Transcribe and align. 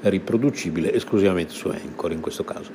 riproducibile 0.00 0.92
esclusivamente 0.92 1.52
su 1.52 1.68
Anchor 1.68 2.12
in 2.12 2.20
questo 2.20 2.44
caso. 2.44 2.70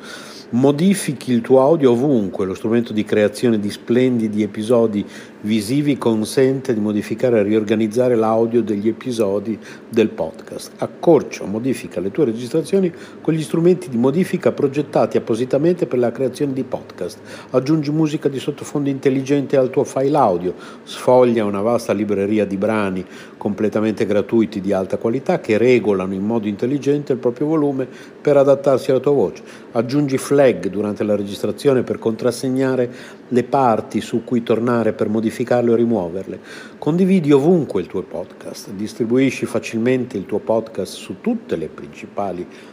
Modifichi 0.49 1.31
il 1.31 1.41
tuo 1.41 1.61
audio 1.61 1.91
ovunque, 1.91 2.45
lo 2.45 2.53
strumento 2.53 2.93
di 2.93 3.03
creazione 3.03 3.59
di 3.59 3.71
splendidi 3.71 4.43
episodi 4.43 5.05
visivi 5.41 5.97
consente 5.97 6.73
di 6.73 6.79
modificare 6.79 7.39
e 7.39 7.43
riorganizzare 7.43 8.15
l'audio 8.15 8.61
degli 8.61 8.87
episodi 8.87 9.57
del 9.89 10.09
podcast. 10.09 10.71
Accorcia 10.77 11.43
o 11.43 11.47
modifica 11.47 11.99
le 11.99 12.11
tue 12.11 12.25
registrazioni 12.25 12.91
con 13.21 13.33
gli 13.33 13.41
strumenti 13.41 13.89
di 13.89 13.97
modifica 13.97 14.51
progettati 14.51 15.17
appositamente 15.17 15.85
per 15.85 15.99
la 15.99 16.11
creazione 16.11 16.53
di 16.53 16.63
podcast. 16.63 17.19
Aggiungi 17.51 17.91
musica 17.91 18.29
di 18.29 18.39
sottofondo 18.39 18.89
intelligente 18.89 19.57
al 19.57 19.69
tuo 19.69 19.83
file 19.83 20.17
audio, 20.17 20.53
sfoglia 20.83 21.45
una 21.45 21.61
vasta 21.61 21.93
libreria 21.93 22.45
di 22.45 22.57
brani 22.57 23.05
completamente 23.37 24.05
gratuiti 24.05 24.61
di 24.61 24.71
alta 24.71 24.97
qualità 24.97 25.39
che 25.39 25.57
regolano 25.57 26.13
in 26.13 26.25
modo 26.25 26.47
intelligente 26.47 27.11
il 27.11 27.17
proprio 27.19 27.47
volume 27.47 27.87
per 28.21 28.37
adattarsi 28.37 28.91
alla 28.91 29.01
tua 29.01 29.11
voce. 29.11 29.43
Aggiungi 29.75 30.19
flag 30.19 30.67
durante 30.67 31.03
la 31.03 31.15
registrazione 31.15 31.81
per 31.81 31.97
contrassegnare 31.97 32.91
le 33.27 33.43
parti 33.43 34.01
su 34.01 34.23
cui 34.23 34.43
tornare 34.43 34.93
per 34.93 35.09
modificarle 35.09 35.71
o 35.71 35.75
rimuoverle. 35.75 36.39
Condividi 36.77 37.31
ovunque 37.31 37.81
il 37.81 37.87
tuo 37.87 38.03
podcast, 38.03 38.69
distribuisci 38.69 39.47
facilmente 39.47 40.15
il 40.15 40.27
tuo 40.27 40.37
podcast 40.37 40.93
su 40.93 41.21
tutte 41.21 41.55
le 41.55 41.69
principali 41.69 42.45
piattaforme 42.45 42.72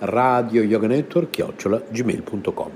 radio 0.00 0.62
yoga 0.62 0.86
network 0.86 1.30
chiocciola 1.30 1.78
gmail.com 1.90 2.70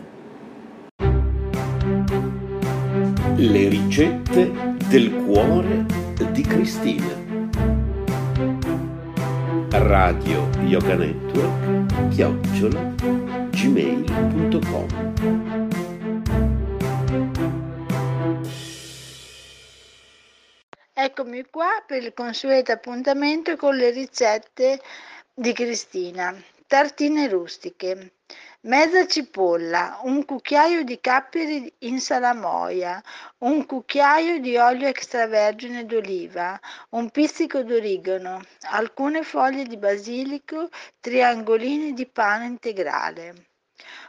Le 3.36 3.68
ricette 3.68 4.52
del 4.88 5.10
cuore 5.24 5.86
di 6.32 6.42
Cristina 6.42 7.22
radio 9.70 10.48
yoga 10.66 10.96
network 10.96 12.10
chiocciola 12.10 12.92
gmail.com 13.50 15.12
Eccomi 20.92 21.44
qua 21.50 21.82
per 21.86 22.02
il 22.02 22.12
consueto 22.14 22.72
appuntamento 22.72 23.56
con 23.56 23.74
le 23.76 23.90
ricette 23.90 24.80
di 25.34 25.52
Cristina. 25.52 26.34
Tartine 26.74 27.28
rustiche. 27.28 28.14
Mezza 28.62 29.06
cipolla, 29.06 30.00
un 30.02 30.24
cucchiaio 30.24 30.82
di 30.82 30.98
capperi 31.00 31.72
in 31.86 32.00
salamoia, 32.00 33.00
un 33.44 33.64
cucchiaio 33.64 34.40
di 34.40 34.56
olio 34.56 34.88
extravergine 34.88 35.86
d'oliva, 35.86 36.58
un 36.88 37.10
pizzico 37.10 37.62
d'origano, 37.62 38.42
alcune 38.72 39.22
foglie 39.22 39.62
di 39.66 39.76
basilico, 39.76 40.68
triangolini 40.98 41.92
di 41.92 42.06
pane 42.06 42.46
integrale. 42.46 43.50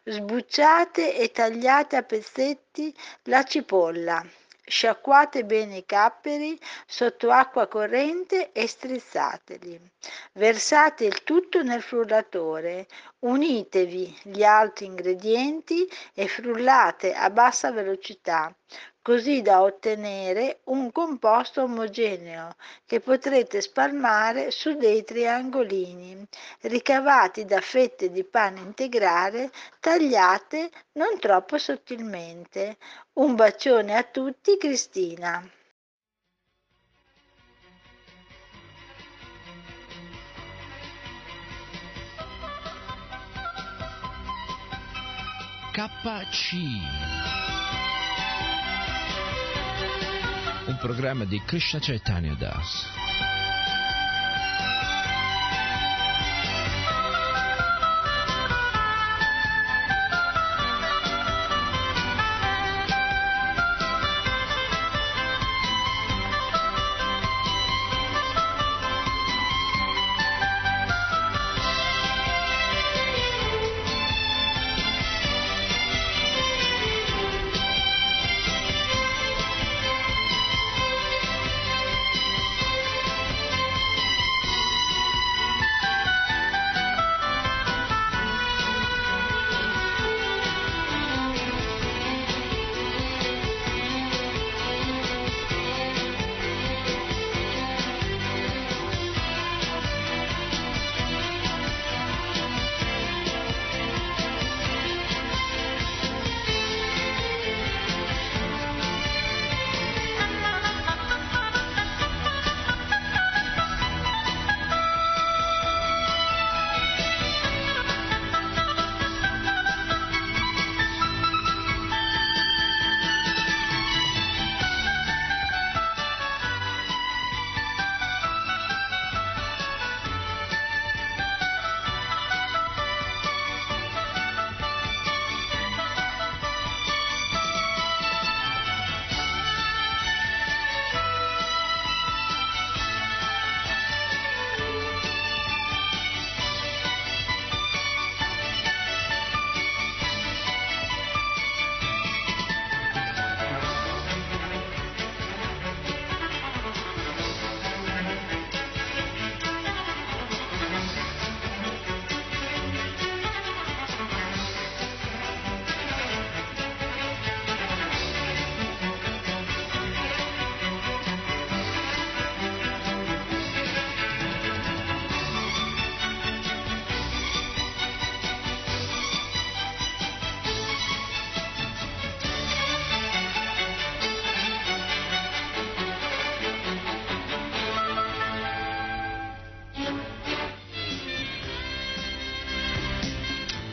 Sbucciate 0.04 1.18
e 1.18 1.30
tagliate 1.30 1.98
a 1.98 2.02
pezzetti 2.02 2.92
la 3.26 3.44
cipolla, 3.44 4.26
Sciacquate 4.68 5.46
bene 5.46 5.78
i 5.78 5.86
capperi 5.86 6.60
sotto 6.88 7.30
acqua 7.30 7.68
corrente 7.68 8.52
e 8.52 8.68
strizzateli. 8.68 9.80
Versate 10.34 11.06
il 11.06 11.24
tutto 11.24 11.62
nel 11.62 11.84
frullatore, 11.84 12.88
unitevi 13.20 14.18
gli 14.24 14.44
altri 14.44 14.86
ingredienti 14.86 15.88
e 16.14 16.28
frullate 16.28 17.14
a 17.14 17.30
bassa 17.30 17.72
velocità 17.72 18.54
così 19.06 19.44
da 19.44 19.62
ottenere 19.62 20.62
un 20.64 20.92
composto 20.92 21.62
omogeneo 21.62 22.56
che 22.88 23.00
potrete 23.00 23.62
spalmare 23.62 24.50
su 24.50 24.74
dei 24.78 25.04
triangolini 25.04 26.26
ricavati 26.62 27.46
da 27.46 27.62
fette 27.62 28.10
di 28.10 28.24
pane 28.24 28.62
integrale 28.62 29.52
tagliate 29.80 30.72
non 30.94 31.20
troppo 31.20 31.60
sottilmente. 31.60 32.78
Un 33.14 33.36
bacione 33.36 33.96
a 33.96 34.02
tutti, 34.02 34.58
Cristina. 34.58 35.48
KC 45.74 47.15
un 50.68 50.78
programma 50.78 51.26
di 51.26 51.42
Krishna 51.46 51.80
Chaitanya 51.80 52.34
Das. 52.34 53.35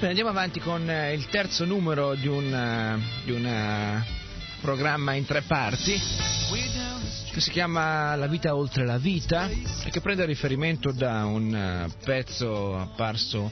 Andiamo 0.09 0.31
avanti 0.31 0.59
con 0.59 0.91
eh, 0.91 1.13
il 1.13 1.27
terzo 1.29 1.65
numero 1.65 2.15
di 2.15 2.27
un, 2.27 2.53
uh, 2.53 3.25
di 3.25 3.31
un 3.31 3.45
uh, 3.45 4.61
programma 4.61 5.15
in 5.15 5.25
tre 5.25 5.43
parti 5.43 5.93
che 7.31 7.41
si 7.41 7.51
chiama 7.51 8.15
La 8.17 8.27
vita 8.27 8.55
oltre 8.55 8.85
la 8.85 8.99
vita 8.99 9.49
e 9.49 9.91
che 9.91 10.01
prende 10.01 10.25
riferimento 10.25 10.91
da 10.91 11.25
un 11.25 11.89
pezzo 12.05 12.77
apparso 12.77 13.51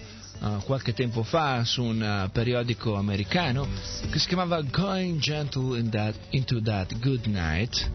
qualche 0.65 0.93
tempo 0.95 1.23
fa 1.23 1.65
su 1.65 1.83
un 1.83 2.29
periodico 2.33 2.95
americano 2.95 3.69
che 4.11 4.19
si 4.19 4.27
chiamava 4.27 4.61
Going 4.63 5.19
Gentle 5.19 5.79
in 5.79 5.91
that, 5.91 6.15
Into 6.31 6.63
That 6.63 6.99
Good 6.99 7.27
Night, 7.27 7.91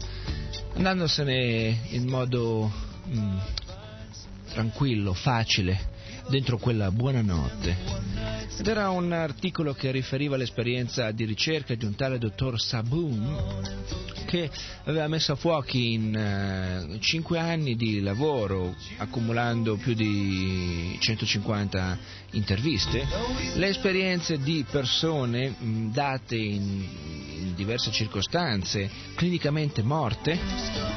andandosene 0.76 1.82
in 1.90 2.08
modo 2.08 2.72
mm, 3.08 3.38
tranquillo, 4.52 5.14
facile, 5.14 5.94
dentro 6.30 6.58
quella 6.58 6.92
buonanotte. 6.92 7.78
Ed 8.58 8.68
era 8.68 8.90
un 8.90 9.12
articolo 9.12 9.74
che 9.74 9.92
riferiva 9.92 10.36
all'esperienza 10.36 11.12
di 11.12 11.26
ricerca 11.26 11.76
di 11.76 11.86
un 11.86 11.96
tale 11.96 12.18
dottor 12.18 12.60
Saboom 12.60 14.15
che 14.36 14.50
aveva 14.86 15.08
messo 15.08 15.34
a 15.34 15.36
fuoco 15.36 15.78
in 15.78 16.90
uh, 16.90 17.00
5 17.00 17.40
anni 17.40 17.76
di 17.76 18.02
lavoro, 18.02 18.76
accumulando 18.98 19.76
più 19.78 19.94
di 19.94 20.98
150 21.00 21.98
interviste, 22.32 23.06
le 23.56 23.68
esperienze 23.68 24.40
di 24.40 24.66
persone 24.70 25.56
date 25.92 26.36
in, 26.36 26.86
in, 27.38 27.54
diverse 27.56 27.92
circostanze, 27.92 28.90
clinicamente 29.16 29.82
morte, 29.82 30.38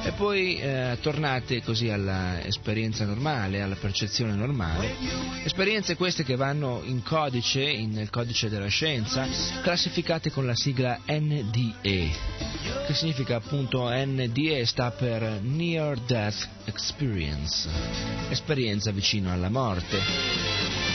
e 0.02 0.12
poi 0.12 0.60
uh, 0.60 0.98
tornate 1.00 1.62
così 1.62 1.88
all'esperienza 1.88 3.04
normale, 3.04 3.62
alla 3.62 3.76
percezione 3.76 4.34
normale. 4.34 4.96
Esperienze 5.44 5.94
queste 5.96 6.24
che 6.24 6.34
vanno 6.34 6.82
in 6.84 7.02
codice 7.02 7.48
codice, 7.48 7.86
nel 7.86 8.10
codice 8.10 8.48
della 8.48 8.68
scienza, 8.68 9.26
classificate 9.62 10.30
con 10.30 10.46
la 10.46 10.54
sigla 10.54 11.00
NDE, 11.06 12.10
che 12.86 12.94
significa 12.94 13.27
NDE 13.90 14.64
sta 14.64 14.90
per 14.90 15.40
Near 15.42 15.98
Death 16.06 16.48
Experience, 16.64 17.68
esperienza 18.30 18.90
vicino 18.90 19.30
alla 19.30 19.50
morte. 19.50 20.87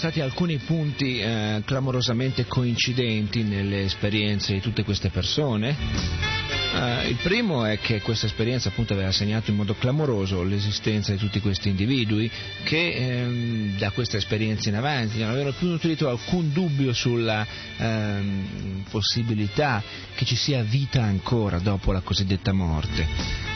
Stati 0.00 0.22
alcuni 0.22 0.56
punti 0.56 1.20
eh, 1.20 1.60
clamorosamente 1.66 2.46
coincidenti 2.46 3.42
nelle 3.42 3.82
esperienze 3.82 4.54
di 4.54 4.60
tutte 4.60 4.82
queste 4.82 5.10
persone. 5.10 5.76
Uh, 6.72 7.06
il 7.06 7.18
primo 7.22 7.66
è 7.66 7.78
che 7.80 8.00
questa 8.00 8.24
esperienza 8.24 8.70
appunto 8.70 8.94
aveva 8.94 9.12
segnato 9.12 9.50
in 9.50 9.56
modo 9.56 9.74
clamoroso 9.74 10.42
l'esistenza 10.42 11.12
di 11.12 11.18
tutti 11.18 11.40
questi 11.40 11.68
individui 11.68 12.30
che 12.62 12.92
ehm, 12.92 13.76
da 13.76 13.90
questa 13.90 14.16
esperienza 14.16 14.70
in 14.70 14.76
avanti 14.76 15.18
non 15.18 15.30
avevano 15.30 15.52
più 15.52 15.68
nutrito 15.68 16.08
alcun 16.08 16.50
dubbio 16.50 16.94
sulla 16.94 17.46
ehm, 17.76 18.84
possibilità 18.88 19.82
che 20.14 20.24
ci 20.24 20.36
sia 20.36 20.62
vita 20.62 21.02
ancora 21.02 21.58
dopo 21.58 21.92
la 21.92 22.00
cosiddetta 22.00 22.52
morte. 22.52 23.06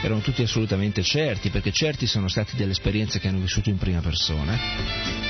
Erano 0.03 0.21
tutti 0.21 0.43
assolutamente 0.43 1.03
certi 1.03 1.49
perché 1.49 1.73
certi 1.73 2.07
sono 2.07 2.29
stati 2.29 2.55
delle 2.55 2.73
esperienze 2.73 3.19
che 3.19 3.29
hanno 3.29 3.41
vissuto 3.41 3.71
in 3.71 3.79
prima 3.79 4.01
persona 4.01 5.24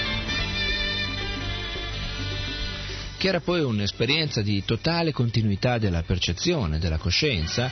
era 3.28 3.40
poi 3.40 3.62
un'esperienza 3.62 4.42
di 4.42 4.64
totale 4.64 5.12
continuità 5.12 5.78
della 5.78 6.02
percezione, 6.02 6.78
della 6.78 6.98
coscienza, 6.98 7.70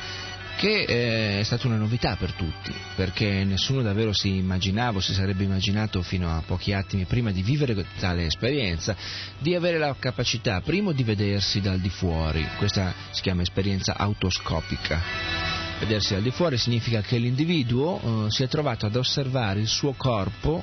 che 0.57 0.85
eh, 0.85 1.41
è 1.41 1.43
stata 1.43 1.67
una 1.67 1.77
novità 1.77 2.17
per 2.17 2.33
tutti, 2.33 2.73
perché 2.95 3.45
nessuno 3.45 3.83
davvero 3.83 4.13
si 4.13 4.37
immaginava 4.37 5.01
si 5.01 5.15
sarebbe 5.15 5.45
immaginato 5.45 6.03
fino 6.03 6.31
a 6.31 6.43
pochi 6.47 6.73
attimi 6.73 7.05
prima 7.05 7.33
di 7.33 7.43
vivere 7.43 7.85
tale 7.99 8.27
esperienza, 8.27 8.97
di 9.39 9.55
avere 9.55 9.79
la 9.79 9.95
capacità, 9.99 10.61
primo, 10.61 10.93
di 10.93 11.03
vedersi 11.03 11.61
dal 11.61 11.81
di 11.81 11.91
fuori, 11.91 12.47
questa 12.59 12.95
si 13.11 13.23
chiama 13.23 13.43
esperienza 13.43 13.97
autoscopica. 13.97 15.01
Vedersi 15.81 16.13
dal 16.13 16.23
di 16.23 16.31
fuori 16.31 16.59
significa 16.59 17.01
che 17.01 17.19
l'individuo 17.19 18.27
eh, 18.27 18.31
si 18.31 18.45
è 18.45 18.49
trovato 18.49 18.87
ad 18.87 18.95
osservare 18.95 19.61
il 19.61 19.67
suo 19.67 19.95
corpo 19.95 20.63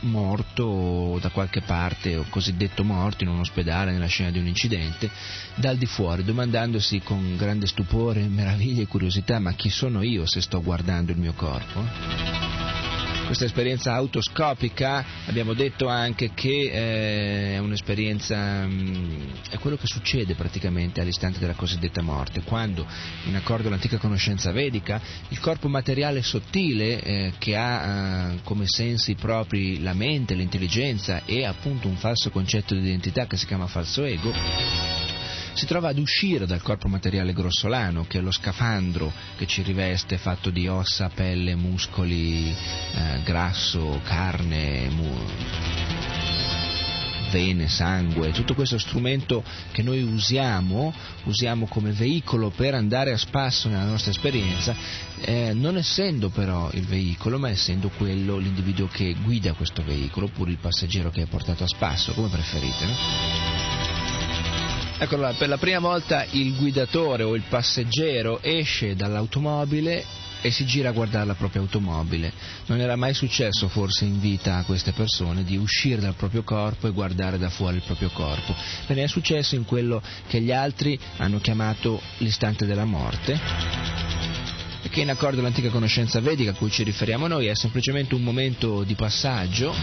morto 0.00 1.18
da 1.20 1.30
qualche 1.30 1.60
parte 1.62 2.16
o 2.16 2.24
cosiddetto 2.28 2.84
morto 2.84 3.24
in 3.24 3.30
un 3.30 3.40
ospedale 3.40 3.92
nella 3.92 4.06
scena 4.06 4.30
di 4.30 4.38
un 4.38 4.46
incidente 4.46 5.10
dal 5.54 5.76
di 5.76 5.86
fuori 5.86 6.24
domandandosi 6.24 7.00
con 7.00 7.36
grande 7.36 7.66
stupore, 7.66 8.28
meraviglia 8.28 8.82
e 8.82 8.86
curiosità 8.86 9.38
ma 9.38 9.52
chi 9.52 9.70
sono 9.70 10.02
io 10.02 10.26
se 10.26 10.40
sto 10.40 10.62
guardando 10.62 11.12
il 11.12 11.18
mio 11.18 11.32
corpo? 11.32 12.57
Questa 13.28 13.44
esperienza 13.44 13.92
autoscopica 13.92 15.04
abbiamo 15.26 15.52
detto 15.52 15.86
anche 15.86 16.30
che 16.32 16.70
eh, 16.72 17.54
è 17.56 17.58
un'esperienza, 17.58 18.66
mm, 18.66 19.20
è 19.50 19.58
quello 19.58 19.76
che 19.76 19.86
succede 19.86 20.34
praticamente 20.34 21.02
all'istante 21.02 21.38
della 21.38 21.52
cosiddetta 21.52 22.00
morte, 22.00 22.40
quando 22.40 22.86
in 23.26 23.36
accordo 23.36 23.68
all'antica 23.68 23.98
conoscenza 23.98 24.50
vedica 24.50 24.98
il 25.28 25.38
corpo 25.40 25.68
materiale 25.68 26.22
sottile 26.22 27.02
eh, 27.02 27.32
che 27.36 27.54
ha 27.54 28.30
eh, 28.32 28.38
come 28.44 28.64
sensi 28.66 29.14
propri 29.14 29.82
la 29.82 29.92
mente, 29.92 30.32
l'intelligenza 30.32 31.20
e 31.26 31.44
appunto 31.44 31.86
un 31.86 31.96
falso 31.96 32.30
concetto 32.30 32.74
di 32.74 32.80
identità 32.80 33.26
che 33.26 33.36
si 33.36 33.44
chiama 33.44 33.66
falso 33.66 34.04
ego, 34.04 35.07
si 35.58 35.66
trova 35.66 35.88
ad 35.88 35.98
uscire 35.98 36.46
dal 36.46 36.62
corpo 36.62 36.86
materiale 36.86 37.32
grossolano, 37.32 38.04
che 38.06 38.18
è 38.18 38.20
lo 38.20 38.30
scafandro 38.30 39.12
che 39.36 39.44
ci 39.48 39.62
riveste, 39.62 40.16
fatto 40.16 40.50
di 40.50 40.68
ossa, 40.68 41.10
pelle, 41.12 41.56
muscoli, 41.56 42.48
eh, 42.48 43.20
grasso, 43.24 44.00
carne, 44.04 44.88
mu- 44.88 45.26
vene, 47.32 47.66
sangue, 47.66 48.30
tutto 48.30 48.54
questo 48.54 48.78
strumento 48.78 49.42
che 49.72 49.82
noi 49.82 50.00
usiamo, 50.00 50.94
usiamo 51.24 51.66
come 51.66 51.90
veicolo 51.90 52.50
per 52.50 52.74
andare 52.74 53.12
a 53.12 53.18
spasso 53.18 53.68
nella 53.68 53.84
nostra 53.84 54.12
esperienza, 54.12 54.76
eh, 55.22 55.52
non 55.54 55.76
essendo 55.76 56.28
però 56.28 56.70
il 56.72 56.86
veicolo, 56.86 57.36
ma 57.36 57.50
essendo 57.50 57.88
quello 57.96 58.36
l'individuo 58.36 58.86
che 58.86 59.16
guida 59.24 59.54
questo 59.54 59.82
veicolo, 59.82 60.26
oppure 60.26 60.52
il 60.52 60.58
passeggero 60.58 61.10
che 61.10 61.22
è 61.22 61.26
portato 61.26 61.64
a 61.64 61.68
spasso, 61.68 62.12
come 62.12 62.28
preferite. 62.28 62.84
No? 62.86 63.87
Eccola, 65.00 65.32
per 65.34 65.48
la 65.48 65.58
prima 65.58 65.78
volta 65.78 66.26
il 66.32 66.56
guidatore 66.56 67.22
o 67.22 67.36
il 67.36 67.44
passeggero 67.48 68.42
esce 68.42 68.96
dall'automobile 68.96 70.04
e 70.40 70.50
si 70.50 70.66
gira 70.66 70.88
a 70.88 70.92
guardare 70.92 71.24
la 71.24 71.34
propria 71.34 71.60
automobile. 71.60 72.32
Non 72.66 72.80
era 72.80 72.96
mai 72.96 73.14
successo 73.14 73.68
forse 73.68 74.04
in 74.04 74.18
vita 74.18 74.56
a 74.56 74.64
queste 74.64 74.90
persone 74.90 75.44
di 75.44 75.56
uscire 75.56 76.00
dal 76.00 76.14
proprio 76.14 76.42
corpo 76.42 76.88
e 76.88 76.90
guardare 76.90 77.38
da 77.38 77.48
fuori 77.48 77.76
il 77.76 77.82
proprio 77.82 78.10
corpo. 78.10 78.52
Bene, 78.88 79.04
è 79.04 79.06
successo 79.06 79.54
in 79.54 79.64
quello 79.64 80.02
che 80.26 80.40
gli 80.40 80.50
altri 80.50 80.98
hanno 81.18 81.38
chiamato 81.38 82.02
l'istante 82.18 82.66
della 82.66 82.84
morte 82.84 83.38
che 84.90 85.00
in 85.02 85.10
accordo 85.10 85.40
all'antica 85.40 85.68
conoscenza 85.68 86.18
vedica 86.18 86.52
a 86.52 86.54
cui 86.54 86.70
ci 86.70 86.82
riferiamo 86.82 87.26
noi 87.26 87.46
è 87.46 87.54
semplicemente 87.54 88.14
un 88.14 88.22
momento 88.22 88.84
di 88.84 88.94
passaggio 88.94 89.74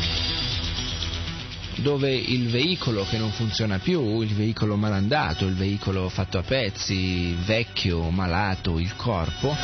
dove 1.77 2.13
il 2.13 2.47
veicolo 2.47 3.05
che 3.05 3.17
non 3.17 3.31
funziona 3.31 3.79
più, 3.79 4.21
il 4.21 4.33
veicolo 4.33 4.75
malandato, 4.75 5.45
il 5.45 5.55
veicolo 5.55 6.09
fatto 6.09 6.37
a 6.37 6.43
pezzi, 6.43 7.35
vecchio, 7.45 8.09
malato, 8.09 8.79
il 8.79 8.95
corpo, 8.95 9.55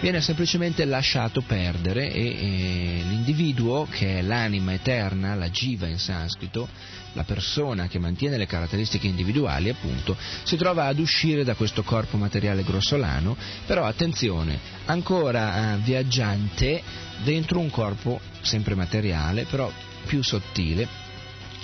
viene 0.00 0.20
semplicemente 0.20 0.84
lasciato 0.84 1.40
perdere 1.40 2.12
e, 2.12 2.22
e 2.22 3.02
l'individuo, 3.08 3.86
che 3.90 4.18
è 4.18 4.22
l'anima 4.22 4.74
eterna, 4.74 5.34
la 5.34 5.48
jiva 5.48 5.86
in 5.86 5.98
sanscrito, 5.98 6.68
la 7.14 7.24
persona 7.24 7.88
che 7.88 7.98
mantiene 7.98 8.36
le 8.36 8.46
caratteristiche 8.46 9.06
individuali, 9.06 9.70
appunto, 9.70 10.16
si 10.42 10.56
trova 10.56 10.84
ad 10.84 10.98
uscire 10.98 11.44
da 11.44 11.54
questo 11.54 11.82
corpo 11.82 12.18
materiale 12.18 12.62
grossolano, 12.62 13.36
però 13.64 13.86
attenzione, 13.86 14.58
ancora 14.84 15.74
eh, 15.74 15.78
viaggiante 15.78 16.82
dentro 17.24 17.58
un 17.58 17.70
corpo 17.70 18.20
sempre 18.42 18.74
materiale, 18.74 19.44
però 19.44 19.72
più 20.04 20.22
sottile, 20.22 21.04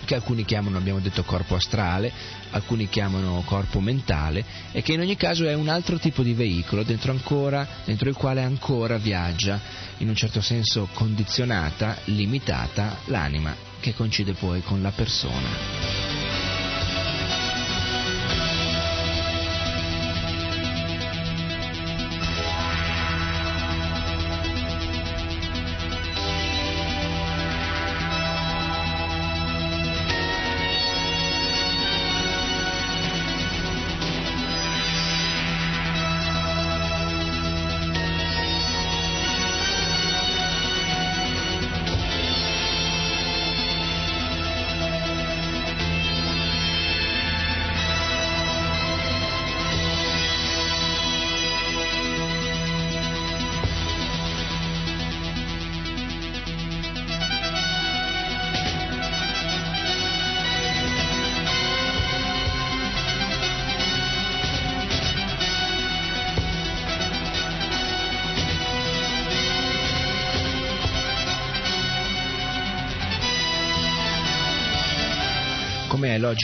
che 0.04 0.14
alcuni 0.14 0.44
chiamano, 0.44 0.78
abbiamo 0.78 1.00
detto, 1.00 1.23
corpo 1.25 1.54
astrale, 1.54 2.12
alcuni 2.50 2.88
chiamano 2.88 3.42
corpo 3.44 3.80
mentale 3.80 4.44
e 4.73 4.82
che 4.82 4.92
in 4.92 5.00
ogni 5.00 5.16
caso 5.16 5.47
è 5.47 5.54
un 5.54 5.68
altro 5.68 5.99
tipo 5.99 6.23
di 6.23 6.35
veicolo 6.35 6.82
dentro, 6.82 7.12
ancora, 7.12 7.66
dentro 7.85 8.09
il 8.09 8.16
quale 8.16 8.42
ancora 8.42 8.99
viaggia, 8.99 9.61
in 9.99 10.09
un 10.09 10.14
certo 10.14 10.40
senso 10.40 10.88
condizionata, 10.92 11.99
limitata, 12.04 12.99
l'anima 13.06 13.54
che 13.80 13.94
coincide 13.94 14.35
poi 14.35 14.62
con 14.62 14.80
la 14.80 14.90
persona. 14.90 16.12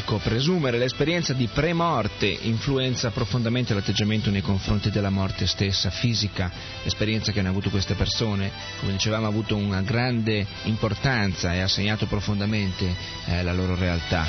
Logico 0.09 0.19
presumere, 0.19 0.79
l'esperienza 0.79 1.35
di 1.35 1.49
pre-morte 1.53 2.27
influenza 2.27 3.11
profondamente 3.11 3.75
l'atteggiamento 3.75 4.31
nei 4.31 4.41
confronti 4.41 4.91
della 4.91 5.11
morte 5.11 5.47
stessa, 5.47 5.91
fisica, 5.91 6.51
l'esperienza 6.83 7.31
che 7.31 7.41
hanno 7.41 7.51
avuto 7.51 7.69
queste 7.69 7.95
persone, 7.95 8.51
come 8.81 8.93
dicevamo, 8.93 9.27
ha 9.27 9.29
avuto 9.29 9.57
una 9.57 9.83
grande 9.83 10.47
importanza 10.65 11.53
e 11.53 11.61
ha 11.61 11.69
segnato 11.69 12.07
profondamente 12.07 12.95
eh, 13.27 13.43
la 13.43 13.53
loro 13.53 13.75
realtà. 13.75 14.25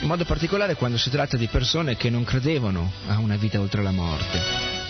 In 0.00 0.08
modo 0.08 0.24
particolare 0.24 0.74
quando 0.74 0.96
si 0.96 1.10
tratta 1.10 1.36
di 1.36 1.48
persone 1.48 1.96
che 1.96 2.08
non 2.08 2.24
credevano 2.24 2.90
a 3.06 3.18
una 3.18 3.36
vita 3.36 3.60
oltre 3.60 3.82
la 3.82 3.92
morte. 3.92 4.40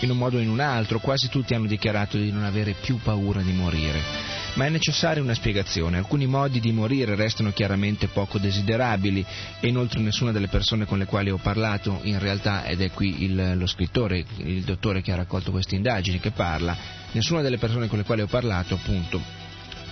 In 0.01 0.11
un 0.11 0.17
modo 0.17 0.37
o 0.37 0.41
in 0.41 0.49
un 0.49 0.61
altro, 0.61 0.99
quasi 0.99 1.27
tutti 1.29 1.53
hanno 1.53 1.67
dichiarato 1.67 2.17
di 2.17 2.31
non 2.31 2.43
avere 2.43 2.75
più 2.79 2.99
paura 3.01 3.41
di 3.41 3.51
morire 3.51 4.34
ma 4.55 4.65
è 4.65 4.69
necessaria 4.69 5.21
una 5.21 5.33
spiegazione. 5.33 5.97
Alcuni 5.97 6.25
modi 6.25 6.59
di 6.59 6.71
morire 6.71 7.15
restano 7.15 7.51
chiaramente 7.51 8.07
poco 8.07 8.37
desiderabili 8.37 9.25
e 9.59 9.67
inoltre 9.67 10.01
nessuna 10.01 10.31
delle 10.31 10.47
persone 10.47 10.85
con 10.85 10.97
le 10.97 11.05
quali 11.05 11.29
ho 11.29 11.37
parlato 11.37 11.99
in 12.03 12.19
realtà, 12.19 12.65
ed 12.65 12.81
è 12.81 12.91
qui 12.91 13.23
il, 13.23 13.57
lo 13.57 13.67
scrittore, 13.67 14.25
il 14.37 14.63
dottore 14.63 15.01
che 15.01 15.11
ha 15.11 15.15
raccolto 15.15 15.51
queste 15.51 15.75
indagini 15.75 16.19
che 16.19 16.31
parla, 16.31 16.75
nessuna 17.11 17.41
delle 17.41 17.57
persone 17.57 17.87
con 17.87 17.97
le 17.97 18.03
quali 18.03 18.21
ho 18.21 18.27
parlato 18.27 18.75
appunto 18.75 19.43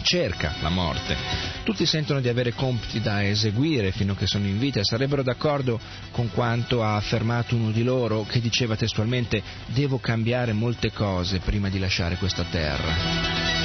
cerca 0.03 0.55
la 0.61 0.69
morte. 0.69 1.15
Tutti 1.63 1.85
sentono 1.85 2.19
di 2.19 2.27
avere 2.27 2.53
compiti 2.53 3.01
da 3.01 3.25
eseguire 3.25 3.91
fino 3.91 4.13
a 4.13 4.15
che 4.15 4.27
sono 4.27 4.45
in 4.45 4.59
vita 4.59 4.79
e 4.79 4.83
sarebbero 4.83 5.23
d'accordo 5.23 5.79
con 6.11 6.29
quanto 6.31 6.83
ha 6.83 6.95
affermato 6.95 7.55
uno 7.55 7.71
di 7.71 7.83
loro 7.83 8.25
che 8.27 8.41
diceva 8.41 8.75
testualmente 8.75 9.41
devo 9.67 9.99
cambiare 9.99 10.51
molte 10.51 10.91
cose 10.91 11.39
prima 11.39 11.69
di 11.69 11.79
lasciare 11.79 12.17
questa 12.17 12.43
terra. 12.43 13.62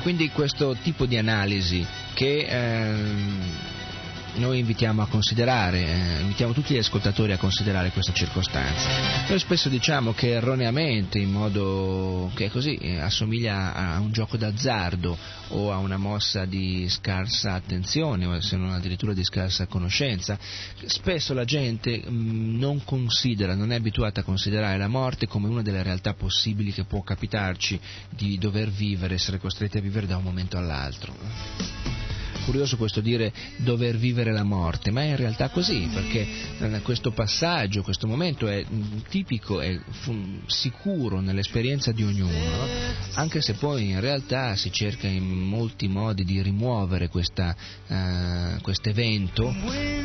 Quindi 0.00 0.30
questo 0.30 0.76
tipo 0.82 1.06
di 1.06 1.16
analisi 1.16 1.86
che 2.14 2.46
ehm, 2.48 3.42
noi 4.36 4.58
invitiamo 4.58 5.02
a 5.02 5.06
considerare, 5.06 5.78
eh, 5.78 6.20
invitiamo 6.20 6.52
tutti 6.52 6.74
gli 6.74 6.78
ascoltatori 6.78 7.32
a 7.32 7.38
considerare 7.38 7.90
questa 7.90 8.12
circostanza. 8.12 8.88
Noi 9.28 9.38
spesso 9.38 9.68
diciamo 9.68 10.12
che 10.12 10.30
erroneamente, 10.30 11.18
in 11.18 11.30
modo 11.30 12.30
che 12.34 12.50
così 12.50 12.76
eh, 12.76 13.00
assomiglia 13.00 13.74
a 13.74 14.00
un 14.00 14.10
gioco 14.10 14.36
d'azzardo 14.36 15.16
o 15.48 15.72
a 15.72 15.78
una 15.78 15.96
mossa 15.96 16.44
di 16.44 16.88
scarsa 16.88 17.54
attenzione 17.54 18.26
o 18.26 18.40
se 18.40 18.56
non 18.56 18.70
addirittura 18.70 19.12
di 19.12 19.24
scarsa 19.24 19.66
conoscenza, 19.66 20.38
spesso 20.86 21.34
la 21.34 21.44
gente 21.44 22.02
mh, 22.04 22.10
mm, 22.10 22.58
non 22.58 22.82
considera, 22.84 23.54
non 23.54 23.72
è 23.72 23.76
abituata 23.76 24.20
a 24.20 24.24
considerare 24.24 24.78
la 24.78 24.88
morte 24.88 25.26
come 25.26 25.48
una 25.48 25.62
delle 25.62 25.82
realtà 25.82 26.14
possibili 26.14 26.72
che 26.72 26.84
può 26.84 27.02
capitarci 27.02 27.78
di 28.10 28.38
dover 28.38 28.70
vivere, 28.70 29.14
essere 29.14 29.38
costretti 29.38 29.78
a 29.78 29.80
vivere 29.80 30.06
da 30.06 30.16
un 30.16 30.24
momento 30.24 30.56
all'altro 30.56 32.13
curioso 32.44 32.76
questo 32.76 33.00
dire 33.00 33.32
dover 33.56 33.96
vivere 33.96 34.32
la 34.32 34.44
morte, 34.44 34.90
ma 34.90 35.02
è 35.02 35.08
in 35.08 35.16
realtà 35.16 35.48
così, 35.48 35.88
perché 35.92 36.26
eh, 36.60 36.80
questo 36.80 37.12
passaggio, 37.12 37.82
questo 37.82 38.06
momento 38.06 38.46
è 38.46 38.64
mm, 38.64 38.98
tipico 39.08 39.60
e 39.60 39.80
sicuro 40.46 41.20
nell'esperienza 41.20 41.92
di 41.92 42.02
ognuno, 42.02 42.38
no? 42.38 42.66
anche 43.14 43.40
se 43.40 43.54
poi 43.54 43.90
in 43.90 44.00
realtà 44.00 44.56
si 44.56 44.70
cerca 44.72 45.06
in 45.06 45.24
molti 45.24 45.88
modi 45.88 46.24
di 46.24 46.40
rimuovere 46.42 47.08
questo 47.08 47.42
uh, 47.42 48.88
evento, 48.88 49.54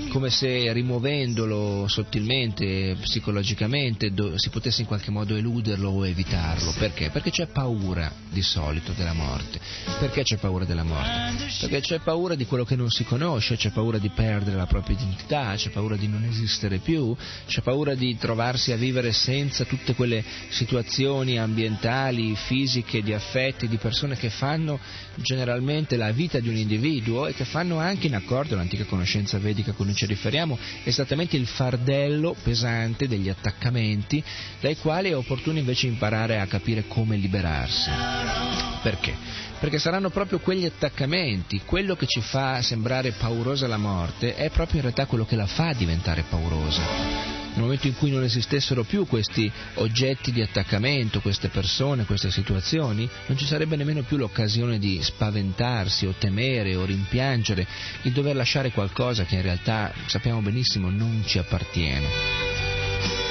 come 0.10 0.30
se 0.30 0.72
rimuovendolo 0.72 1.88
sottilmente, 1.88 2.96
psicologicamente, 3.02 4.14
do, 4.14 4.38
si 4.38 4.50
potesse 4.50 4.82
in 4.82 4.88
qualche 4.88 5.12
modo 5.12 5.36
eluderlo 5.36 5.90
o 5.90 6.08
evitarlo. 6.08 6.74
Perché? 6.78 7.10
Perché 7.10 7.30
c'è 7.30 7.48
paura 7.48 8.12
di 8.30 8.42
solito 8.42 8.94
della 8.94 9.14
morte. 9.14 9.60
Perché 10.00 10.24
c'è 10.24 10.38
paura 10.38 10.66
della 10.66 10.84
morte? 10.84 11.48
Perché 11.60 11.82
c'è 11.82 12.00
paura 12.00 12.29
paura 12.30 12.36
di 12.36 12.46
quello 12.46 12.66
che 12.66 12.76
non 12.76 12.90
si 12.92 13.04
conosce, 13.06 13.56
c'è 13.56 13.72
paura 13.72 13.98
di 13.98 14.10
perdere 14.10 14.56
la 14.56 14.68
propria 14.68 14.96
identità, 14.96 15.54
c'è 15.56 15.70
paura 15.70 15.96
di 15.96 16.08
non 16.08 16.24
esistere 16.24 16.78
più, 16.78 17.16
c'è 17.48 17.62
paura 17.62 17.96
di 17.96 18.16
trovarsi 18.18 18.72
a 18.72 18.76
vivere 18.76 19.12
senza 19.12 19.66
tutte 19.66 19.96
quelle 19.96 20.24
situazioni 20.50 21.40
ambientali, 21.40 22.36
fisiche, 22.36 23.02
di 23.02 23.14
affetti, 23.14 23.68
di 23.68 23.78
persone 23.78 24.16
che 24.16 24.30
fanno 24.30 24.80
generalmente 25.16 25.98
la 25.98 26.12
vita 26.12 26.40
di 26.40 26.50
un 26.50 26.56
individuo 26.56 27.26
e 27.26 27.34
che 27.34 27.46
fanno 27.46 27.80
anche 27.80 28.06
in 28.06 28.16
accordo 28.16 28.56
l'antica 28.56 28.84
conoscenza 28.84 29.40
vedica 29.40 29.72
a 29.72 29.74
cui 29.74 29.86
noi 29.86 29.96
ci 29.96 30.06
riferiamo, 30.06 30.58
esattamente 30.84 31.36
il 31.36 31.48
fardello 31.48 32.36
pesante 32.44 33.08
degli 33.08 33.30
attaccamenti 33.30 34.24
dai 34.62 34.78
quali 34.78 35.10
è 35.10 35.16
opportuno 35.16 35.58
invece 35.58 35.88
imparare 35.88 36.40
a 36.40 36.46
capire 36.46 36.86
come 36.88 37.16
liberarsi. 37.16 37.90
Perché? 38.84 39.49
Perché 39.60 39.78
saranno 39.78 40.10
proprio 40.10 40.40
quegli 40.40 40.66
attaccamenti, 40.66 41.62
quello 41.66 41.96
che 41.96 42.08
ci 42.08 42.22
fa 42.22 42.62
sembrare 42.62 43.12
paurosa 43.12 43.68
la 43.68 43.78
morte, 43.78 44.36
è 44.36 44.50
proprio 44.50 44.78
in 44.78 44.84
realtà 44.84 45.06
quello 45.06 45.26
che 45.26 45.36
la 45.36 45.48
fa 45.48 45.74
diventare 45.74 46.24
paurosa. 46.28 47.30
Nel 47.52 47.64
momento 47.64 47.88
in 47.88 47.98
cui 47.98 48.12
non 48.12 48.24
esistessero 48.24 48.84
più 48.84 49.06
questi 49.06 49.52
oggetti 49.76 50.32
di 50.32 50.42
attaccamento, 50.42 51.20
queste 51.20 51.50
persone, 51.50 52.06
queste 52.06 52.32
situazioni, 52.32 53.10
non 53.26 53.38
ci 53.38 53.46
sarebbe 53.46 53.76
nemmeno 53.76 54.04
più 54.04 54.18
l'occasione 54.18 54.80
di 54.80 55.02
spaventarsi 55.02 56.06
o 56.06 56.14
temere 56.18 56.76
o 56.76 56.86
rimpiangere 56.86 57.68
il 58.04 58.14
dover 58.14 58.36
lasciare 58.36 58.72
qualcosa 58.72 59.26
che 59.26 59.36
in 59.36 59.42
realtà 59.42 59.92
sappiamo 60.06 60.42
benissimo 60.42 60.90
non 60.90 61.24
ci 61.26 61.38
appartiene. 61.38 63.29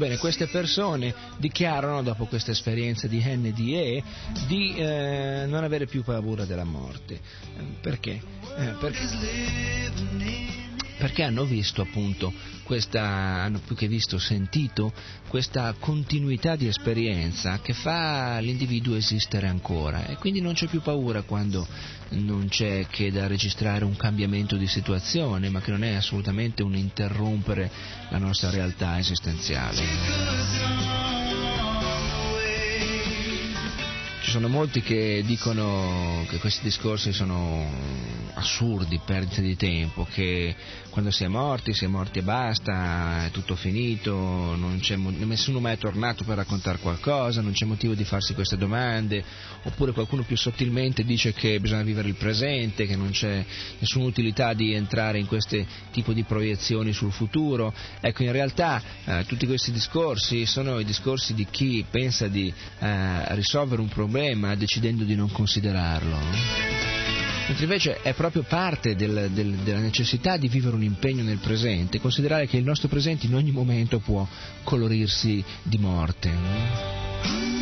Bene, 0.00 0.16
queste 0.16 0.46
persone 0.46 1.14
dichiarano, 1.36 2.02
dopo 2.02 2.24
questa 2.24 2.52
esperienza 2.52 3.06
di 3.06 3.22
NDE, 3.22 4.02
di 4.46 4.74
eh, 4.74 5.44
non 5.46 5.62
avere 5.62 5.84
più 5.84 6.02
paura 6.02 6.46
della 6.46 6.64
morte. 6.64 7.20
Perché? 7.82 8.20
Eh, 8.56 8.74
perché? 8.80 10.69
Perché 11.00 11.22
hanno 11.22 11.44
visto 11.44 11.80
appunto 11.80 12.30
questa, 12.62 13.02
hanno 13.02 13.58
più 13.66 13.74
che 13.74 13.88
visto, 13.88 14.18
sentito 14.18 14.92
questa 15.28 15.74
continuità 15.80 16.56
di 16.56 16.66
esperienza 16.66 17.58
che 17.60 17.72
fa 17.72 18.38
l'individuo 18.38 18.96
esistere 18.96 19.46
ancora 19.46 20.06
e 20.06 20.16
quindi 20.16 20.42
non 20.42 20.52
c'è 20.52 20.66
più 20.66 20.82
paura 20.82 21.22
quando 21.22 21.66
non 22.10 22.48
c'è 22.48 22.86
che 22.90 23.10
da 23.10 23.26
registrare 23.26 23.84
un 23.84 23.96
cambiamento 23.96 24.56
di 24.56 24.66
situazione, 24.66 25.48
ma 25.48 25.60
che 25.60 25.70
non 25.70 25.84
è 25.84 25.94
assolutamente 25.94 26.62
un 26.62 26.76
interrompere 26.76 27.70
la 28.10 28.18
nostra 28.18 28.50
realtà 28.50 28.98
esistenziale. 28.98 29.82
Ci 34.22 34.30
sono 34.30 34.48
molti 34.48 34.82
che 34.82 35.22
dicono 35.24 36.26
che 36.28 36.38
questi 36.38 36.62
discorsi 36.62 37.12
sono 37.12 38.20
assurdi, 38.34 39.00
perdite 39.04 39.42
di 39.42 39.56
tempo, 39.56 40.06
che 40.10 40.54
quando 40.90 41.10
si 41.10 41.24
è 41.24 41.28
morti, 41.28 41.72
si 41.72 41.84
è 41.84 41.88
morti 41.88 42.18
e 42.18 42.22
basta, 42.22 43.24
è 43.24 43.30
tutto 43.30 43.54
finito, 43.54 44.56
c'è, 44.80 44.96
nessuno 44.96 45.60
mai 45.60 45.74
è 45.74 45.78
tornato 45.78 46.24
per 46.24 46.36
raccontare 46.36 46.78
qualcosa, 46.78 47.40
non 47.40 47.52
c'è 47.52 47.64
motivo 47.64 47.94
di 47.94 48.04
farsi 48.04 48.34
queste 48.34 48.56
domande, 48.56 49.24
oppure 49.62 49.92
qualcuno 49.92 50.22
più 50.22 50.36
sottilmente 50.36 51.04
dice 51.04 51.32
che 51.32 51.58
bisogna 51.60 51.82
vivere 51.82 52.08
il 52.08 52.16
presente, 52.16 52.86
che 52.86 52.96
non 52.96 53.10
c'è 53.10 53.44
nessuna 53.78 54.04
utilità 54.04 54.52
di 54.52 54.74
entrare 54.74 55.18
in 55.18 55.26
questo 55.26 55.64
tipo 55.92 56.12
di 56.12 56.24
proiezioni 56.24 56.92
sul 56.92 57.12
futuro. 57.12 57.72
Ecco, 58.00 58.22
in 58.24 58.32
realtà 58.32 58.82
eh, 59.04 59.24
tutti 59.26 59.46
questi 59.46 59.72
discorsi 59.72 60.44
sono 60.44 60.80
i 60.80 60.84
discorsi 60.84 61.34
di 61.34 61.46
chi 61.50 61.84
pensa 61.88 62.26
di 62.28 62.52
eh, 62.78 63.34
risolvere 63.34 63.80
un 63.80 63.88
problema 63.88 64.54
decidendo 64.56 65.04
di 65.04 65.14
non 65.14 65.30
considerarlo 65.30 66.89
mentre 67.50 67.64
invece 67.64 68.00
è 68.02 68.14
proprio 68.14 68.42
parte 68.42 68.94
del, 68.94 69.28
del, 69.32 69.54
della 69.56 69.80
necessità 69.80 70.36
di 70.36 70.46
vivere 70.46 70.76
un 70.76 70.84
impegno 70.84 71.24
nel 71.24 71.38
presente, 71.38 72.00
considerare 72.00 72.46
che 72.46 72.56
il 72.56 72.64
nostro 72.64 72.86
presente 72.86 73.26
in 73.26 73.34
ogni 73.34 73.50
momento 73.50 73.98
può 73.98 74.26
colorirsi 74.62 75.42
di 75.64 75.78
morte. 75.78 77.59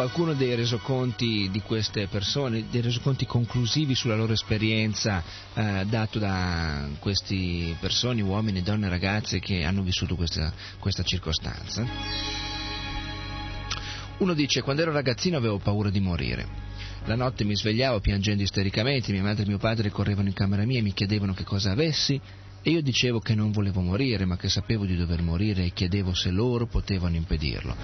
Qualcuno 0.00 0.32
dei 0.32 0.54
resoconti 0.54 1.50
di 1.50 1.60
queste 1.60 2.06
persone, 2.06 2.64
dei 2.70 2.80
resoconti 2.80 3.26
conclusivi 3.26 3.94
sulla 3.94 4.16
loro 4.16 4.32
esperienza 4.32 5.22
eh, 5.52 5.84
dato 5.90 6.18
da 6.18 6.88
queste 6.98 7.76
persone, 7.78 8.22
uomini, 8.22 8.62
donne, 8.62 8.88
ragazze 8.88 9.40
che 9.40 9.62
hanno 9.62 9.82
vissuto 9.82 10.16
questa, 10.16 10.50
questa 10.78 11.02
circostanza. 11.02 11.84
Uno 14.16 14.32
dice, 14.32 14.62
quando 14.62 14.80
ero 14.80 14.92
ragazzino 14.92 15.36
avevo 15.36 15.58
paura 15.58 15.90
di 15.90 16.00
morire. 16.00 16.48
La 17.04 17.14
notte 17.14 17.44
mi 17.44 17.54
svegliavo 17.54 18.00
piangendo 18.00 18.42
istericamente, 18.42 19.12
mia 19.12 19.22
madre 19.22 19.42
e 19.42 19.48
mio 19.48 19.58
padre 19.58 19.90
correvano 19.90 20.28
in 20.28 20.34
camera 20.34 20.64
mia 20.64 20.78
e 20.78 20.82
mi 20.82 20.94
chiedevano 20.94 21.34
che 21.34 21.44
cosa 21.44 21.72
avessi 21.72 22.18
E 22.62 22.70
io 22.70 22.82
dicevo 22.82 23.20
che 23.20 23.34
non 23.34 23.52
volevo 23.52 23.80
morire, 23.80 24.26
ma 24.26 24.36
che 24.36 24.50
sapevo 24.50 24.84
di 24.84 24.94
dover 24.94 25.22
morire 25.22 25.64
e 25.64 25.72
chiedevo 25.72 26.12
se 26.12 26.30
loro 26.30 26.66
potevano 26.66 27.16
impedirlo. 27.16 27.74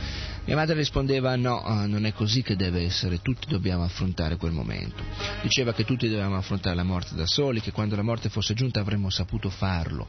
Mia 0.45 0.55
madre 0.55 0.75
rispondeva 0.75 1.35
no, 1.37 1.65
eh, 1.67 1.87
non 1.87 2.05
è 2.05 2.13
così 2.13 2.43
che 2.43 2.57
deve 2.57 2.83
essere, 2.83 3.23
tutti 3.23 3.47
dobbiamo 3.49 3.85
affrontare 3.85 4.37
quel 4.37 4.53
momento. 4.53 5.03
Diceva 5.41 5.73
che 5.73 5.85
tutti 5.85 6.09
dovevamo 6.09 6.37
affrontare 6.37 6.77
la 6.77 6.85
morte 6.85 7.15
da 7.15 7.27
soli, 7.27 7.63
che 7.63 7.73
quando 7.73 7.97
la 7.97 8.03
morte 8.03 8.29
fosse 8.29 8.53
giunta 8.53 8.81
avremmo 8.81 9.09
saputo 9.09 9.49
farlo. 9.49 10.09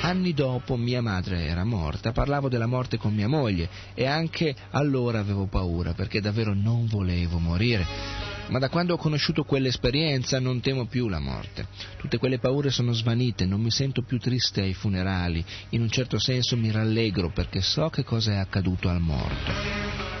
Anni 0.00 0.34
dopo 0.34 0.76
mia 0.76 1.00
madre 1.00 1.46
era 1.46 1.62
morta, 1.62 2.10
parlavo 2.10 2.48
della 2.48 2.66
morte 2.66 2.96
con 2.96 3.14
mia 3.14 3.28
moglie 3.28 3.68
e 3.94 4.04
anche 4.04 4.54
allora 4.70 5.20
avevo 5.20 5.46
paura 5.46 5.92
perché 5.92 6.20
davvero 6.20 6.54
non 6.54 6.86
volevo 6.86 7.38
morire 7.38 8.36
ma 8.48 8.58
da 8.58 8.68
quando 8.68 8.94
ho 8.94 8.98
conosciuto 8.98 9.44
quell'esperienza 9.44 10.38
non 10.38 10.60
temo 10.60 10.86
più 10.86 11.08
la 11.08 11.18
morte. 11.18 11.66
Tutte 11.96 12.18
quelle 12.18 12.38
paure 12.38 12.70
sono 12.70 12.92
svanite, 12.92 13.46
non 13.46 13.60
mi 13.60 13.70
sento 13.70 14.02
più 14.02 14.18
triste 14.18 14.62
ai 14.62 14.74
funerali, 14.74 15.44
in 15.70 15.82
un 15.82 15.90
certo 15.90 16.18
senso 16.18 16.56
mi 16.56 16.70
rallegro 16.70 17.30
perché 17.30 17.60
so 17.60 17.88
che 17.88 18.04
cosa 18.04 18.32
è 18.32 18.36
accaduto 18.36 18.88
al 18.88 19.00
morto. 19.00 20.17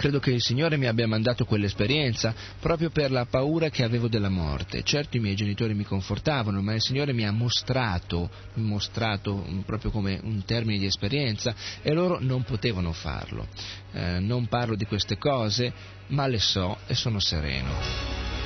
Credo 0.00 0.18
che 0.18 0.30
il 0.30 0.40
Signore 0.40 0.78
mi 0.78 0.86
abbia 0.86 1.06
mandato 1.06 1.44
quell'esperienza 1.44 2.34
proprio 2.58 2.88
per 2.88 3.10
la 3.10 3.26
paura 3.26 3.68
che 3.68 3.84
avevo 3.84 4.08
della 4.08 4.30
morte. 4.30 4.82
Certo 4.82 5.18
i 5.18 5.20
miei 5.20 5.34
genitori 5.34 5.74
mi 5.74 5.84
confortavano, 5.84 6.62
ma 6.62 6.72
il 6.72 6.80
Signore 6.80 7.12
mi 7.12 7.26
ha 7.26 7.30
mostrato, 7.30 8.30
mostrato 8.54 9.44
proprio 9.66 9.90
come 9.90 10.18
un 10.22 10.42
termine 10.46 10.78
di 10.78 10.86
esperienza 10.86 11.54
e 11.82 11.92
loro 11.92 12.16
non 12.18 12.44
potevano 12.44 12.92
farlo. 12.92 13.46
Eh, 13.92 14.20
non 14.20 14.46
parlo 14.46 14.74
di 14.74 14.86
queste 14.86 15.18
cose, 15.18 15.70
ma 16.06 16.26
le 16.26 16.38
so 16.38 16.78
e 16.86 16.94
sono 16.94 17.20
sereno. 17.20 18.39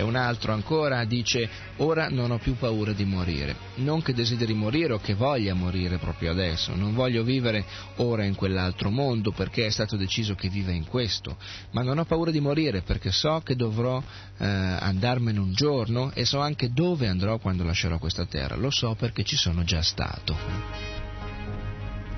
E 0.00 0.02
un 0.02 0.16
altro 0.16 0.54
ancora 0.54 1.04
dice, 1.04 1.46
ora 1.76 2.08
non 2.08 2.30
ho 2.30 2.38
più 2.38 2.56
paura 2.56 2.94
di 2.94 3.04
morire. 3.04 3.54
Non 3.76 4.00
che 4.00 4.14
desideri 4.14 4.54
morire 4.54 4.94
o 4.94 4.98
che 4.98 5.12
voglia 5.12 5.52
morire 5.52 5.98
proprio 5.98 6.30
adesso, 6.30 6.74
non 6.74 6.94
voglio 6.94 7.22
vivere 7.22 7.66
ora 7.96 8.24
in 8.24 8.34
quell'altro 8.34 8.88
mondo 8.88 9.30
perché 9.30 9.66
è 9.66 9.70
stato 9.70 9.98
deciso 9.98 10.34
che 10.34 10.48
viva 10.48 10.70
in 10.70 10.86
questo, 10.86 11.36
ma 11.72 11.82
non 11.82 11.98
ho 11.98 12.06
paura 12.06 12.30
di 12.30 12.40
morire 12.40 12.80
perché 12.80 13.12
so 13.12 13.42
che 13.44 13.56
dovrò 13.56 14.02
eh, 14.38 14.46
andarmene 14.46 15.38
un 15.38 15.52
giorno 15.52 16.12
e 16.14 16.24
so 16.24 16.40
anche 16.40 16.72
dove 16.72 17.06
andrò 17.06 17.36
quando 17.36 17.62
lascerò 17.62 17.98
questa 17.98 18.24
terra, 18.24 18.56
lo 18.56 18.70
so 18.70 18.94
perché 18.94 19.22
ci 19.22 19.36
sono 19.36 19.64
già 19.64 19.82
stato. 19.82 20.99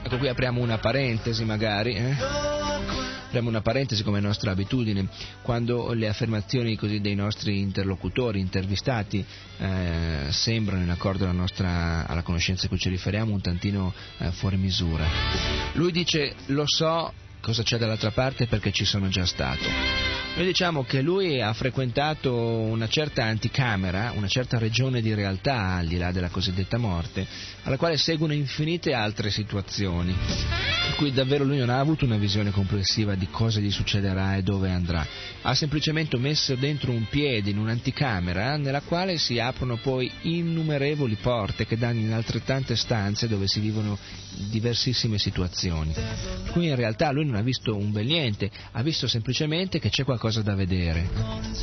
Ecco 0.05 0.19
qui 0.19 0.29
apriamo 0.29 0.61
una 0.61 0.79
parentesi 0.79 1.45
magari. 1.45 1.95
Eh? 1.95 2.17
Apriamo 3.27 3.49
una 3.49 3.62
parentesi 3.62 4.03
come 4.03 4.21
nostra 4.21 4.51
abitudine, 4.51 5.09
quando 5.41 5.93
le 5.95 6.09
affermazioni 6.09 6.77
dei 7.01 7.15
nostri 7.15 7.61
interlocutori, 7.61 8.41
intervistati, 8.41 9.25
eh, 9.59 10.27
sembrano 10.29 10.83
in 10.83 10.91
accordo 10.91 11.25
alla, 11.25 11.33
nostra, 11.33 12.07
alla 12.07 12.23
conoscenza 12.23 12.67
a 12.67 12.69
cui 12.69 12.79
ci 12.79 12.91
riferiamo 12.91 13.33
un 13.33 13.41
tantino 13.41 13.95
eh, 14.19 14.33
fuori 14.33 14.57
misura. 14.57 15.07
Lui 15.75 15.93
dice 15.93 16.35
lo 16.47 16.65
so 16.67 17.12
cosa 17.42 17.62
c'è 17.64 17.76
dall'altra 17.76 18.12
parte 18.12 18.46
perché 18.46 18.70
ci 18.70 18.85
sono 18.85 19.09
già 19.09 19.26
stato. 19.26 19.68
Noi 20.35 20.46
diciamo 20.46 20.83
che 20.85 21.02
lui 21.02 21.42
ha 21.42 21.52
frequentato 21.52 22.35
una 22.35 22.88
certa 22.88 23.24
anticamera, 23.24 24.12
una 24.14 24.28
certa 24.28 24.57
regione 24.57 25.02
di 25.02 25.12
realtà, 25.12 25.74
al 25.74 25.87
di 25.87 25.98
là 25.98 26.11
della 26.11 26.31
cosiddetta 26.31 26.78
morte, 26.78 27.26
alla 27.64 27.76
quale 27.76 27.98
seguono 27.98 28.33
infinite 28.33 28.94
altre 28.94 29.31
situazioni, 29.31 30.14
per 30.14 30.94
cui 30.96 31.12
davvero 31.12 31.44
lui 31.44 31.59
non 31.59 31.68
ha 31.68 31.78
avuto 31.78 32.07
una 32.07 32.16
visione 32.16 32.50
complessiva 32.50 33.14
di 33.14 33.28
cosa 33.31 33.61
gli 33.61 33.70
succederà 33.70 34.37
e 34.37 34.42
dove 34.42 34.70
andrà. 34.70 35.07
Ha 35.42 35.55
semplicemente 35.55 36.16
messo 36.16 36.55
dentro 36.55 36.92
un 36.92 37.07
piede 37.11 37.50
in 37.50 37.59
un'anticamera 37.59 38.57
nella 38.57 38.81
quale 38.81 39.18
si 39.18 39.38
aprono 39.38 39.76
poi 39.76 40.11
innumerevoli 40.22 41.16
porte 41.16 41.66
che 41.66 41.76
danno 41.76 42.00
in 42.00 42.12
altrettante 42.12 42.74
stanze 42.74 43.28
dove 43.28 43.46
si 43.48 43.61
vivono 43.61 43.98
diversissime 44.48 45.18
situazioni. 45.18 45.92
Qui 46.52 46.68
in 46.68 46.76
realtà 46.76 47.11
lui 47.12 47.26
non 47.33 47.40
ha 47.40 47.45
visto 47.45 47.75
un 47.75 47.90
bel 47.90 48.05
niente, 48.05 48.51
ha 48.73 48.83
visto 48.83 49.09
semplicemente 49.09 49.79
che 49.79 49.88
c'è 49.88 50.05
qualcosa 50.05 50.42
da 50.42 50.55
vedere. 50.55 51.61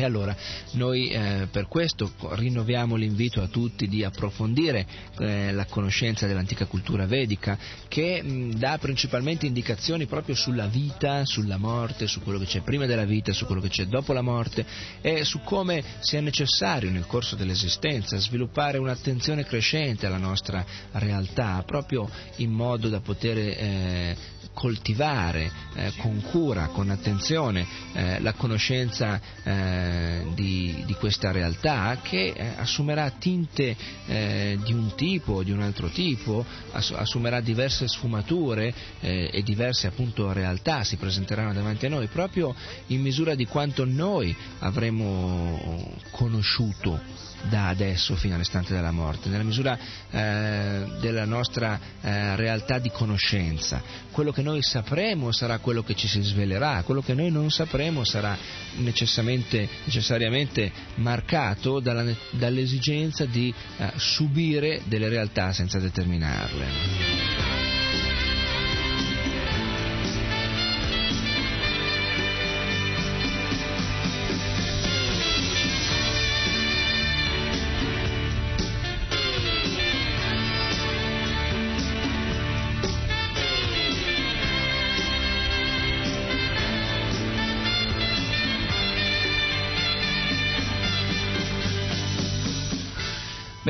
E 0.00 0.04
allora 0.04 0.34
noi 0.72 1.10
eh, 1.10 1.48
per 1.50 1.68
questo 1.68 2.10
rinnoviamo 2.30 2.96
l'invito 2.96 3.42
a 3.42 3.48
tutti 3.48 3.86
di 3.86 4.02
approfondire 4.02 4.86
eh, 5.18 5.52
la 5.52 5.66
conoscenza 5.66 6.26
dell'antica 6.26 6.64
cultura 6.64 7.04
vedica 7.04 7.58
che 7.86 8.22
mh, 8.22 8.54
dà 8.54 8.78
principalmente 8.78 9.44
indicazioni 9.44 10.06
proprio 10.06 10.34
sulla 10.34 10.68
vita, 10.68 11.26
sulla 11.26 11.58
morte, 11.58 12.06
su 12.06 12.22
quello 12.22 12.38
che 12.38 12.46
c'è 12.46 12.62
prima 12.62 12.86
della 12.86 13.04
vita, 13.04 13.34
su 13.34 13.44
quello 13.44 13.60
che 13.60 13.68
c'è 13.68 13.84
dopo 13.84 14.14
la 14.14 14.22
morte 14.22 14.64
e 15.02 15.24
su 15.24 15.40
come 15.40 15.84
sia 15.98 16.22
necessario 16.22 16.90
nel 16.90 17.06
corso 17.06 17.36
dell'esistenza 17.36 18.16
sviluppare 18.16 18.78
un'attenzione 18.78 19.44
crescente 19.44 20.06
alla 20.06 20.16
nostra 20.16 20.64
realtà, 20.92 21.62
proprio 21.66 22.08
in 22.36 22.52
modo 22.52 22.88
da 22.88 23.00
poter 23.00 23.36
eh, 23.36 24.16
coltivare 24.52 25.50
eh, 25.74 25.92
con 25.98 26.20
cura, 26.22 26.66
con 26.68 26.90
attenzione 26.90 27.66
eh, 27.92 28.20
la 28.20 28.32
conoscenza 28.34 29.20
eh, 29.42 30.26
di, 30.34 30.82
di, 30.86 30.94
questa 30.94 31.30
realtà 31.30 31.98
che 32.02 32.32
eh, 32.34 32.52
assumerà 32.56 33.10
tinte 33.10 33.76
eh, 34.06 34.58
di 34.62 34.72
un 34.72 34.94
tipo 34.96 35.34
o 35.34 35.42
di 35.42 35.52
un 35.52 35.62
altro 35.62 35.88
tipo, 35.88 36.44
ass- 36.72 36.94
assumerà 36.94 37.40
diverse 37.40 37.88
sfumature 37.88 38.72
eh, 39.00 39.30
e 39.32 39.42
diverse 39.42 39.86
appunto 39.86 40.32
realtà, 40.32 40.84
si 40.84 40.96
presenteranno 40.96 41.52
davanti 41.52 41.86
a 41.86 41.88
noi 41.88 42.06
proprio 42.08 42.54
in 42.88 43.00
misura 43.00 43.34
di 43.34 43.46
quanto 43.46 43.84
noi 43.84 44.34
avremo 44.58 45.98
conosciuto 46.10 47.28
da 47.48 47.68
adesso 47.68 48.14
fino 48.16 48.34
all'istante 48.34 48.74
della 48.74 48.90
morte, 48.90 49.28
nella 49.28 49.42
misura 49.42 49.78
eh, 50.10 50.84
della 51.00 51.24
nostra 51.24 51.78
eh, 52.00 52.36
realtà 52.36 52.78
di 52.78 52.90
conoscenza. 52.90 53.82
Quello 54.10 54.32
che 54.32 54.42
noi 54.42 54.62
sapremo 54.62 55.32
sarà 55.32 55.58
quello 55.58 55.82
che 55.82 55.94
ci 55.94 56.08
si 56.08 56.20
svelerà, 56.22 56.82
quello 56.84 57.00
che 57.00 57.14
noi 57.14 57.30
non 57.30 57.50
sapremo 57.50 58.04
sarà 58.04 58.36
necessariamente 58.76 60.72
marcato 60.96 61.80
dalla, 61.80 62.04
dall'esigenza 62.30 63.24
di 63.24 63.52
eh, 63.78 63.92
subire 63.96 64.82
delle 64.84 65.08
realtà 65.08 65.52
senza 65.52 65.78
determinarle. 65.78 67.49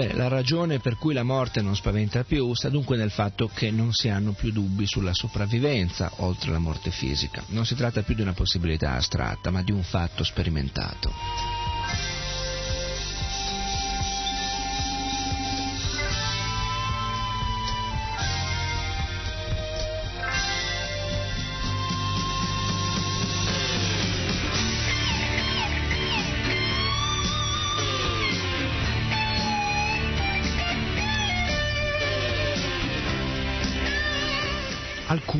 Bene, 0.00 0.14
la 0.14 0.28
ragione 0.28 0.78
per 0.78 0.96
cui 0.96 1.12
la 1.12 1.22
morte 1.22 1.60
non 1.60 1.76
spaventa 1.76 2.24
più 2.24 2.54
sta 2.54 2.70
dunque 2.70 2.96
nel 2.96 3.10
fatto 3.10 3.50
che 3.52 3.70
non 3.70 3.92
si 3.92 4.08
hanno 4.08 4.32
più 4.32 4.50
dubbi 4.50 4.86
sulla 4.86 5.12
sopravvivenza 5.12 6.10
oltre 6.20 6.52
la 6.52 6.58
morte 6.58 6.90
fisica. 6.90 7.42
Non 7.48 7.66
si 7.66 7.74
tratta 7.74 8.02
più 8.02 8.14
di 8.14 8.22
una 8.22 8.32
possibilità 8.32 8.94
astratta, 8.94 9.50
ma 9.50 9.62
di 9.62 9.72
un 9.72 9.82
fatto 9.82 10.24
sperimentato. 10.24 11.59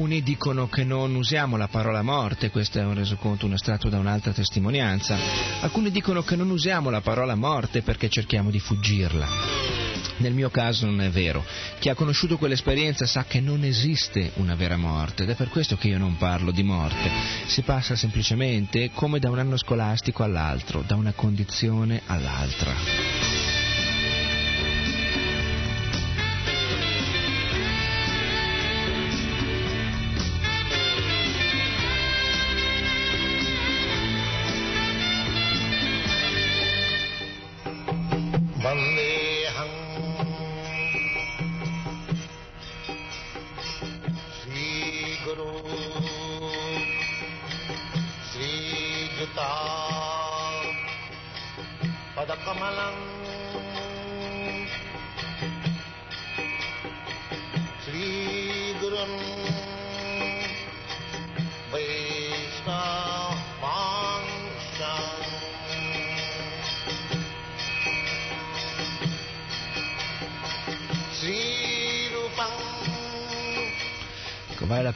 Alcuni 0.00 0.22
dicono 0.22 0.66
che 0.66 0.82
non 0.82 1.14
usiamo 1.14 1.58
la 1.58 1.68
parola 1.68 2.00
morte, 2.00 2.48
questo 2.48 2.78
è 2.78 2.82
un 2.82 2.94
resoconto, 2.94 3.44
un 3.44 3.52
estratto 3.52 3.90
da 3.90 3.98
un'altra 3.98 4.32
testimonianza. 4.32 5.14
Alcuni 5.60 5.90
dicono 5.90 6.22
che 6.22 6.36
non 6.36 6.48
usiamo 6.48 6.88
la 6.88 7.02
parola 7.02 7.34
morte 7.34 7.82
perché 7.82 8.08
cerchiamo 8.08 8.48
di 8.48 8.58
fuggirla. 8.58 9.28
Nel 10.16 10.32
mio 10.32 10.48
caso 10.48 10.86
non 10.86 11.02
è 11.02 11.10
vero. 11.10 11.44
Chi 11.78 11.90
ha 11.90 11.94
conosciuto 11.94 12.38
quell'esperienza 12.38 13.04
sa 13.04 13.26
che 13.26 13.40
non 13.40 13.62
esiste 13.62 14.30
una 14.36 14.54
vera 14.54 14.78
morte 14.78 15.24
ed 15.24 15.28
è 15.28 15.34
per 15.34 15.50
questo 15.50 15.76
che 15.76 15.88
io 15.88 15.98
non 15.98 16.16
parlo 16.16 16.50
di 16.50 16.62
morte. 16.62 17.10
Si 17.44 17.60
passa 17.60 17.94
semplicemente 17.94 18.92
come 18.94 19.18
da 19.18 19.28
un 19.28 19.38
anno 19.38 19.58
scolastico 19.58 20.22
all'altro, 20.22 20.82
da 20.86 20.94
una 20.94 21.12
condizione 21.12 22.00
all'altra. 22.06 23.49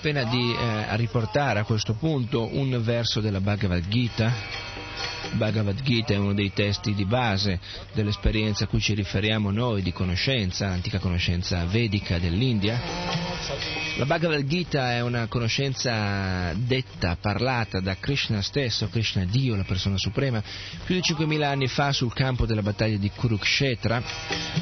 Ecco, 0.04 0.12
vale 0.12 0.12
la 0.12 0.22
pena 0.22 0.24
di 0.24 0.52
eh, 0.52 0.96
riportare 0.96 1.60
a 1.60 1.64
questo 1.64 1.94
punto 1.94 2.48
un 2.52 2.78
verso 2.82 3.20
della 3.20 3.40
Bhagavad 3.40 3.86
Gita 3.88 4.32
Bhagavad 5.32 5.80
Gita 5.82 6.12
è 6.12 6.16
uno 6.16 6.34
dei 6.34 6.52
testi 6.52 6.94
di 6.94 7.04
base 7.04 7.58
dell'esperienza 7.92 8.64
a 8.64 8.66
cui 8.66 8.80
ci 8.80 8.94
riferiamo 8.94 9.50
noi 9.50 9.82
di 9.82 9.92
conoscenza, 9.92 10.68
antica 10.68 10.98
conoscenza 10.98 11.64
vedica 11.64 12.18
dell'India. 12.18 13.83
La 13.96 14.06
Bhagavad 14.06 14.44
Gita 14.44 14.90
è 14.90 15.00
una 15.02 15.28
conoscenza 15.28 16.52
detta, 16.56 17.16
parlata 17.20 17.78
da 17.78 17.96
Krishna 17.96 18.42
stesso, 18.42 18.88
Krishna 18.88 19.24
Dio, 19.24 19.54
la 19.54 19.62
persona 19.62 19.96
suprema, 19.96 20.42
più 20.84 20.96
di 20.96 21.00
5.000 21.00 21.42
anni 21.44 21.68
fa 21.68 21.92
sul 21.92 22.12
campo 22.12 22.44
della 22.44 22.60
battaglia 22.60 22.96
di 22.96 23.08
Kurukshetra, 23.14 24.02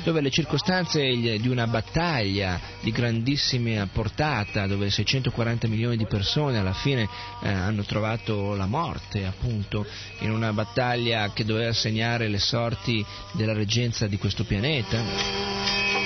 dove 0.05 0.21
le 0.21 0.29
circostanze 0.29 1.01
di 1.01 1.49
una 1.49 1.67
battaglia 1.67 2.61
di 2.83 2.93
grandissima 2.93 3.89
portata, 3.91 4.67
dove 4.67 4.91
640 4.91 5.67
milioni 5.67 5.97
di 5.97 6.05
persone 6.05 6.59
alla 6.59 6.75
fine 6.75 7.09
eh, 7.43 7.49
hanno 7.49 7.85
trovato 7.85 8.55
la 8.55 8.67
morte, 8.67 9.25
appunto, 9.25 9.87
in 10.19 10.31
una 10.31 10.53
battaglia 10.53 11.33
che 11.33 11.47
doveva 11.47 11.73
segnare 11.73 12.29
le 12.29 12.39
sorti 12.39 13.03
della 13.33 13.55
reggenza 13.55 14.07
di 14.07 14.19
questo 14.19 14.45
pianeta. 14.45 16.02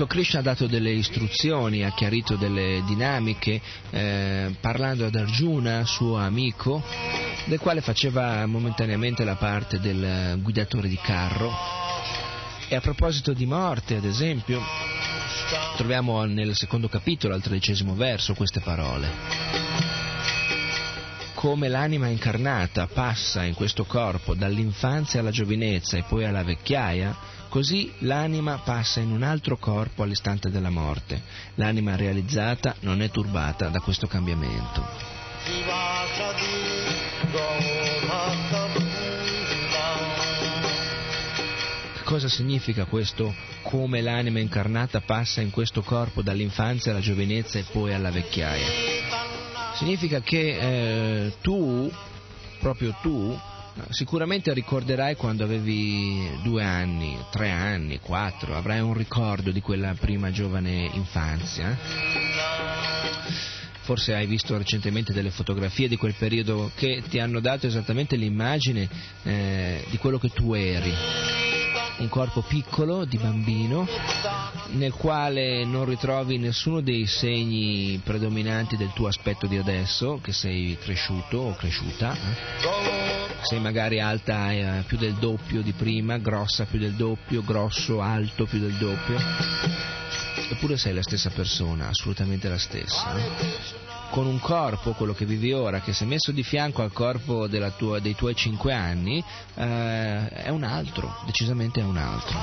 Ecco, 0.00 0.08
Krishna 0.08 0.38
ha 0.38 0.42
dato 0.42 0.66
delle 0.66 0.92
istruzioni, 0.92 1.84
ha 1.84 1.92
chiarito 1.92 2.36
delle 2.36 2.82
dinamiche, 2.86 3.60
eh, 3.90 4.56
parlando 4.58 5.04
ad 5.04 5.14
Arjuna, 5.14 5.84
suo 5.84 6.16
amico, 6.16 6.82
del 7.44 7.58
quale 7.58 7.82
faceva 7.82 8.46
momentaneamente 8.46 9.24
la 9.24 9.34
parte 9.34 9.78
del 9.78 10.40
guidatore 10.40 10.88
di 10.88 10.96
carro. 10.96 11.52
E 12.68 12.74
a 12.74 12.80
proposito 12.80 13.34
di 13.34 13.44
morte, 13.44 13.96
ad 13.96 14.06
esempio, 14.06 14.62
troviamo 15.76 16.24
nel 16.24 16.56
secondo 16.56 16.88
capitolo, 16.88 17.34
al 17.34 17.42
tredicesimo 17.42 17.94
verso, 17.94 18.32
queste 18.32 18.60
parole 18.60 19.68
come 21.34 21.68
l'anima 21.68 22.08
incarnata 22.08 22.86
passa 22.86 23.44
in 23.44 23.54
questo 23.54 23.86
corpo 23.86 24.34
dall'infanzia 24.34 25.20
alla 25.20 25.30
giovinezza 25.30 25.96
e 25.96 26.04
poi 26.06 26.26
alla 26.26 26.42
vecchiaia, 26.42 27.16
così 27.50 27.92
l'anima 27.98 28.60
passa 28.64 29.00
in 29.00 29.10
un 29.10 29.22
altro 29.22 29.58
corpo 29.58 30.02
all'istante 30.02 30.48
della 30.48 30.70
morte. 30.70 31.20
L'anima 31.56 31.96
realizzata 31.96 32.76
non 32.80 33.02
è 33.02 33.10
turbata 33.10 33.68
da 33.68 33.80
questo 33.80 34.06
cambiamento. 34.06 34.82
Cosa 42.04 42.28
significa 42.28 42.86
questo 42.86 43.34
come 43.62 44.00
l'anima 44.00 44.40
incarnata 44.40 45.02
passa 45.02 45.42
in 45.42 45.50
questo 45.50 45.82
corpo 45.82 46.22
dall'infanzia 46.22 46.92
alla 46.92 47.00
giovinezza 47.00 47.58
e 47.58 47.64
poi 47.70 47.92
alla 47.92 48.10
vecchiaia? 48.10 49.10
significa 49.80 50.20
che 50.20 50.58
eh, 50.58 51.32
tu, 51.40 51.90
proprio 52.60 52.94
tu, 53.00 53.34
sicuramente 53.90 54.52
ricorderai 54.52 55.16
quando 55.16 55.44
avevi 55.44 56.38
due 56.42 56.62
anni, 56.62 57.16
tre 57.30 57.50
anni, 57.50 57.98
quattro, 58.00 58.56
avrai 58.56 58.80
un 58.80 58.94
ricordo 58.94 59.50
di 59.50 59.60
quella 59.60 59.94
prima 59.98 60.30
giovane 60.30 60.90
infanzia. 60.92 61.76
Forse 63.82 64.14
hai 64.14 64.26
visto 64.26 64.56
recentemente 64.56 65.12
delle 65.12 65.30
fotografie 65.30 65.88
di 65.88 65.96
quel 65.96 66.14
periodo 66.14 66.70
che 66.76 67.02
ti 67.08 67.18
hanno 67.18 67.40
dato 67.40 67.66
esattamente 67.66 68.16
l'immagine 68.16 68.88
eh, 69.24 69.84
di 69.90 69.96
quello 69.96 70.18
che 70.18 70.28
tu 70.28 70.52
eri 70.52 71.49
un 72.00 72.08
corpo 72.08 72.42
piccolo 72.42 73.04
di 73.04 73.18
bambino 73.18 73.86
nel 74.70 74.92
quale 74.92 75.64
non 75.64 75.84
ritrovi 75.84 76.38
nessuno 76.38 76.80
dei 76.80 77.06
segni 77.06 78.00
predominanti 78.02 78.76
del 78.76 78.92
tuo 78.94 79.08
aspetto 79.08 79.46
di 79.46 79.56
adesso, 79.56 80.18
che 80.22 80.32
sei 80.32 80.76
cresciuto 80.80 81.38
o 81.38 81.54
cresciuta. 81.54 82.14
Eh? 82.14 83.38
Sei 83.42 83.60
magari 83.60 84.00
alta 84.00 84.52
eh, 84.52 84.84
più 84.86 84.96
del 84.96 85.14
doppio 85.14 85.62
di 85.62 85.72
prima, 85.72 86.18
grossa 86.18 86.64
più 86.64 86.78
del 86.78 86.92
doppio, 86.92 87.42
grosso, 87.42 88.00
alto 88.00 88.46
più 88.46 88.58
del 88.60 88.74
doppio. 88.74 89.16
Eppure 90.50 90.76
sei 90.76 90.94
la 90.94 91.02
stessa 91.02 91.30
persona, 91.30 91.88
assolutamente 91.88 92.48
la 92.48 92.58
stessa. 92.58 93.99
Con 94.10 94.26
un 94.26 94.40
corpo, 94.40 94.92
quello 94.92 95.14
che 95.14 95.24
vivi 95.24 95.52
ora, 95.52 95.80
che 95.80 95.92
se 95.92 96.04
messo 96.04 96.32
di 96.32 96.42
fianco 96.42 96.82
al 96.82 96.92
corpo 96.92 97.48
tua, 97.76 98.00
dei 98.00 98.14
tuoi 98.14 98.34
cinque 98.34 98.72
anni, 98.72 99.22
eh, 99.54 100.28
è 100.28 100.48
un 100.48 100.64
altro, 100.64 101.16
decisamente 101.26 101.80
è 101.80 101.84
un 101.84 101.96
altro. 101.96 102.38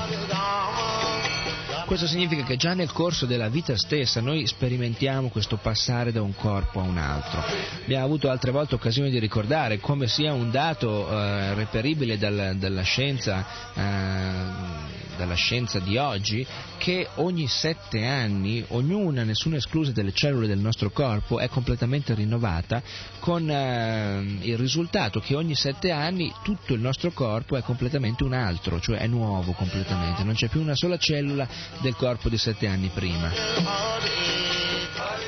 Questo 1.88 2.06
significa 2.06 2.42
che 2.44 2.56
già 2.56 2.74
nel 2.74 2.92
corso 2.92 3.24
della 3.24 3.48
vita 3.48 3.74
stessa 3.74 4.20
noi 4.20 4.46
sperimentiamo 4.46 5.28
questo 5.30 5.56
passare 5.56 6.12
da 6.12 6.20
un 6.20 6.34
corpo 6.34 6.80
a 6.80 6.82
un 6.82 6.98
altro. 6.98 7.42
Abbiamo 7.82 8.04
avuto 8.04 8.28
altre 8.28 8.50
volte 8.50 8.74
occasione 8.74 9.08
di 9.08 9.18
ricordare 9.18 9.78
come 9.78 10.06
sia 10.06 10.34
un 10.34 10.50
dato 10.50 11.08
eh, 11.08 11.54
reperibile 11.54 12.18
dal, 12.18 12.56
dalla, 12.58 12.82
scienza, 12.82 13.46
eh, 13.72 15.07
dalla 15.18 15.34
scienza 15.34 15.80
di 15.80 15.98
oggi 15.98 16.46
che 16.78 17.08
ogni 17.16 17.48
sette 17.48 18.06
anni 18.06 18.64
ognuna, 18.68 19.24
nessuna 19.24 19.56
esclusa 19.56 19.90
delle 19.90 20.12
cellule 20.12 20.46
del 20.46 20.58
nostro 20.58 20.90
corpo 20.90 21.40
è 21.40 21.48
completamente 21.48 22.14
rinnovata 22.14 22.80
con 23.18 23.50
eh, 23.50 24.38
il 24.42 24.56
risultato 24.56 25.18
che 25.20 25.34
ogni 25.34 25.56
sette 25.56 25.90
anni 25.90 26.32
tutto 26.42 26.72
il 26.72 26.80
nostro 26.80 27.10
corpo 27.10 27.56
è 27.56 27.62
completamente 27.62 28.22
un 28.22 28.32
altro, 28.32 28.80
cioè 28.80 28.98
è 28.98 29.06
nuovo 29.08 29.52
completamente, 29.52 30.22
non 30.22 30.34
c'è 30.34 30.46
più 30.46 30.60
una 30.60 30.76
sola 30.76 30.96
cellula 30.96 31.46
del 31.80 31.96
corpo 31.96 32.28
di 32.28 32.38
sette 32.38 32.68
anni 32.68 32.88
prima. 32.94 33.30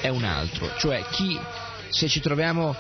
È 0.00 0.08
un 0.08 0.22
altro, 0.24 0.70
cioè 0.78 1.04
chi, 1.10 1.38
se 1.88 2.08
ci 2.08 2.20
troviamo, 2.20 2.74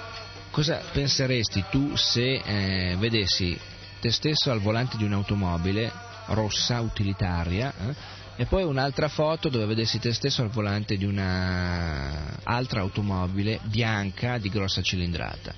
cosa 0.50 0.80
penseresti 0.92 1.64
tu 1.70 1.96
se 1.96 2.40
eh, 2.44 2.96
vedessi 2.98 3.58
te 4.00 4.10
stesso 4.10 4.50
al 4.50 4.60
volante 4.60 4.96
di 4.96 5.04
un'automobile 5.04 6.08
rossa 6.30 6.80
utilitaria 6.80 7.72
eh, 7.76 8.18
e 8.36 8.46
poi 8.46 8.62
un'altra 8.62 9.08
foto 9.08 9.48
dove 9.48 9.66
vedessi 9.66 9.98
te 9.98 10.12
stesso 10.12 10.42
al 10.42 10.48
volante 10.48 10.96
di 10.96 11.04
un'altra 11.04 12.80
automobile 12.80 13.60
bianca 13.64 14.38
di 14.38 14.48
grossa 14.48 14.82
cilindrata 14.82 15.54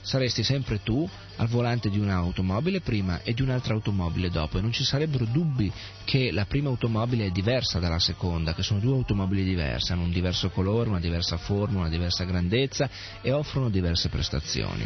saresti 0.00 0.42
sempre 0.42 0.82
tu 0.82 1.08
al 1.36 1.48
volante 1.48 1.88
di 1.88 1.98
un'automobile 1.98 2.80
prima 2.80 3.22
e 3.22 3.32
di 3.32 3.42
un'altra 3.42 3.74
automobile 3.74 4.30
dopo 4.30 4.58
e 4.58 4.60
non 4.60 4.72
ci 4.72 4.84
sarebbero 4.84 5.24
dubbi 5.24 5.70
che 6.04 6.30
la 6.32 6.44
prima 6.44 6.68
automobile 6.68 7.26
è 7.26 7.30
diversa 7.30 7.78
dalla 7.78 7.98
seconda, 7.98 8.54
che 8.54 8.62
sono 8.62 8.80
due 8.80 8.94
automobili 8.94 9.44
diverse, 9.44 9.92
hanno 9.92 10.02
un 10.02 10.10
diverso 10.10 10.50
colore, 10.50 10.88
una 10.88 11.00
diversa 11.00 11.36
forma, 11.36 11.80
una 11.80 11.88
diversa 11.88 12.24
grandezza 12.24 12.88
e 13.20 13.32
offrono 13.32 13.70
diverse 13.70 14.08
prestazioni. 14.08 14.84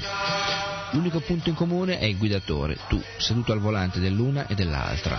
L'unico 0.93 1.21
punto 1.21 1.49
in 1.49 1.55
comune 1.57 1.99
è 1.99 2.05
il 2.05 2.17
guidatore, 2.17 2.79
tu, 2.89 3.03
seduto 3.19 3.53
al 3.53 3.59
volante 3.59 3.99
dell'una 3.99 4.47
e 4.47 4.55
dell'altra. 4.55 5.19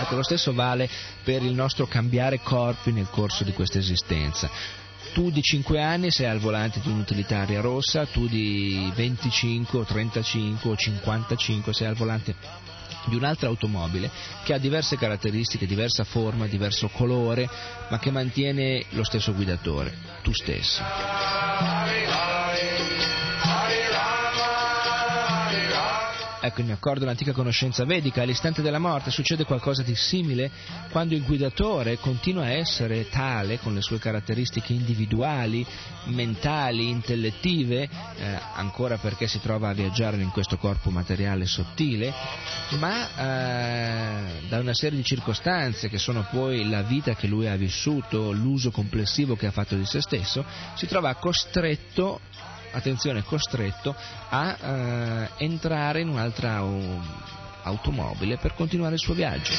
Ecco, 0.00 0.14
lo 0.14 0.22
stesso 0.22 0.54
vale 0.54 0.88
per 1.24 1.42
il 1.42 1.52
nostro 1.52 1.86
cambiare 1.86 2.40
corpi 2.40 2.92
nel 2.92 3.08
corso 3.10 3.44
di 3.44 3.52
questa 3.52 3.78
esistenza 3.78 4.48
tu 5.16 5.30
di 5.30 5.40
5 5.40 5.80
anni 5.80 6.10
sei 6.10 6.26
al 6.26 6.40
volante 6.40 6.78
di 6.78 6.90
un'utilitaria 6.90 7.62
rossa, 7.62 8.04
tu 8.04 8.26
di 8.26 8.92
25 8.94 9.82
35 9.86 10.70
o 10.70 10.76
55 10.76 11.72
sei 11.72 11.86
al 11.86 11.94
volante 11.94 12.34
di 13.06 13.16
un'altra 13.16 13.48
automobile 13.48 14.10
che 14.44 14.52
ha 14.52 14.58
diverse 14.58 14.98
caratteristiche, 14.98 15.64
diversa 15.64 16.04
forma, 16.04 16.46
diverso 16.46 16.88
colore, 16.88 17.48
ma 17.88 17.98
che 17.98 18.10
mantiene 18.10 18.84
lo 18.90 19.04
stesso 19.04 19.32
guidatore, 19.32 19.96
tu 20.20 20.34
stesso. 20.34 20.82
Ecco, 26.46 26.60
in 26.60 26.70
accordo 26.70 27.02
all'antica 27.02 27.32
conoscenza 27.32 27.84
vedica, 27.84 28.22
all'istante 28.22 28.62
della 28.62 28.78
morte 28.78 29.10
succede 29.10 29.44
qualcosa 29.44 29.82
di 29.82 29.96
simile 29.96 30.48
quando 30.92 31.16
il 31.16 31.24
guidatore 31.24 31.98
continua 31.98 32.44
a 32.44 32.52
essere 32.52 33.08
tale, 33.08 33.58
con 33.58 33.74
le 33.74 33.82
sue 33.82 33.98
caratteristiche 33.98 34.72
individuali, 34.72 35.66
mentali, 36.04 36.88
intellettive, 36.88 37.82
eh, 37.82 38.38
ancora 38.54 38.96
perché 38.96 39.26
si 39.26 39.40
trova 39.40 39.70
a 39.70 39.72
viaggiare 39.72 40.22
in 40.22 40.30
questo 40.30 40.56
corpo 40.56 40.90
materiale 40.90 41.46
sottile, 41.46 42.14
ma 42.78 43.08
eh, 43.08 44.48
da 44.48 44.60
una 44.60 44.74
serie 44.74 44.98
di 44.98 45.04
circostanze 45.04 45.88
che 45.88 45.98
sono 45.98 46.28
poi 46.30 46.68
la 46.68 46.82
vita 46.82 47.16
che 47.16 47.26
lui 47.26 47.48
ha 47.48 47.56
vissuto, 47.56 48.30
l'uso 48.30 48.70
complessivo 48.70 49.34
che 49.34 49.46
ha 49.46 49.50
fatto 49.50 49.74
di 49.74 49.84
se 49.84 50.00
stesso, 50.00 50.44
si 50.76 50.86
trova 50.86 51.12
costretto 51.16 52.20
attenzione, 52.72 53.22
costretto 53.22 53.94
a 54.28 54.56
eh, 54.58 55.30
entrare 55.44 56.00
in 56.00 56.08
un'altra 56.08 56.62
uh, 56.62 57.00
automobile 57.62 58.36
per 58.38 58.54
continuare 58.54 58.94
il 58.94 59.00
suo 59.00 59.14
viaggio. 59.14 59.52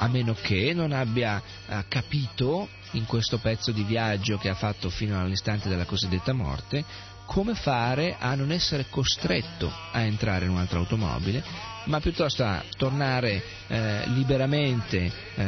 A 0.00 0.06
meno 0.08 0.34
che 0.34 0.72
non 0.74 0.92
abbia 0.92 1.42
eh, 1.66 1.84
capito 1.88 2.68
in 2.92 3.04
questo 3.04 3.38
pezzo 3.38 3.72
di 3.72 3.82
viaggio 3.82 4.38
che 4.38 4.48
ha 4.48 4.54
fatto 4.54 4.88
fino 4.90 5.20
all'istante 5.20 5.68
della 5.68 5.84
cosiddetta 5.84 6.32
morte 6.32 6.84
come 7.26 7.54
fare 7.54 8.16
a 8.18 8.34
non 8.34 8.50
essere 8.52 8.86
costretto 8.88 9.70
a 9.92 10.00
entrare 10.00 10.46
in 10.46 10.52
un'altra 10.52 10.78
automobile, 10.78 11.44
ma 11.84 12.00
piuttosto 12.00 12.42
a 12.42 12.64
tornare 12.76 13.42
eh, 13.66 14.02
liberamente 14.06 15.12
eh, 15.34 15.46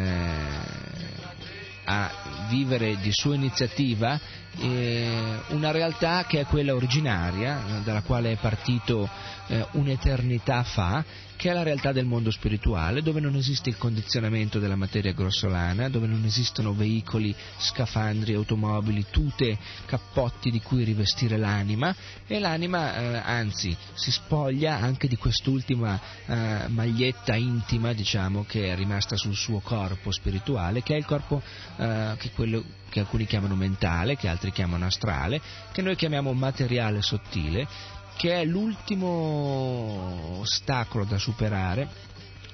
a 1.85 2.13
vivere 2.51 2.99
di 2.99 3.11
sua 3.13 3.35
iniziativa 3.35 4.19
eh, 4.59 5.41
una 5.49 5.71
realtà 5.71 6.25
che 6.27 6.41
è 6.41 6.45
quella 6.45 6.75
originaria, 6.75 7.79
eh, 7.79 7.83
dalla 7.83 8.03
quale 8.03 8.33
è 8.33 8.37
partito 8.37 9.09
eh, 9.47 9.67
un'eternità 9.73 10.63
fa, 10.65 11.05
che 11.41 11.49
è 11.49 11.55
la 11.55 11.63
realtà 11.63 11.91
del 11.91 12.05
mondo 12.05 12.31
spirituale, 12.31 13.01
dove 13.01 13.19
non 13.19 13.35
esiste 13.35 13.71
il 13.71 13.79
condizionamento 13.79 14.59
della 14.59 14.77
materia 14.77 15.15
grossolana, 15.15 15.89
dove 15.89 16.07
non 16.07 16.23
esistono 16.27 16.75
veicoli, 16.75 17.35
scafandri, 17.57 18.35
automobili, 18.35 19.07
tute, 19.11 19.57
cappotti 19.87 20.51
di 20.51 20.61
cui 20.61 20.85
rivestire 20.85 21.39
l'anima. 21.39 21.97
E 22.27 22.39
l'anima 22.39 22.95
eh, 22.95 23.17
anzi 23.25 23.75
si 23.95 24.11
spoglia 24.11 24.81
anche 24.81 25.09
di 25.09 25.17
quest'ultima 25.17 25.99
eh, 26.27 26.69
maglietta 26.69 27.35
intima, 27.37 27.95
diciamo, 27.95 28.45
che 28.45 28.73
è 28.73 28.77
rimasta 28.77 29.17
sul 29.17 29.35
suo 29.35 29.61
corpo 29.61 30.11
spirituale, 30.11 30.83
che 30.83 30.93
è 30.93 30.99
il 30.99 31.07
corpo 31.07 31.41
eh, 31.79 32.17
che, 32.19 32.33
quello, 32.41 32.65
che 32.89 33.01
alcuni 33.01 33.27
chiamano 33.27 33.55
mentale, 33.55 34.17
che 34.17 34.27
altri 34.27 34.51
chiamano 34.51 34.87
astrale, 34.87 35.43
che 35.73 35.83
noi 35.83 35.95
chiamiamo 35.95 36.33
materiale 36.33 37.03
sottile 37.03 37.69
che 38.17 38.41
è 38.41 38.45
l'ultimo 38.45 40.39
ostacolo 40.41 41.05
da 41.05 41.19
superare, 41.19 41.89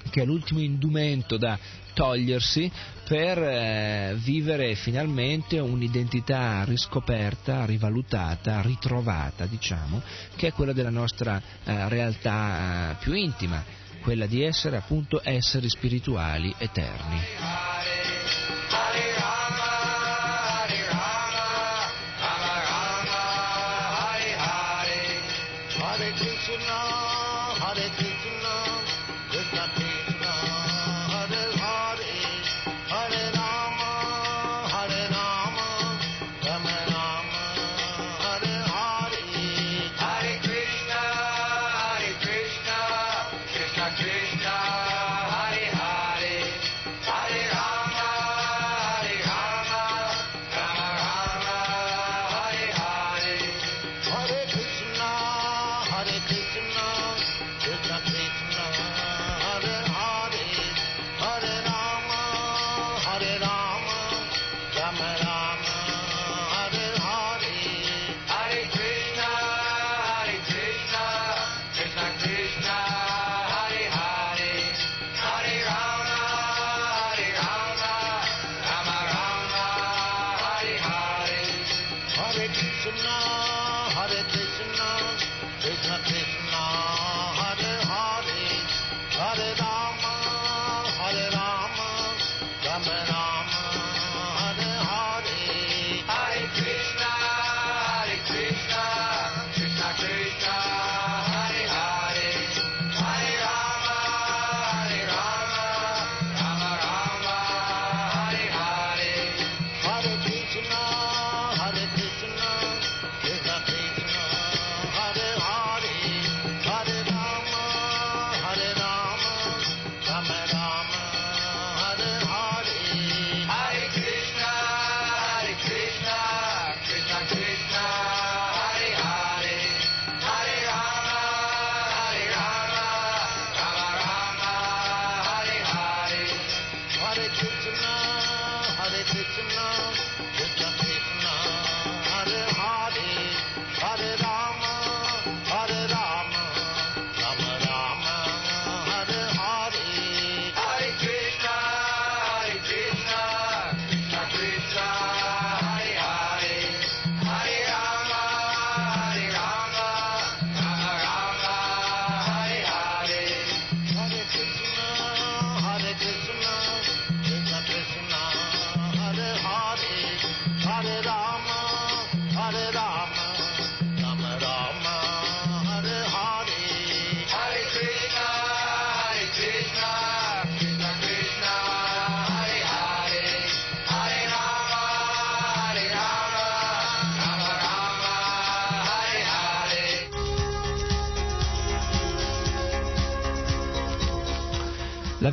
che 0.09 0.21
è 0.21 0.25
l'ultimo 0.25 0.59
indumento 0.59 1.35
da 1.37 1.57
togliersi 1.93 2.69
per 3.05 3.37
eh, 3.37 4.15
vivere 4.17 4.75
finalmente 4.75 5.59
un'identità 5.59 6.63
riscoperta, 6.63 7.65
rivalutata, 7.65 8.61
ritrovata, 8.61 9.45
diciamo, 9.45 10.01
che 10.35 10.47
è 10.47 10.53
quella 10.53 10.73
della 10.73 10.89
nostra 10.89 11.41
eh, 11.63 11.89
realtà 11.89 12.91
eh, 12.91 12.95
più 12.99 13.13
intima, 13.13 13.61
quella 14.01 14.25
di 14.25 14.43
essere 14.43 14.77
appunto 14.77 15.19
esseri 15.21 15.67
spirituali 15.69 16.53
eterni. 16.57 17.19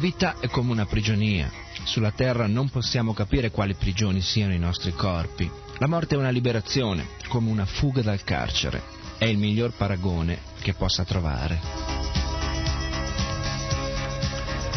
Vita 0.05 0.37
è 0.39 0.49
come 0.49 0.71
una 0.71 0.85
prigionia. 0.85 1.51
Sulla 1.85 2.11
terra 2.11 2.47
non 2.47 2.69
possiamo 2.69 3.15
capire 3.15 3.51
quali 3.51 3.75
prigioni 3.75 4.21
siano 4.21 4.53
i 4.53 4.59
nostri 4.59 4.93
corpi. 4.93 5.51
La 5.79 5.87
morte 5.87 6.15
è 6.15 6.19
una 6.19 6.29
liberazione, 6.29 7.07
come 7.29 7.49
una 7.49 7.65
fuga 7.65 8.03
dal 8.03 8.23
carcere. 8.23 8.83
È 9.17 9.25
il 9.25 9.39
miglior 9.39 9.73
paragone 9.73 10.39
che 10.61 10.75
possa 10.75 11.07
trovare. 11.07 11.59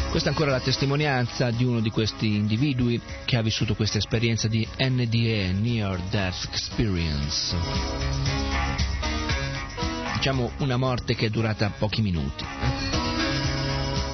Questa 0.10 0.30
è 0.30 0.32
ancora 0.32 0.52
la 0.52 0.62
testimonianza 0.62 1.52
di 1.52 1.66
uno 1.66 1.82
di 1.82 1.90
questi 1.90 2.36
individui 2.36 3.02
che 3.26 3.36
ha 3.36 3.42
vissuto 3.42 3.76
questa 3.76 3.98
esperienza 3.98 4.48
di 4.48 4.66
NDE, 4.78 5.52
Near 5.52 6.00
Death 6.10 6.48
Experience. 6.54 7.54
Diciamo 10.14 10.52
una 10.60 10.78
morte 10.78 11.16
che 11.16 11.26
è 11.26 11.30
durata 11.30 11.70
pochi 11.78 12.02
minuti 12.02 12.46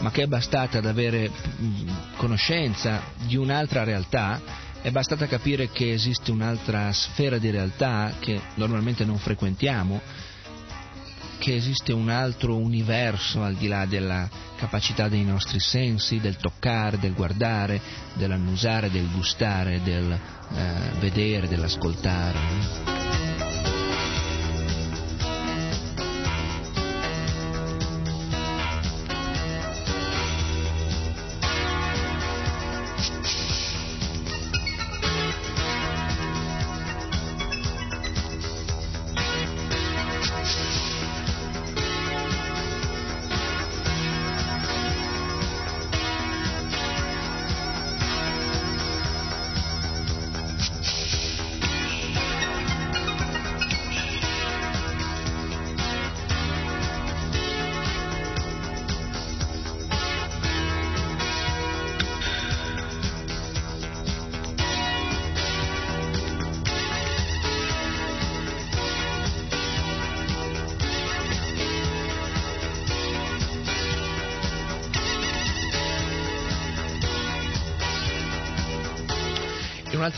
ma 0.03 0.11
che 0.11 0.23
è 0.23 0.27
bastata 0.27 0.79
ad 0.79 0.85
avere 0.85 1.29
mm, 1.29 1.87
conoscenza 2.17 3.01
di 3.25 3.37
un'altra 3.37 3.85
realtà, 3.85 4.41
è 4.81 4.91
bastata 4.91 5.27
capire 5.27 5.69
che 5.69 5.93
esiste 5.93 6.29
un'altra 6.29 6.91
sfera 6.91 7.37
di 7.37 7.49
realtà 7.49 8.15
che 8.19 8.37
normalmente 8.55 9.05
non 9.05 9.17
frequentiamo, 9.17 10.01
che 11.39 11.55
esiste 11.55 11.93
un 11.93 12.09
altro 12.09 12.57
universo 12.57 13.43
al 13.43 13.55
di 13.55 13.67
là 13.67 13.85
della 13.85 14.29
capacità 14.57 15.07
dei 15.07 15.23
nostri 15.23 15.61
sensi, 15.61 16.19
del 16.19 16.35
toccare, 16.35 16.99
del 16.99 17.13
guardare, 17.13 17.79
dell'annusare, 18.13 18.91
del 18.91 19.09
gustare, 19.09 19.81
del 19.83 20.11
eh, 20.11 20.99
vedere, 20.99 21.47
dell'ascoltare. 21.47 23.02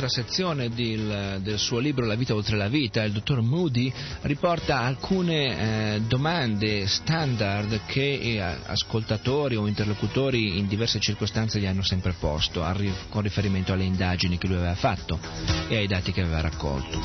Un'altra 0.06 0.08
sezione 0.08 0.70
del, 0.70 1.40
del, 1.42 1.58
suo 1.58 1.80
libro 1.80 2.06
La 2.06 2.16
vita 2.16 2.36
oltre 2.36 2.56
la 2.56 2.68
vita, 2.68 3.04
il 3.04 3.12
dottor 3.12 3.42
Moody 3.42 3.92
riporta 4.22 4.80
alcune 4.80 5.96
eh, 5.96 6.02
domande 6.02 6.88
standard 6.88 7.82
che 7.86 8.20
eh, 8.20 8.40
ascoltatori 8.40 9.56
o 9.56 9.68
interlocutori 9.68 10.58
in 10.58 10.68
diverse 10.68 11.00
circostanze 11.00 11.60
gli 11.60 11.66
hanno 11.66 11.84
sempre 11.84 12.14
posto 12.20 12.64
con 13.10 13.22
riferimento 13.22 13.74
alle 13.74 13.84
indagini 13.84 14.38
che 14.38 14.48
lui 14.48 14.58
aveva 14.58 14.76
fatto 14.76 15.20
e 15.68 15.78
ai 15.78 15.88
dati 15.88 16.12
che 16.12 16.22
aveva 16.22 16.42
raccolto. 16.42 17.00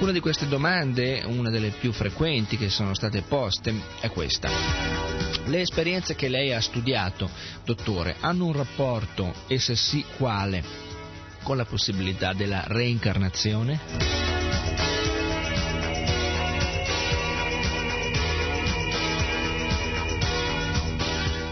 Una 0.00 0.12
di 0.12 0.20
queste 0.20 0.48
domande, 0.48 1.22
una 1.26 1.50
delle 1.50 1.70
più 1.78 1.92
frequenti 1.92 2.56
che 2.56 2.70
sono 2.70 2.94
state 2.94 3.20
poste, 3.22 3.74
è 4.00 4.08
questa. 4.08 4.48
Le 5.44 5.60
esperienze 5.60 6.14
che 6.14 6.28
lei 6.28 6.54
ha 6.54 6.60
studiato, 6.60 7.28
dottore, 7.64 8.16
hanno 8.20 8.46
un 8.46 8.52
rapporto, 8.54 9.34
e 9.46 9.58
se 9.58 9.76
sì 9.76 10.02
quale, 10.16 10.89
con 11.42 11.56
la 11.56 11.64
possibilità 11.64 12.32
della 12.32 12.64
reincarnazione? 12.66 13.80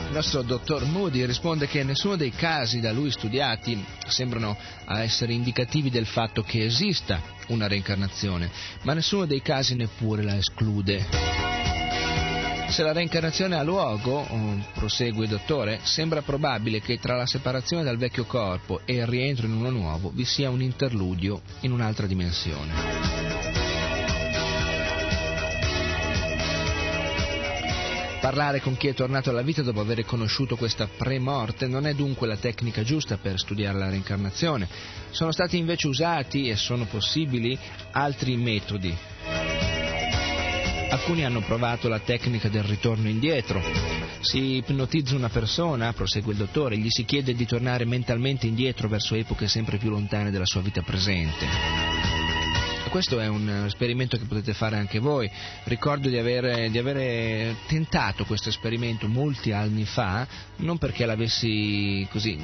Il 0.07 0.15
nostro 0.15 0.43
dottor 0.43 0.85
Moody 0.87 1.25
risponde 1.27 1.69
che 1.69 1.85
nessuno 1.85 2.17
dei 2.17 2.31
casi 2.31 2.81
da 2.81 2.93
lui 2.93 3.11
studiati 3.11 3.85
sembrano 4.07 4.57
essere 4.87 5.33
indicativi 5.33 5.91
del 5.91 6.07
fatto 6.07 6.43
che 6.43 6.65
esista 6.65 7.21
una 7.49 7.69
reincarnazione, 7.69 8.51
ma 8.83 8.95
nessuno 8.95 9.27
dei 9.27 9.43
casi 9.43 9.77
neppure 9.77 10.23
la 10.23 10.37
esclude. 10.37 11.48
Se 12.69 12.83
la 12.83 12.93
reincarnazione 12.93 13.57
ha 13.57 13.63
luogo, 13.63 14.19
oh, 14.19 14.65
prosegue 14.75 15.25
il 15.25 15.31
dottore, 15.31 15.81
sembra 15.83 16.23
probabile 16.23 16.81
che 16.81 16.99
tra 16.99 17.17
la 17.17 17.27
separazione 17.27 17.83
dal 17.83 17.97
vecchio 17.97 18.25
corpo 18.25 18.83
e 18.85 18.95
il 18.95 19.07
rientro 19.07 19.47
in 19.47 19.55
uno 19.55 19.71
nuovo 19.71 20.11
vi 20.15 20.25
sia 20.25 20.51
un 20.51 20.61
interludio 20.61 21.41
in 21.61 21.73
un'altra 21.73 22.07
dimensione. 22.07 23.19
Parlare 28.21 28.61
con 28.61 28.77
chi 28.77 28.89
è 28.89 28.95
tornato 28.95 29.31
alla 29.31 29.43
vita 29.43 29.63
dopo 29.63 29.81
aver 29.81 30.05
conosciuto 30.05 30.57
questa 30.57 30.87
pre-morte 30.87 31.67
non 31.67 31.87
è 31.87 31.95
dunque 31.95 32.27
la 32.27 32.37
tecnica 32.37 32.83
giusta 32.83 33.17
per 33.17 33.39
studiare 33.39 33.79
la 33.79 33.89
reincarnazione. 33.89 34.69
Sono 35.11 35.33
stati 35.33 35.57
invece 35.57 35.87
usati 35.89 36.49
e 36.49 36.57
sono 36.57 36.85
possibili 36.85 37.59
altri 37.93 38.37
metodi. 38.37 38.95
Alcuni 41.09 41.25
hanno 41.25 41.41
provato 41.41 41.89
la 41.89 42.01
tecnica 42.01 42.51
del 42.51 42.65
ritorno 42.65 43.09
indietro. 43.09 43.63
Si 44.21 44.57
ipnotizza 44.57 45.17
una 45.17 45.31
persona, 45.31 45.95
prosegue 45.95 46.33
il 46.33 46.39
dottore, 46.39 46.77
gli 46.77 46.91
si 46.91 47.07
chiede 47.07 47.33
di 47.33 47.47
tornare 47.47 47.87
mentalmente 47.87 48.47
indietro 48.47 48.89
verso 48.89 49.15
epoche 49.15 49.49
sempre 49.49 49.79
più 49.79 49.89
lontane 49.89 50.31
della 50.31 50.45
sua 50.45 50.61
vita 50.61 50.83
presente 50.83 52.18
questo 52.89 53.21
è 53.21 53.27
un 53.27 53.65
esperimento 53.67 54.17
che 54.17 54.25
potete 54.25 54.53
fare 54.53 54.77
anche 54.77 54.99
voi. 54.99 55.31
Ricordo 55.65 56.09
di 56.09 56.19
avere, 56.19 56.71
di 56.71 56.79
avere 56.79 57.57
tentato 57.67 58.25
questo 58.25 58.49
esperimento 58.49 59.09
molti 59.09 59.53
anni 59.53 59.85
fa, 59.85 60.27
non 60.57 60.79
perché 60.79 61.07
l'avessi 61.07 62.07
così 62.11 62.37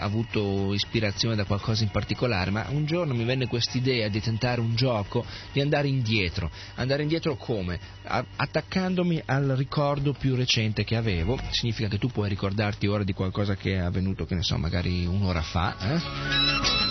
avuto 0.00 0.72
ispirazione 0.72 1.36
da 1.36 1.44
qualcosa 1.44 1.82
in 1.82 1.90
particolare, 1.90 2.50
ma 2.50 2.66
un 2.70 2.84
giorno 2.86 3.14
mi 3.14 3.24
venne 3.24 3.46
quest'idea 3.46 4.08
di 4.08 4.20
tentare 4.20 4.60
un 4.60 4.74
gioco, 4.74 5.24
di 5.52 5.60
andare 5.60 5.88
indietro. 5.88 6.50
Andare 6.76 7.02
indietro 7.02 7.36
come? 7.36 7.78
A- 8.04 8.24
attaccandomi 8.36 9.22
al 9.26 9.54
ricordo 9.56 10.12
più 10.12 10.34
recente 10.34 10.84
che 10.84 10.96
avevo, 10.96 11.38
significa 11.50 11.88
che 11.88 11.98
tu 11.98 12.08
puoi 12.08 12.28
ricordarti 12.28 12.86
ora 12.86 13.04
di 13.04 13.12
qualcosa 13.12 13.54
che 13.56 13.74
è 13.74 13.78
avvenuto, 13.78 14.24
che 14.24 14.34
ne 14.34 14.42
so, 14.42 14.56
magari 14.56 15.06
un'ora 15.06 15.42
fa, 15.42 15.76
eh? 15.78 16.89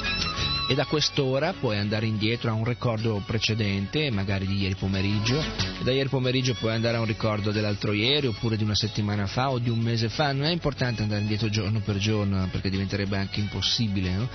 E 0.70 0.76
da 0.76 0.86
quest'ora 0.86 1.54
puoi 1.54 1.80
andare 1.80 2.06
indietro 2.06 2.52
a 2.52 2.54
un 2.54 2.64
ricordo 2.64 3.24
precedente, 3.26 4.12
magari 4.12 4.46
di 4.46 4.60
ieri 4.60 4.76
pomeriggio, 4.76 5.40
e 5.40 5.84
da 5.84 5.92
ieri 5.92 6.10
pomeriggio 6.10 6.54
puoi 6.54 6.74
andare 6.76 6.98
a 6.98 7.00
un 7.00 7.08
ricordo 7.08 7.50
dell'altro 7.50 7.92
ieri 7.92 8.28
oppure 8.28 8.56
di 8.56 8.64
una 8.64 8.76
settimana 8.76 9.26
fa 9.26 9.50
o 9.50 9.58
di 9.58 9.72
un 9.72 9.80
mese 9.80 10.10
fa, 10.10 10.32
non 10.32 10.46
è 10.46 10.52
importante 10.52 11.02
andare 11.02 11.22
indietro 11.22 11.50
giorno 11.50 11.80
per 11.80 11.98
giorno 11.98 12.48
perché 12.52 12.70
diventerebbe 12.70 13.18
anche 13.18 13.40
impossibile, 13.40 14.12
no? 14.12 14.30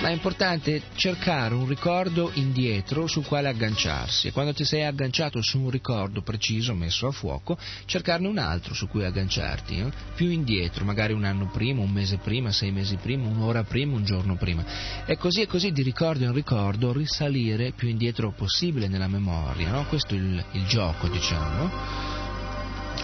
ma 0.00 0.08
è 0.08 0.12
importante 0.12 0.82
cercare 0.94 1.54
un 1.54 1.66
ricordo 1.66 2.30
indietro 2.34 3.08
sul 3.08 3.26
quale 3.26 3.48
agganciarsi 3.48 4.28
e 4.28 4.32
quando 4.32 4.52
ti 4.52 4.64
sei 4.64 4.84
agganciato 4.84 5.42
su 5.42 5.58
un 5.58 5.70
ricordo 5.70 6.22
preciso 6.22 6.74
messo 6.74 7.08
a 7.08 7.10
fuoco, 7.10 7.58
cercarne 7.86 8.28
un 8.28 8.38
altro 8.38 8.72
su 8.72 8.86
cui 8.86 9.04
agganciarti, 9.04 9.78
no? 9.78 9.90
più 10.14 10.28
indietro, 10.28 10.84
magari 10.84 11.12
un 11.12 11.24
anno 11.24 11.50
prima, 11.50 11.80
un 11.80 11.90
mese 11.90 12.18
prima, 12.18 12.52
sei 12.52 12.70
mesi 12.70 12.94
prima, 13.02 13.26
un'ora 13.26 13.64
prima, 13.64 13.96
un 13.96 14.04
giorno 14.04 14.36
prima. 14.36 14.64
E 15.04 15.16
così 15.16 15.40
e 15.40 15.48
così 15.48 15.70
di 15.72 15.82
ricordo 15.82 16.24
in 16.24 16.32
ricordo 16.32 16.92
risalire 16.92 17.72
più 17.72 17.88
indietro 17.88 18.32
possibile 18.32 18.88
nella 18.88 19.08
memoria, 19.08 19.70
no? 19.70 19.86
questo 19.86 20.14
è 20.14 20.18
il, 20.18 20.44
il 20.52 20.66
gioco 20.66 21.08
diciamo. 21.08 22.20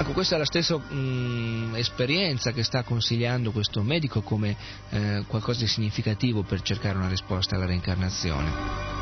Ecco, 0.01 0.13
questa 0.13 0.37
è 0.37 0.39
la 0.39 0.45
stessa 0.45 0.77
mh, 0.77 0.95
mm, 0.95 1.75
esperienza 1.75 2.53
che 2.53 2.63
sta 2.63 2.85
consigliando 2.85 3.51
questo 3.51 3.83
medico 3.83 4.23
come 4.23 4.57
eh, 4.91 5.25
qualcosa 5.27 5.61
di 5.61 5.67
significativo 5.67 6.43
per 6.43 6.63
cercare 6.63 6.97
una 6.97 7.09
risposta 7.09 7.57
alla 7.57 7.67
reincarnazione. 7.67 8.97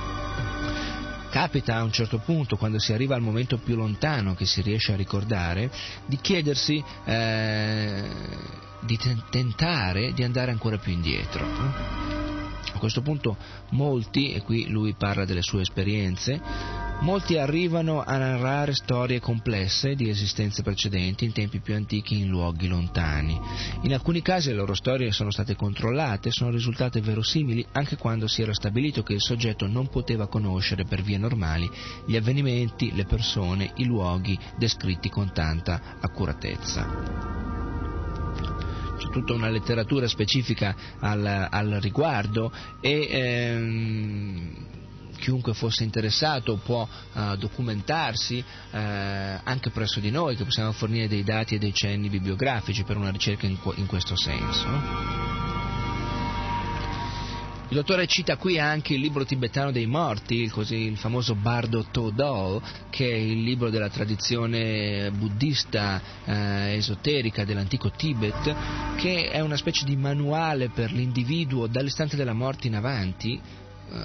Capita 1.30 1.76
a 1.76 1.82
un 1.82 1.92
certo 1.92 2.18
punto, 2.18 2.56
quando 2.56 2.78
si 2.78 2.94
arriva 2.94 3.14
al 3.14 3.20
momento 3.20 3.58
più 3.58 3.76
lontano 3.76 4.34
che 4.34 4.46
si 4.46 4.62
riesce 4.62 4.94
a 4.94 4.96
ricordare, 4.96 5.70
di 6.06 6.16
chiedersi, 6.16 6.82
eh, 7.04 8.08
di 8.80 8.98
tentare 9.28 10.14
di 10.14 10.22
andare 10.22 10.50
ancora 10.50 10.78
più 10.78 10.92
indietro. 10.92 12.35
A 12.72 12.78
questo 12.78 13.00
punto 13.00 13.36
molti, 13.70 14.32
e 14.32 14.42
qui 14.42 14.68
lui 14.68 14.94
parla 14.94 15.24
delle 15.24 15.42
sue 15.42 15.62
esperienze, 15.62 16.40
molti 17.00 17.36
arrivano 17.36 18.02
a 18.02 18.16
narrare 18.16 18.74
storie 18.74 19.20
complesse 19.20 19.94
di 19.94 20.08
esistenze 20.08 20.62
precedenti 20.62 21.24
in 21.24 21.32
tempi 21.32 21.60
più 21.60 21.74
antichi 21.74 22.18
in 22.20 22.28
luoghi 22.28 22.68
lontani. 22.68 23.38
In 23.82 23.92
alcuni 23.92 24.22
casi 24.22 24.50
le 24.50 24.56
loro 24.56 24.74
storie 24.74 25.12
sono 25.12 25.30
state 25.30 25.56
controllate 25.56 26.30
sono 26.30 26.50
risultate 26.50 27.00
verosimili 27.00 27.66
anche 27.72 27.96
quando 27.96 28.26
si 28.28 28.42
era 28.42 28.52
stabilito 28.52 29.02
che 29.02 29.14
il 29.14 29.22
soggetto 29.22 29.66
non 29.66 29.88
poteva 29.88 30.28
conoscere 30.28 30.84
per 30.84 31.02
vie 31.02 31.18
normali 31.18 31.68
gli 32.06 32.16
avvenimenti, 32.16 32.94
le 32.94 33.04
persone, 33.04 33.72
i 33.76 33.84
luoghi 33.84 34.38
descritti 34.56 35.08
con 35.08 35.32
tanta 35.32 35.96
accuratezza 36.00 37.85
c'è 38.96 39.08
tutta 39.10 39.32
una 39.32 39.48
letteratura 39.48 40.08
specifica 40.08 40.74
al, 41.00 41.48
al 41.50 41.78
riguardo 41.80 42.52
e 42.80 43.08
ehm, 43.10 44.66
chiunque 45.16 45.54
fosse 45.54 45.84
interessato 45.84 46.56
può 46.56 46.86
uh, 47.12 47.36
documentarsi 47.36 48.38
uh, 48.38 48.76
anche 48.76 49.70
presso 49.70 50.00
di 50.00 50.10
noi 50.10 50.36
che 50.36 50.44
possiamo 50.44 50.72
fornire 50.72 51.08
dei 51.08 51.24
dati 51.24 51.54
e 51.54 51.58
dei 51.58 51.72
cenni 51.72 52.08
bibliografici 52.08 52.84
per 52.84 52.96
una 52.96 53.10
ricerca 53.10 53.46
in, 53.46 53.58
in 53.76 53.86
questo 53.86 54.16
senso. 54.16 55.75
Il 57.68 57.74
dottore 57.74 58.06
cita 58.06 58.36
qui 58.36 58.60
anche 58.60 58.94
il 58.94 59.00
libro 59.00 59.24
tibetano 59.24 59.72
dei 59.72 59.86
morti, 59.86 60.46
così, 60.46 60.86
il 60.86 60.96
famoso 60.96 61.34
Bardo 61.34 61.86
Todol, 61.90 62.62
che 62.90 63.10
è 63.10 63.14
il 63.14 63.42
libro 63.42 63.70
della 63.70 63.88
tradizione 63.88 65.10
buddista 65.10 66.00
eh, 66.24 66.76
esoterica 66.76 67.44
dell'antico 67.44 67.90
Tibet, 67.90 68.54
che 68.94 69.30
è 69.30 69.40
una 69.40 69.56
specie 69.56 69.84
di 69.84 69.96
manuale 69.96 70.68
per 70.68 70.92
l'individuo 70.92 71.66
dall'istante 71.66 72.14
della 72.14 72.34
morte 72.34 72.68
in 72.68 72.76
avanti, 72.76 73.40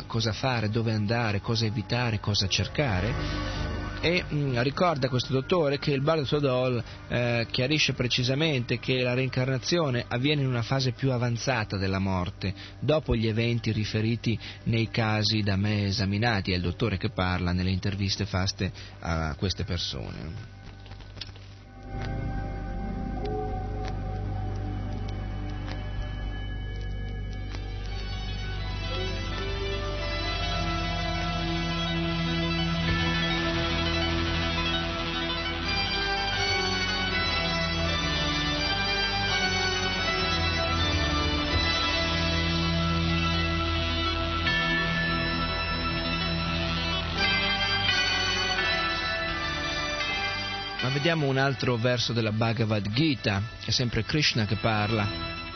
cosa 0.07 0.31
fare, 0.31 0.69
dove 0.69 0.91
andare, 0.93 1.41
cosa 1.41 1.65
evitare, 1.65 2.19
cosa 2.19 2.47
cercare 2.47 3.59
e 4.01 4.25
mh, 4.27 4.35
mm, 4.35 4.59
ricorda 4.61 5.07
questo 5.07 5.31
dottore 5.31 5.77
che 5.77 5.91
il 5.91 6.01
Bardo 6.01 6.25
Sodol 6.25 6.83
eh, 7.07 7.45
chiarisce 7.49 7.93
precisamente 7.93 8.79
che 8.79 9.01
la 9.01 9.13
reincarnazione 9.13 10.03
avviene 10.07 10.41
in 10.41 10.47
una 10.47 10.63
fase 10.63 10.91
più 10.91 11.11
avanzata 11.11 11.77
della 11.77 11.99
morte, 11.99 12.53
dopo 12.79 13.15
gli 13.15 13.27
eventi 13.27 13.71
riferiti 13.71 14.37
nei 14.63 14.89
casi 14.89 15.41
da 15.41 15.55
me 15.55 15.85
esaminati, 15.85 16.51
è 16.51 16.55
il 16.55 16.61
dottore 16.61 16.97
che 16.97 17.09
parla 17.09 17.51
nelle 17.51 17.69
interviste 17.69 18.25
fatte 18.25 18.71
a 18.99 19.35
queste 19.35 19.63
persone. 19.63 20.49
Vediamo 51.12 51.30
un 51.30 51.39
altro 51.39 51.76
verso 51.76 52.14
della 52.14 52.32
Bhagavad 52.32 52.89
Gita, 52.93 53.41
è 53.66 53.70
sempre 53.70 54.05
Krishna 54.05 54.45
che 54.45 54.55
parla, 54.55 55.05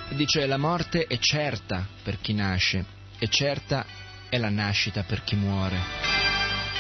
dice 0.10 0.46
la 0.48 0.58
morte 0.58 1.06
è 1.08 1.18
certa 1.18 1.88
per 2.04 2.20
chi 2.20 2.34
nasce, 2.34 2.84
e 3.18 3.30
certa 3.30 3.86
è 4.28 4.38
la 4.38 4.50
nascita 4.50 5.04
per 5.04 5.24
chi 5.24 5.38
muore. 5.38 5.80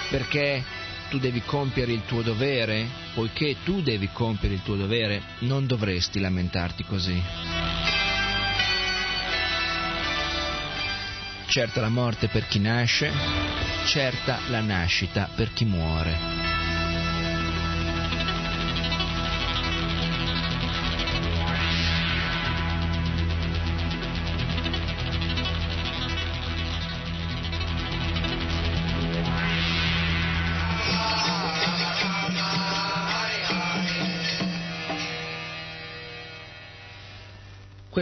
Perché 0.09 0.61
tu 1.09 1.19
devi 1.19 1.41
compiere 1.45 1.93
il 1.93 2.03
tuo 2.05 2.21
dovere, 2.21 2.85
poiché 3.13 3.55
tu 3.63 3.81
devi 3.81 4.09
compiere 4.11 4.55
il 4.55 4.61
tuo 4.61 4.75
dovere, 4.75 5.21
non 5.39 5.65
dovresti 5.67 6.19
lamentarti 6.19 6.83
così. 6.83 7.23
Certa 11.47 11.79
la 11.79 11.87
morte 11.87 12.27
per 12.27 12.45
chi 12.47 12.59
nasce, 12.59 13.09
certa 13.85 14.39
la 14.49 14.59
nascita 14.59 15.29
per 15.33 15.53
chi 15.53 15.63
muore. 15.63 16.44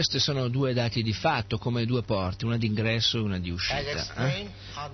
Questi 0.04 0.20
sono 0.20 0.48
due 0.48 0.74
dati 0.74 1.02
di 1.02 1.14
fatto, 1.14 1.56
come 1.56 1.86
due 1.86 2.02
porte, 2.02 2.44
una 2.44 2.58
d'ingresso 2.58 3.16
e 3.16 3.20
una 3.22 3.38
di 3.38 3.48
uscita. 3.48 4.28
Eh? 4.28 4.50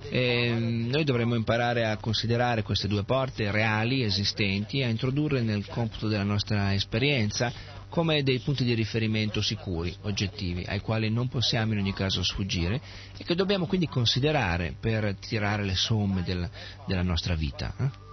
E 0.09 0.53
noi 0.57 1.03
dovremmo 1.03 1.35
imparare 1.35 1.85
a 1.85 1.97
considerare 1.97 2.63
queste 2.63 2.87
due 2.87 3.03
porte 3.03 3.51
reali, 3.51 4.03
esistenti, 4.03 4.81
a 4.81 4.87
introdurre 4.87 5.41
nel 5.41 5.67
computo 5.67 6.07
della 6.07 6.23
nostra 6.23 6.73
esperienza 6.73 7.51
come 7.89 8.23
dei 8.23 8.39
punti 8.39 8.63
di 8.63 8.73
riferimento 8.73 9.41
sicuri, 9.41 9.93
oggettivi, 10.03 10.63
ai 10.65 10.79
quali 10.79 11.09
non 11.09 11.27
possiamo 11.27 11.73
in 11.73 11.79
ogni 11.79 11.93
caso 11.93 12.23
sfuggire 12.23 12.79
e 13.17 13.25
che 13.25 13.35
dobbiamo 13.35 13.65
quindi 13.65 13.89
considerare 13.89 14.73
per 14.79 15.17
tirare 15.19 15.65
le 15.65 15.75
somme 15.75 16.23
del, 16.23 16.49
della 16.87 17.03
nostra 17.03 17.35
vita. 17.35 17.73
Eh? 17.77 18.10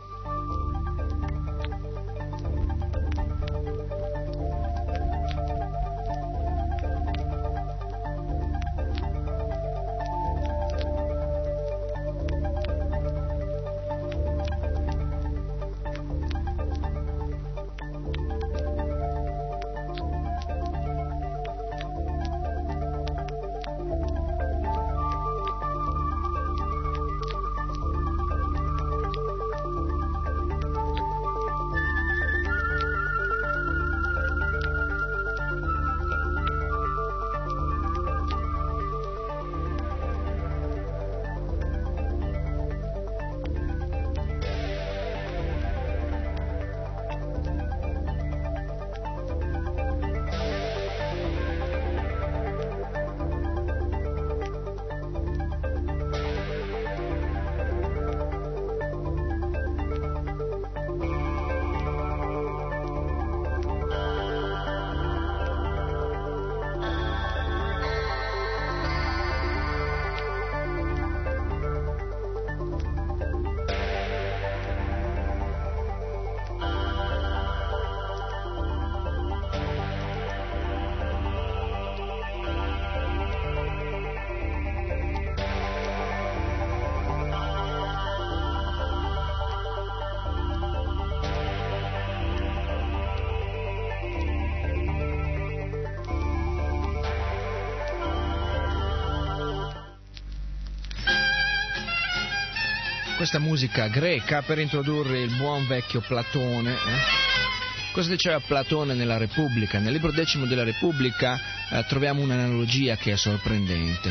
Questa 103.28 103.46
musica 103.46 103.88
greca 103.88 104.40
per 104.40 104.58
introdurre 104.58 105.20
il 105.20 105.36
buon 105.36 105.66
vecchio 105.66 106.00
Platone. 106.00 106.72
Eh? 106.72 107.92
Cosa 107.92 108.08
diceva 108.08 108.40
Platone 108.40 108.94
nella 108.94 109.18
Repubblica? 109.18 109.78
Nel 109.78 109.92
libro 109.92 110.10
decimo 110.10 110.46
della 110.46 110.64
Repubblica 110.64 111.38
eh, 111.68 111.84
troviamo 111.86 112.22
un'analogia 112.22 112.96
che 112.96 113.12
è 113.12 113.16
sorprendente. 113.16 114.10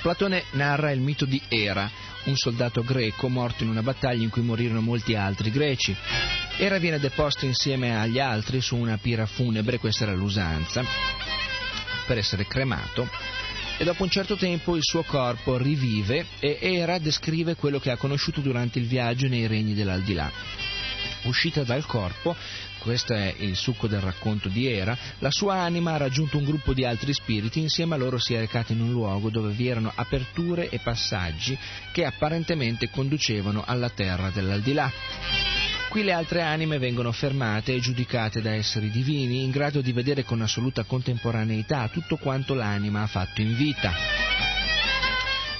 Platone 0.00 0.44
narra 0.52 0.92
il 0.92 1.00
mito 1.00 1.26
di 1.26 1.42
Era, 1.46 1.90
un 2.24 2.34
soldato 2.34 2.82
greco 2.82 3.28
morto 3.28 3.64
in 3.64 3.68
una 3.68 3.82
battaglia 3.82 4.22
in 4.22 4.30
cui 4.30 4.40
morirono 4.40 4.80
molti 4.80 5.14
altri 5.14 5.50
greci. 5.50 5.94
Era 6.56 6.78
viene 6.78 6.98
deposto 6.98 7.44
insieme 7.44 8.00
agli 8.00 8.18
altri 8.18 8.62
su 8.62 8.76
una 8.76 8.96
pira 8.96 9.26
funebre, 9.26 9.76
questa 9.76 10.04
era 10.04 10.14
l'usanza, 10.14 10.82
per 12.06 12.16
essere 12.16 12.46
cremato 12.46 13.10
e 13.78 13.84
dopo 13.84 14.02
un 14.02 14.10
certo 14.10 14.36
tempo 14.36 14.76
il 14.76 14.82
suo 14.82 15.02
corpo 15.02 15.56
rivive 15.56 16.26
e 16.38 16.58
Era 16.60 16.98
descrive 16.98 17.54
quello 17.54 17.78
che 17.78 17.90
ha 17.90 17.96
conosciuto 17.96 18.40
durante 18.40 18.78
il 18.78 18.86
viaggio 18.86 19.28
nei 19.28 19.46
regni 19.46 19.74
dell'aldilà. 19.74 20.30
Uscita 21.24 21.62
dal 21.62 21.86
corpo, 21.86 22.34
questo 22.78 23.14
è 23.14 23.32
il 23.38 23.54
succo 23.54 23.86
del 23.86 24.00
racconto 24.00 24.48
di 24.48 24.66
Era, 24.66 24.96
la 25.20 25.30
sua 25.30 25.60
anima 25.60 25.92
ha 25.92 25.98
raggiunto 25.98 26.36
un 26.36 26.44
gruppo 26.44 26.74
di 26.74 26.84
altri 26.84 27.12
spiriti, 27.12 27.60
insieme 27.60 27.94
a 27.94 27.98
loro 27.98 28.18
si 28.18 28.34
è 28.34 28.40
recata 28.40 28.72
in 28.72 28.80
un 28.80 28.90
luogo 28.90 29.30
dove 29.30 29.52
vi 29.52 29.68
erano 29.68 29.92
aperture 29.94 30.68
e 30.68 30.80
passaggi 30.80 31.56
che 31.92 32.04
apparentemente 32.04 32.90
conducevano 32.90 33.62
alla 33.64 33.90
terra 33.90 34.30
dell'aldilà. 34.30 35.61
Qui 35.92 36.04
le 36.04 36.12
altre 36.12 36.40
anime 36.40 36.78
vengono 36.78 37.12
fermate 37.12 37.74
e 37.74 37.78
giudicate 37.78 38.40
da 38.40 38.54
esseri 38.54 38.88
divini 38.88 39.44
in 39.44 39.50
grado 39.50 39.82
di 39.82 39.92
vedere 39.92 40.24
con 40.24 40.40
assoluta 40.40 40.84
contemporaneità 40.84 41.86
tutto 41.88 42.16
quanto 42.16 42.54
l'anima 42.54 43.02
ha 43.02 43.06
fatto 43.06 43.42
in 43.42 43.54
vita. 43.54 44.21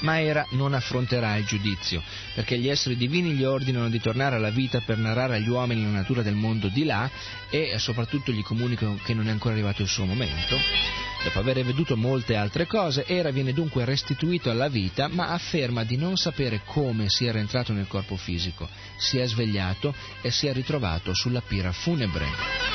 Ma 0.02 0.20
Era 0.20 0.46
non 0.50 0.74
affronterà 0.74 1.36
il 1.36 1.44
giudizio, 1.44 2.02
perché 2.34 2.58
gli 2.58 2.68
esseri 2.68 2.96
divini 2.96 3.32
gli 3.32 3.44
ordinano 3.44 3.88
di 3.88 4.00
tornare 4.00 4.36
alla 4.36 4.50
vita 4.50 4.80
per 4.80 4.98
narrare 4.98 5.36
agli 5.36 5.48
uomini 5.48 5.82
la 5.82 5.90
natura 5.90 6.22
del 6.22 6.34
mondo 6.34 6.68
di 6.68 6.84
là 6.84 7.10
e 7.50 7.76
soprattutto 7.78 8.30
gli 8.30 8.42
comunicano 8.42 8.98
che 9.02 9.14
non 9.14 9.26
è 9.28 9.30
ancora 9.30 9.54
arrivato 9.54 9.82
il 9.82 9.88
suo 9.88 10.04
momento 10.04 10.56
Dopo 11.22 11.38
aver 11.38 11.64
veduto 11.64 11.96
molte 11.96 12.34
altre 12.34 12.66
cose, 12.66 13.06
Era 13.06 13.30
viene 13.30 13.52
dunque 13.52 13.84
restituito 13.84 14.50
alla 14.50 14.68
vita, 14.68 15.06
ma 15.06 15.28
afferma 15.28 15.84
di 15.84 15.96
non 15.96 16.16
sapere 16.16 16.62
come 16.64 17.08
sia 17.08 17.30
rientrato 17.30 17.72
nel 17.72 17.86
corpo 17.86 18.16
fisico. 18.16 18.68
Si 18.96 19.18
è 19.18 19.26
svegliato 19.26 19.94
e 20.20 20.32
si 20.32 20.48
è 20.48 20.52
ritrovato 20.52 21.14
sulla 21.14 21.40
pira 21.40 21.70
funebre. 21.70 22.71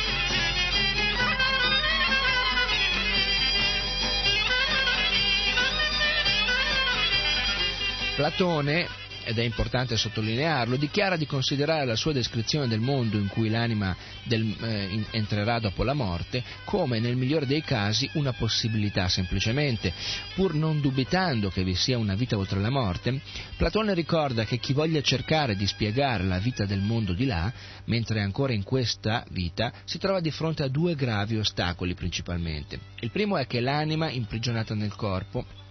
Platone 8.17 8.87
ed 9.23 9.37
è 9.37 9.43
importante 9.43 9.95
sottolinearlo, 9.95 10.75
dichiara 10.75 11.17
di 11.17 11.27
considerare 11.27 11.85
la 11.85 11.95
sua 11.95 12.13
descrizione 12.13 12.67
del 12.67 12.79
mondo 12.79 13.19
in 13.19 13.27
cui 13.27 13.47
l'anima 13.47 13.95
del, 14.23 14.55
eh, 14.59 15.05
entrerà 15.11 15.59
dopo 15.59 15.83
la 15.83 15.93
morte 15.93 16.43
come 16.63 16.99
nel 16.99 17.15
migliore 17.15 17.45
dei 17.45 17.61
casi 17.61 18.09
una 18.13 18.33
possibilità 18.33 19.07
semplicemente. 19.07 19.93
Pur 20.33 20.55
non 20.55 20.81
dubitando 20.81 21.51
che 21.51 21.63
vi 21.63 21.75
sia 21.75 21.99
una 21.99 22.15
vita 22.15 22.37
oltre 22.37 22.59
la 22.59 22.71
morte, 22.71 23.21
Platone 23.55 23.93
ricorda 23.93 24.45
che 24.45 24.57
chi 24.57 24.73
voglia 24.73 25.01
cercare 25.01 25.55
di 25.55 25.67
spiegare 25.67 26.23
la 26.23 26.39
vita 26.39 26.65
del 26.65 26.79
mondo 26.79 27.13
di 27.13 27.27
là, 27.27 27.53
mentre 27.85 28.21
è 28.21 28.23
ancora 28.23 28.53
in 28.53 28.63
questa 28.63 29.23
vita, 29.29 29.71
si 29.83 29.99
trova 29.99 30.21
di 30.21 30.31
fronte 30.31 30.63
a 30.63 30.69
due 30.69 30.95
gravi 30.95 31.37
ostacoli 31.37 31.93
principalmente. 31.93 32.79
Il 33.01 33.11
primo 33.11 33.37
è 33.37 33.45
che 33.45 33.59
l'anima 33.59 34.09
imprigionata 34.09 34.73
nel 34.73 34.95
corpo 34.95 35.65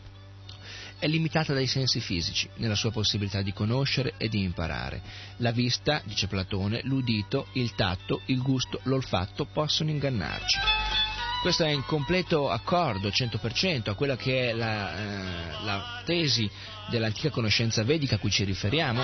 è 0.99 1.07
limitata 1.07 1.53
dai 1.53 1.67
sensi 1.67 2.01
fisici, 2.01 2.49
nella 2.57 2.75
sua 2.75 2.91
possibilità 2.91 3.43
di 3.43 3.53
conoscere 3.53 4.15
e 4.17 4.29
di 4.29 4.43
imparare. 4.43 5.03
La 5.39 5.53
vista, 5.53 6.01
dice 6.05 6.27
Platone, 6.27 6.81
l'udito, 6.85 7.49
il 7.53 7.75
tatto, 7.75 8.23
il 8.27 8.41
gusto, 8.43 8.81
l'olfatto 8.85 9.45
possono 9.47 9.91
ingannarci. 9.91 10.59
Questo 11.43 11.65
è 11.65 11.69
in 11.69 11.85
completo 11.85 12.51
accordo, 12.51 13.09
100%, 13.09 13.91
a 13.91 13.95
quella 13.95 14.17
che 14.17 14.51
è 14.51 14.53
la, 14.53 14.97
eh, 14.97 15.65
la 15.65 16.03
tesi 16.05 16.51
dell'antica 16.89 17.31
conoscenza 17.31 17.85
vedica 17.85 18.17
a 18.17 18.19
cui 18.19 18.31
ci 18.31 18.45
riferiamo 18.45 19.03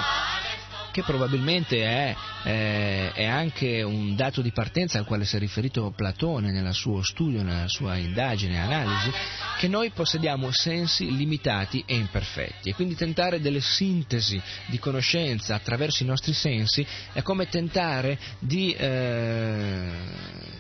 che 0.92 1.02
probabilmente 1.02 1.82
è, 1.82 2.16
eh, 2.44 3.12
è, 3.12 3.24
anche 3.24 3.82
un 3.82 4.14
dato 4.14 4.42
di 4.42 4.52
partenza 4.52 4.98
al 4.98 5.06
quale 5.06 5.24
si 5.24 5.34
è 5.34 5.38
riferito 5.40 5.92
Platone 5.96 6.52
nel 6.52 6.72
suo 6.72 7.02
studio, 7.02 7.42
nella 7.42 7.66
sua 7.66 7.96
indagine 7.96 8.60
analisi, 8.60 9.10
che 9.58 9.66
noi 9.66 9.90
possediamo 9.90 10.50
sensi 10.52 11.16
limitati 11.16 11.82
e 11.86 11.96
imperfetti. 11.96 12.68
E 12.68 12.74
quindi 12.74 12.94
tentare 12.94 13.40
delle 13.40 13.60
sintesi 13.60 14.40
di 14.66 14.78
conoscenza 14.78 15.54
attraverso 15.54 16.04
i 16.04 16.06
nostri 16.06 16.34
sensi 16.34 16.86
è 17.12 17.22
come 17.22 17.48
tentare 17.48 18.18
di 18.38 18.72
eh, 18.72 19.90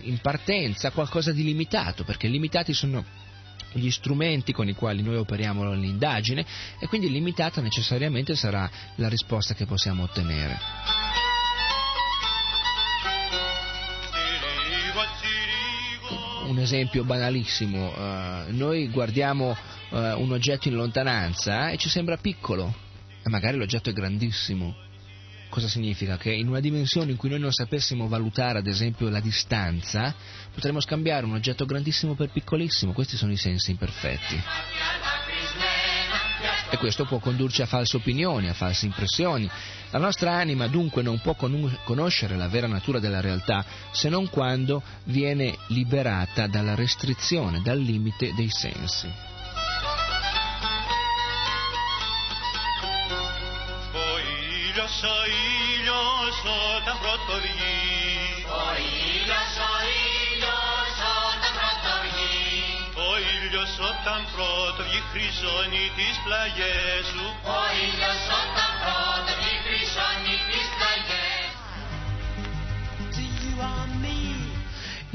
in 0.02 0.18
partenza 0.20 0.90
qualcosa 0.90 1.32
di 1.32 1.44
limitato, 1.44 2.04
perché 2.04 2.26
limitati 2.26 2.72
sono 2.72 3.04
gli 3.72 3.90
strumenti 3.90 4.52
con 4.52 4.68
i 4.68 4.74
quali 4.74 5.02
noi 5.02 5.16
operiamo 5.16 5.72
l'indagine 5.72 6.44
e 6.78 6.86
quindi 6.86 7.10
limitata 7.10 7.60
necessariamente 7.60 8.34
sarà 8.34 8.70
la 8.96 9.08
risposta 9.08 9.54
che 9.54 9.66
possiamo 9.66 10.04
ottenere. 10.04 10.58
Un 16.46 16.58
esempio 16.58 17.04
banalissimo, 17.04 17.88
uh, 17.88 18.54
noi 18.54 18.88
guardiamo 18.88 19.56
uh, 19.90 19.96
un 19.96 20.32
oggetto 20.32 20.68
in 20.68 20.74
lontananza 20.74 21.70
e 21.70 21.78
ci 21.78 21.88
sembra 21.88 22.18
piccolo, 22.18 22.74
e 23.24 23.28
magari 23.30 23.56
l'oggetto 23.56 23.88
è 23.88 23.92
grandissimo 23.92 24.90
Cosa 25.52 25.68
significa? 25.68 26.16
Che 26.16 26.32
in 26.32 26.48
una 26.48 26.60
dimensione 26.60 27.10
in 27.10 27.18
cui 27.18 27.28
noi 27.28 27.38
non 27.38 27.52
sapessimo 27.52 28.08
valutare, 28.08 28.60
ad 28.60 28.66
esempio, 28.66 29.10
la 29.10 29.20
distanza, 29.20 30.14
potremmo 30.50 30.80
scambiare 30.80 31.26
un 31.26 31.34
oggetto 31.34 31.66
grandissimo 31.66 32.14
per 32.14 32.30
piccolissimo. 32.30 32.94
Questi 32.94 33.18
sono 33.18 33.32
i 33.32 33.36
sensi 33.36 33.70
imperfetti. 33.70 34.42
E 36.70 36.78
questo 36.78 37.04
può 37.04 37.18
condurci 37.18 37.60
a 37.60 37.66
false 37.66 37.98
opinioni, 37.98 38.48
a 38.48 38.54
false 38.54 38.86
impressioni. 38.86 39.46
La 39.90 39.98
nostra 39.98 40.32
anima 40.32 40.68
dunque 40.68 41.02
non 41.02 41.20
può 41.20 41.34
conoscere 41.34 42.34
la 42.34 42.48
vera 42.48 42.66
natura 42.66 42.98
della 42.98 43.20
realtà 43.20 43.62
se 43.90 44.08
non 44.08 44.30
quando 44.30 44.82
viene 45.04 45.58
liberata 45.66 46.46
dalla 46.46 46.74
restrizione, 46.74 47.60
dal 47.60 47.78
limite 47.78 48.32
dei 48.34 48.48
sensi. 48.48 49.31
Όταν 56.76 56.96
πρώτο 57.02 57.34
βγει. 57.44 57.80
Ο 58.60 58.66
ήλιος, 59.12 59.52
ο 59.70 59.74
ήλιος 60.08 60.96
όταν 61.24 61.52
πρώτο 61.58 61.92
βγει. 62.04 62.40
Ο 63.08 63.10
ήλιος 63.34 63.72
όταν 63.90 64.20
πρώτο 64.34 64.80
βγει 64.86 65.00
χρυσώνει 65.10 65.84
τις 65.96 66.16
πλαγιές 66.24 67.02
σου. 67.12 67.24
Ο 67.56 67.60
ήλιος 67.84 68.22
όταν 68.40 68.70
πρώτο 68.82 69.32
βγει 69.38 69.51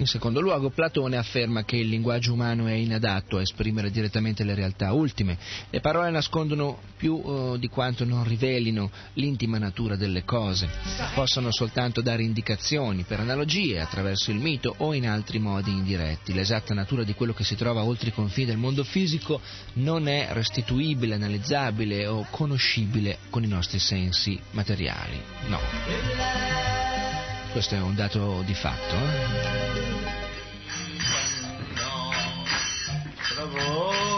In 0.08 0.14
secondo 0.14 0.40
luogo, 0.40 0.70
Platone 0.70 1.18
afferma 1.18 1.66
che 1.66 1.76
il 1.76 1.90
linguaggio 1.90 2.32
umano 2.32 2.68
è 2.68 2.72
inadatto 2.72 3.36
a 3.36 3.42
esprimere 3.42 3.92
direttamente 3.92 4.46
le 4.46 4.56
realtà 4.56 4.94
ultime. 4.94 5.38
Le 5.70 5.82
parole 5.82 6.10
nascondono 6.12 6.80
più 6.96 7.16
uh, 7.16 7.58
di 7.58 7.68
quanto 7.68 8.06
non 8.06 8.24
rivelino 8.24 8.90
l'intima 9.16 9.58
natura 9.58 9.98
delle 9.98 10.24
cose. 10.24 10.70
Possono 11.14 11.52
soltanto 11.52 12.00
dare 12.00 12.24
indicazioni 12.24 13.04
per 13.04 13.20
analogie, 13.20 13.82
attraverso 13.82 14.32
il 14.32 14.38
mito 14.38 14.74
o 14.78 14.94
in 14.94 15.10
altri 15.10 15.40
modi 15.40 15.72
indiretti. 15.72 16.34
L'esatta 16.34 16.74
natura 16.74 17.04
di 17.04 17.14
quello 17.14 17.34
che 17.34 17.44
si 17.44 17.58
trova 17.58 17.84
oltre 17.84 18.08
i 18.08 18.14
confini 18.14 18.48
del 18.48 18.58
mondo 18.58 18.86
fisico 18.86 19.42
non 19.74 20.08
è 20.08 20.30
restituibile, 20.32 21.16
analizzabile 21.16 22.08
o 22.08 22.26
conoscibile 22.30 23.18
con 23.30 23.44
i 23.44 23.48
nostri 23.48 23.78
sensi 23.78 24.40
materiali. 24.52 25.22
No. 25.50 25.60
Questo 27.52 27.76
è 27.76 27.82
un 27.82 27.94
dato 27.94 28.42
di 28.46 28.54
fatto. 28.54 28.96
Eh? 28.96 29.77
Bravo. 33.38 34.17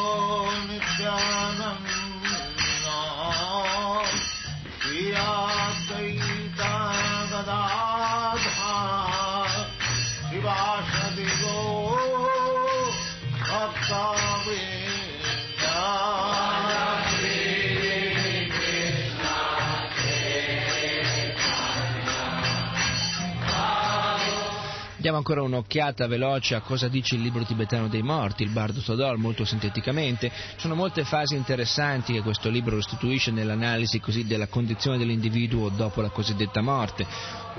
Diamo 25.00 25.16
ancora 25.16 25.42
un'occhiata 25.42 26.08
veloce 26.08 26.56
a 26.56 26.60
cosa 26.60 26.90
dice 26.90 27.16
il 27.16 27.22
libro 27.22 27.46
tibetano 27.46 27.88
dei 27.88 28.02
morti, 28.02 28.44
il 28.44 28.50
Bardo 28.50 28.82
Todol, 28.82 29.18
molto 29.18 29.46
sinteticamente. 29.46 30.30
Sono 30.58 30.76
molte 30.76 31.06
fasi 31.06 31.36
interessanti 31.36 32.12
che 32.12 32.22
questo 32.22 32.50
libro 32.50 32.76
restituisce 32.76 33.32
nell'analisi 33.32 34.02
così 34.02 34.26
della 34.26 34.48
condizione 34.48 34.98
dell'individuo 34.98 35.70
dopo 35.70 36.02
la 36.02 36.10
cosiddetta 36.10 36.62
morte. 36.62 37.08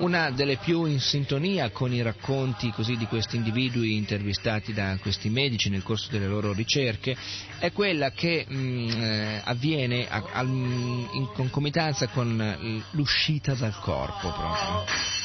Una 0.01 0.31
delle 0.31 0.59
più 0.59 0.85
in 0.85 1.01
sintonia 1.01 1.71
con 1.71 1.95
i 1.95 2.03
racconti 2.03 2.73
così, 2.73 2.99
di 2.99 3.07
questi 3.07 3.37
individui 3.37 3.97
intervistati 3.97 4.75
da 4.75 4.99
questi 5.01 5.31
medici 5.31 5.71
nel 5.71 5.83
corso 5.83 6.09
delle 6.11 6.27
loro 6.27 6.53
ricerche 6.53 7.17
è 7.59 7.73
quella 7.73 8.11
che 8.11 8.45
mh, 8.47 8.55
mm, 8.55 9.03
eh, 9.03 9.41
avviene 9.45 10.07
a, 10.07 10.23
a, 10.31 10.43
in 10.43 11.27
concomitanza 11.33 12.07
con 12.09 12.85
l'uscita 12.91 13.55
dal 13.55 13.79
corpo 13.79 14.29
proprio. 14.29 15.20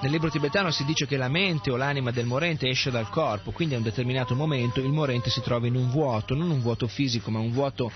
Nel 0.00 0.10
libro 0.10 0.30
tibetano 0.30 0.70
si 0.70 0.84
dice 0.84 1.06
che 1.06 1.16
la 1.16 1.28
mente 1.28 1.70
o 1.70 1.76
l'anima 1.76 2.10
del 2.10 2.26
morente 2.26 2.68
esce 2.68 2.90
dal 2.90 3.08
corpo, 3.08 3.52
quindi 3.52 3.74
a 3.74 3.78
un 3.78 3.84
determinato 3.84 4.34
momento 4.34 4.80
il 4.80 4.90
morente 4.90 5.30
si 5.30 5.40
trova 5.40 5.66
in 5.66 5.76
un 5.76 5.90
vuoto, 5.90 6.34
non 6.34 6.50
un 6.50 6.60
vuoto 6.60 6.88
fisico, 6.88 7.30
ma 7.30 7.38
un 7.38 7.52
vuoto 7.52 7.90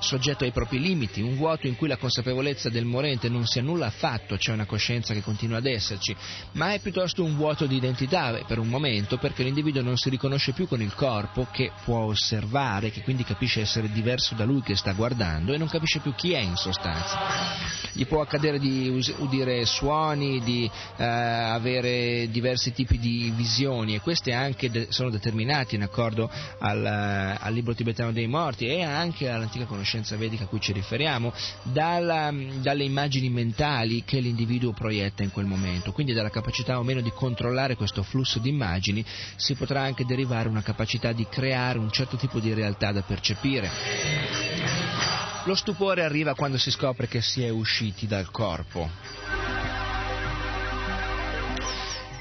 soggetto 0.00 0.44
ai 0.44 0.50
propri 0.50 0.80
limiti, 0.80 1.20
un 1.20 1.36
vuoto 1.36 1.66
in 1.66 1.76
cui 1.76 1.86
la 1.86 1.96
consapevolezza 1.96 2.68
del 2.70 2.84
morente 2.84 3.28
non 3.28 3.46
sia 3.46 3.62
nulla 3.62 3.86
affatto, 3.86 4.36
c'è 4.36 4.52
una 4.52 4.64
coscienza 4.64 5.14
che 5.14 5.22
continua 5.22 5.58
ad 5.58 5.66
esserci, 5.66 6.16
ma 6.52 6.72
è 6.72 6.80
piuttosto 6.80 7.22
un 7.22 7.36
vuoto 7.36 7.66
di 7.66 7.76
identità 7.76 8.42
per 8.46 8.58
un 8.58 8.68
momento, 8.68 9.18
perché 9.18 9.42
l'individuo 9.42 9.82
non 9.82 9.96
si 9.96 10.08
riconosce 10.08 10.52
più 10.52 10.66
con 10.66 10.80
il 10.80 10.94
corpo 10.94 11.46
che 11.52 11.70
può 11.84 12.04
osservare, 12.04 12.90
che 12.90 13.02
quindi 13.02 13.24
capisce 13.24 13.60
essere 13.60 13.90
diverso 13.92 14.34
da 14.34 14.44
lui 14.44 14.62
che 14.62 14.74
sta 14.74 14.92
guardando 14.92 15.52
e 15.52 15.58
non 15.58 15.68
capisce 15.68 16.00
più 16.00 16.14
chi 16.14 16.32
è 16.32 16.40
in 16.40 16.56
sostanza. 16.56 17.18
Gli 17.92 18.06
può 18.06 18.22
accadere 18.22 18.58
di 18.58 18.88
udire 19.18 19.64
suoni, 19.66 20.42
di 20.42 20.70
eh, 20.96 21.04
avere 21.04 22.28
diversi 22.30 22.72
tipi 22.72 22.98
di 22.98 23.32
visioni 23.34 23.94
e 23.94 24.00
queste 24.00 24.32
anche 24.32 24.70
de- 24.70 24.86
sono 24.90 25.10
determinati 25.10 25.74
in 25.74 25.82
accordo 25.82 26.30
al, 26.58 26.86
al 26.86 27.52
libro 27.52 27.74
tibetano 27.74 28.12
dei 28.12 28.26
morti 28.26 28.66
e 28.66 28.82
anche 28.82 29.28
all'antica 29.28 29.64
conoscenza 29.64 29.89
scienza 29.90 30.16
vedica 30.16 30.44
a 30.44 30.46
cui 30.46 30.60
ci 30.60 30.72
riferiamo, 30.72 31.32
dalla, 31.64 32.32
dalle 32.60 32.84
immagini 32.84 33.28
mentali 33.28 34.04
che 34.04 34.20
l'individuo 34.20 34.72
proietta 34.72 35.24
in 35.24 35.32
quel 35.32 35.46
momento, 35.46 35.90
quindi 35.90 36.12
dalla 36.12 36.30
capacità 36.30 36.78
o 36.78 36.84
meno 36.84 37.00
di 37.00 37.10
controllare 37.12 37.74
questo 37.74 38.04
flusso 38.04 38.38
di 38.38 38.50
immagini 38.50 39.04
si 39.34 39.54
potrà 39.54 39.82
anche 39.82 40.04
derivare 40.04 40.48
una 40.48 40.62
capacità 40.62 41.12
di 41.12 41.26
creare 41.28 41.78
un 41.78 41.90
certo 41.90 42.16
tipo 42.16 42.38
di 42.38 42.54
realtà 42.54 42.92
da 42.92 43.02
percepire. 43.02 43.68
Lo 45.44 45.54
stupore 45.56 46.04
arriva 46.04 46.34
quando 46.34 46.58
si 46.58 46.70
scopre 46.70 47.08
che 47.08 47.20
si 47.20 47.42
è 47.42 47.48
usciti 47.48 48.06
dal 48.06 48.30
corpo. 48.30 49.49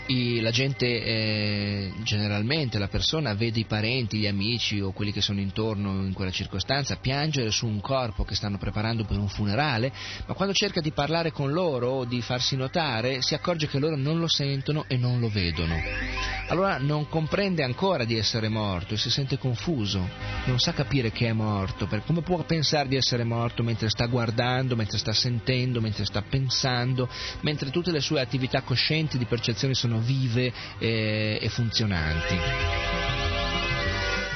I, 0.10 0.39
la 0.41 0.49
gente 0.49 0.88
eh, 0.88 1.93
generalmente, 2.01 2.80
la 2.80 2.88
persona 2.88 3.36
vede 3.36 3.60
i 3.60 3.66
parenti, 3.66 4.18
gli 4.18 4.26
amici 4.26 4.80
o 4.80 4.91
quelli 4.91 5.12
che 5.12 5.22
sono 5.22 5.39
intorno 5.39 6.03
in 6.03 6.14
quella 6.14 6.32
circostanza 6.32 6.95
piangere 6.95 7.51
su 7.51 7.68
un 7.68 7.80
corpo 7.80 8.24
che 8.24 8.34
stanno 8.34 8.57
preparando 8.57 9.05
per 9.05 9.20
un 9.20 9.28
funerale, 9.28 9.93
ma 10.26 10.34
quando 10.34 10.55
cerca 10.55 10.82
di 10.82 10.89
parlare 10.91 11.32
con 11.32 11.51
loro 11.51 11.89
o 11.89 12.05
di 12.05 12.24
farsi 12.24 12.55
notare 12.55 13.22
si 13.22 13.36
accorge 13.36 13.68
che 13.68 13.78
loro 13.78 13.95
non 13.95 14.18
lo 14.18 14.28
sentono 14.28 14.86
e 14.88 14.97
non 14.97 15.20
lo 15.20 15.30
vedono. 15.30 15.76
Allora 16.47 16.80
non 16.80 17.07
comprende 17.07 17.62
ancora 17.62 18.03
di 18.03 18.18
essere 18.18 18.49
morto 18.49 18.95
e 18.95 18.97
si 18.97 19.12
sente 19.12 19.38
confuso, 19.38 20.10
non 20.45 20.57
sa 20.57 20.74
capire 20.74 21.12
che 21.12 21.28
è 21.28 21.34
morto, 21.34 21.88
come 22.03 22.24
può 22.24 22.41
pensare 22.45 22.88
di 22.88 22.95
essere 22.95 23.24
morto 23.24 23.62
mentre 23.62 23.89
sta 23.89 24.07
guardando, 24.07 24.76
mentre 24.76 24.97
sta 24.97 25.14
sentendo, 25.14 25.80
mentre 25.80 26.05
sta 26.05 26.24
pensando, 26.24 27.07
mentre 27.41 27.70
tutte 27.70 27.91
le 27.91 27.99
sue 27.99 28.20
attività 28.20 28.64
coscienti 28.64 29.20
di 29.20 29.26
percezione 29.26 29.76
sono 29.76 29.99
vive 30.00 30.52
e, 30.78 31.39
e 31.41 31.50
funzionanti. 31.50 32.38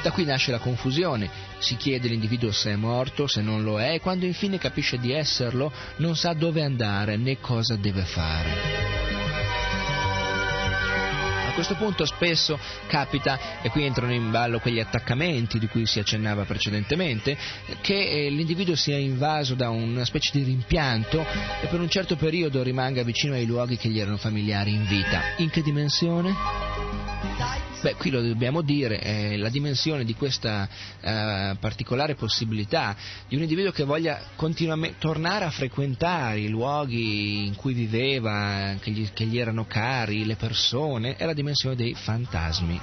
Da 0.03 0.11
qui 0.11 0.25
nasce 0.25 0.51
la 0.51 0.59
confusione, 0.59 1.29
si 1.59 1.77
chiede 1.77 2.09
l'individuo 2.09 2.51
se 2.51 2.71
è 2.71 2.75
morto, 2.75 3.25
se 3.25 3.41
non 3.41 3.63
lo 3.63 3.79
è, 3.79 3.93
e 3.93 4.01
quando 4.01 4.25
infine 4.25 4.57
capisce 4.57 4.99
di 4.99 5.13
esserlo 5.13 5.71
non 5.97 6.17
sa 6.17 6.33
dove 6.33 6.61
andare 6.61 7.15
né 7.15 7.39
cosa 7.39 7.77
deve 7.77 8.03
fare. 8.03 9.22
Questo 11.53 11.75
punto 11.75 12.05
spesso 12.05 12.59
capita, 12.87 13.61
e 13.61 13.69
qui 13.69 13.85
entrano 13.85 14.13
in 14.13 14.31
ballo 14.31 14.59
quegli 14.59 14.79
attaccamenti 14.79 15.59
di 15.59 15.67
cui 15.67 15.85
si 15.85 15.99
accennava 15.99 16.43
precedentemente, 16.43 17.37
che 17.81 18.25
eh, 18.25 18.29
l'individuo 18.29 18.75
sia 18.75 18.97
invaso 18.97 19.55
da 19.55 19.69
una 19.69 20.05
specie 20.05 20.31
di 20.37 20.43
rimpianto 20.43 21.25
e 21.61 21.67
per 21.67 21.79
un 21.79 21.89
certo 21.89 22.15
periodo 22.15 22.61
rimanga 22.63 23.03
vicino 23.03 23.33
ai 23.33 23.45
luoghi 23.45 23.77
che 23.77 23.89
gli 23.89 23.99
erano 23.99 24.17
familiari 24.17 24.73
in 24.73 24.85
vita. 24.85 25.21
In 25.37 25.49
che 25.49 25.61
dimensione? 25.61 26.33
Beh, 27.83 27.95
qui 27.95 28.11
lo 28.11 28.21
dobbiamo 28.21 28.61
dire, 28.61 29.01
eh, 29.01 29.35
la 29.35 29.49
dimensione 29.49 30.05
di 30.05 30.15
questa 30.15 30.69
eh, 31.01 31.57
particolare 31.59 32.15
possibilità 32.15 32.95
di 33.27 33.35
un 33.35 33.41
individuo 33.41 33.73
che 33.73 33.83
voglia 33.83 34.21
continuamente 34.37 34.99
tornare 34.99 35.43
a 35.43 35.49
frequentare 35.49 36.39
i 36.39 36.47
luoghi 36.47 37.45
in 37.45 37.55
cui 37.55 37.73
viveva, 37.73 38.73
che 38.79 38.91
gli, 38.91 39.09
che 39.11 39.25
gli 39.25 39.37
erano 39.37 39.65
cari, 39.65 40.23
le 40.23 40.37
persone, 40.37 41.17
è 41.17 41.25
la 41.25 41.33
dimensione 41.33 41.42
dei 41.75 41.93
fantasmi. 41.93 42.79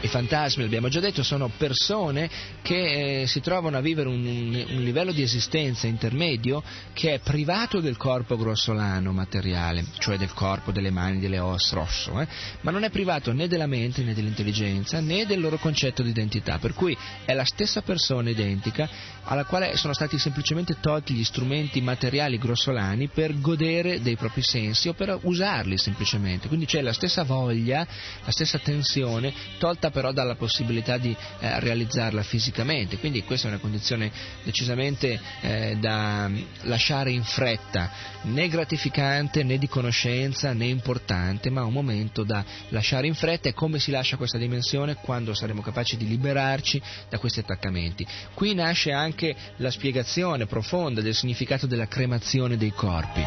I 0.00 0.08
fantasmi, 0.08 0.62
l'abbiamo 0.62 0.88
già 0.88 1.00
detto, 1.00 1.22
sono 1.22 1.50
persone 1.54 2.30
che 2.62 3.22
eh, 3.22 3.26
si 3.26 3.40
trovano 3.40 3.76
a 3.76 3.80
vivere 3.80 4.08
un, 4.08 4.24
un, 4.24 4.82
livello 4.82 5.12
di 5.12 5.22
esistenza 5.22 5.86
intermedio 5.86 6.62
che 6.94 7.14
è 7.14 7.18
privato 7.18 7.80
del 7.80 7.98
corpo 7.98 8.36
grossolano 8.36 9.12
materiale, 9.12 9.84
cioè 9.98 10.16
del 10.16 10.32
corpo, 10.32 10.72
delle 10.72 10.90
mani, 10.90 11.18
delle 11.18 11.38
ossa, 11.38 11.74
rosso, 11.74 12.18
eh, 12.20 12.26
ma 12.62 12.70
non 12.70 12.84
è 12.84 12.90
privato 12.90 13.32
né 13.32 13.48
della 13.48 13.66
mente 13.66 14.02
né 14.02 14.14
dell'intelligenza 14.14 15.00
né 15.00 15.26
del 15.26 15.40
loro 15.40 15.58
concetto 15.58 16.02
di 16.02 16.10
identità, 16.10 16.58
per 16.58 16.72
cui 16.72 16.96
è 17.24 17.34
la 17.34 17.44
stessa 17.44 17.82
persona 17.82 18.30
identica 18.30 18.88
alla 19.28 19.44
quale 19.44 19.76
sono 19.76 19.92
stati 19.92 20.18
semplicemente 20.18 20.78
tolti 20.80 21.12
gli 21.12 21.24
strumenti 21.24 21.80
materiali 21.82 22.38
grossolani 22.38 23.08
per 23.08 23.38
godere 23.38 24.00
dei 24.00 24.16
propri 24.16 24.42
sensi 24.42 24.88
o 24.88 24.94
per 24.94 25.18
usarli 25.22 25.76
semplicemente, 25.76 26.48
quindi 26.48 26.64
c'è 26.64 26.80
la 26.80 26.94
stessa 26.94 27.24
voglia, 27.24 27.86
la 28.24 28.30
stessa 28.30 28.58
tensione 28.58 29.32
tolta 29.58 29.90
però 29.90 30.12
dalla 30.12 30.34
possibilità 30.34 30.96
di 30.96 31.14
eh, 31.40 31.60
realizzarla 31.60 32.22
fisicamente. 32.22 32.98
Quindi 32.98 33.22
questa 33.24 33.48
è 33.48 33.50
una 33.50 33.60
condizione 33.60 34.10
decisamente 34.44 35.20
eh, 35.40 35.76
da 35.78 36.30
lasciare 36.62 37.10
in 37.10 37.22
fretta, 37.22 37.90
né 38.22 38.48
gratificante 38.48 39.42
né 39.42 39.58
di 39.58 39.68
conoscenza 39.68 40.52
né 40.52 40.66
importante, 40.66 41.50
ma 41.50 41.64
un 41.64 41.72
momento 41.72 42.24
da 42.24 42.42
lasciare 42.68 43.06
in 43.06 43.14
fretta 43.14 43.50
e 43.50 43.54
come 43.54 43.78
si 43.78 43.90
lascia 43.90 44.16
questa 44.16 44.38
dimensione 44.38 44.94
quando 44.94 45.34
saremo 45.34 45.60
capaci 45.60 45.96
di 45.96 46.08
liberarci 46.08 46.80
da 47.10 47.18
questi 47.18 47.40
attaccamenti. 47.40 48.06
Qui 48.32 48.54
nasce 48.54 48.90
anche 48.92 49.17
la 49.56 49.70
spiegazione 49.70 50.46
profonda 50.46 51.00
del 51.00 51.14
significato 51.14 51.66
della 51.66 51.88
cremazione 51.88 52.56
dei 52.56 52.70
corpi 52.70 53.22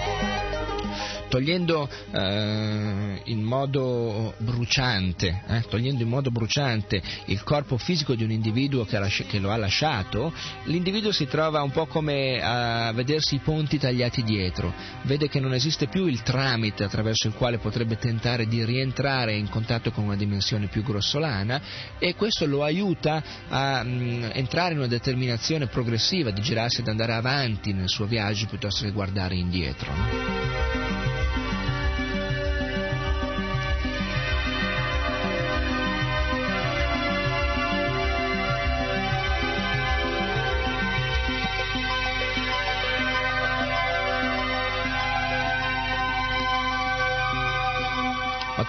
togliendo 1.32 1.90
eh, 2.12 3.22
in 3.24 3.42
modo 3.42 4.34
bruciante, 4.40 5.44
eh, 5.48 5.62
togliendo 5.62 6.04
in 6.04 6.10
modo 6.10 6.30
bruciante 6.30 7.02
il 7.28 7.42
corpo 7.44 7.78
fisico 7.78 8.16
di 8.16 8.26
un 8.26 8.32
individuo 8.32 8.84
che, 8.84 9.00
che, 9.30 9.40
lo 9.40 9.50
ha 9.50 9.56
lasciato, 9.56 10.34
l'individuo 10.66 11.14
si 11.14 11.28
trova 11.28 11.62
un 11.62 11.72
po' 11.72 11.86
come 11.86 12.42
a 12.44 12.92
vedersi 12.92 13.36
i 13.36 13.40
ponti 13.40 13.78
tagliati 13.78 14.24
dietro, 14.24 14.74
vede 15.04 15.30
che 15.30 15.40
non 15.40 15.54
esiste 15.54 15.88
più 15.88 16.06
il 16.06 16.22
tramite 16.22 16.84
attraverso 16.84 17.28
il 17.28 17.34
quale 17.34 17.60
potrebbe 17.60 17.98
tentare 17.98 18.46
di 18.46 18.66
rientrare 18.66 19.34
in 19.34 19.48
contatto 19.48 19.92
con 19.92 20.04
una 20.04 20.18
dimensione 20.18 20.68
più 20.68 20.84
grossolana 20.84 21.62
e 21.98 22.14
questo 22.16 22.46
lo 22.46 22.66
aiuta 22.66 23.24
a 23.48 23.84
mh, 23.84 23.90
mm, 23.90 24.24
entrare 24.34 24.74
in 24.74 24.80
una 24.80 24.88
determinazione 24.88 25.68
progressiva 25.68 26.32
di 26.32 26.42
girarsi 26.42 26.82
ed 26.82 26.90
andare 26.90 27.14
avanti 27.14 27.72
nel 27.72 27.88
suo 27.88 28.06
viaggio 28.06 28.48
piuttosto 28.48 28.84
che 28.84 28.92
guardare 28.92 29.36
indietro. 29.36 30.71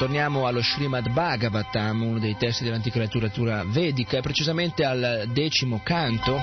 Torniamo 0.02 0.48
allo 0.48 0.60
Srimad 0.60 1.10
Bhagavatam, 1.10 2.02
uno 2.02 2.18
dei 2.18 2.36
testi 2.36 2.64
dell'antica 2.64 2.98
letteratura 2.98 3.62
vedica, 3.64 4.20
precisamente 4.20 4.84
al 4.84 5.28
decimo 5.32 5.80
canto, 5.84 6.42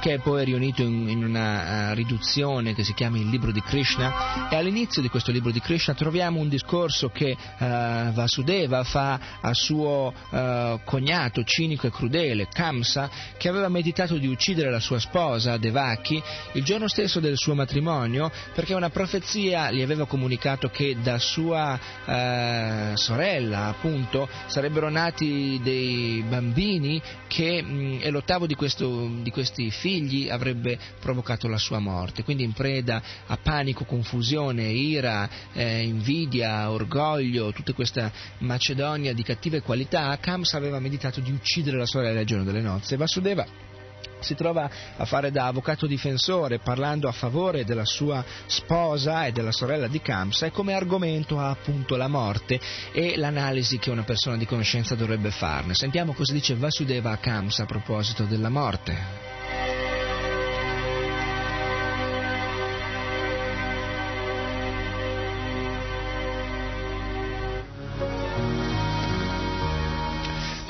che 0.00 0.14
è 0.14 0.18
poi 0.20 0.46
riunito 0.46 0.80
in, 0.80 1.10
in 1.10 1.22
una 1.22 1.90
uh, 1.90 1.94
riduzione 1.94 2.72
che 2.72 2.82
si 2.82 2.94
chiama 2.94 3.18
il 3.18 3.28
libro 3.28 3.52
di 3.52 3.60
Krishna. 3.60 4.48
E 4.48 4.56
all'inizio 4.56 5.02
di 5.02 5.10
questo 5.10 5.32
libro 5.32 5.50
di 5.50 5.60
Krishna 5.60 5.92
troviamo 5.92 6.40
un 6.40 6.48
discorso 6.48 7.10
che 7.10 7.36
uh, 7.36 7.64
Vasudeva 8.12 8.82
fa 8.84 9.20
al 9.38 9.54
suo 9.54 10.14
uh, 10.30 10.80
cognato 10.82 11.44
cinico 11.44 11.86
e 11.86 11.90
crudele, 11.90 12.48
Kamsa, 12.50 13.10
che 13.36 13.50
aveva 13.50 13.68
meditato 13.68 14.16
di 14.16 14.28
uccidere 14.28 14.70
la 14.70 14.80
sua 14.80 14.98
sposa, 14.98 15.58
Devaki, 15.58 16.22
il 16.52 16.64
giorno 16.64 16.88
stesso 16.88 17.20
del 17.20 17.36
suo 17.36 17.54
matrimonio, 17.54 18.32
perché 18.54 18.72
una 18.72 18.88
profezia 18.88 19.70
gli 19.70 19.82
aveva 19.82 20.06
comunicato 20.06 20.70
che 20.70 20.96
da 21.02 21.18
sua 21.18 21.78
sorella, 22.96 23.66
appunto, 23.66 24.28
sarebbero 24.46 24.88
nati 24.88 25.60
dei 25.62 26.24
bambini 26.28 27.00
che, 27.26 27.62
mh, 27.62 28.00
e 28.02 28.10
l'ottavo 28.10 28.46
di, 28.46 28.54
questo, 28.54 29.10
di 29.22 29.30
questi 29.30 29.70
figli 29.70 30.28
avrebbe 30.28 30.78
provocato 31.00 31.48
la 31.48 31.58
sua 31.58 31.78
morte. 31.78 32.22
Quindi 32.22 32.44
in 32.44 32.52
preda 32.52 33.02
a 33.26 33.36
panico, 33.36 33.84
confusione, 33.84 34.64
ira, 34.64 35.28
eh, 35.52 35.82
invidia, 35.82 36.70
orgoglio, 36.70 37.52
tutta 37.52 37.72
questa 37.72 38.10
Macedonia 38.38 39.12
di 39.12 39.22
cattive 39.22 39.62
qualità, 39.62 40.16
Kams 40.18 40.52
aveva 40.54 40.78
meditato 40.78 41.20
di 41.20 41.30
uccidere 41.30 41.76
la 41.76 41.86
sorella 41.86 42.20
il 42.20 42.26
giorno 42.26 42.44
delle 42.44 42.60
nozze. 42.60 42.96
Vasudeva 42.96 43.72
si 44.20 44.34
trova 44.34 44.70
a 44.96 45.04
fare 45.04 45.30
da 45.30 45.46
avvocato 45.46 45.86
difensore 45.86 46.58
parlando 46.58 47.08
a 47.08 47.12
favore 47.12 47.64
della 47.64 47.84
sua 47.84 48.24
sposa 48.46 49.26
e 49.26 49.32
della 49.32 49.52
sorella 49.52 49.88
di 49.88 50.00
Kamsa 50.00 50.46
e 50.46 50.50
come 50.50 50.74
argomento 50.74 51.38
ha 51.38 51.50
appunto 51.50 51.96
la 51.96 52.08
morte 52.08 52.60
e 52.92 53.16
l'analisi 53.16 53.78
che 53.78 53.90
una 53.90 54.04
persona 54.04 54.36
di 54.36 54.46
conoscenza 54.46 54.94
dovrebbe 54.94 55.30
farne. 55.30 55.74
Sentiamo 55.74 56.12
cosa 56.12 56.32
dice 56.32 56.54
Vasudeva 56.54 57.10
a 57.10 57.18
Kamsa 57.18 57.64
a 57.64 57.66
proposito 57.66 58.24
della 58.24 58.48
morte. 58.48 59.83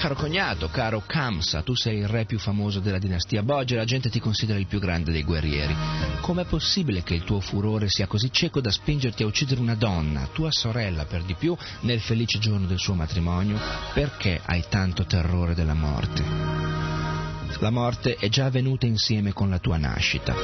Caro 0.05 0.17
cognato, 0.17 0.69
caro 0.69 1.03
Kamsa, 1.07 1.63
tu 1.63 1.75
sei 1.75 2.01
il 2.01 2.09
re 2.09 2.27
più 2.27 2.39
famoso 2.39 2.79
della 2.79 2.99
dinastia 2.99 3.43
Bogge 3.43 3.73
e 3.73 3.79
la 3.79 3.87
gente 3.87 4.11
ti 4.11 4.21
considera 4.21 4.59
il 4.59 4.67
più 4.67 4.79
grande 4.79 5.11
dei 5.11 5.23
guerrieri. 5.23 5.75
Com'è 6.21 6.45
possibile 6.45 7.03
che 7.03 7.15
il 7.15 7.25
tuo 7.25 7.41
furore 7.41 7.89
sia 7.89 8.07
così 8.07 8.31
cieco 8.31 8.61
da 8.61 8.71
spingerti 8.71 9.23
a 9.23 9.27
uccidere 9.27 9.63
una 9.63 9.77
donna, 9.77 10.29
tua 10.31 10.51
sorella 10.51 11.07
per 11.07 11.23
di 11.23 11.35
più, 11.35 11.57
nel 11.81 12.01
felice 12.01 12.39
giorno 12.39 12.67
del 12.67 12.81
suo 12.81 12.93
matrimonio? 12.93 13.59
Perché 13.95 14.43
hai 14.45 14.67
tanto 14.69 15.07
terrore 15.07 15.55
della 15.55 15.73
morte? 15.73 17.24
La 17.61 17.71
morte 17.71 18.17
è 18.17 18.29
già 18.29 18.47
avvenuta 18.47 18.85
insieme 18.85 19.33
con 19.33 19.49
la 19.49 19.59
tua 19.59 19.79
nascita. 19.79 20.35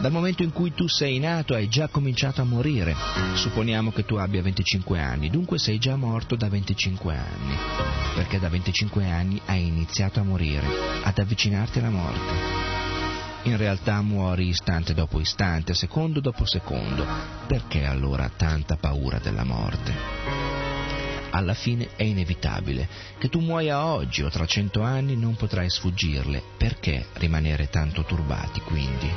Dal 0.00 0.10
momento 0.10 0.42
in 0.42 0.50
cui 0.50 0.72
tu 0.72 0.88
sei 0.88 1.18
nato 1.18 1.54
hai 1.54 1.68
già 1.68 1.88
cominciato 1.88 2.40
a 2.40 2.44
morire. 2.44 2.96
Supponiamo 3.34 3.92
che 3.92 4.04
tu 4.04 4.14
abbia 4.16 4.42
25 4.42 4.98
anni, 4.98 5.30
dunque 5.30 5.58
sei 5.58 5.78
già 5.78 5.96
morto 5.96 6.36
da 6.36 6.48
25 6.48 7.14
anni, 7.14 7.56
perché 8.14 8.38
da 8.38 8.48
25 8.48 9.04
anni 9.10 9.40
hai 9.44 9.66
iniziato 9.66 10.20
a 10.20 10.24
morire, 10.24 10.66
ad 11.02 11.18
avvicinarti 11.18 11.78
alla 11.80 11.90
morte. 11.90 12.64
In 13.44 13.58
realtà 13.58 14.00
muori 14.00 14.48
istante 14.48 14.94
dopo 14.94 15.20
istante, 15.20 15.74
secondo 15.74 16.20
dopo 16.20 16.46
secondo. 16.46 17.04
Perché 17.46 17.84
allora 17.84 18.30
tanta 18.34 18.76
paura 18.76 19.18
della 19.18 19.44
morte? 19.44 20.53
Alla 21.34 21.54
fine 21.54 21.88
è 21.96 22.04
inevitabile. 22.04 22.88
Che 23.18 23.28
tu 23.28 23.40
muoia 23.40 23.84
oggi 23.84 24.22
o 24.22 24.30
tra 24.30 24.46
cento 24.46 24.82
anni 24.82 25.16
non 25.16 25.34
potrai 25.34 25.68
sfuggirle. 25.68 26.42
Perché 26.56 27.06
rimanere 27.14 27.68
tanto 27.68 28.04
turbati 28.04 28.60
quindi? 28.60 29.10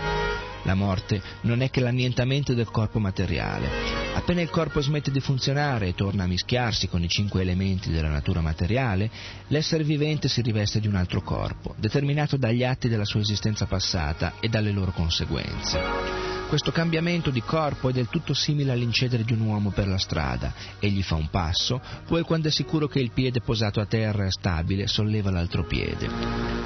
La 0.64 0.74
morte 0.74 1.22
non 1.42 1.62
è 1.62 1.70
che 1.70 1.80
l'annientamento 1.80 2.54
del 2.54 2.70
corpo 2.72 3.00
materiale. 3.00 4.16
Appena 4.16 4.42
il 4.42 4.50
corpo 4.50 4.82
smette 4.82 5.12
di 5.12 5.20
funzionare 5.20 5.88
e 5.88 5.94
torna 5.94 6.24
a 6.24 6.28
mischiarsi 6.28 6.90
con 6.90 7.04
i 7.04 7.08
cinque 7.08 7.42
elementi 7.42 7.92
della 7.92 8.10
natura 8.10 8.42
materiale, 8.42 9.10
l'essere 9.48 9.84
vivente 9.84 10.28
si 10.28 10.42
riveste 10.42 10.80
di 10.80 10.88
un 10.88 10.96
altro 10.96 11.22
corpo, 11.22 11.76
determinato 11.78 12.36
dagli 12.36 12.64
atti 12.64 12.90
della 12.90 13.06
sua 13.06 13.22
esistenza 13.22 13.68
passata 13.68 14.34
e 14.40 14.50
dalle 14.50 14.72
loro 14.72 14.92
conseguenze. 14.92 16.37
Questo 16.48 16.72
cambiamento 16.72 17.30
di 17.30 17.42
corpo 17.42 17.90
è 17.90 17.92
del 17.92 18.08
tutto 18.08 18.34
simile 18.34 18.72
all'incedere 18.72 19.26
di 19.26 19.34
un 19.34 19.42
uomo 19.42 19.72
per 19.72 19.86
la 19.86 19.98
strada. 19.98 20.54
Egli 20.80 21.04
fa 21.04 21.16
un 21.16 21.28
passo, 21.30 21.82
poi 22.06 22.24
quando 22.24 22.48
è 22.48 22.52
sicuro 22.52 22.88
che 22.88 23.00
il 23.00 23.12
piede 23.12 23.42
posato 23.42 23.82
a 23.82 23.86
terra 23.86 24.26
è 24.26 24.32
stabile, 24.32 24.88
solleva 24.88 25.30
l'altro 25.30 25.66
piede. 25.66 26.08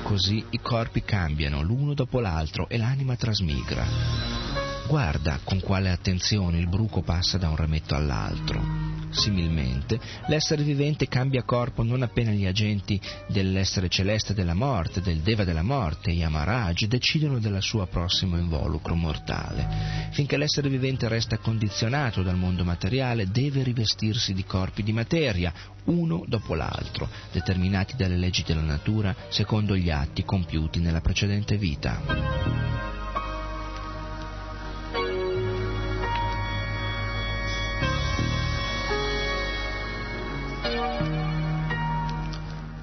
Così 0.04 0.46
i 0.52 0.60
corpi 0.62 1.02
cambiano 1.02 1.64
l'uno 1.64 1.96
dopo 1.96 2.20
l'altro 2.20 2.70
e 2.70 2.78
l'anima 2.78 3.16
trasmigra. 3.16 4.71
Guarda 4.92 5.40
con 5.46 5.62
quale 5.62 5.90
attenzione 5.90 6.60
il 6.60 6.68
bruco 6.68 7.02
passa 7.02 7.38
da 7.38 7.48
un 7.48 7.56
rametto 7.56 7.96
all'altro. 7.96 8.62
Similmente, 9.10 9.98
l'essere 10.28 10.64
vivente 10.64 11.08
cambia 11.08 11.44
corpo 11.44 11.82
non 11.82 12.02
appena 12.02 12.32
gli 12.32 12.46
agenti 12.46 13.00
dell'essere 13.30 13.88
celeste 13.88 14.34
della 14.34 14.54
morte, 14.54 15.00
del 15.00 15.20
Deva 15.20 15.46
della 15.46 15.64
morte, 15.64 16.12
Yamaraj, 16.12 16.88
decidono 16.88 17.40
del 17.40 17.62
suo 17.62 17.86
prossimo 17.86 18.38
involucro 18.38 18.94
mortale. 18.94 20.10
Finché 20.12 20.36
l'essere 20.36 20.68
vivente 20.68 21.08
resta 21.08 21.38
condizionato 21.38 22.22
dal 22.22 22.36
mondo 22.36 22.66
materiale, 22.66 23.32
deve 23.32 23.64
rivestirsi 23.64 24.34
di 24.34 24.44
corpi 24.44 24.84
di 24.84 24.92
materia, 24.92 25.54
uno 25.86 26.26
dopo 26.28 26.54
l'altro, 26.54 27.08
determinati 27.32 27.96
dalle 27.96 28.18
leggi 28.18 28.44
della 28.46 28.60
natura 28.60 29.16
secondo 29.30 29.74
gli 29.74 29.90
atti 29.90 30.26
compiuti 30.26 30.82
nella 30.82 31.00
precedente 31.00 31.56
vita. 31.56 32.91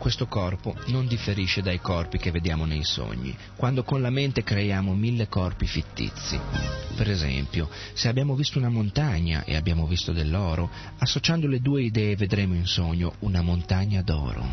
Questo 0.08 0.26
corpo 0.26 0.74
non 0.86 1.06
differisce 1.06 1.60
dai 1.60 1.80
corpi 1.80 2.16
che 2.16 2.30
vediamo 2.30 2.64
nei 2.64 2.82
sogni, 2.82 3.36
quando 3.56 3.82
con 3.84 4.00
la 4.00 4.08
mente 4.08 4.42
creiamo 4.42 4.94
mille 4.94 5.28
corpi 5.28 5.66
fittizi. 5.66 6.40
Per 6.96 7.10
esempio, 7.10 7.68
se 7.92 8.08
abbiamo 8.08 8.34
visto 8.34 8.56
una 8.56 8.70
montagna 8.70 9.44
e 9.44 9.54
abbiamo 9.54 9.86
visto 9.86 10.12
dell'oro, 10.12 10.70
associando 10.96 11.46
le 11.46 11.60
due 11.60 11.82
idee 11.82 12.16
vedremo 12.16 12.54
in 12.54 12.64
sogno 12.64 13.16
una 13.18 13.42
montagna 13.42 14.00
d'oro. 14.00 14.46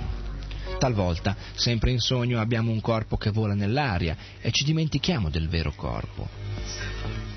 Talvolta, 0.78 1.38
sempre 1.53 1.91
in 1.91 1.99
sogno, 1.99 2.41
abbiamo 2.41 2.72
un 2.72 2.82
corpo 2.82 3.16
che 3.16 3.32
vola 3.32 3.53
nell'aria 3.53 4.18
e 4.41 4.51
ci 4.51 4.66
dimentichiamo 4.66 5.30
del 5.30 5.47
vero 5.47 5.72
corpo. 5.74 6.28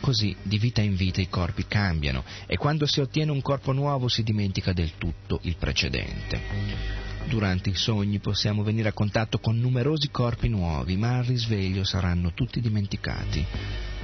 Così, 0.00 0.34
di 0.42 0.58
vita 0.58 0.80
in 0.80 0.96
vita 0.96 1.20
i 1.20 1.28
corpi 1.28 1.68
cambiano 1.68 2.24
e 2.48 2.56
quando 2.56 2.84
si 2.84 2.98
ottiene 2.98 3.30
un 3.30 3.42
corpo 3.42 3.70
nuovo 3.70 4.08
si 4.08 4.24
dimentica 4.24 4.72
del 4.72 4.94
tutto 4.98 5.38
il 5.42 5.54
precedente. 5.54 7.07
Durante 7.28 7.68
i 7.68 7.74
sogni 7.74 8.20
possiamo 8.20 8.62
venire 8.62 8.88
a 8.88 8.94
contatto 8.94 9.38
con 9.38 9.58
numerosi 9.58 10.08
corpi 10.10 10.48
nuovi, 10.48 10.96
ma 10.96 11.18
al 11.18 11.24
risveglio 11.24 11.84
saranno 11.84 12.32
tutti 12.32 12.58
dimenticati. 12.58 13.44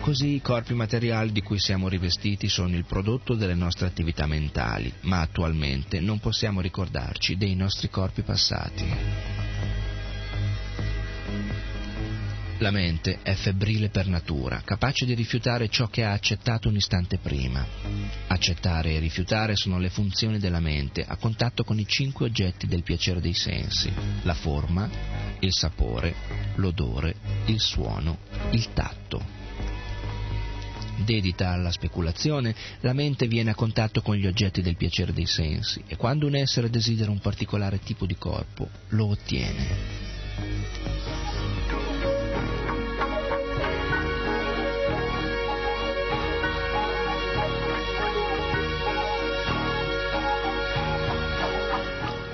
Così 0.01 0.35
i 0.35 0.43
corpi 0.43 0.75
materiali 0.75 1.33
di 1.33 1.41
cui 1.41 1.59
siamo 1.59 1.89
rivestiti 1.89 2.51
sono 2.51 2.77
il 2.77 2.85
prodotto 2.85 3.35
delle 3.35 3.55
nostre 3.55 3.87
attività 3.87 4.27
mentali, 4.27 4.93
ma 5.03 5.23
attualmente 5.23 6.01
non 6.01 6.21
possiamo 6.21 6.61
ricordarci 6.61 7.39
dei 7.39 7.55
nostri 7.55 7.89
corpi 7.89 8.21
passati. 8.21 8.85
La 12.59 12.71
mente 12.71 13.19
è 13.23 13.35
febbrile 13.35 13.89
per 13.89 14.07
natura, 14.07 14.63
capace 14.65 15.05
di 15.05 15.15
rifiutare 15.15 15.69
ciò 15.69 15.89
che 15.89 16.05
ha 16.05 16.13
accettato 16.13 16.69
un 16.69 16.77
istante 16.77 17.19
prima. 17.19 17.67
Accettare 18.29 18.93
e 18.93 19.01
rifiutare 19.01 19.57
sono 19.57 19.79
le 19.79 19.91
funzioni 19.91 20.39
della 20.39 20.61
mente 20.61 21.05
a 21.07 21.17
contatto 21.17 21.65
con 21.65 21.81
i 21.81 21.87
cinque 21.87 22.27
oggetti 22.27 22.69
del 22.69 22.85
piacere 22.85 23.21
dei 23.21 23.35
sensi, 23.35 23.93
la 24.23 24.35
forma, 24.35 24.89
il 25.41 25.53
sapore, 25.53 26.15
l'odore, 26.55 27.17
il 27.47 27.59
suono, 27.59 28.19
il 28.53 28.73
tatto. 28.73 29.43
Dedita 31.05 31.51
alla 31.51 31.73
speculazione, 31.73 32.55
la 32.81 32.93
mente 32.93 33.27
viene 33.27 33.51
a 33.51 33.57
contatto 33.57 34.01
con 34.01 34.15
gli 34.15 34.29
oggetti 34.29 34.63
del 34.63 34.77
piacere 34.77 35.13
dei 35.13 35.27
sensi 35.27 35.83
e 35.89 35.97
quando 35.97 36.29
un 36.29 36.37
essere 36.37 36.71
desidera 36.71 37.11
un 37.11 37.19
particolare 37.19 37.81
tipo 37.81 38.07
di 38.07 38.15
corpo, 38.15 38.69
lo 38.91 39.09
ottiene. 39.09 40.13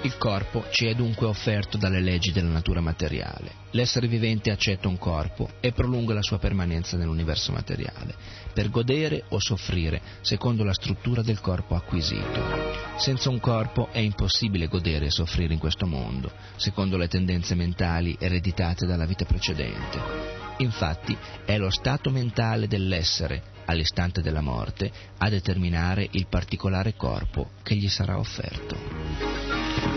Il 0.02 0.16
corpo 0.16 0.64
ci 0.70 0.86
è 0.86 0.94
dunque 0.94 1.26
offerto 1.26 1.76
dalle 1.76 2.00
leggi 2.00 2.32
della 2.32 2.48
natura 2.48 2.80
materiale. 2.80 3.52
L'essere 3.72 4.08
vivente 4.08 4.50
accetta 4.50 4.88
un 4.88 4.96
corpo 4.96 5.50
e 5.60 5.72
prolunga 5.72 6.14
la 6.14 6.22
sua 6.22 6.38
permanenza 6.38 6.96
nell'universo 6.96 7.52
materiale, 7.52 8.14
per 8.54 8.70
godere 8.70 9.24
o 9.28 9.38
soffrire 9.38 10.00
secondo 10.22 10.64
la 10.64 10.72
struttura 10.72 11.20
del 11.20 11.40
corpo 11.40 11.74
acquisito. 11.74 12.40
Senza 12.96 13.28
un 13.28 13.40
corpo 13.40 13.90
è 13.92 13.98
impossibile 13.98 14.68
godere 14.68 15.06
e 15.06 15.10
soffrire 15.10 15.52
in 15.52 15.58
questo 15.58 15.86
mondo, 15.86 16.32
secondo 16.56 16.96
le 16.96 17.08
tendenze 17.08 17.54
mentali 17.54 18.16
ereditate 18.18 18.86
dalla 18.86 19.04
vita 19.04 19.26
precedente. 19.26 20.38
Infatti 20.58 21.14
è 21.44 21.58
lo 21.58 21.70
stato 21.70 22.08
mentale 22.08 22.66
dell'essere, 22.66 23.42
all'istante 23.66 24.22
della 24.22 24.40
morte, 24.40 24.90
a 25.18 25.28
determinare 25.28 26.08
il 26.12 26.26
particolare 26.26 26.94
corpo 26.96 27.50
che 27.62 27.76
gli 27.76 27.88
sarà 27.88 28.18
offerto. 28.18 29.89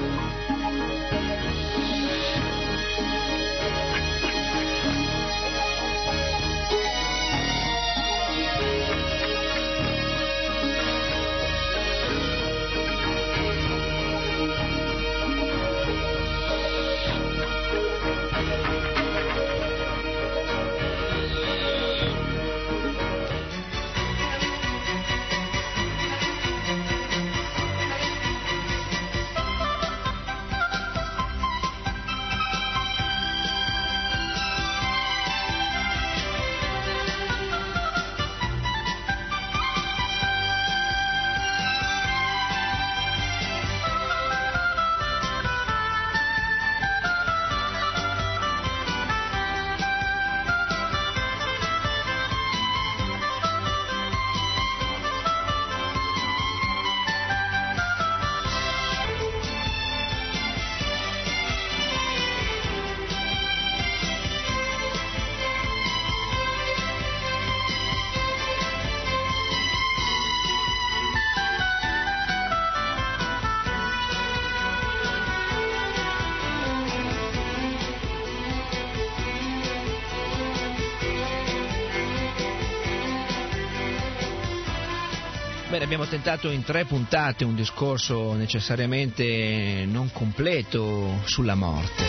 Tentato 86.24 86.52
in 86.52 86.64
tre 86.64 86.86
puntate 86.86 87.44
un 87.44 87.54
discorso 87.54 88.34
necessariamente 88.34 89.84
non 89.86 90.10
completo 90.14 91.20
sulla 91.26 91.54
morte. 91.54 92.06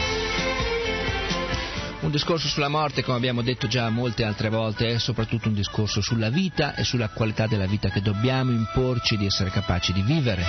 Un 1.99 2.13
discorso 2.13 2.47
sulla 2.47 2.69
morte, 2.69 3.03
come 3.03 3.17
abbiamo 3.17 3.43
detto 3.43 3.67
già 3.67 3.91
molte 3.91 4.23
altre 4.23 4.51
volte, 4.51 4.91
è 4.91 4.99
soprattutto 4.99 5.49
un 5.49 5.55
discorso 5.55 6.01
sulla 6.01 6.29
vita 6.29 6.77
e 6.77 6.85
sulla 6.85 7.09
qualità 7.09 7.49
della 7.49 7.67
vita 7.67 7.89
che 7.89 8.03
dobbiamo 8.03 8.53
imporci 8.53 9.17
di 9.17 9.27
essere 9.27 9.51
capaci 9.51 9.93
di 9.93 10.03
vivere. 10.03 10.45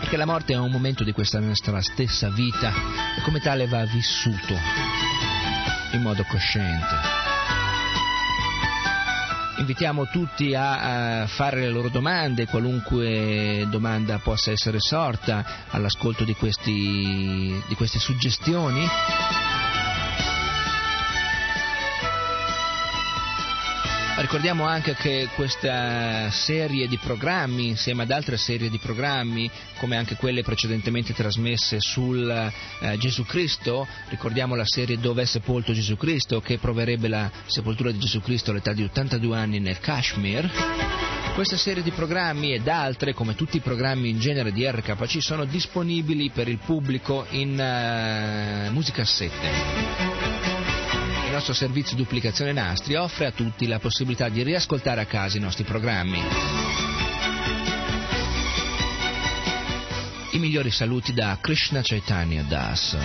Che 0.00 0.16
la 0.16 0.26
morte 0.26 0.54
è 0.54 0.58
un 0.58 0.72
momento 0.72 1.04
di 1.04 1.12
questa 1.12 1.38
nostra 1.38 1.80
stessa 1.80 2.28
vita 2.28 2.72
e 3.16 3.22
come 3.22 3.38
tale 3.38 3.68
va 3.68 3.84
vissuto 3.84 4.52
in 5.92 6.02
modo 6.02 6.24
cosciente. 6.24 7.27
Invitiamo 9.58 10.06
tutti 10.06 10.54
a, 10.54 11.22
a, 11.22 11.26
fare 11.26 11.60
le 11.60 11.68
loro 11.68 11.88
domande, 11.88 12.46
qualunque 12.46 13.66
domanda 13.68 14.18
possa 14.18 14.52
essere 14.52 14.78
sorta 14.78 15.66
all'ascolto 15.70 16.24
di, 16.24 16.34
questi, 16.34 17.60
di 17.66 17.74
queste 17.74 17.98
suggestioni. 17.98 18.86
Ricordiamo 24.28 24.66
anche 24.66 24.92
che 24.92 25.30
questa 25.34 26.30
serie 26.30 26.86
di 26.86 26.98
programmi, 26.98 27.68
insieme 27.68 28.02
ad 28.02 28.10
altre 28.10 28.36
serie 28.36 28.68
di 28.68 28.76
programmi, 28.76 29.50
come 29.78 29.96
anche 29.96 30.16
quelle 30.16 30.42
precedentemente 30.42 31.14
trasmesse 31.14 31.80
sul 31.80 32.28
eh, 32.28 32.98
Gesù 32.98 33.24
Cristo, 33.24 33.86
ricordiamo 34.10 34.54
la 34.54 34.66
serie 34.66 34.98
Dove 34.98 35.22
è 35.22 35.24
sepolto 35.24 35.72
Gesù 35.72 35.96
Cristo, 35.96 36.42
che 36.42 36.58
proverebbe 36.58 37.08
la 37.08 37.30
sepoltura 37.46 37.90
di 37.90 37.98
Gesù 37.98 38.20
Cristo 38.20 38.50
all'età 38.50 38.74
di 38.74 38.82
82 38.82 39.34
anni 39.34 39.60
nel 39.60 39.80
Kashmir 39.80 40.46
Questa 41.34 41.56
serie 41.56 41.82
di 41.82 41.92
programmi 41.92 42.52
ed 42.52 42.68
altre, 42.68 43.14
come 43.14 43.34
tutti 43.34 43.56
i 43.56 43.60
programmi 43.60 44.10
in 44.10 44.18
genere 44.20 44.52
di 44.52 44.68
RKC, 44.68 45.22
sono 45.22 45.46
disponibili 45.46 46.28
per 46.28 46.48
il 46.48 46.58
pubblico 46.58 47.24
in 47.30 47.52
uh, 47.52 48.70
musicassette. 48.74 50.57
Nostro 51.38 51.54
servizio 51.54 51.96
duplicazione 51.96 52.50
nastri 52.50 52.96
offre 52.96 53.26
a 53.26 53.30
tutti 53.30 53.68
la 53.68 53.78
possibilità 53.78 54.28
di 54.28 54.42
riascoltare 54.42 55.02
a 55.02 55.06
casa 55.06 55.36
i 55.36 55.40
nostri 55.40 55.62
programmi. 55.62 56.20
I 60.32 60.38
migliori 60.40 60.72
saluti 60.72 61.12
da 61.14 61.38
Krishna 61.40 61.80
Chaitanya 61.80 62.42
Das. 62.42 62.96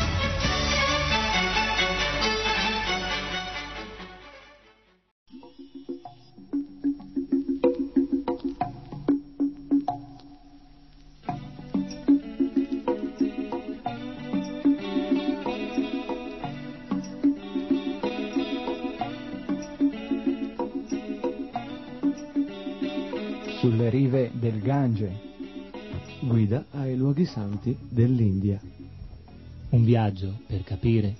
Gange. 24.93 25.11
Guida 26.19 26.65
ai 26.71 26.95
luoghi 26.95 27.25
santi 27.25 27.75
dell'India. 27.89 28.59
Un 29.69 29.83
viaggio 29.83 30.39
per 30.45 30.63
capire. 30.63 31.15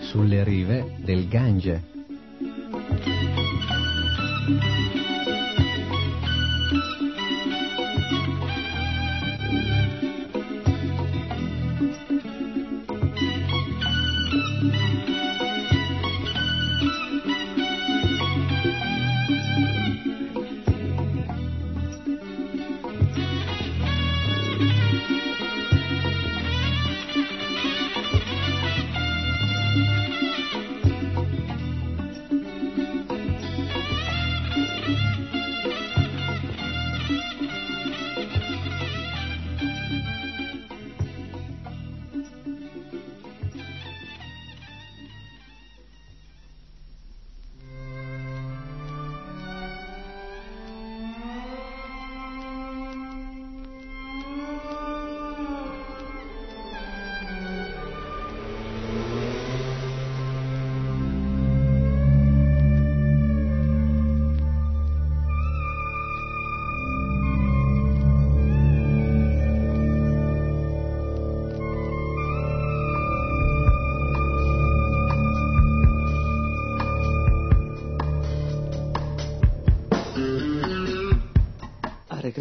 Sulle 0.00 0.42
rive 0.42 0.96
del 1.04 1.28
Gange. 1.28 1.88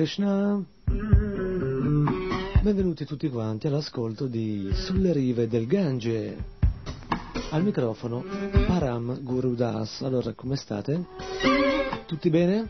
Krishna. 0.10 0.60
Benvenuti 2.64 3.06
tutti 3.06 3.30
quanti 3.30 3.68
all'ascolto 3.68 4.26
di 4.26 4.72
Sulle 4.74 5.14
rive 5.14 5.48
del 5.48 5.68
Gange. 5.68 6.36
Al 7.52 7.64
microfono 7.64 8.24
Param 8.66 9.22
Guru 9.22 9.54
Das. 9.54 10.02
Allora, 10.02 10.34
come 10.34 10.56
state? 10.56 11.06
Tutti 12.08 12.32
bene? 12.32 12.70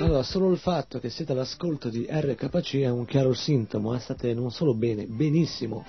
Allora, 0.00 0.22
solo 0.22 0.50
il 0.50 0.56
fatto 0.56 0.98
che 0.98 1.10
siete 1.10 1.32
all'ascolto 1.32 1.90
di 1.90 2.06
RKC 2.08 2.76
è 2.76 2.88
un 2.88 3.04
chiaro 3.04 3.34
sintomo, 3.34 3.94
eh? 3.94 3.98
state 3.98 4.32
non 4.32 4.50
solo 4.50 4.72
bene, 4.72 5.04
benissimo. 5.04 5.84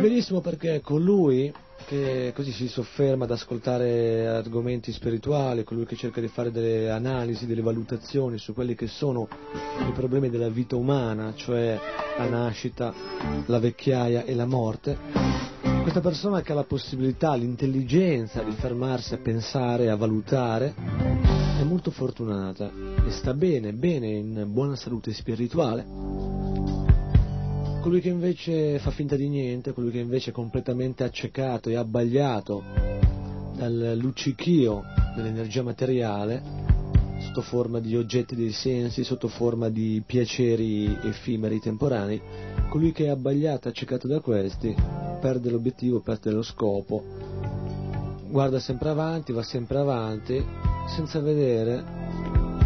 Benissimo 0.00 0.40
perché 0.40 0.80
colui 0.80 1.52
che 1.86 2.32
così 2.34 2.52
si 2.52 2.68
sofferma 2.68 3.24
ad 3.24 3.30
ascoltare 3.30 4.26
argomenti 4.26 4.92
spirituali, 4.92 5.64
colui 5.64 5.86
che 5.86 5.96
cerca 5.96 6.20
di 6.20 6.28
fare 6.28 6.50
delle 6.50 6.90
analisi, 6.90 7.46
delle 7.46 7.62
valutazioni 7.62 8.38
su 8.38 8.52
quelli 8.54 8.74
che 8.74 8.86
sono 8.86 9.28
i 9.86 9.92
problemi 9.92 10.30
della 10.30 10.48
vita 10.48 10.76
umana, 10.76 11.32
cioè 11.34 11.78
la 12.18 12.28
nascita, 12.28 12.92
la 13.46 13.58
vecchiaia 13.58 14.24
e 14.24 14.34
la 14.34 14.46
morte, 14.46 14.98
questa 15.82 16.00
persona 16.00 16.42
che 16.42 16.52
ha 16.52 16.54
la 16.54 16.64
possibilità, 16.64 17.34
l'intelligenza 17.34 18.42
di 18.42 18.52
fermarsi 18.52 19.14
a 19.14 19.18
pensare, 19.18 19.90
a 19.90 19.96
valutare, 19.96 20.74
è 21.58 21.64
molto 21.64 21.90
fortunata 21.90 22.70
e 23.06 23.10
sta 23.10 23.34
bene, 23.34 23.72
bene 23.72 24.08
in 24.08 24.46
buona 24.48 24.76
salute 24.76 25.12
spirituale. 25.12 26.41
Colui 27.82 28.00
che 28.00 28.10
invece 28.10 28.78
fa 28.78 28.92
finta 28.92 29.16
di 29.16 29.28
niente, 29.28 29.72
colui 29.72 29.90
che 29.90 29.98
invece 29.98 30.30
è 30.30 30.32
completamente 30.32 31.02
accecato 31.02 31.68
e 31.68 31.74
abbagliato 31.74 32.62
dal 33.56 33.98
luccichio 34.00 34.84
dell'energia 35.16 35.64
materiale, 35.64 36.40
sotto 37.18 37.40
forma 37.40 37.80
di 37.80 37.96
oggetti 37.96 38.36
dei 38.36 38.52
sensi, 38.52 39.02
sotto 39.02 39.26
forma 39.26 39.68
di 39.68 40.00
piaceri 40.06 40.96
effimeri, 41.02 41.58
temporanei, 41.58 42.22
colui 42.70 42.92
che 42.92 43.06
è 43.06 43.08
abbagliato, 43.08 43.66
accecato 43.66 44.06
da 44.06 44.20
questi, 44.20 44.72
perde 45.20 45.50
l'obiettivo, 45.50 45.98
perde 45.98 46.30
lo 46.30 46.42
scopo, 46.42 47.02
guarda 48.28 48.60
sempre 48.60 48.90
avanti, 48.90 49.32
va 49.32 49.42
sempre 49.42 49.78
avanti, 49.78 50.40
senza 50.86 51.18
vedere 51.18 51.82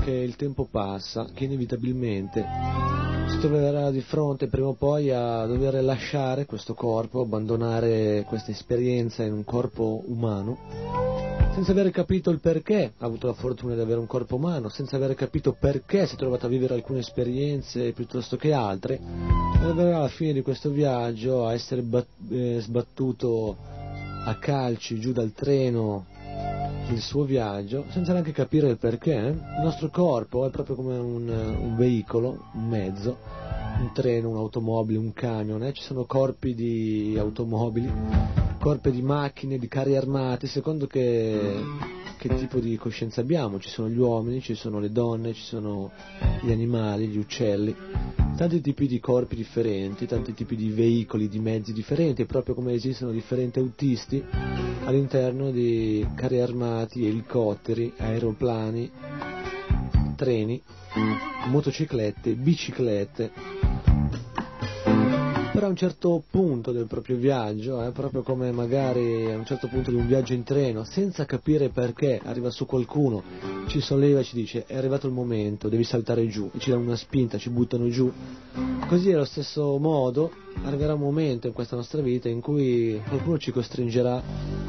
che 0.05 0.11
il 0.11 0.37
tempo 0.37 0.69
passa, 0.71 1.27
che 1.33 1.45
inevitabilmente 1.45 2.96
si 3.37 3.43
troverà 3.43 3.91
di 3.91 4.01
fronte 4.01 4.47
prima 4.47 4.69
o 4.69 4.73
poi 4.73 5.11
a 5.11 5.45
dover 5.45 5.83
lasciare 5.85 6.47
questo 6.47 6.73
corpo, 6.73 7.21
abbandonare 7.21 8.25
questa 8.27 8.51
esperienza 8.51 9.25
in 9.25 9.35
un 9.35 9.45
corpo 9.45 10.03
umano, 10.07 10.57
senza 11.53 11.73
aver 11.73 11.91
capito 11.91 12.31
il 12.31 12.41
perché 12.41 12.95
ha 12.97 13.05
avuto 13.05 13.27
la 13.27 13.35
fortuna 13.35 13.75
di 13.75 13.81
avere 13.81 14.01
un 14.01 14.07
corpo 14.07 14.37
umano, 14.37 14.71
senza 14.71 14.97
aver 14.97 15.15
capito 15.15 15.53
perché 15.53 16.07
si 16.07 16.15
è 16.15 16.17
trovato 16.17 16.47
a 16.47 16.49
vivere 16.49 16.73
alcune 16.73 17.01
esperienze 17.01 17.93
piuttosto 17.93 18.39
che 18.39 18.55
altre, 18.55 18.99
arriverà 19.61 19.99
alla 19.99 20.09
fine 20.09 20.33
di 20.33 20.41
questo 20.41 20.71
viaggio 20.71 21.47
a 21.47 21.53
essere 21.53 21.83
bat- 21.83 22.07
eh, 22.31 22.61
sbattuto 22.61 23.55
a 24.25 24.35
calci 24.39 24.99
giù 24.99 25.13
dal 25.13 25.33
treno 25.35 26.07
il 26.89 27.01
suo 27.01 27.25
viaggio 27.25 27.85
senza 27.89 28.13
neanche 28.13 28.33
capire 28.33 28.69
il 28.69 28.79
perché. 28.79 29.13
Il 29.13 29.63
nostro 29.63 29.89
corpo 29.91 30.47
è 30.47 30.51
proprio 30.51 30.77
come 30.77 30.97
un, 30.97 31.29
un 31.29 31.77
veicolo, 31.77 32.49
un 32.55 32.69
mezzo, 32.69 33.19
un 33.81 33.91
treno, 33.93 34.31
un'automobile, 34.31 34.99
un 34.99 35.13
camion, 35.13 35.63
eh? 35.65 35.73
ci 35.73 35.83
sono 35.83 36.05
corpi 36.05 36.55
di 36.55 37.17
automobili, 37.19 37.91
corpi 38.67 38.91
di 38.91 39.01
macchine, 39.01 39.59
di 39.59 39.69
carri 39.69 39.95
armati, 39.95 40.49
secondo 40.49 40.89
che, 40.89 41.63
che 42.19 42.35
tipo 42.35 42.59
di 42.59 42.77
coscienza 42.77 43.21
abbiamo. 43.21 43.61
Ci 43.61 43.69
sono 43.69 43.89
gli 43.89 43.97
uomini, 43.97 44.41
ci 44.41 44.57
sono 44.57 44.81
le 44.81 44.91
donne, 44.91 45.35
ci 45.35 45.43
sono 45.45 45.93
gli 46.43 46.51
animali, 46.51 47.07
gli 47.07 47.17
uccelli, 47.17 47.73
tanti 48.37 48.61
tipi 48.61 48.89
di 48.89 48.99
corpi 48.99 49.37
differenti, 49.37 50.07
tanti 50.07 50.35
tipi 50.35 50.57
di 50.57 50.71
veicoli, 50.71 51.29
di 51.29 51.39
mezzi 51.39 51.73
differenti, 51.73 52.25
proprio 52.25 52.57
come 52.57 52.73
esistono 52.73 53.13
differenti 53.13 53.61
autisti 53.61 54.21
all'interno 54.85 55.53
di 55.53 56.05
carri 56.17 56.41
armati, 56.41 57.07
elicotteri, 57.07 57.93
aeroplani, 57.97 58.91
treni, 60.17 60.61
motociclette, 61.47 62.33
biciclette. 62.33 63.31
A 65.67 65.69
un 65.69 65.75
certo 65.75 66.23
punto 66.31 66.71
del 66.71 66.87
proprio 66.87 67.17
viaggio, 67.17 67.85
eh, 67.85 67.91
proprio 67.91 68.23
come 68.23 68.53
magari 68.53 69.33
a 69.33 69.37
un 69.37 69.45
certo 69.45 69.67
punto 69.67 69.91
di 69.91 69.97
un 69.97 70.07
viaggio 70.07 70.33
in 70.33 70.45
treno, 70.45 70.85
senza 70.85 71.25
capire 71.25 71.71
perché, 71.71 72.21
arriva 72.23 72.51
su 72.51 72.67
qualcuno, 72.67 73.21
ci 73.67 73.81
solleva 73.81 74.21
e 74.21 74.23
ci 74.23 74.37
dice 74.37 74.65
è 74.65 74.77
arrivato 74.77 75.09
il 75.09 75.13
momento, 75.13 75.69
devi 75.69 75.83
saltare 75.83 76.29
giù, 76.29 76.49
e 76.55 76.61
ci 76.61 76.71
danno 76.71 76.85
una 76.85 76.95
spinta, 76.95 77.37
ci 77.37 77.51
buttano 77.51 77.89
giù. 77.89 78.09
Così 78.87 79.11
allo 79.11 79.25
stesso 79.25 79.77
modo 79.79 80.31
arriverà 80.63 80.95
un 80.95 81.01
momento 81.01 81.49
in 81.49 81.53
questa 81.53 81.75
nostra 81.75 82.01
vita 82.01 82.29
in 82.29 82.41
cui 82.41 83.03
qualcuno 83.09 83.37
ci 83.37 83.51
costringerà 83.51 84.23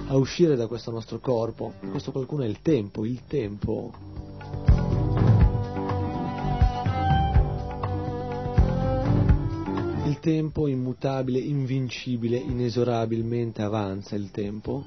a 0.07 0.15
uscire 0.15 0.55
da 0.55 0.65
questo 0.65 0.89
nostro 0.89 1.19
corpo. 1.19 1.73
Questo 1.91 2.11
qualcuno 2.11 2.41
è 2.41 2.47
il 2.47 2.59
tempo, 2.63 3.05
il 3.05 3.21
tempo 3.27 3.93
Il 10.07 10.19
tempo 10.21 10.69
immutabile, 10.69 11.37
invincibile, 11.37 12.37
inesorabilmente 12.37 13.61
avanza 13.61 14.15
il 14.15 14.31
tempo. 14.31 14.85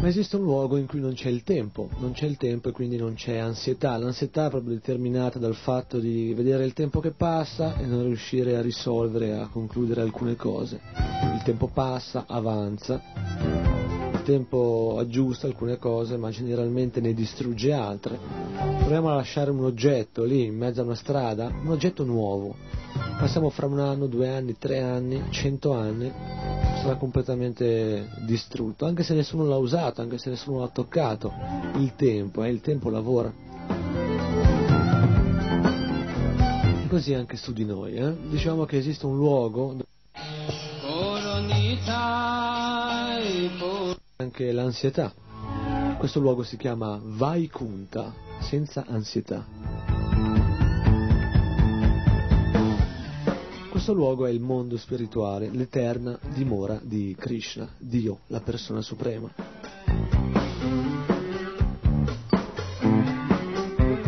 Ma 0.00 0.08
esiste 0.08 0.36
un 0.36 0.44
luogo 0.44 0.78
in 0.78 0.86
cui 0.86 0.98
non 0.98 1.12
c'è 1.12 1.28
il 1.28 1.42
tempo, 1.42 1.90
non 1.98 2.12
c'è 2.12 2.24
il 2.24 2.38
tempo 2.38 2.70
e 2.70 2.72
quindi 2.72 2.96
non 2.96 3.12
c'è 3.12 3.36
ansietà. 3.36 3.94
L'ansietà 3.98 4.46
è 4.46 4.48
proprio 4.48 4.72
determinata 4.72 5.38
dal 5.38 5.54
fatto 5.54 5.98
di 5.98 6.32
vedere 6.32 6.64
il 6.64 6.72
tempo 6.72 7.00
che 7.00 7.10
passa 7.10 7.76
e 7.76 7.84
non 7.84 8.04
riuscire 8.04 8.56
a 8.56 8.62
risolvere, 8.62 9.34
a 9.34 9.48
concludere 9.48 10.00
alcune 10.00 10.34
cose. 10.34 10.80
Il 11.34 11.42
tempo 11.44 11.66
passa, 11.66 12.24
avanza, 12.26 13.02
tempo 14.28 14.96
aggiusta 14.98 15.46
alcune 15.46 15.78
cose 15.78 16.18
ma 16.18 16.28
generalmente 16.28 17.00
ne 17.00 17.14
distrugge 17.14 17.72
altre. 17.72 18.18
Proviamo 18.52 19.08
a 19.08 19.14
lasciare 19.14 19.50
un 19.50 19.64
oggetto 19.64 20.24
lì 20.24 20.44
in 20.44 20.54
mezzo 20.54 20.82
a 20.82 20.84
una 20.84 20.94
strada, 20.94 21.46
un 21.46 21.70
oggetto 21.70 22.04
nuovo, 22.04 22.54
passiamo 23.18 23.48
fra 23.48 23.64
un 23.64 23.80
anno, 23.80 24.06
due 24.06 24.28
anni, 24.28 24.58
tre 24.58 24.82
anni, 24.82 25.22
cento 25.30 25.72
anni, 25.72 26.12
sarà 26.82 26.96
completamente 26.96 28.06
distrutto, 28.26 28.84
anche 28.84 29.02
se 29.02 29.14
nessuno 29.14 29.46
l'ha 29.46 29.56
usato, 29.56 30.02
anche 30.02 30.18
se 30.18 30.28
nessuno 30.28 30.60
l'ha 30.60 30.68
toccato. 30.68 31.32
Il 31.76 31.94
tempo, 31.96 32.44
eh, 32.44 32.50
il 32.50 32.60
tempo 32.60 32.90
lavora. 32.90 33.32
E 36.82 36.86
così 36.86 37.14
anche 37.14 37.38
su 37.38 37.54
di 37.54 37.64
noi, 37.64 37.94
eh? 37.94 38.14
diciamo 38.28 38.66
che 38.66 38.76
esiste 38.76 39.06
un 39.06 39.16
luogo 39.16 39.74
anche 44.20 44.50
l'ansietà. 44.50 45.14
Questo 45.96 46.18
luogo 46.18 46.42
si 46.42 46.56
chiama 46.56 47.00
Vaikunta, 47.00 48.12
senza 48.40 48.84
ansietà. 48.84 49.46
Questo 53.70 53.92
luogo 53.92 54.26
è 54.26 54.30
il 54.30 54.40
mondo 54.40 54.76
spirituale, 54.76 55.50
l'eterna 55.50 56.18
dimora 56.34 56.80
di 56.82 57.14
Krishna, 57.16 57.68
Dio, 57.78 58.22
la 58.26 58.40
persona 58.40 58.82
suprema. 58.82 59.32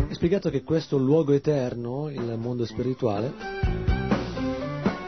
È 0.09 0.13
spiegato 0.13 0.49
che 0.49 0.63
questo 0.63 0.97
luogo 0.97 1.31
eterno, 1.31 2.09
il 2.09 2.35
mondo 2.37 2.65
spirituale, 2.65 3.80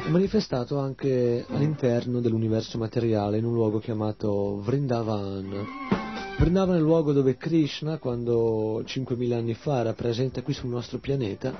manifestato 0.07 0.79
anche 0.79 1.45
all'interno 1.47 2.19
dell'universo 2.19 2.77
materiale, 2.77 3.37
in 3.37 3.45
un 3.45 3.53
luogo 3.53 3.79
chiamato 3.79 4.59
Vrindavan. 4.61 5.65
Vrindavan 6.39 6.75
è 6.75 6.79
il 6.79 6.83
luogo 6.83 7.13
dove 7.13 7.37
Krishna, 7.37 7.97
quando 7.97 8.81
5.000 8.81 9.33
anni 9.33 9.53
fa 9.53 9.79
era 9.79 9.93
presente 9.93 10.41
qui 10.41 10.53
sul 10.53 10.69
nostro 10.69 10.97
pianeta, 10.97 11.53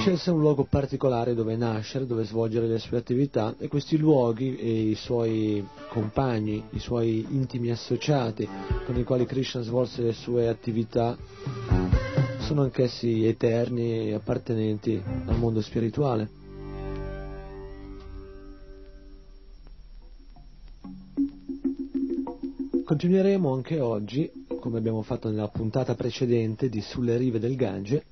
scelse 0.00 0.30
un 0.30 0.40
luogo 0.40 0.64
particolare 0.64 1.34
dove 1.34 1.56
nascere, 1.56 2.06
dove 2.06 2.24
svolgere 2.24 2.66
le 2.66 2.78
sue 2.78 2.96
attività 2.96 3.54
e 3.58 3.68
questi 3.68 3.98
luoghi 3.98 4.56
e 4.56 4.90
i 4.90 4.94
suoi 4.94 5.66
compagni, 5.88 6.64
i 6.70 6.78
suoi 6.78 7.26
intimi 7.30 7.70
associati 7.70 8.48
con 8.86 8.96
i 8.96 9.04
quali 9.04 9.26
Krishna 9.26 9.60
svolse 9.62 10.02
le 10.02 10.12
sue 10.12 10.48
attività 10.48 11.16
sono 12.38 12.62
anch'essi 12.62 13.26
eterni 13.26 14.08
e 14.08 14.14
appartenenti 14.14 15.00
al 15.26 15.38
mondo 15.38 15.60
spirituale. 15.60 16.39
Continueremo 23.00 23.54
anche 23.54 23.80
oggi, 23.80 24.30
come 24.60 24.76
abbiamo 24.76 25.00
fatto 25.00 25.30
nella 25.30 25.48
puntata 25.48 25.94
precedente 25.94 26.68
di 26.68 26.82
Sulle 26.82 27.16
rive 27.16 27.38
del 27.38 27.56
Gange, 27.56 28.04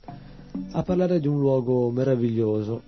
a 0.70 0.82
parlare 0.82 1.20
di 1.20 1.28
un 1.28 1.38
luogo 1.40 1.90
meraviglioso, 1.90 2.80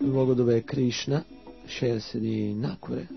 un 0.00 0.10
luogo 0.10 0.34
dove 0.34 0.62
Krishna 0.64 1.24
scelse 1.64 2.20
di 2.20 2.52
nacquere. 2.52 3.08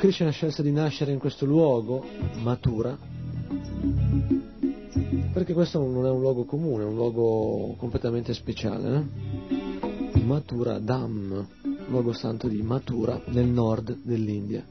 Krishna 0.00 0.30
scelse 0.30 0.64
di 0.64 0.72
nascere 0.72 1.12
in 1.12 1.20
questo 1.20 1.46
luogo, 1.46 2.04
Mathura, 2.42 2.98
perché 5.32 5.52
questo 5.52 5.78
non 5.78 6.04
è 6.04 6.10
un 6.10 6.20
luogo 6.20 6.44
comune, 6.46 6.82
è 6.82 6.86
un 6.86 6.96
luogo 6.96 7.76
completamente 7.78 8.34
speciale. 8.34 8.96
Eh? 8.96 10.18
Mathura 10.18 10.80
Dham, 10.80 11.46
luogo 11.88 12.12
santo 12.12 12.48
di 12.48 12.60
Mathura 12.62 13.20
nel 13.26 13.46
nord 13.46 13.98
dell'India. 14.02 14.64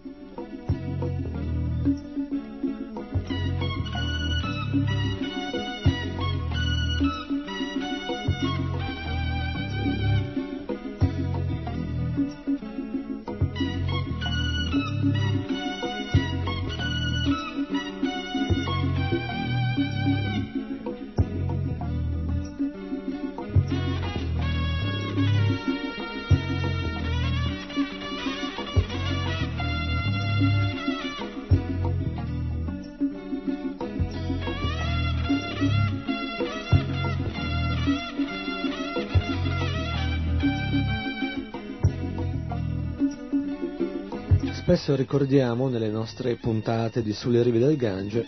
Spesso 44.87 45.01
ricordiamo 45.01 45.67
nelle 45.67 45.89
nostre 45.89 46.35
puntate 46.35 47.03
di 47.03 47.11
Sulle 47.11 47.43
rive 47.43 47.59
del 47.59 47.75
Gange 47.75 48.25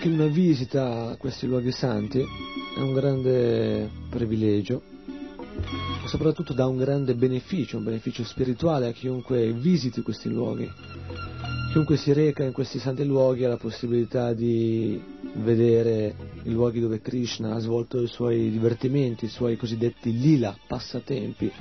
che 0.00 0.08
una 0.08 0.26
visita 0.26 1.10
a 1.10 1.16
questi 1.16 1.46
luoghi 1.46 1.70
santi 1.70 2.18
è 2.18 2.80
un 2.80 2.94
grande 2.94 3.88
privilegio 4.10 4.82
e 6.04 6.08
soprattutto 6.08 6.52
dà 6.52 6.66
un 6.66 6.78
grande 6.78 7.14
beneficio, 7.14 7.76
un 7.76 7.84
beneficio 7.84 8.24
spirituale 8.24 8.88
a 8.88 8.90
chiunque 8.90 9.52
visiti 9.52 10.02
questi 10.02 10.28
luoghi. 10.28 10.68
Chiunque 11.70 11.96
si 11.96 12.12
reca 12.12 12.42
in 12.42 12.50
questi 12.50 12.80
santi 12.80 13.06
luoghi 13.06 13.44
ha 13.44 13.48
la 13.50 13.56
possibilità 13.56 14.32
di 14.32 15.00
vedere 15.34 16.16
i 16.42 16.50
luoghi 16.50 16.80
dove 16.80 17.02
Krishna 17.02 17.54
ha 17.54 17.60
svolto 17.60 18.02
i 18.02 18.08
suoi 18.08 18.50
divertimenti, 18.50 19.26
i 19.26 19.28
suoi 19.28 19.56
cosiddetti 19.56 20.18
lila, 20.18 20.56
passatempi. 20.66 21.52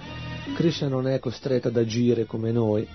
Krishna 0.55 0.88
non 0.88 1.07
è 1.07 1.19
costretto 1.19 1.68
ad 1.68 1.77
agire 1.77 2.26
come 2.26 2.51
noi, 2.51 2.88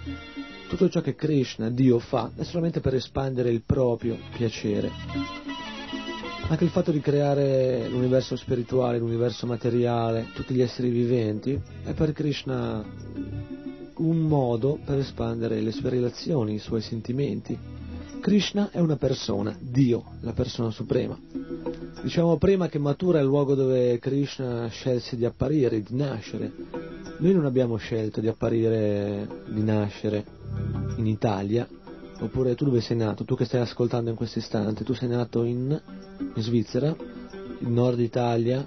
tutto 0.69 0.89
ciò 0.91 1.01
che 1.01 1.15
Krishna, 1.15 1.71
Dio, 1.71 1.99
fa 1.99 2.31
è 2.37 2.45
solamente 2.45 2.81
per 2.81 2.95
espandere 2.95 3.51
il 3.51 3.63
proprio 3.65 4.19
piacere. 4.37 4.91
Anche 6.49 6.65
il 6.65 6.71
fatto 6.71 6.93
di 6.93 7.01
creare 7.01 7.89
l'universo 7.89 8.37
spirituale, 8.37 8.99
l'universo 8.99 9.47
materiale, 9.47 10.29
tutti 10.35 10.55
gli 10.55 10.63
esseri 10.63 10.91
viventi, 10.91 11.59
è 11.85 11.93
per 11.95 12.13
Krishna 12.13 12.85
un 13.97 14.19
modo 14.19 14.79
per 14.85 14.99
espandere 14.99 15.61
le 15.61 15.73
sue 15.73 15.91
relazioni, 15.91 16.55
i 16.55 16.59
suoi 16.59 16.83
sentimenti. 16.83 17.59
Krishna 18.21 18.71
è 18.71 18.79
una 18.79 18.97
persona, 18.97 19.57
Dio, 19.61 20.05
la 20.21 20.33
persona 20.33 20.71
suprema. 20.71 21.19
Diciamo 22.03 22.37
prima 22.37 22.69
che 22.69 22.79
Mathura 22.79 23.19
è 23.19 23.23
il 23.23 23.29
luogo 23.29 23.55
dove 23.55 23.99
Krishna 23.99 24.69
scelse 24.69 25.17
di 25.17 25.25
apparire, 25.25 25.83
di 25.83 25.97
nascere. 25.97 26.53
Noi 27.21 27.33
non 27.33 27.47
abbiamo 27.47 27.77
scelto 27.77 28.21
di 28.21 28.29
apparire, 28.29 29.43
di 29.49 29.63
nascere 29.63 30.25
in 30.97 31.07
Italia, 31.07 31.67
oppure 32.21 32.55
tu 32.55 32.65
dove 32.65 32.81
sei 32.81 32.97
nato, 32.97 33.25
tu 33.25 33.35
che 33.35 33.45
stai 33.45 33.61
ascoltando 33.61 34.11
in 34.11 34.17
questo 34.17 34.39
istante, 34.39 34.85
tu 34.85 34.95
sei 34.95 35.09
nato 35.09 35.43
in, 35.43 35.81
in 36.35 36.43
Svizzera, 36.43 36.95
in 37.59 37.73
nord 37.73 37.99
Italia, 37.99 38.65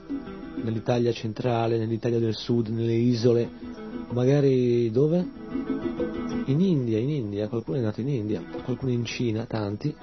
nell'Italia 0.63 1.13
centrale, 1.13 1.77
nell'Italia 1.77 2.19
del 2.19 2.35
sud, 2.35 2.67
nelle 2.67 2.93
isole, 2.93 3.49
magari 4.09 4.91
dove? 4.91 5.39
in 6.45 6.59
India, 6.59 6.97
in 6.97 7.09
India, 7.09 7.47
qualcuno 7.47 7.77
è 7.77 7.81
nato 7.81 8.01
in 8.01 8.09
India, 8.09 8.43
qualcuno 8.63 8.91
in 8.91 9.05
Cina, 9.05 9.45
tanti, 9.45 9.95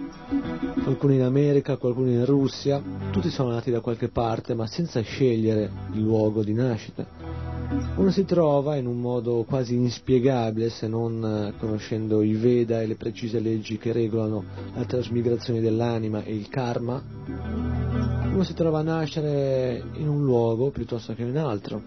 qualcuno 0.83 1.13
in 1.13 1.23
America, 1.23 1.77
qualcuno 1.77 2.11
in 2.11 2.25
Russia, 2.25 2.83
tutti 3.11 3.29
sono 3.29 3.51
nati 3.51 3.71
da 3.71 3.81
qualche 3.81 4.09
parte 4.09 4.55
ma 4.55 4.67
senza 4.67 5.01
scegliere 5.01 5.71
il 5.93 6.01
luogo 6.01 6.43
di 6.43 6.55
nascita. 6.55 7.48
Uno 7.71 8.11
si 8.11 8.25
trova 8.25 8.77
in 8.77 8.87
un 8.87 8.99
modo 8.99 9.45
quasi 9.47 9.75
inspiegabile 9.75 10.71
se 10.71 10.89
non 10.89 11.23
eh, 11.23 11.59
conoscendo 11.59 12.23
i 12.23 12.33
Veda 12.33 12.81
e 12.81 12.87
le 12.87 12.95
precise 12.95 13.41
leggi 13.41 13.77
che 13.77 13.93
regolano 13.93 14.43
la 14.75 14.85
trasmigrazione 14.85 15.61
dell'anima 15.61 16.23
e 16.25 16.35
il 16.35 16.49
karma. 16.49 17.03
Uno 17.27 18.43
si 18.43 18.55
trova 18.55 18.79
a 18.79 18.83
nascere 18.83 19.83
in 19.95 20.09
un 20.09 20.25
luogo 20.25 20.71
piuttosto 20.71 21.13
che 21.15 21.23
in 21.23 21.29
un 21.29 21.37
altro. 21.37 21.83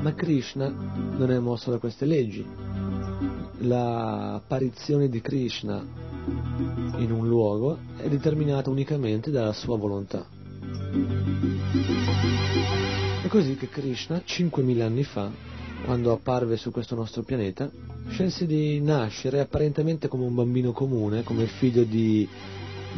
Ma 0.00 0.14
Krishna 0.14 0.68
non 0.68 1.30
è 1.30 1.38
mosso 1.40 1.70
da 1.70 1.78
queste 1.78 2.06
leggi. 2.06 2.46
L'apparizione 3.58 5.10
di 5.10 5.20
Krishna 5.20 5.84
in 6.96 7.12
un 7.12 7.28
luogo 7.28 7.78
è 7.96 8.08
determinata 8.08 8.70
unicamente 8.70 9.30
dalla 9.30 9.52
sua 9.52 9.76
volontà. 9.76 10.24
Così 13.36 13.54
che 13.54 13.68
Krishna, 13.68 14.22
5.000 14.26 14.80
anni 14.80 15.04
fa, 15.04 15.30
quando 15.84 16.10
apparve 16.10 16.56
su 16.56 16.70
questo 16.70 16.94
nostro 16.94 17.22
pianeta, 17.22 17.70
scelse 18.08 18.46
di 18.46 18.80
nascere 18.80 19.40
apparentemente 19.40 20.08
come 20.08 20.24
un 20.24 20.34
bambino 20.34 20.72
comune, 20.72 21.22
come 21.22 21.44
figlio 21.44 21.82
di 21.84 22.26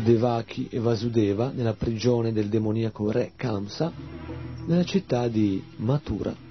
Devaki 0.05 0.69
e 0.71 0.79
Vasudeva 0.79 1.51
nella 1.53 1.73
prigione 1.75 2.33
del 2.33 2.47
demoniaco 2.49 3.11
re 3.11 3.33
Kamsa, 3.35 3.91
nella 4.67 4.85
città 4.85 5.27
di 5.27 5.61
Mathura. 5.79 6.48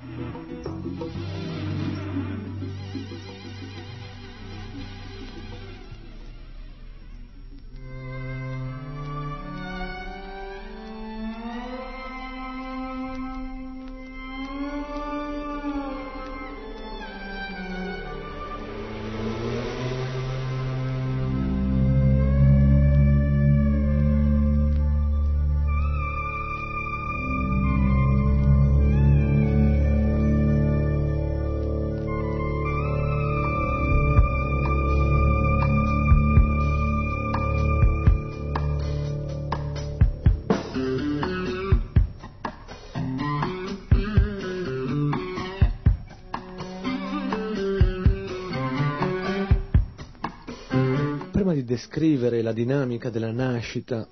Dinamica 52.58 53.12
della 53.12 53.32
nascita, 53.32 54.08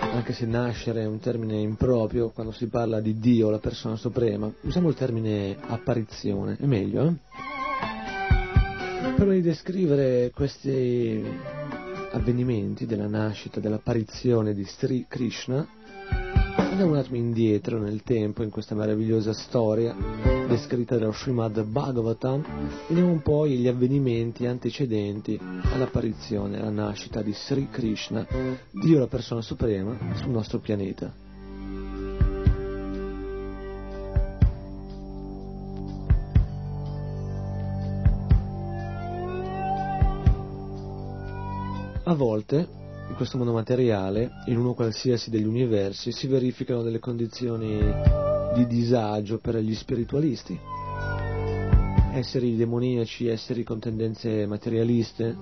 anche 0.00 0.34
se 0.34 0.44
nascere 0.44 1.00
è 1.00 1.06
un 1.06 1.18
termine 1.18 1.58
improprio 1.58 2.28
quando 2.28 2.52
si 2.52 2.66
parla 2.66 3.00
di 3.00 3.18
Dio, 3.18 3.48
la 3.48 3.58
persona 3.58 3.96
suprema, 3.96 4.52
usiamo 4.60 4.90
il 4.90 4.94
termine 4.94 5.56
apparizione, 5.58 6.58
è 6.60 6.66
meglio, 6.66 7.06
eh? 7.06 7.14
Prima 9.14 9.32
di 9.32 9.40
descrivere 9.40 10.30
questi 10.34 11.24
avvenimenti 12.12 12.84
della 12.84 13.08
nascita, 13.08 13.60
dell'apparizione 13.60 14.52
di 14.52 14.64
Sri 14.64 15.06
Krishna, 15.08 15.66
andiamo 16.70 16.92
un 16.92 16.98
attimo 16.98 17.16
indietro 17.16 17.78
nel 17.78 18.02
tempo 18.02 18.42
in 18.42 18.50
questa 18.50 18.74
meravigliosa 18.74 19.32
storia 19.32 19.94
descritta 20.46 20.96
dallo 20.96 21.12
Srimad 21.12 21.62
Bhagavatam, 21.62 22.44
vediamo 22.88 23.10
un 23.10 23.22
po' 23.22 23.46
gli 23.46 23.66
avvenimenti 23.66 24.46
antecedenti 24.46 25.38
all'apparizione, 25.40 26.58
alla 26.60 26.70
nascita 26.70 27.22
di 27.22 27.32
Sri 27.32 27.68
Krishna, 27.70 28.26
Dio 28.70 28.98
la 28.98 29.06
persona 29.06 29.40
suprema, 29.40 29.96
sul 30.14 30.30
nostro 30.30 30.58
pianeta. 30.58 31.12
A 42.04 42.14
volte, 42.14 42.77
in 43.08 43.14
questo 43.16 43.38
mondo 43.38 43.52
materiale, 43.52 44.30
in 44.46 44.58
uno 44.58 44.74
qualsiasi 44.74 45.30
degli 45.30 45.46
universi, 45.46 46.12
si 46.12 46.26
verificano 46.26 46.82
delle 46.82 46.98
condizioni 46.98 47.80
di 48.54 48.66
disagio 48.66 49.38
per 49.38 49.56
gli 49.56 49.74
spiritualisti. 49.74 50.58
Esseri 52.12 52.56
demoniaci, 52.56 53.26
esseri 53.26 53.64
con 53.64 53.78
tendenze 53.78 54.46
materialiste, 54.46 55.36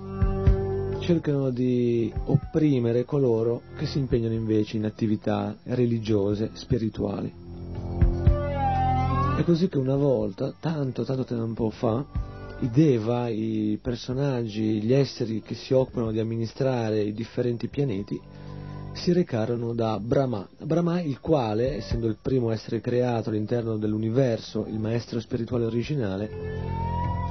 cercano 0.99 1.49
di 1.49 2.11
opprimere 2.25 3.05
coloro 3.05 3.61
che 3.77 3.85
si 3.85 3.97
impegnano 3.99 4.33
invece 4.33 4.77
in 4.77 4.85
attività 4.85 5.55
religiose, 5.63 6.51
spirituali. 6.53 7.45
È 9.37 9.43
così 9.43 9.67
che 9.69 9.77
una 9.77 9.95
volta, 9.95 10.53
tanto, 10.59 11.03
tanto 11.03 11.23
tempo 11.23 11.69
fa, 11.69 12.03
i 12.59 12.69
Deva, 12.69 13.27
i 13.27 13.77
personaggi, 13.81 14.81
gli 14.81 14.93
esseri 14.93 15.41
che 15.41 15.53
si 15.53 15.73
occupano 15.73 16.11
di 16.11 16.19
amministrare 16.19 17.01
i 17.01 17.13
differenti 17.13 17.67
pianeti, 17.67 18.19
si 18.93 19.13
recarono 19.13 19.73
da 19.73 19.99
Brahma. 19.99 20.47
Brahma, 20.63 20.99
il 21.01 21.19
quale, 21.19 21.75
essendo 21.75 22.07
il 22.07 22.17
primo 22.19 22.51
essere 22.51 22.81
creato 22.81 23.29
all'interno 23.29 23.77
dell'universo, 23.77 24.65
il 24.67 24.79
maestro 24.79 25.19
spirituale 25.19 25.65
originale, 25.65 26.29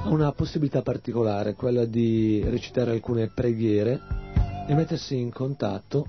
ha 0.03 0.09
una 0.09 0.31
possibilità 0.31 0.81
particolare, 0.81 1.55
quella 1.55 1.83
di 1.83 2.41
recitare 2.45 2.91
alcune 2.91 3.27
preghiere 3.27 3.99
e 4.65 4.73
mettersi 4.73 5.17
in 5.17 5.31
contatto 5.31 6.07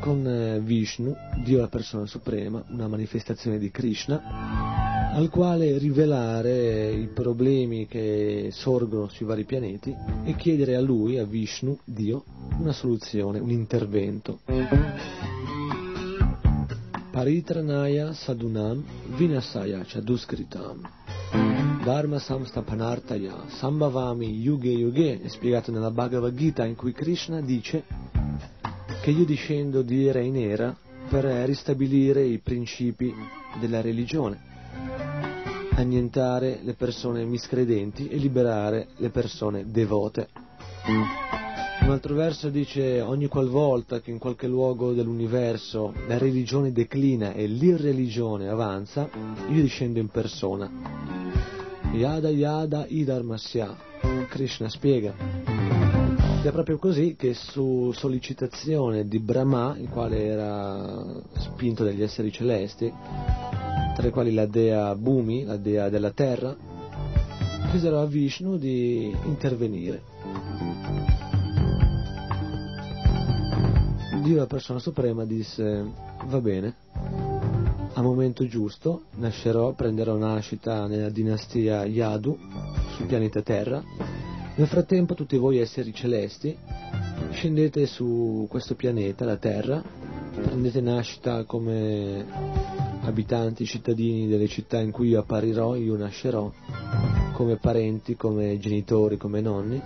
con 0.00 0.60
Vishnu, 0.64 1.14
Dio 1.44 1.60
la 1.60 1.68
persona 1.68 2.06
suprema, 2.06 2.64
una 2.70 2.88
manifestazione 2.88 3.58
di 3.58 3.70
Krishna, 3.70 4.77
al 5.12 5.30
quale 5.30 5.78
rivelare 5.78 6.90
i 6.90 7.06
problemi 7.06 7.86
che 7.86 8.50
sorgono 8.52 9.08
sui 9.08 9.26
vari 9.26 9.44
pianeti 9.44 9.94
e 10.24 10.34
chiedere 10.36 10.76
a 10.76 10.80
lui, 10.80 11.18
a 11.18 11.24
Vishnu, 11.24 11.78
Dio, 11.84 12.24
una 12.58 12.72
soluzione, 12.72 13.38
un 13.38 13.50
intervento. 13.50 14.40
Paritranaya 17.10 18.12
sadunam 18.12 18.84
vinasaya 19.16 19.82
chaduskritam 19.84 20.88
Dharma 21.82 22.20
samstapanartaya 22.20 23.48
sambhavami 23.48 24.38
yuge 24.38 24.70
yuge 24.70 25.22
è 25.22 25.28
spiegato 25.28 25.72
nella 25.72 25.90
Bhagavad 25.90 26.32
Gita 26.34 26.64
in 26.64 26.76
cui 26.76 26.92
Krishna 26.92 27.40
dice 27.40 27.82
che 29.02 29.10
io 29.10 29.24
discendo 29.24 29.82
di 29.82 30.06
era 30.06 30.20
in 30.20 30.36
era 30.36 30.76
per 31.08 31.24
ristabilire 31.24 32.22
i 32.22 32.38
principi 32.38 33.12
della 33.58 33.80
religione 33.80 34.57
annientare 35.74 36.60
le 36.62 36.74
persone 36.74 37.24
miscredenti 37.24 38.08
e 38.08 38.16
liberare 38.16 38.88
le 38.96 39.10
persone 39.10 39.70
devote. 39.70 40.28
Un 41.80 41.90
altro 41.90 42.14
verso 42.14 42.50
dice 42.50 43.00
ogni 43.00 43.28
qualvolta 43.28 44.00
che 44.00 44.10
in 44.10 44.18
qualche 44.18 44.46
luogo 44.46 44.92
dell'universo 44.92 45.94
la 46.06 46.18
religione 46.18 46.72
declina 46.72 47.32
e 47.32 47.46
l'irreligione 47.46 48.48
avanza, 48.48 49.08
io 49.48 49.62
discendo 49.62 49.98
in 49.98 50.08
persona. 50.08 50.70
Yada 51.92 52.28
yada 52.28 52.84
idarmasya. 52.86 53.86
Krishna 54.28 54.68
spiega. 54.68 55.14
Ed 56.40 56.44
è 56.44 56.52
proprio 56.52 56.78
così 56.78 57.16
che 57.16 57.34
su 57.34 57.90
sollecitazione 57.92 59.08
di 59.08 59.18
Brahma, 59.18 59.76
il 59.78 59.88
quale 59.88 60.24
era 60.24 61.04
spinto 61.38 61.84
dagli 61.84 62.02
esseri 62.02 62.30
celesti, 62.30 62.92
tra 63.98 64.06
i 64.06 64.10
quali 64.12 64.32
la 64.32 64.46
dea 64.46 64.94
Bhumi, 64.94 65.42
la 65.42 65.56
dea 65.56 65.88
della 65.88 66.12
terra, 66.12 66.56
chiesero 67.68 68.00
a 68.00 68.06
Vishnu 68.06 68.56
di 68.56 69.12
intervenire. 69.24 70.02
Dio, 74.22 74.36
la 74.36 74.46
persona 74.46 74.78
suprema, 74.78 75.24
disse, 75.24 75.84
va 76.26 76.40
bene, 76.40 76.76
a 77.94 78.00
momento 78.00 78.46
giusto 78.46 79.06
nascerò, 79.16 79.72
prenderò 79.72 80.16
nascita 80.16 80.86
nella 80.86 81.10
dinastia 81.10 81.84
Yadu, 81.84 82.38
sul 82.94 83.06
pianeta 83.06 83.42
Terra. 83.42 83.82
Nel 84.54 84.68
frattempo 84.68 85.14
tutti 85.14 85.36
voi 85.36 85.58
esseri 85.58 85.92
celesti 85.92 86.56
scendete 87.30 87.86
su 87.86 88.46
questo 88.48 88.76
pianeta, 88.76 89.24
la 89.24 89.38
Terra, 89.38 89.82
prendete 90.34 90.80
nascita 90.80 91.42
come 91.42 92.87
abitanti, 93.08 93.64
cittadini 93.64 94.28
delle 94.28 94.46
città 94.46 94.78
in 94.80 94.90
cui 94.90 95.08
io 95.08 95.20
apparirò, 95.20 95.74
io 95.74 95.96
nascerò, 95.96 96.50
come 97.32 97.56
parenti, 97.56 98.16
come 98.16 98.58
genitori, 98.58 99.16
come 99.16 99.40
nonni. 99.40 99.82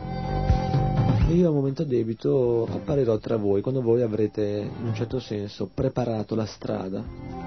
E 1.29 1.35
io 1.35 1.49
a 1.49 1.53
momento 1.53 1.85
debito 1.85 2.67
apparirò 2.71 3.17
tra 3.19 3.37
voi 3.37 3.63
quando 3.63 3.81
voi 3.81 4.03
avrete 4.03 4.71
in 4.79 4.87
un 4.87 4.95
certo 4.95 5.21
senso 5.21 5.71
preparato 5.73 6.35
la 6.35 6.47
strada 6.47 7.42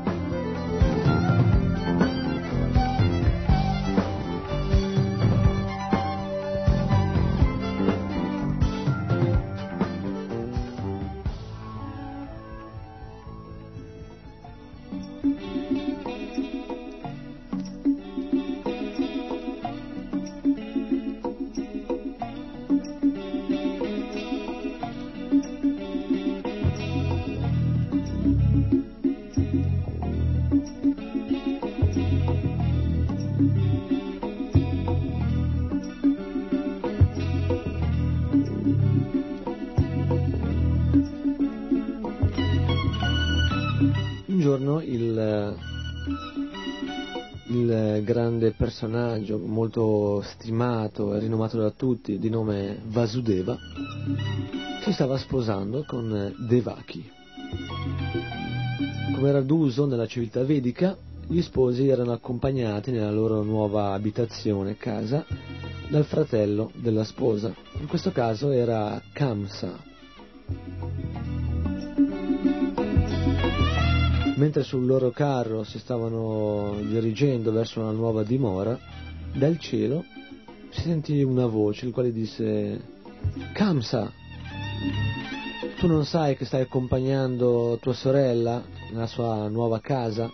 personaggio 48.75 49.37
molto 49.37 50.21
stimato 50.21 51.15
e 51.15 51.19
rinomato 51.19 51.57
da 51.57 51.71
tutti, 51.71 52.19
di 52.19 52.29
nome 52.29 52.77
Vasudeva, 52.87 53.57
si 54.81 54.91
stava 54.91 55.17
sposando 55.17 55.85
con 55.87 56.35
Devaki. 56.45 57.09
Come 59.13 59.29
era 59.29 59.39
d'uso 59.39 59.85
nella 59.85 60.07
civiltà 60.07 60.43
vedica, 60.43 60.97
gli 61.25 61.41
sposi 61.41 61.87
erano 61.87 62.11
accompagnati 62.11 62.91
nella 62.91 63.11
loro 63.11 63.43
nuova 63.43 63.93
abitazione, 63.93 64.75
casa, 64.75 65.25
dal 65.87 66.03
fratello 66.03 66.69
della 66.75 67.05
sposa. 67.05 67.55
In 67.79 67.87
questo 67.87 68.11
caso 68.11 68.51
era 68.51 69.01
Kamsa. 69.13 71.44
Mentre 74.35 74.63
sul 74.63 74.85
loro 74.85 75.11
carro 75.11 75.63
si 75.63 75.79
stavano 75.79 76.77
dirigendo 76.81 77.53
verso 77.53 77.79
una 77.79 77.91
nuova 77.91 78.23
dimora, 78.23 78.77
dal 79.33 79.57
cielo 79.59 80.03
si 80.71 80.81
sentì 80.81 81.23
una 81.23 81.45
voce 81.45 81.85
il 81.85 81.93
quale 81.93 82.11
disse 82.11 82.81
Kamsa, 83.53 84.11
tu 85.79 85.87
non 85.87 86.05
sai 86.05 86.35
che 86.35 86.43
stai 86.43 86.61
accompagnando 86.63 87.77
tua 87.81 87.93
sorella 87.93 88.61
nella 88.91 89.07
sua 89.07 89.47
nuova 89.47 89.79
casa, 89.79 90.29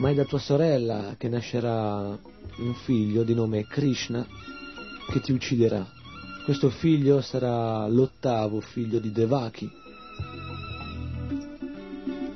ma 0.00 0.10
è 0.10 0.14
da 0.14 0.24
tua 0.24 0.38
sorella 0.38 1.14
che 1.16 1.28
nascerà 1.28 2.18
un 2.58 2.74
figlio 2.84 3.22
di 3.22 3.34
nome 3.34 3.66
Krishna 3.68 4.26
che 5.12 5.20
ti 5.20 5.30
ucciderà. 5.30 5.86
Questo 6.44 6.70
figlio 6.70 7.20
sarà 7.20 7.86
l'ottavo 7.86 8.60
figlio 8.60 8.98
di 8.98 9.12
Devaki 9.12 9.70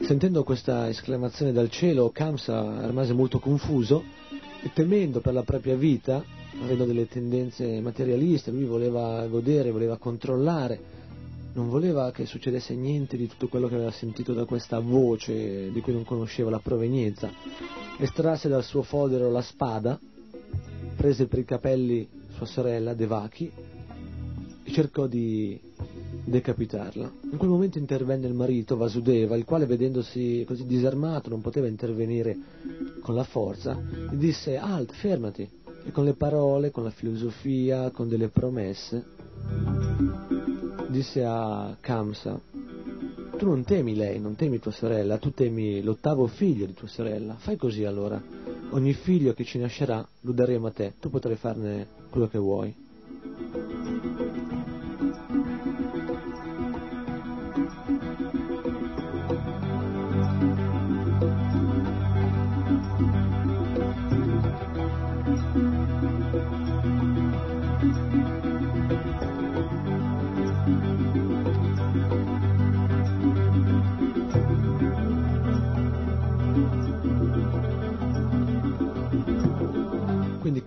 Sentendo 0.04 0.42
questa 0.42 0.88
esclamazione 0.88 1.52
dal 1.52 1.70
cielo, 1.70 2.10
Kamsa 2.10 2.86
rimase 2.86 3.12
molto 3.12 3.38
confuso 3.38 4.02
e 4.60 4.70
temendo 4.74 5.20
per 5.20 5.32
la 5.32 5.44
propria 5.44 5.76
vita, 5.76 6.22
avendo 6.60 6.84
delle 6.84 7.06
tendenze 7.06 7.80
materialiste, 7.80 8.50
lui 8.50 8.64
voleva 8.64 9.24
godere, 9.28 9.70
voleva 9.70 9.98
controllare, 9.98 10.80
non 11.54 11.68
voleva 11.68 12.10
che 12.10 12.26
succedesse 12.26 12.74
niente 12.74 13.16
di 13.16 13.28
tutto 13.28 13.46
quello 13.46 13.68
che 13.68 13.76
aveva 13.76 13.92
sentito 13.92 14.32
da 14.32 14.44
questa 14.44 14.80
voce 14.80 15.70
di 15.70 15.80
cui 15.80 15.92
non 15.92 16.04
conosceva 16.04 16.50
la 16.50 16.58
provenienza. 16.58 17.30
Estrasse 17.96 18.48
dal 18.48 18.64
suo 18.64 18.82
fodero 18.82 19.30
la 19.30 19.42
spada, 19.42 19.98
prese 20.96 21.26
per 21.26 21.38
i 21.38 21.44
capelli 21.44 22.08
sua 22.34 22.46
sorella 22.46 22.92
Devaki 22.94 23.50
e 24.64 24.72
cercò 24.72 25.06
di 25.06 25.60
decapitarla. 26.24 27.12
In 27.30 27.36
quel 27.36 27.51
momento 27.51 27.78
intervenne 27.78 28.26
il 28.26 28.34
marito 28.34 28.76
Vasudeva, 28.76 29.36
il 29.36 29.44
quale 29.44 29.66
vedendosi 29.66 30.44
così 30.47 30.66
disarmato 30.66 31.28
non 31.28 31.40
poteva 31.40 31.66
intervenire 31.66 32.36
con 33.01 33.14
la 33.14 33.24
forza, 33.24 33.80
gli 34.10 34.16
disse 34.16 34.56
Alt, 34.56 34.93
fermati, 34.93 35.48
e 35.84 35.90
con 35.90 36.05
le 36.05 36.14
parole, 36.14 36.70
con 36.70 36.84
la 36.84 36.90
filosofia, 36.90 37.90
con 37.90 38.09
delle 38.09 38.28
promesse, 38.28 39.05
disse 40.89 41.24
a 41.24 41.76
Kamsa, 41.80 42.40
tu 43.36 43.47
non 43.47 43.64
temi 43.64 43.97
lei, 43.97 44.20
non 44.20 44.36
temi 44.36 44.60
tua 44.60 44.70
sorella, 44.70 45.18
tu 45.18 45.32
temi 45.32 45.82
l'ottavo 45.82 46.26
figlio 46.28 46.66
di 46.66 46.74
tua 46.74 46.86
sorella, 46.86 47.34
fai 47.34 47.56
così 47.56 47.84
allora, 47.84 48.22
ogni 48.70 48.93
figlio 48.93 49.32
che 49.32 49.44
ci 49.44 49.59
nascerà 49.59 50.06
lo 50.20 50.32
daremo 50.32 50.68
a 50.68 50.70
te, 50.70 50.94
tu 51.01 51.10
potrai 51.10 51.36
farne 51.36 51.89
quello 52.10 52.28
che 52.28 52.39
vuoi. 52.39 53.81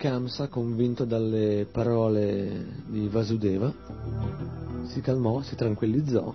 Kamsa, 0.06 0.50
convinto 0.50 1.04
dalle 1.04 1.66
parole 1.72 2.84
di 2.86 3.08
Vasudeva, 3.08 3.74
si 4.84 5.02
calmò, 5.02 5.42
si 5.42 5.56
tranquillizzò 5.56 6.32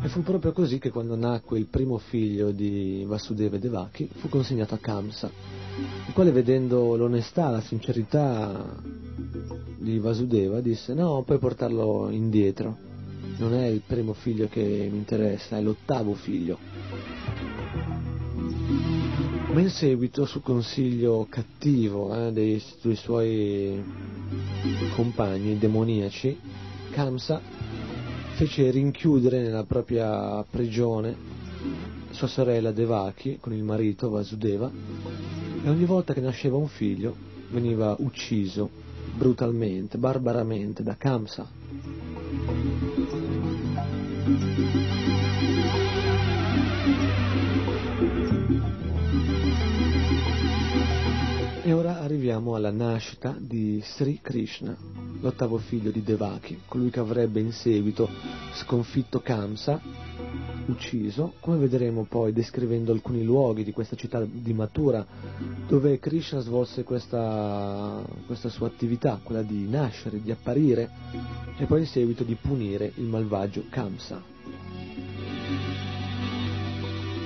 e 0.00 0.06
fu 0.06 0.22
proprio 0.22 0.52
così 0.52 0.78
che 0.78 0.90
quando 0.90 1.16
nacque 1.16 1.58
il 1.58 1.66
primo 1.66 1.98
figlio 1.98 2.52
di 2.52 3.02
Vasudeva 3.04 3.56
e 3.56 3.58
Devaki 3.58 4.08
fu 4.18 4.28
consegnato 4.28 4.74
a 4.74 4.78
Kamsa, 4.78 5.28
il 6.06 6.12
quale 6.12 6.30
vedendo 6.30 6.94
l'onestà, 6.94 7.50
la 7.50 7.60
sincerità 7.60 8.76
di 9.76 9.98
Vasudeva 9.98 10.60
disse 10.60 10.94
no, 10.94 11.24
puoi 11.26 11.38
portarlo 11.38 12.10
indietro, 12.10 12.76
non 13.38 13.54
è 13.54 13.66
il 13.66 13.82
primo 13.84 14.12
figlio 14.12 14.46
che 14.46 14.88
mi 14.88 14.98
interessa, 14.98 15.56
è 15.58 15.60
l'ottavo 15.60 16.14
figlio 16.14 16.77
ma 19.52 19.60
in 19.60 19.70
seguito, 19.70 20.26
su 20.26 20.42
consiglio 20.42 21.26
cattivo 21.28 22.14
eh, 22.14 22.32
dei, 22.32 22.62
dei, 22.82 22.96
suoi 22.96 23.82
compagni 24.94 25.56
demoniaci, 25.56 26.38
Kamsa 26.90 27.40
fece 28.34 28.70
rinchiudere 28.70 29.40
nella 29.40 29.64
propria 29.64 30.44
prigione 30.48 31.16
sua 32.10 32.26
sorella 32.26 32.72
Devaki 32.72 33.38
con 33.40 33.52
il 33.52 33.62
marito 33.62 34.10
Vasudeva 34.10 34.70
e 35.62 35.68
ogni 35.68 35.84
volta 35.84 36.12
che 36.12 36.20
nasceva 36.20 36.56
un 36.56 36.68
figlio 36.68 37.16
veniva 37.50 37.96
ucciso 37.98 38.68
brutalmente, 39.16 39.98
barbaramente 39.98 40.82
da 40.82 40.96
Kamsa. 40.96 41.48
E 51.68 51.74
ora 51.74 52.00
arriviamo 52.00 52.54
alla 52.54 52.70
nascita 52.70 53.36
di 53.38 53.78
Sri 53.84 54.20
Krishna, 54.22 54.74
l'ottavo 55.20 55.58
figlio 55.58 55.90
di 55.90 56.02
Devaki, 56.02 56.62
colui 56.66 56.88
che 56.88 56.98
avrebbe 56.98 57.40
in 57.40 57.52
seguito 57.52 58.08
sconfitto 58.54 59.20
Kamsa, 59.20 59.78
ucciso, 60.64 61.34
come 61.40 61.58
vedremo 61.58 62.06
poi 62.08 62.32
descrivendo 62.32 62.90
alcuni 62.90 63.22
luoghi 63.22 63.64
di 63.64 63.72
questa 63.72 63.96
città 63.96 64.24
di 64.24 64.54
Mathura, 64.54 65.06
dove 65.66 65.98
Krishna 65.98 66.40
svolse 66.40 66.84
questa, 66.84 68.02
questa 68.24 68.48
sua 68.48 68.68
attività, 68.68 69.20
quella 69.22 69.42
di 69.42 69.68
nascere, 69.68 70.22
di 70.22 70.30
apparire, 70.30 70.88
e 71.58 71.66
poi 71.66 71.80
in 71.80 71.86
seguito 71.86 72.24
di 72.24 72.34
punire 72.36 72.92
il 72.94 73.04
malvagio 73.04 73.64
Kamsa. 73.68 74.22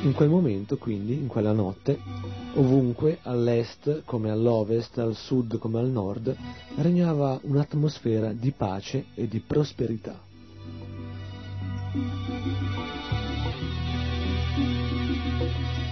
In 0.02 0.12
quel 0.12 0.28
momento, 0.28 0.78
quindi, 0.78 1.12
in 1.12 1.28
quella 1.28 1.52
notte, 1.52 2.41
Ovunque, 2.54 3.18
all'est 3.22 4.02
come 4.04 4.30
all'ovest, 4.30 4.98
al 4.98 5.14
sud 5.16 5.58
come 5.58 5.78
al 5.78 5.88
nord, 5.88 6.36
regnava 6.76 7.40
un'atmosfera 7.42 8.32
di 8.32 8.52
pace 8.52 9.06
e 9.14 9.26
di 9.26 9.40
prosperità. 9.40 10.20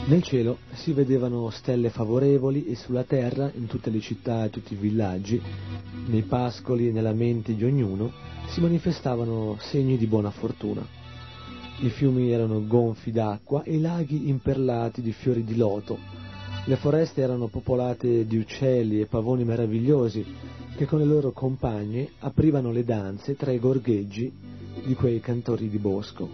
Nel 0.07 0.23
cielo 0.23 0.59
si 0.73 0.93
vedevano 0.93 1.51
stelle 1.51 1.89
favorevoli 1.89 2.67
e 2.67 2.75
sulla 2.75 3.05
terra, 3.05 3.51
in 3.55 3.67
tutte 3.67 3.91
le 3.91 4.01
città 4.01 4.45
e 4.45 4.51
tutti 4.51 4.75
i 4.75 4.77
villaggi, 4.77 5.41
nei 6.09 6.23
pascoli 6.23 6.89
e 6.89 6.93
nella 6.93 7.13
mente 7.13 7.55
di 7.55 7.65
ognuno, 7.65 8.13
si 8.49 8.61
manifestavano 8.61 9.57
segni 9.61 9.97
di 9.97 10.07
buona 10.07 10.31
fortuna. 10.31 10.85
I 11.79 11.89
fiumi 11.89 12.31
erano 12.31 12.67
gonfi 12.67 13.13
d'acqua 13.13 13.63
e 13.63 13.77
i 13.77 13.81
laghi 13.81 14.29
imperlati 14.29 15.01
di 15.01 15.13
fiori 15.13 15.45
di 15.45 15.57
loto. 15.57 15.97
Le 16.67 16.77
foreste 16.77 17.23
erano 17.23 17.49
popolate 17.49 18.27
di 18.27 18.37
uccelli 18.37 19.01
e 19.01 19.07
pavoni 19.07 19.45
meravigliosi 19.45 20.25
che 20.77 20.87
con 20.87 20.99
le 20.99 21.05
loro 21.05 21.33
compagne 21.33 22.11
aprivano 22.21 22.71
le 22.71 22.85
danze 22.85 23.35
tra 23.35 23.51
i 23.51 23.59
gorgheggi 23.59 24.33
di 24.85 24.95
quei 24.95 25.21
cantori 25.21 25.69
di 25.69 25.79
bosco 25.79 26.29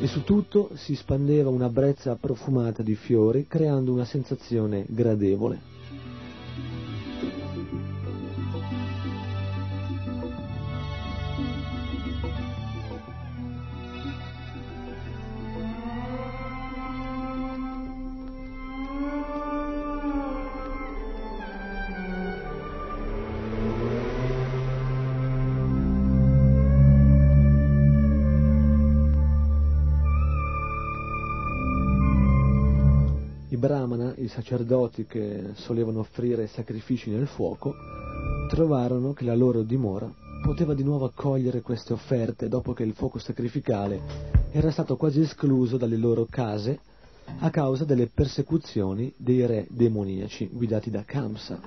e 0.00 0.06
su 0.08 0.24
tutto 0.24 0.70
si 0.74 0.96
spandeva 0.96 1.48
una 1.48 1.68
brezza 1.68 2.16
profumata 2.16 2.82
di 2.82 2.96
fiori 2.96 3.46
creando 3.46 3.92
una 3.92 4.04
sensazione 4.04 4.84
gradevole. 4.88 5.71
Sacerdoti 34.32 35.04
che 35.04 35.50
solevano 35.54 36.00
offrire 36.00 36.46
sacrifici 36.46 37.10
nel 37.10 37.26
fuoco, 37.26 37.74
trovarono 38.48 39.12
che 39.12 39.24
la 39.24 39.34
loro 39.34 39.62
dimora 39.62 40.10
poteva 40.42 40.74
di 40.74 40.82
nuovo 40.82 41.04
accogliere 41.04 41.60
queste 41.60 41.92
offerte 41.92 42.48
dopo 42.48 42.72
che 42.72 42.82
il 42.82 42.94
fuoco 42.94 43.18
sacrificale 43.18 44.00
era 44.50 44.70
stato 44.70 44.96
quasi 44.96 45.20
escluso 45.20 45.76
dalle 45.76 45.96
loro 45.96 46.26
case 46.28 46.80
a 47.38 47.50
causa 47.50 47.84
delle 47.84 48.08
persecuzioni 48.08 49.12
dei 49.16 49.46
re 49.46 49.66
demoniaci 49.68 50.48
guidati 50.50 50.90
da 50.90 51.04
Kamsa. 51.04 51.60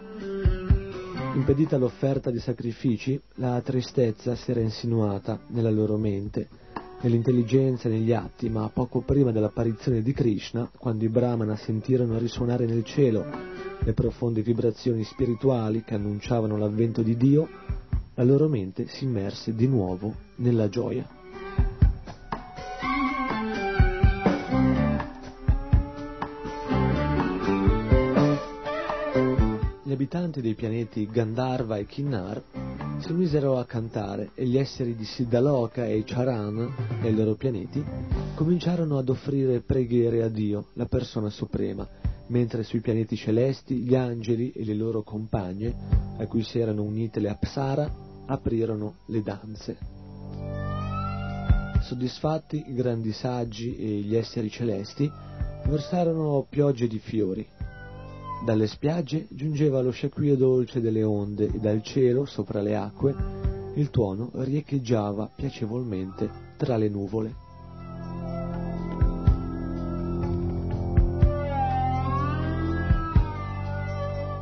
Impedita 1.34 1.78
l'offerta 1.78 2.32
di 2.32 2.40
sacrifici, 2.40 3.20
la 3.36 3.62
tristezza 3.62 4.36
si 4.36 4.52
era 4.52 4.60
insinuata 4.60 5.40
nella 5.48 5.72
loro 5.72 5.98
mente 5.98 6.48
nell'intelligenza 7.06 7.88
e 7.88 7.92
negli 7.92 8.12
atti, 8.12 8.50
ma 8.50 8.68
poco 8.74 9.02
prima 9.02 9.32
dell'apparizione 9.32 10.02
di 10.02 10.12
Krishna, 10.12 10.68
quando 10.76 11.04
i 11.04 11.10
Brahmana 11.10 11.56
sentirono 11.56 12.18
risuonare 12.18 12.66
nel 12.66 12.84
cielo 12.84 13.24
le 13.80 13.94
profonde 13.94 14.42
vibrazioni 14.42 15.04
spirituali 15.04 15.84
che 15.84 15.94
annunciavano 15.94 16.58
l'avvento 16.58 17.04
di 17.04 17.16
Dio, 17.16 17.48
la 18.16 18.24
loro 18.24 18.48
mente 18.48 18.88
si 18.88 19.04
immerse 19.04 19.54
di 19.54 19.68
nuovo 19.68 20.16
nella 20.38 20.68
gioia. 20.68 21.08
Gli 29.84 29.92
abitanti 29.92 30.42
dei 30.42 30.56
pianeti 30.56 31.08
Gandharva 31.12 31.78
e 31.78 31.86
Kinnar 31.86 32.42
si 33.06 33.14
misero 33.14 33.60
a 33.60 33.66
cantare 33.66 34.32
e 34.34 34.48
gli 34.48 34.58
esseri 34.58 34.96
di 34.96 35.06
Siddhaloka 35.06 35.86
e 35.86 36.04
Charan, 36.04 36.74
nei 37.02 37.14
loro 37.14 37.36
pianeti, 37.36 37.84
cominciarono 38.34 38.98
ad 38.98 39.10
offrire 39.10 39.62
preghiere 39.62 40.24
a 40.24 40.28
Dio, 40.28 40.70
la 40.74 40.88
persona 40.88 41.30
suprema, 41.30 41.88
mentre 42.30 42.64
sui 42.64 42.82
pianeti 42.82 43.16
celesti 43.16 43.76
gli 43.76 43.94
angeli 43.94 44.50
e 44.54 44.66
le 44.66 44.74
loro 44.74 45.04
compagne, 45.04 45.72
a 46.18 46.26
cui 46.26 46.42
si 46.42 46.58
erano 46.58 46.82
unite 46.82 47.20
le 47.20 47.30
Apsara, 47.30 47.88
aprirono 48.26 48.96
le 49.06 49.22
danze. 49.22 49.78
Soddisfatti, 51.82 52.64
i 52.70 52.74
grandi 52.74 53.12
saggi 53.12 53.76
e 53.76 54.00
gli 54.00 54.16
esseri 54.16 54.50
celesti 54.50 55.08
versarono 55.68 56.44
piogge 56.50 56.88
di 56.88 56.98
fiori, 56.98 57.48
dalle 58.46 58.68
spiagge 58.68 59.26
giungeva 59.32 59.82
lo 59.82 59.90
sciacquio 59.90 60.38
dolce 60.38 60.80
delle 60.80 61.02
onde 61.02 61.46
e 61.52 61.58
dal 61.58 61.82
cielo, 61.82 62.26
sopra 62.26 62.62
le 62.62 62.76
acque, 62.76 63.16
il 63.74 63.90
tuono 63.90 64.30
riecheggiava 64.36 65.32
piacevolmente 65.36 66.30
tra 66.56 66.78
le 66.78 66.88
nuvole. 66.88 67.36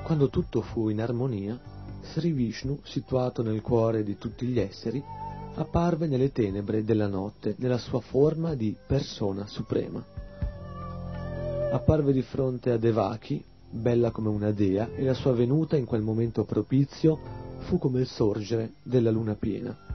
Quando 0.03 0.29
tutto 0.29 0.61
fu 0.61 0.89
in 0.89 0.99
armonia, 0.99 1.57
Sri 2.01 2.33
Vishnu, 2.33 2.79
situato 2.83 3.41
nel 3.41 3.61
cuore 3.61 4.03
di 4.03 4.17
tutti 4.17 4.45
gli 4.45 4.59
esseri, 4.59 5.01
apparve 5.55 6.07
nelle 6.07 6.33
tenebre 6.33 6.83
della 6.83 7.07
notte 7.07 7.55
nella 7.57 7.77
sua 7.77 8.01
forma 8.01 8.53
di 8.53 8.75
persona 8.85 9.47
suprema. 9.47 10.03
Apparve 11.71 12.11
di 12.11 12.21
fronte 12.21 12.71
a 12.71 12.77
Devaki, 12.77 13.43
bella 13.73 14.11
come 14.11 14.29
una 14.29 14.51
dea, 14.51 14.89
e 14.95 15.03
la 15.03 15.13
sua 15.13 15.33
venuta 15.33 15.75
in 15.75 15.85
quel 15.85 16.01
momento 16.01 16.43
propizio 16.43 17.19
fu 17.59 17.79
come 17.79 18.01
il 18.01 18.07
sorgere 18.07 18.73
della 18.83 19.09
luna 19.09 19.33
piena. 19.33 19.92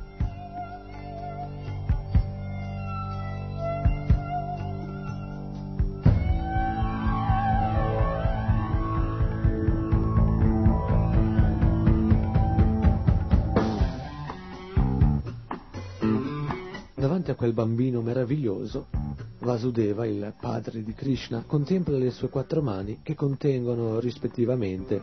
Bambino 17.59 18.02
meraviglioso, 18.02 18.86
Vasudeva, 19.40 20.06
il 20.06 20.32
padre 20.39 20.85
di 20.85 20.94
Krishna, 20.94 21.43
contempla 21.44 21.98
le 21.98 22.12
sue 22.12 22.28
quattro 22.28 22.62
mani 22.62 23.01
che 23.02 23.16
contengono 23.16 23.98
rispettivamente 23.98 25.01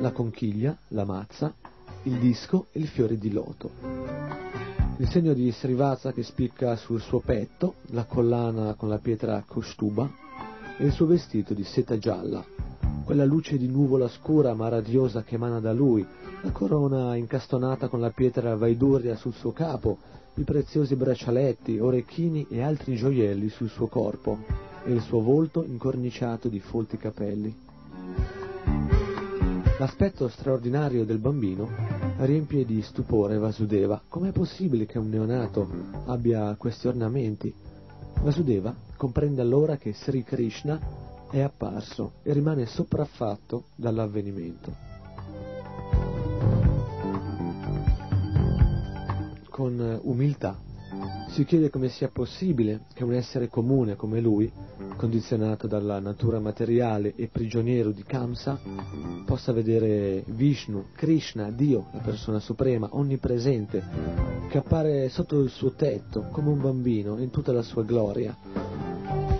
la 0.00 0.10
conchiglia, 0.10 0.74
la 0.88 1.04
mazza, 1.04 1.52
il 2.04 2.16
disco 2.18 2.68
e 2.72 2.80
il 2.80 2.88
fiore 2.88 3.18
di 3.18 3.30
loto. 3.30 3.70
Il 4.96 5.10
segno 5.10 5.34
di 5.34 5.52
Srivasa 5.52 6.12
che 6.12 6.22
spicca 6.22 6.74
sul 6.76 7.02
suo 7.02 7.20
petto, 7.20 7.74
la 7.88 8.04
collana 8.04 8.72
con 8.76 8.88
la 8.88 8.98
pietra 8.98 9.44
Kostuba 9.46 10.10
e 10.78 10.86
il 10.86 10.92
suo 10.92 11.04
vestito 11.04 11.52
di 11.52 11.64
seta 11.64 11.98
gialla, 11.98 12.42
quella 13.04 13.26
luce 13.26 13.58
di 13.58 13.68
nuvola 13.68 14.08
scura 14.08 14.54
ma 14.54 14.70
radiosa 14.70 15.22
che 15.22 15.34
emana 15.34 15.60
da 15.60 15.74
lui, 15.74 16.06
la 16.40 16.50
corona 16.50 17.14
incastonata 17.14 17.88
con 17.88 18.00
la 18.00 18.10
pietra 18.10 18.56
Vaidurya 18.56 19.16
sul 19.16 19.34
suo 19.34 19.52
capo 19.52 19.98
i 20.34 20.44
preziosi 20.44 20.96
braccialetti, 20.96 21.78
orecchini 21.78 22.46
e 22.48 22.62
altri 22.62 22.96
gioielli 22.96 23.48
sul 23.48 23.68
suo 23.68 23.88
corpo 23.88 24.38
e 24.84 24.92
il 24.92 25.00
suo 25.00 25.20
volto 25.20 25.64
incorniciato 25.64 26.48
di 26.48 26.60
folti 26.60 26.96
capelli. 26.96 27.54
L'aspetto 29.78 30.28
straordinario 30.28 31.04
del 31.04 31.18
bambino 31.18 31.68
riempie 32.18 32.66
di 32.66 32.82
stupore 32.82 33.38
Vasudeva. 33.38 34.02
Com'è 34.06 34.30
possibile 34.30 34.84
che 34.84 34.98
un 34.98 35.08
neonato 35.08 35.68
abbia 36.06 36.54
questi 36.56 36.86
ornamenti? 36.86 37.52
Vasudeva 38.22 38.74
comprende 38.96 39.40
allora 39.40 39.76
che 39.76 39.94
Sri 39.94 40.22
Krishna 40.22 40.78
è 41.30 41.40
apparso 41.40 42.12
e 42.22 42.32
rimane 42.34 42.66
sopraffatto 42.66 43.64
dall'avvenimento. 43.76 44.89
Con 49.60 49.78
eh, 49.78 50.00
umiltà. 50.04 50.58
Si 51.28 51.44
chiede 51.44 51.68
come 51.68 51.90
sia 51.90 52.08
possibile 52.08 52.86
che 52.94 53.04
un 53.04 53.12
essere 53.12 53.48
comune 53.48 53.94
come 53.94 54.18
lui, 54.18 54.50
condizionato 54.96 55.66
dalla 55.66 56.00
natura 56.00 56.40
materiale 56.40 57.12
e 57.14 57.28
prigioniero 57.28 57.90
di 57.90 58.02
Kamsa, 58.02 58.58
possa 59.26 59.52
vedere 59.52 60.24
Vishnu, 60.26 60.86
Krishna, 60.96 61.50
Dio, 61.50 61.88
la 61.92 62.00
persona 62.00 62.40
suprema, 62.40 62.88
onnipresente, 62.92 63.84
che 64.48 64.58
appare 64.58 65.10
sotto 65.10 65.40
il 65.40 65.50
suo 65.50 65.72
tetto 65.72 66.28
come 66.32 66.48
un 66.48 66.60
bambino 66.60 67.18
in 67.18 67.28
tutta 67.28 67.52
la 67.52 67.62
sua 67.62 67.84
gloria. 67.84 68.34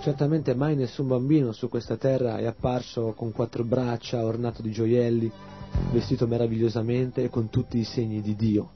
Certamente 0.01 0.53
mai 0.53 0.75
nessun 0.75 1.07
bambino 1.07 1.51
su 1.51 1.67
questa 1.67 1.97
terra 1.97 2.37
è 2.37 2.45
apparso 2.45 3.13
con 3.13 3.31
quattro 3.31 3.63
braccia, 3.63 4.23
ornato 4.23 4.61
di 4.61 4.71
gioielli, 4.71 5.31
vestito 5.91 6.27
meravigliosamente 6.27 7.23
e 7.23 7.29
con 7.29 7.49
tutti 7.49 7.79
i 7.79 7.83
segni 7.83 8.21
di 8.21 8.35
Dio. 8.35 8.69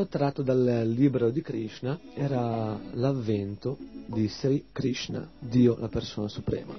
Questo 0.00 0.18
tratto 0.18 0.42
dal 0.42 0.88
libro 0.88 1.28
di 1.28 1.42
Krishna 1.42 2.00
era 2.14 2.74
l'avvento 2.92 3.76
di 4.06 4.28
Sri 4.28 4.68
Krishna, 4.72 5.28
Dio 5.38 5.76
la 5.78 5.88
persona 5.88 6.26
suprema. 6.26 6.74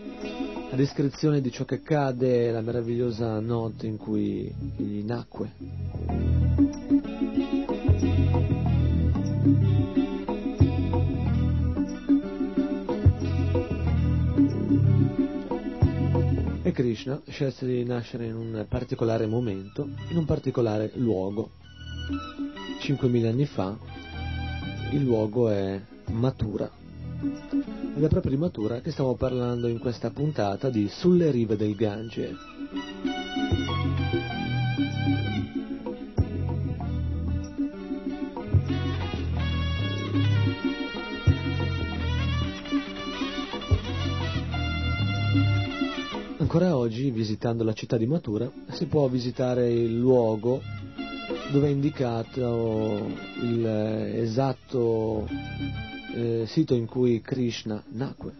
La 0.71 0.75
descrizione 0.75 1.39
di 1.39 1.51
ciò 1.51 1.63
che 1.63 1.75
accade, 1.75 2.49
la 2.49 2.61
meravigliosa 2.61 3.39
notte 3.39 3.85
in 3.85 3.97
cui 3.97 4.51
egli 4.75 5.03
nacque. 5.03 5.51
E 16.63 16.71
Krishna 16.71 17.21
scelse 17.27 17.67
di 17.67 17.83
nascere 17.83 18.25
in 18.25 18.35
un 18.35 18.65
particolare 18.67 19.27
momento, 19.27 19.87
in 20.09 20.17
un 20.17 20.25
particolare 20.25 20.89
luogo, 20.95 21.51
5.000 22.79 23.27
anni 23.27 23.45
fa 23.45 23.77
il 24.91 25.03
luogo 25.03 25.49
è 25.49 25.79
Matura. 26.11 26.69
Ed 27.95 28.03
è 28.03 28.07
proprio 28.07 28.31
di 28.31 28.37
Matura 28.37 28.81
che 28.81 28.91
stiamo 28.91 29.15
parlando 29.15 29.67
in 29.67 29.79
questa 29.79 30.09
puntata 30.09 30.69
di 30.69 30.89
Sulle 30.89 31.31
rive 31.31 31.55
del 31.55 31.75
Gange. 31.75 32.35
Ancora 46.37 46.75
oggi, 46.75 47.11
visitando 47.11 47.63
la 47.63 47.71
città 47.71 47.95
di 47.95 48.05
Matura, 48.05 48.51
si 48.71 48.85
può 48.87 49.07
visitare 49.07 49.71
il 49.71 49.97
luogo 49.97 50.61
dove 51.51 51.67
è 51.67 51.71
indicato 51.71 53.05
il 53.41 53.65
esatto 53.65 55.27
eh, 56.15 56.45
sito 56.47 56.73
in 56.75 56.85
cui 56.85 57.19
Krishna 57.19 57.83
nacque. 57.89 58.33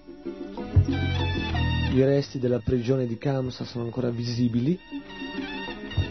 I 1.93 2.03
resti 2.03 2.39
della 2.39 2.59
prigione 2.59 3.05
di 3.05 3.17
Kamsa 3.17 3.65
sono 3.65 3.83
ancora 3.83 4.09
visibili. 4.09 4.79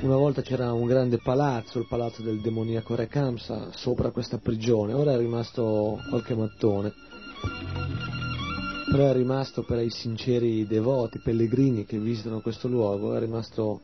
Una 0.02 0.16
volta 0.16 0.42
c'era 0.42 0.74
un 0.74 0.86
grande 0.86 1.18
palazzo, 1.18 1.78
il 1.78 1.86
palazzo 1.88 2.22
del 2.22 2.40
demoniaco 2.40 2.94
re 2.94 3.08
Kamsa, 3.08 3.70
sopra 3.74 4.10
questa 4.10 4.36
prigione. 4.36 4.92
Ora 4.92 5.14
è 5.14 5.16
rimasto 5.16 5.98
qualche 6.10 6.34
mattone. 6.34 6.92
Però 8.90 9.08
è 9.08 9.12
rimasto 9.14 9.62
per 9.62 9.82
i 9.82 9.90
sinceri 9.90 10.66
devoti, 10.66 11.18
pellegrini 11.18 11.86
che 11.86 11.98
visitano 11.98 12.40
questo 12.40 12.68
luogo, 12.68 13.14
è 13.14 13.20
rimasto 13.20 13.82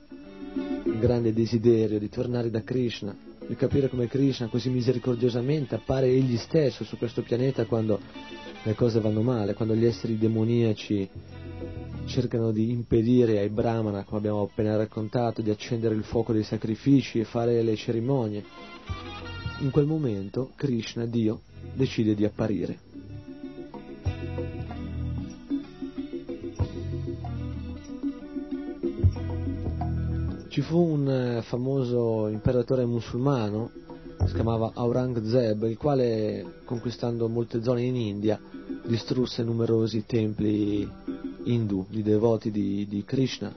il 0.87 0.99
grande 0.99 1.33
desiderio 1.33 1.99
di 1.99 2.09
tornare 2.09 2.51
da 2.51 2.63
Krishna, 2.63 3.15
di 3.47 3.55
capire 3.57 3.89
come 3.89 4.07
Krishna 4.07 4.47
così 4.49 4.71
misericordiosamente 4.71 5.75
appare 5.75 6.07
egli 6.07 6.37
stesso 6.37 6.85
su 6.85 6.97
questo 6.97 7.23
pianeta 7.23 7.67
quando 7.67 8.01
le 8.63 8.75
cose 8.75 9.01
vanno 9.01 9.23
male, 9.23 9.55
quando 9.55 9.75
gli 9.75 9.85
esseri 9.85 10.17
demoniaci 10.17 11.09
cercano 12.07 12.53
di 12.53 12.71
impedire 12.71 13.39
ai 13.41 13.49
brahmana, 13.49 14.05
come 14.05 14.19
abbiamo 14.19 14.43
appena 14.43 14.77
raccontato, 14.77 15.43
di 15.43 15.51
accendere 15.51 15.95
il 15.95 16.05
fuoco 16.05 16.33
dei 16.33 16.45
sacrifici 16.45 17.19
e 17.19 17.25
fare 17.25 17.63
le 17.63 17.77
cerimonie. 17.77 18.45
In 19.61 19.71
quel 19.71 19.87
momento 19.87 20.53
Krishna, 20.55 21.05
Dio, 21.05 21.41
decide 21.75 22.15
di 22.15 22.25
apparire. 22.25 22.79
Ci 30.57 30.63
fu 30.63 30.79
un 30.79 31.07
eh, 31.07 31.43
famoso 31.43 32.29
imperatore 32.29 32.87
musulmano, 32.87 33.73
si 34.25 34.33
chiamava 34.33 34.71
Aurangzeb, 34.73 35.65
il 35.65 35.77
quale, 35.77 36.63
conquistando 36.65 37.29
molte 37.29 37.63
zone 37.63 37.83
in 37.83 37.95
India, 37.95 38.41
distrusse 38.87 39.43
numerosi 39.43 40.07
templi 40.07 40.91
hindu, 41.45 41.85
di 41.91 42.03
devoti 42.03 42.51
di, 42.51 42.87
di 42.89 43.05
Krishna. 43.05 43.55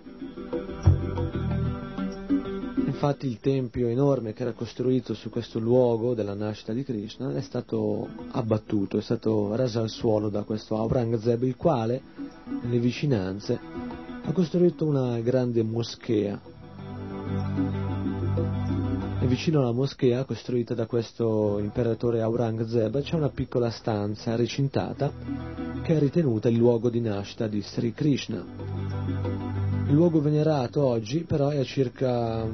Infatti 2.85 3.27
il 3.27 3.39
tempio 3.39 3.87
enorme 3.87 4.33
che 4.33 4.41
era 4.41 4.51
costruito 4.51 5.13
su 5.13 5.29
questo 5.29 5.57
luogo 5.57 6.13
della 6.13 6.33
nascita 6.33 6.73
di 6.73 6.83
Krishna 6.83 7.33
è 7.33 7.41
stato 7.41 8.09
abbattuto, 8.31 8.97
è 8.97 9.01
stato 9.01 9.55
raso 9.55 9.79
al 9.79 9.89
suolo 9.89 10.27
da 10.27 10.43
questo 10.43 10.75
Aurangzeb, 10.75 11.43
il 11.43 11.55
quale, 11.55 12.01
nelle 12.61 12.79
vicinanze, 12.79 13.57
ha 14.21 14.31
costruito 14.33 14.85
una 14.85 15.17
grande 15.21 15.63
moschea 15.63 16.57
e 19.21 19.27
vicino 19.27 19.59
alla 19.59 19.73
moschea 19.73 20.23
costruita 20.23 20.73
da 20.73 20.85
questo 20.85 21.59
imperatore 21.59 22.21
Aurangzeb 22.21 23.01
c'è 23.01 23.15
una 23.15 23.29
piccola 23.29 23.69
stanza 23.69 24.35
recintata 24.35 25.11
che 25.83 25.95
è 25.95 25.99
ritenuta 25.99 26.47
il 26.49 26.57
luogo 26.57 26.89
di 26.89 27.01
nascita 27.01 27.47
di 27.47 27.61
Sri 27.61 27.93
Krishna. 27.93 28.45
Il 29.87 29.93
luogo 29.93 30.21
venerato 30.21 30.85
oggi 30.85 31.21
però 31.21 31.49
è 31.49 31.57
a 31.57 31.63
circa 31.63 32.47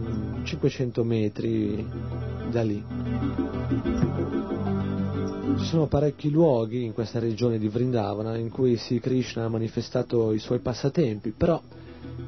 500 0.44 1.04
mm, 1.04 1.08
metri 1.08 1.86
da 2.50 2.64
lì. 2.64 2.84
Ci 5.58 5.66
sono 5.66 5.88
parecchi 5.88 6.30
luoghi 6.32 6.84
in 6.84 6.94
questa 6.94 7.20
regione 7.20 7.60
di 7.60 7.68
Vrindavana 7.68 8.38
in 8.38 8.50
cui 8.50 8.78
Sri 8.78 9.00
Krishna 9.00 9.44
ha 9.44 9.50
manifestato 9.50 10.32
i 10.32 10.40
suoi 10.40 10.60
passatempi, 10.60 11.32
però 11.32 11.62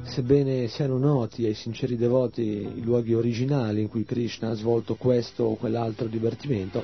Sebbene 0.02 0.68
siano 0.68 0.98
noti 0.98 1.44
ai 1.44 1.54
sinceri 1.54 1.96
devoti 1.96 2.42
i 2.42 2.82
luoghi 2.82 3.14
originali 3.14 3.82
in 3.82 3.88
cui 3.88 4.04
Krishna 4.04 4.50
ha 4.50 4.54
svolto 4.54 4.94
questo 4.96 5.44
o 5.44 5.54
quell'altro 5.56 6.06
divertimento, 6.06 6.82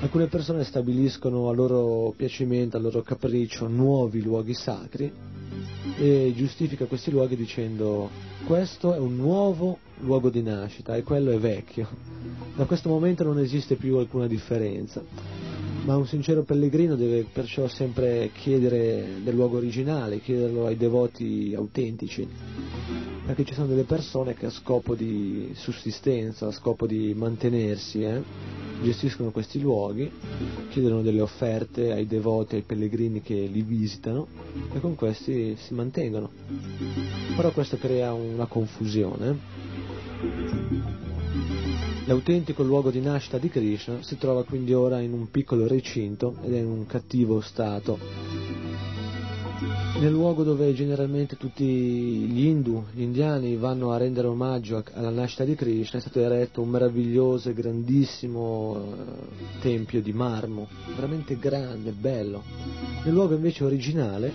alcune 0.00 0.26
persone 0.26 0.64
stabiliscono 0.64 1.48
a 1.48 1.52
loro 1.52 2.12
piacimento, 2.16 2.76
a 2.76 2.80
loro 2.80 3.02
capriccio, 3.02 3.68
nuovi 3.68 4.22
luoghi 4.22 4.54
sacri 4.54 5.12
e 5.98 6.32
giustifica 6.36 6.86
questi 6.86 7.10
luoghi 7.10 7.36
dicendo 7.36 8.10
questo 8.46 8.94
è 8.94 8.98
un 8.98 9.16
nuovo 9.16 9.78
luogo 10.00 10.30
di 10.30 10.42
nascita 10.42 10.94
e 10.96 11.02
quello 11.02 11.30
è 11.30 11.38
vecchio. 11.38 11.88
Da 12.54 12.64
questo 12.64 12.88
momento 12.88 13.24
non 13.24 13.38
esiste 13.38 13.76
più 13.76 13.96
alcuna 13.96 14.26
differenza 14.26 15.02
ma 15.86 15.96
un 15.96 16.06
sincero 16.06 16.42
pellegrino 16.42 16.96
deve 16.96 17.26
perciò 17.32 17.68
sempre 17.68 18.32
chiedere 18.34 19.20
del 19.22 19.36
luogo 19.36 19.58
originale, 19.58 20.20
chiederlo 20.20 20.66
ai 20.66 20.76
devoti 20.76 21.54
autentici, 21.56 22.26
perché 23.24 23.44
ci 23.44 23.54
sono 23.54 23.68
delle 23.68 23.84
persone 23.84 24.34
che 24.34 24.46
a 24.46 24.50
scopo 24.50 24.96
di 24.96 25.52
sussistenza, 25.54 26.48
a 26.48 26.50
scopo 26.50 26.88
di 26.88 27.14
mantenersi, 27.14 28.02
eh, 28.02 28.20
gestiscono 28.82 29.30
questi 29.30 29.60
luoghi, 29.60 30.10
chiedono 30.70 31.02
delle 31.02 31.20
offerte 31.20 31.92
ai 31.92 32.08
devoti, 32.08 32.56
ai 32.56 32.62
pellegrini 32.62 33.22
che 33.22 33.34
li 33.34 33.62
visitano 33.62 34.26
e 34.74 34.80
con 34.80 34.96
questi 34.96 35.45
si 35.54 35.74
mantengono. 35.74 36.30
Però 37.36 37.52
questo 37.52 37.76
crea 37.76 38.12
una 38.12 38.46
confusione. 38.46 39.38
L'autentico 42.06 42.62
luogo 42.62 42.90
di 42.90 43.00
nascita 43.00 43.38
di 43.38 43.48
Krishna 43.48 44.02
si 44.02 44.16
trova 44.16 44.44
quindi 44.44 44.72
ora 44.72 45.00
in 45.00 45.12
un 45.12 45.30
piccolo 45.30 45.66
recinto 45.66 46.36
ed 46.42 46.54
è 46.54 46.58
in 46.58 46.66
un 46.66 46.86
cattivo 46.86 47.40
stato. 47.40 47.98
Nel 49.98 50.12
luogo 50.12 50.44
dove 50.44 50.74
generalmente 50.74 51.36
tutti 51.36 51.64
gli 51.64 52.44
hindu, 52.44 52.84
gli 52.92 53.00
indiani, 53.00 53.56
vanno 53.56 53.92
a 53.92 53.96
rendere 53.96 54.26
omaggio 54.26 54.84
alla 54.92 55.08
nascita 55.08 55.44
di 55.44 55.54
Krishna 55.54 55.98
è 55.98 56.02
stato 56.02 56.20
eretto 56.20 56.60
un 56.60 56.68
meraviglioso 56.68 57.48
e 57.48 57.54
grandissimo 57.54 58.76
eh, 58.76 59.60
tempio 59.60 60.02
di 60.02 60.12
marmo, 60.12 60.68
veramente 60.94 61.38
grande, 61.38 61.92
bello. 61.92 62.42
Nel 63.04 63.14
luogo 63.14 63.34
invece 63.34 63.64
originale 63.64 64.30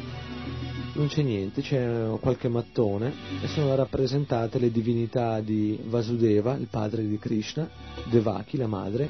non 0.93 1.07
c'è 1.07 1.21
niente, 1.21 1.61
c'è 1.61 2.17
qualche 2.19 2.49
mattone 2.49 3.13
e 3.41 3.47
sono 3.47 3.75
rappresentate 3.75 4.59
le 4.59 4.71
divinità 4.71 5.39
di 5.39 5.79
Vasudeva, 5.83 6.55
il 6.55 6.67
padre 6.69 7.07
di 7.07 7.17
Krishna, 7.17 7.69
Devaki, 8.09 8.57
la 8.57 8.67
madre, 8.67 9.09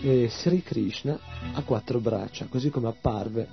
e 0.00 0.28
Sri 0.28 0.62
Krishna 0.62 1.18
a 1.52 1.62
quattro 1.62 2.00
braccia, 2.00 2.46
così 2.46 2.70
come 2.70 2.88
apparve 2.88 3.48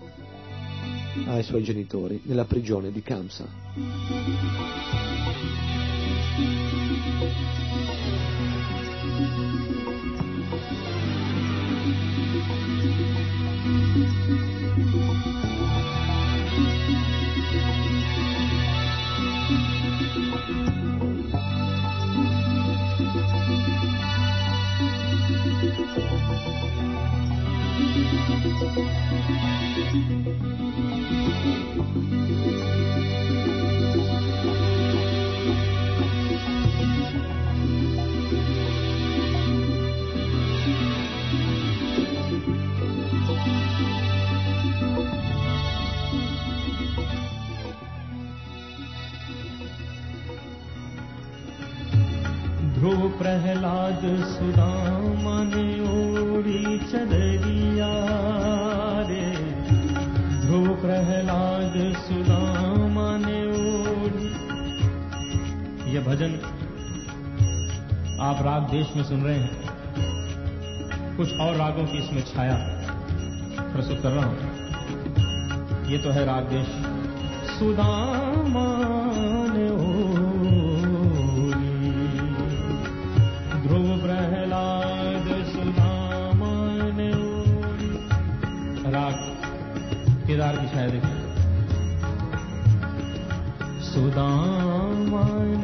ai 1.26 1.44
suoi 1.44 1.64
genitori 1.64 2.22
nella 2.24 2.46
prigione 2.46 2.92
di 2.92 3.02
Kamsa. 3.02 3.48
ध्रुव 52.80 53.02
प्रहलाद 53.18 54.02
सुरामने 54.26 55.68
ओ 55.88 56.00
चलरि 56.92 57.69
भजन 66.10 66.34
आप 68.22 68.42
राग 68.42 68.70
देश 68.70 68.94
में 68.96 69.04
सुन 69.04 69.24
रहे 69.24 69.36
हैं। 69.36 71.18
कुछ 71.18 71.34
और 71.38 71.56
रागों 71.56 71.86
की 71.86 71.98
इसमें 71.98 72.24
छाया 72.26 72.56
प्रस्तुत 73.74 74.02
कर 74.04 74.10
रहा 74.10 74.26
हूँ। 74.26 74.38
ये 75.92 75.98
तो 75.98 76.10
है 76.10 76.26
राग 76.26 76.44
देश। 76.54 76.68
सुदामान 77.52 79.54
ध्रुव 83.62 84.02
प्रहलाद 84.02 85.28
सुदामान 85.52 87.00
राग 88.94 89.14
केदार 90.28 90.56
की 90.56 90.68
छाया 90.68 90.90
देखिए। 90.90 91.18
सुदामन 93.90 95.59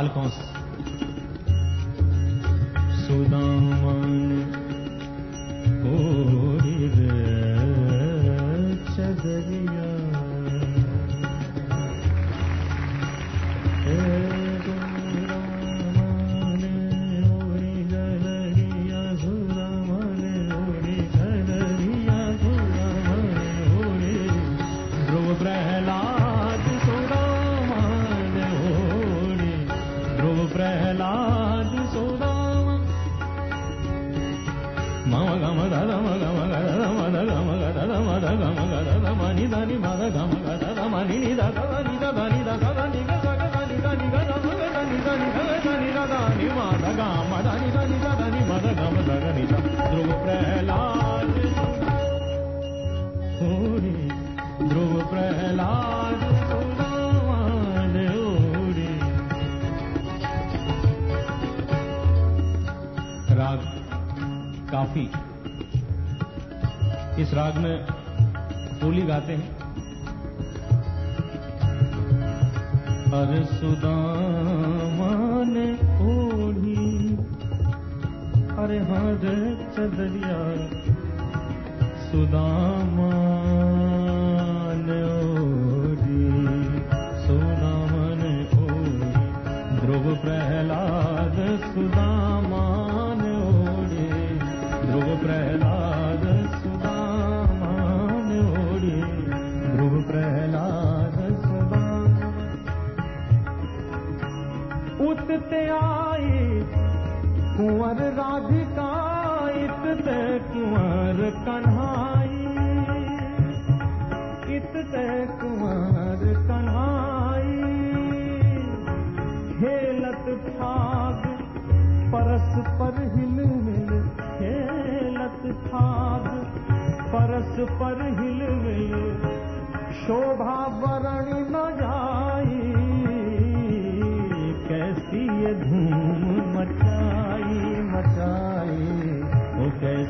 کمال 0.00 0.08
پہنچ 0.14 0.49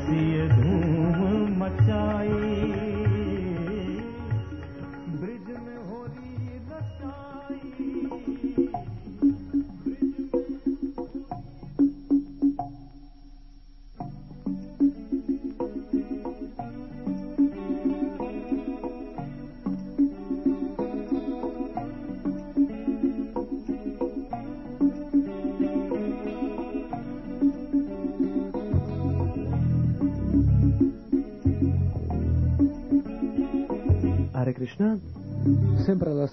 see 0.07 0.35
it. 0.35 0.60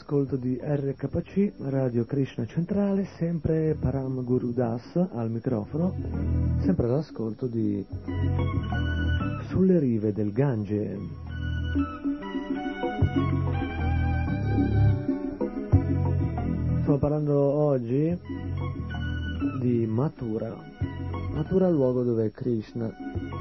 All'ascolto 0.08 0.36
di 0.36 0.58
RKC, 0.58 1.52
Radio 1.68 2.06
Krishna 2.06 2.46
Centrale, 2.46 3.06
sempre 3.18 3.76
Param 3.78 4.24
Guru 4.24 4.52
Das 4.52 4.96
al 4.96 5.30
microfono, 5.30 5.94
sempre 6.60 6.86
all'ascolto 6.86 7.46
di 7.46 7.84
Sulle 9.48 9.78
rive 9.78 10.14
del 10.14 10.32
Gange. 10.32 10.98
Stiamo 16.80 16.98
parlando 16.98 17.38
oggi 17.38 18.18
di 19.60 19.84
Mathura. 19.86 20.56
Mathura 21.34 21.68
luogo 21.68 22.02
dove 22.02 22.30
Krishna 22.30 22.90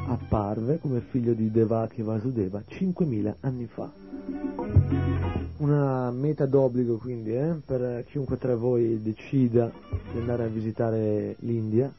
apparve 0.09 0.79
come 0.79 0.99
figlio 0.99 1.31
di 1.31 1.49
Devaki 1.49 2.01
Vasudeva 2.01 2.61
5.000 2.67 3.35
anni 3.39 3.67
fa. 3.67 5.16
Una 5.57 6.11
meta 6.11 6.45
d'obbligo 6.45 6.97
quindi 6.97 7.35
eh, 7.35 7.55
per 7.65 8.05
chiunque 8.09 8.37
tra 8.37 8.55
voi 8.55 9.01
decida 9.01 9.71
di 10.11 10.19
andare 10.19 10.43
a 10.43 10.47
visitare 10.47 11.35
l'India. 11.39 11.91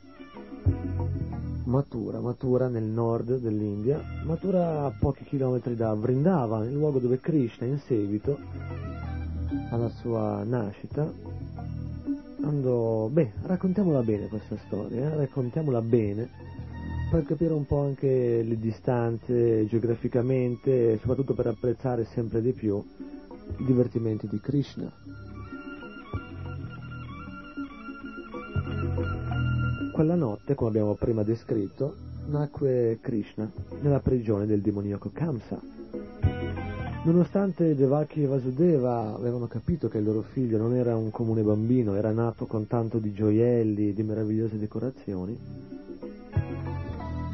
Mathura, 1.64 2.20
Mathura 2.20 2.68
nel 2.68 2.85
nord 2.85 3.39
dell'India, 3.39 4.01
Mathura 4.24 4.85
a 4.85 4.93
pochi 4.98 5.24
chilometri 5.24 5.74
da 5.74 5.93
Vrindavan, 5.93 6.64
il 6.64 6.72
luogo 6.72 6.98
dove 6.98 7.20
Krishna 7.20 7.66
in 7.66 7.78
seguito 7.78 8.39
alla 9.70 9.89
sua 9.90 10.44
nascita 10.44 11.12
andò, 12.43 13.09
beh, 13.09 13.32
raccontiamola 13.43 14.02
bene 14.02 14.28
questa 14.28 14.56
storia, 14.66 15.12
eh, 15.12 15.16
raccontiamola 15.16 15.82
bene, 15.82 16.28
per 17.10 17.24
capire 17.24 17.52
un 17.52 17.66
po' 17.66 17.80
anche 17.80 18.43
le 18.43 18.59
distanze 18.59 19.66
geograficamente 19.66 20.93
e 20.93 20.98
soprattutto 20.98 21.35
per 21.35 21.48
apprezzare 21.48 22.05
sempre 22.05 22.40
di 22.40 22.52
più 22.52 22.82
divertimenti 23.56 24.28
di 24.28 24.40
Krishna. 24.40 24.90
Quella 29.92 30.14
notte, 30.14 30.54
come 30.54 30.70
abbiamo 30.70 30.94
prima 30.94 31.22
descritto, 31.22 31.96
nacque 32.26 32.98
Krishna 33.00 33.50
nella 33.80 34.00
prigione 34.00 34.46
del 34.46 34.60
demoniaco 34.60 35.10
Kamsa. 35.12 35.60
Nonostante 37.04 37.74
Devaki 37.74 38.22
e 38.22 38.26
Vasudeva 38.26 39.14
avevano 39.14 39.46
capito 39.46 39.88
che 39.88 39.98
il 39.98 40.04
loro 40.04 40.22
figlio 40.22 40.58
non 40.58 40.74
era 40.74 40.96
un 40.96 41.10
comune 41.10 41.42
bambino, 41.42 41.94
era 41.94 42.12
nato 42.12 42.46
con 42.46 42.66
tanto 42.66 42.98
di 42.98 43.12
gioielli 43.12 43.88
e 43.88 43.94
di 43.94 44.02
meravigliose 44.02 44.58
decorazioni, 44.58 45.38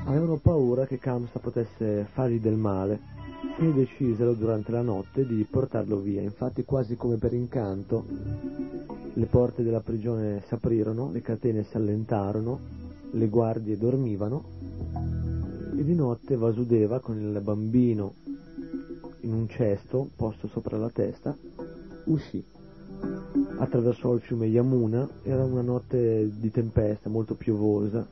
avevano 0.07 0.37
paura 0.37 0.87
che 0.87 0.99
Kamsa 0.99 1.39
potesse 1.39 2.07
fargli 2.13 2.41
del 2.41 2.57
male 2.57 3.13
e 3.59 3.73
decisero 3.73 4.35
durante 4.35 4.73
la 4.73 4.83
notte 4.83 5.27
di 5.27 5.47
portarlo 5.49 5.99
via. 5.99 6.21
Infatti, 6.21 6.65
quasi 6.65 6.97
come 6.97 7.17
per 7.17 7.33
incanto, 7.33 8.05
le 9.13 9.27
porte 9.27 9.63
della 9.63 9.81
prigione 9.81 10.43
si 10.47 10.55
aprirono, 10.55 11.11
le 11.13 11.21
catene 11.21 11.65
si 11.65 11.77
allentarono, 11.77 12.59
le 13.13 13.29
guardie 13.29 13.79
dormivano 13.79 14.43
e 15.77 15.85
di 15.85 15.95
notte 15.95 16.37
Vasudeva 16.37 17.01
con 17.01 17.19
il 17.19 17.41
bambino 17.41 18.15
in 19.21 19.33
un 19.33 19.49
cesto 19.49 20.09
posto 20.15 20.49
sopra 20.49 20.77
la 20.77 20.91
testa 20.91 21.37
uscì. 22.05 22.45
Attraversò 23.57 24.15
il 24.15 24.21
fiume 24.21 24.47
Yamuna, 24.47 25.09
era 25.23 25.45
una 25.45 25.63
notte 25.63 26.31
di 26.39 26.51
tempesta 26.51 27.09
molto 27.09 27.35
piovosa. 27.35 28.07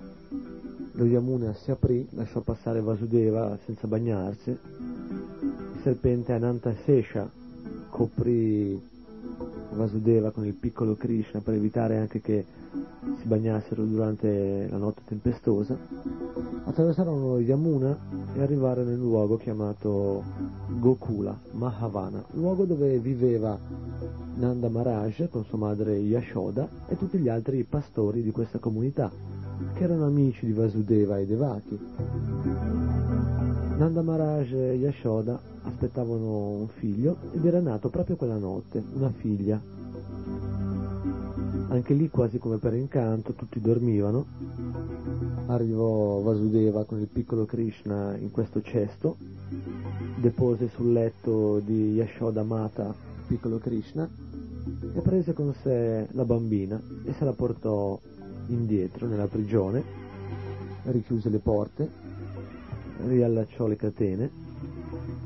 Lo 0.93 1.05
Yamuna 1.05 1.55
si 1.55 1.71
aprì, 1.71 2.07
lasciò 2.11 2.41
passare 2.41 2.81
Vasudeva 2.81 3.59
senza 3.65 3.87
bagnarsi. 3.87 4.51
Il 4.51 5.81
serpente 5.83 6.33
Anantasesha 6.33 7.31
coprì 7.89 8.91
Vasudeva 9.75 10.31
con 10.31 10.45
il 10.45 10.55
piccolo 10.55 10.95
Krishna 10.95 11.41
per 11.41 11.55
evitare 11.55 11.97
anche 11.99 12.21
che 12.21 12.45
si 13.19 13.27
bagnassero 13.27 13.85
durante 13.85 14.67
la 14.69 14.77
notte 14.77 15.03
tempestosa, 15.05 15.77
attraversarono 16.65 17.39
Yamuna 17.39 17.97
e 18.35 18.43
arrivarono 18.43 18.91
un 18.91 18.99
luogo 18.99 19.37
chiamato 19.37 20.23
Gokula, 20.79 21.39
Mahavana, 21.53 22.25
luogo 22.33 22.65
dove 22.65 22.99
viveva 22.99 23.59
Nanda 24.35 24.69
Maharaj 24.69 25.29
con 25.29 25.45
sua 25.45 25.59
madre 25.59 25.97
Yashoda 25.97 26.69
e 26.89 26.97
tutti 26.97 27.19
gli 27.19 27.29
altri 27.29 27.65
pastori 27.65 28.23
di 28.23 28.31
questa 28.31 28.59
comunità, 28.59 29.11
che 29.75 29.83
erano 29.83 30.07
amici 30.07 30.47
di 30.47 30.53
Vasudeva 30.53 31.19
e 31.19 31.27
Devaki. 31.27 31.79
Nanda 33.77 34.03
Maharaj 34.03 34.53
e 34.53 34.75
Yashoda 34.75 35.52
aspettavano 35.63 36.49
un 36.49 36.69
figlio 36.69 37.17
ed 37.33 37.45
era 37.45 37.61
nato 37.61 37.89
proprio 37.89 38.17
quella 38.17 38.37
notte, 38.37 38.83
una 38.95 39.11
figlia. 39.11 39.61
Anche 41.69 41.95
lì, 41.95 42.09
quasi 42.11 42.39
come 42.39 42.59
per 42.59 42.75
incanto, 42.75 43.33
tutti 43.33 43.61
dormivano. 43.61 44.27
Arrivò 45.47 46.21
Vasudeva 46.21 46.85
con 46.85 47.01
il 47.01 47.09
piccolo 47.09 47.45
Krishna 47.45 48.17
in 48.17 48.31
questo 48.31 48.61
cesto, 48.63 49.17
depose 50.17 50.69
sul 50.69 50.93
letto 50.93 51.61
di 51.61 51.93
Yashoda 51.95 52.43
Mata 52.43 52.89
il 52.89 53.27
piccolo 53.27 53.59
Krishna 53.59 54.09
e 54.95 55.01
prese 55.01 55.33
con 55.33 55.53
sé 55.63 56.07
la 56.13 56.25
bambina 56.25 56.81
e 57.05 57.13
se 57.15 57.25
la 57.25 57.33
portò 57.33 57.99
indietro 58.49 59.07
nella 59.07 59.27
prigione, 59.27 59.83
richiuse 60.85 61.29
le 61.29 61.39
porte, 61.39 61.89
riallacciò 63.07 63.67
le 63.67 63.77
catene 63.77 64.31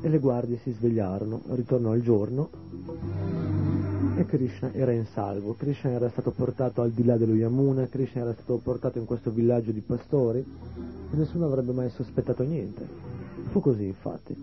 e 0.01 0.09
le 0.09 0.19
guardie 0.19 0.59
si 0.63 0.71
svegliarono, 0.71 1.41
ritornò 1.49 1.95
il 1.95 2.01
giorno 2.01 2.49
e 4.15 4.25
Krishna 4.25 4.73
era 4.73 4.91
in 4.91 5.05
salvo. 5.05 5.53
Krishna 5.53 5.91
era 5.91 6.09
stato 6.09 6.31
portato 6.31 6.81
al 6.81 6.91
di 6.91 7.03
là 7.03 7.17
dello 7.17 7.35
Yamuna, 7.35 7.87
Krishna 7.87 8.21
era 8.21 8.33
stato 8.33 8.57
portato 8.57 8.97
in 8.97 9.05
questo 9.05 9.31
villaggio 9.31 9.71
di 9.71 9.81
pastori 9.81 10.39
e 10.39 11.15
nessuno 11.15 11.45
avrebbe 11.45 11.71
mai 11.71 11.89
sospettato 11.89 12.43
niente. 12.43 12.87
Fu 13.51 13.59
così 13.59 13.85
infatti. 13.85 14.35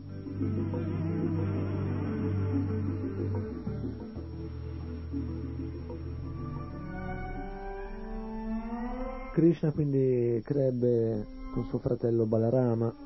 Krishna 9.33 9.73
quindi 9.73 10.41
crebbe 10.45 11.27
con 11.53 11.67
suo 11.69 11.79
fratello 11.79 12.25
Balarama 12.25 13.04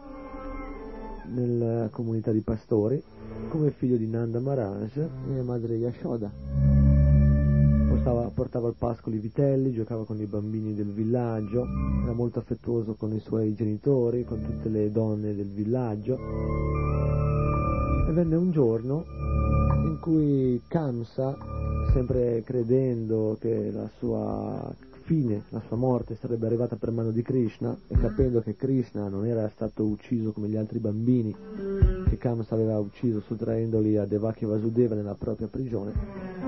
nella 1.33 1.89
comunità 1.91 2.33
di 2.33 2.41
pastori 2.41 3.03
come 3.49 3.71
figlio 3.71 3.97
di 3.97 4.07
Nanda 4.07 4.41
Maharaj 4.41 4.97
e 4.97 5.43
madre 5.43 5.77
Yashoda. 5.77 6.31
Portava, 7.89 8.31
portava 8.35 8.69
al 8.69 8.75
pascolo 8.77 9.17
i 9.17 9.19
vitelli, 9.19 9.73
giocava 9.73 10.05
con 10.05 10.21
i 10.21 10.27
bambini 10.27 10.75
del 10.75 10.93
villaggio, 10.93 11.67
era 12.03 12.13
molto 12.13 12.39
affettuoso 12.39 12.95
con 12.95 13.13
i 13.13 13.21
suoi 13.21 13.55
genitori, 13.55 14.25
con 14.25 14.43
tutte 14.43 14.69
le 14.69 14.91
donne 14.91 15.35
del 15.35 15.49
villaggio. 15.49 16.19
E 18.09 18.13
venne 18.13 18.37
un 18.37 18.51
giorno 18.51 19.05
in 19.85 19.99
cui 20.01 20.61
Kamsa, 20.69 21.37
sempre 21.93 22.43
credendo 22.45 23.37
che 23.41 23.71
la 23.71 23.89
sua 23.99 24.75
fine, 25.09 25.45
la 25.49 25.63
sua 25.67 25.79
morte 25.79 26.19
sarebbe 26.21 26.45
arrivata 26.45 26.77
per 26.77 26.91
mano 26.91 27.13
di 27.13 27.23
Krishna 27.23 27.75
e 27.89 27.97
capendo 27.97 28.43
che 28.43 28.57
Krishna 28.57 29.09
non 29.09 29.25
era 29.25 29.49
stato 29.49 29.83
ucciso 29.83 30.33
come 30.33 30.49
gli 30.49 30.57
altri 30.57 30.81
bambini 30.81 31.35
che 32.07 32.19
Kamsa 32.19 32.55
aveva 32.55 32.79
ucciso 32.79 33.23
sottraendoli 33.23 33.97
a 33.97 34.05
Devaki 34.05 34.45
Vasudeva 34.45 34.95
nella 34.95 35.15
propria 35.15 35.47
prigione, 35.47 35.95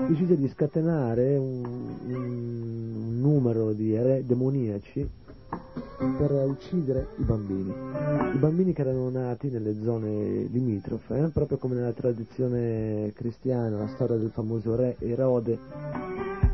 decise 0.07 0.37
di 0.37 0.47
scatenare 0.47 1.37
un, 1.37 1.63
un 2.05 3.19
numero 3.19 3.73
di 3.73 3.97
re 3.97 4.23
demoniaci 4.27 5.09
per 6.19 6.31
uccidere 6.31 7.07
i 7.17 7.23
bambini. 7.23 7.73
I 8.35 8.37
bambini 8.37 8.73
che 8.73 8.81
erano 8.81 9.09
nati 9.09 9.49
nelle 9.49 9.73
zone 9.81 10.47
limitrofe, 10.51 11.17
eh, 11.17 11.29
proprio 11.29 11.57
come 11.57 11.73
nella 11.73 11.93
tradizione 11.93 13.11
cristiana, 13.15 13.79
la 13.79 13.87
storia 13.87 14.17
del 14.17 14.29
famoso 14.29 14.75
re 14.75 14.97
Erode 14.99 16.50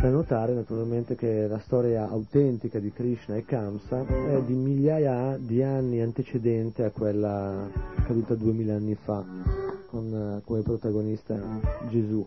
da 0.00 0.10
notare 0.10 0.52
naturalmente 0.52 1.14
che 1.14 1.46
la 1.46 1.58
storia 1.58 2.08
autentica 2.08 2.78
di 2.78 2.92
Krishna 2.92 3.36
e 3.36 3.44
Kamsa 3.44 4.04
è 4.06 4.42
di 4.42 4.54
migliaia 4.54 5.36
di 5.38 5.62
anni 5.62 6.00
antecedente 6.00 6.84
a 6.84 6.90
quella 6.90 7.68
caduta 8.04 8.34
duemila 8.34 8.74
anni 8.74 8.94
fa, 8.94 9.24
con 9.86 10.38
eh, 10.38 10.42
come 10.44 10.62
protagonista 10.62 11.34
Gesù. 11.88 12.26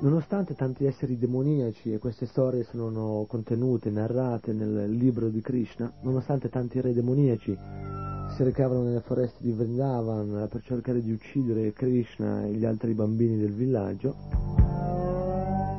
Nonostante 0.00 0.54
tanti 0.54 0.84
esseri 0.84 1.18
demoniaci 1.18 1.92
e 1.92 1.98
queste 1.98 2.26
storie 2.26 2.62
sono 2.62 3.24
contenute, 3.28 3.90
narrate 3.90 4.52
nel 4.52 4.90
libro 4.90 5.28
di 5.28 5.40
Krishna, 5.40 5.92
nonostante 6.02 6.48
tanti 6.48 6.80
re 6.80 6.92
demoniaci 6.92 7.58
si 8.36 8.44
recavano 8.44 8.84
nelle 8.84 9.00
foreste 9.00 9.38
di 9.40 9.50
Vrindavan 9.50 10.46
per 10.48 10.62
cercare 10.62 11.02
di 11.02 11.10
uccidere 11.10 11.72
Krishna 11.72 12.44
e 12.44 12.52
gli 12.52 12.64
altri 12.64 12.94
bambini 12.94 13.36
del 13.38 13.52
villaggio, 13.52 14.14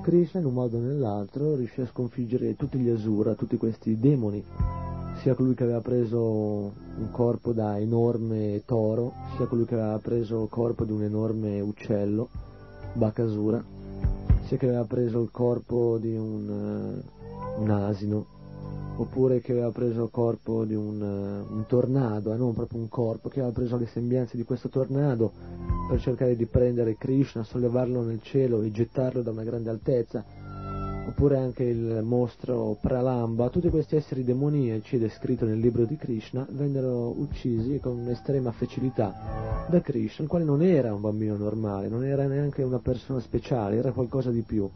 Krishna 0.02 0.42
in 0.42 0.48
un 0.48 0.54
modo 0.54 0.78
o 0.78 0.82
nell'altro 0.82 1.56
riuscì 1.56 1.80
a 1.80 1.88
sconfiggere 1.88 2.58
tutti 2.58 2.78
gli 2.78 2.90
Asura, 2.90 3.36
tutti 3.36 3.56
questi 3.56 3.98
demoni, 3.98 4.44
sia 5.22 5.34
colui 5.34 5.54
che 5.54 5.64
aveva 5.64 5.80
preso 5.80 6.18
un 6.18 7.10
corpo 7.12 7.54
da 7.54 7.80
enorme 7.80 8.64
toro, 8.66 9.14
sia 9.38 9.46
colui 9.46 9.64
che 9.64 9.76
aveva 9.76 10.00
preso 10.00 10.44
il 10.44 10.50
corpo 10.50 10.84
di 10.84 10.92
un 10.92 11.04
enorme 11.04 11.62
uccello, 11.62 12.28
Bakasura, 12.92 13.64
sia 14.50 14.58
che 14.58 14.66
aveva 14.66 14.86
preso 14.86 15.22
il 15.22 15.30
corpo 15.30 16.00
di 16.00 16.16
un, 16.16 16.50
uh, 16.50 17.62
un 17.62 17.70
asino, 17.70 18.26
oppure 18.96 19.42
che 19.42 19.52
aveva 19.52 19.70
preso 19.70 20.06
il 20.06 20.10
corpo 20.10 20.66
di 20.66 20.74
un, 20.74 21.00
uh, 21.00 21.54
un 21.54 21.66
tornado, 21.68 22.32
e 22.32 22.34
eh, 22.34 22.38
non 22.38 22.56
proprio 22.56 22.80
un 22.80 22.90
corpo, 22.90 23.30
che 23.30 23.42
aveva 23.42 23.54
preso 23.54 23.78
le 23.78 23.86
sembianze 23.86 24.38
di 24.38 24.44
questo 24.44 24.68
tornado 24.70 25.32
per 25.88 26.02
cercare 26.02 26.36
di 26.36 26.48
prendere 26.48 26.98
Krishna, 26.98 27.44
sollevarlo 27.44 28.02
nel 28.02 28.24
cielo 28.24 28.64
e 28.64 28.72
gettarlo 28.72 29.22
da 29.22 29.30
una 29.30 29.44
grande 29.44 29.70
altezza, 29.70 30.26
oppure 31.10 31.38
anche 31.38 31.64
il 31.64 32.02
mostro 32.04 32.78
Pralamba, 32.80 33.50
tutti 33.50 33.70
questi 33.70 33.96
esseri 33.96 34.24
demoniaci 34.24 35.00
descritti 35.00 35.44
nel 35.44 35.58
libro 35.58 35.86
di 35.86 35.98
Krishna 35.98 36.46
vennero 36.52 37.20
uccisi 37.20 37.80
con 37.80 38.08
estrema 38.10 38.52
facilità 38.52 39.66
da 39.68 39.82
Krishna, 39.82 40.24
il 40.24 40.30
quale 40.30 40.46
non 40.46 40.62
era 40.62 40.94
un 40.94 41.02
bambino 41.02 41.36
normale, 41.36 41.88
non 41.90 42.06
era 42.06 42.28
neanche 42.28 42.62
una 42.62 42.80
persona 42.80 43.20
speciale, 43.20 43.78
era 43.78 43.92
qualcosa 43.92 44.30
di 44.30 44.42
più. 44.42 44.70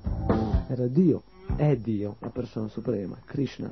Era 0.67 0.87
Dio, 0.87 1.21
è 1.55 1.75
Dio, 1.75 2.15
la 2.19 2.29
persona 2.29 2.67
suprema, 2.67 3.15
Krishna. 3.25 3.69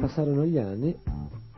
Passarono 0.00 0.44
gli 0.44 0.58
anni 0.58 0.96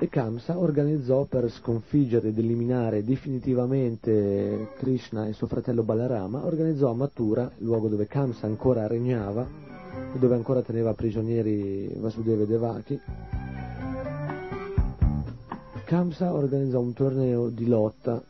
e 0.03 0.09
Kamsa 0.09 0.57
organizzò 0.57 1.25
per 1.25 1.51
sconfiggere 1.51 2.29
ed 2.29 2.39
eliminare 2.39 3.05
definitivamente 3.05 4.69
Krishna 4.79 5.27
e 5.27 5.35
suo 5.35 5.47
fratello 5.47 5.83
Balarama, 5.83 6.47
organizzò 6.47 6.89
a 6.89 6.95
Mathura, 6.95 7.51
luogo 7.59 7.89
dove 7.89 8.07
Kamsa 8.07 8.47
ancora 8.47 8.87
regnava 8.87 9.47
e 10.15 10.19
dove 10.19 10.37
ancora 10.37 10.63
teneva 10.63 10.95
prigionieri 10.95 11.93
Vasudeva 11.99 12.45
e 12.45 12.47
Devaki, 12.47 13.01
Kamsa 15.85 16.33
organizzò 16.33 16.81
un 16.81 16.95
torneo 16.95 17.51
di 17.51 17.67
lotta 17.67 18.23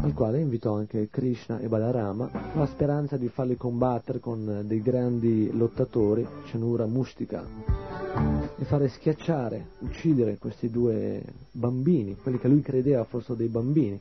al 0.00 0.14
quale 0.14 0.40
invitò 0.40 0.74
anche 0.74 1.08
Krishna 1.10 1.58
e 1.58 1.68
Balarama, 1.68 2.28
con 2.28 2.60
la 2.60 2.66
speranza 2.66 3.18
di 3.18 3.28
farli 3.28 3.58
combattere 3.58 4.20
con 4.20 4.62
dei 4.64 4.80
grandi 4.80 5.50
lottatori, 5.52 6.26
Chanura 6.50 6.86
Mustika, 6.86 7.83
e 8.56 8.64
fare 8.64 8.88
schiacciare, 8.88 9.66
uccidere 9.80 10.38
questi 10.38 10.70
due 10.70 11.22
bambini, 11.50 12.16
quelli 12.16 12.38
che 12.38 12.48
lui 12.48 12.60
credeva 12.62 13.04
fossero 13.04 13.34
dei 13.34 13.48
bambini. 13.48 14.00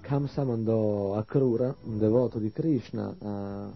Kamsa 0.00 0.44
mandò 0.44 1.14
Akrura, 1.16 1.74
un 1.84 1.98
devoto 1.98 2.38
di 2.38 2.50
Krishna, 2.52 3.14
a 3.18 3.70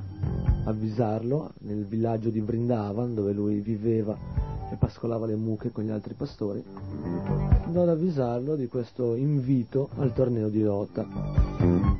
avvisarlo 0.64 1.52
nel 1.60 1.84
villaggio 1.84 2.30
di 2.30 2.40
Vrindavan 2.40 3.14
dove 3.14 3.32
lui 3.32 3.60
viveva 3.60 4.16
e 4.70 4.76
pascolava 4.76 5.26
le 5.26 5.36
mucche 5.36 5.70
con 5.70 5.84
gli 5.84 5.90
altri 5.90 6.14
pastori, 6.14 6.62
andò 7.64 7.82
ad 7.82 7.88
avvisarlo 7.88 8.56
di 8.56 8.66
questo 8.68 9.14
invito 9.14 9.90
al 9.96 10.12
torneo 10.12 10.48
di 10.48 10.62
lotta. 10.62 11.06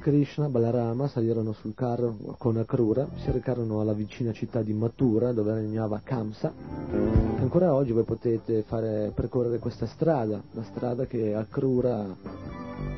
Krishna 0.01 0.47
e 0.47 0.49
Balarama 0.49 1.07
salirono 1.09 1.53
sul 1.53 1.75
carro 1.75 2.17
con 2.39 2.57
Akrura, 2.57 3.07
si 3.17 3.31
recarono 3.31 3.81
alla 3.81 3.93
vicina 3.93 4.33
città 4.33 4.63
di 4.63 4.73
Mathura 4.73 5.33
dove 5.33 5.53
regnava 5.55 6.01
Kamsa. 6.03 6.53
Ancora 7.39 7.75
oggi 7.75 7.93
voi 7.93 8.05
potete 8.05 8.63
fare, 8.63 9.13
percorrere 9.15 9.59
questa 9.59 9.87
strada, 9.87 10.43
la 10.53 10.63
strada 10.63 11.05
che 11.07 11.35
Akrura 11.35 12.17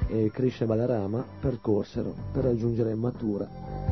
e 0.08 0.30
Krishna 0.32 0.64
e 0.64 0.68
Balarama 0.68 1.24
percorsero 1.40 2.14
per 2.32 2.44
raggiungere 2.44 2.94
Mathura. 2.94 3.91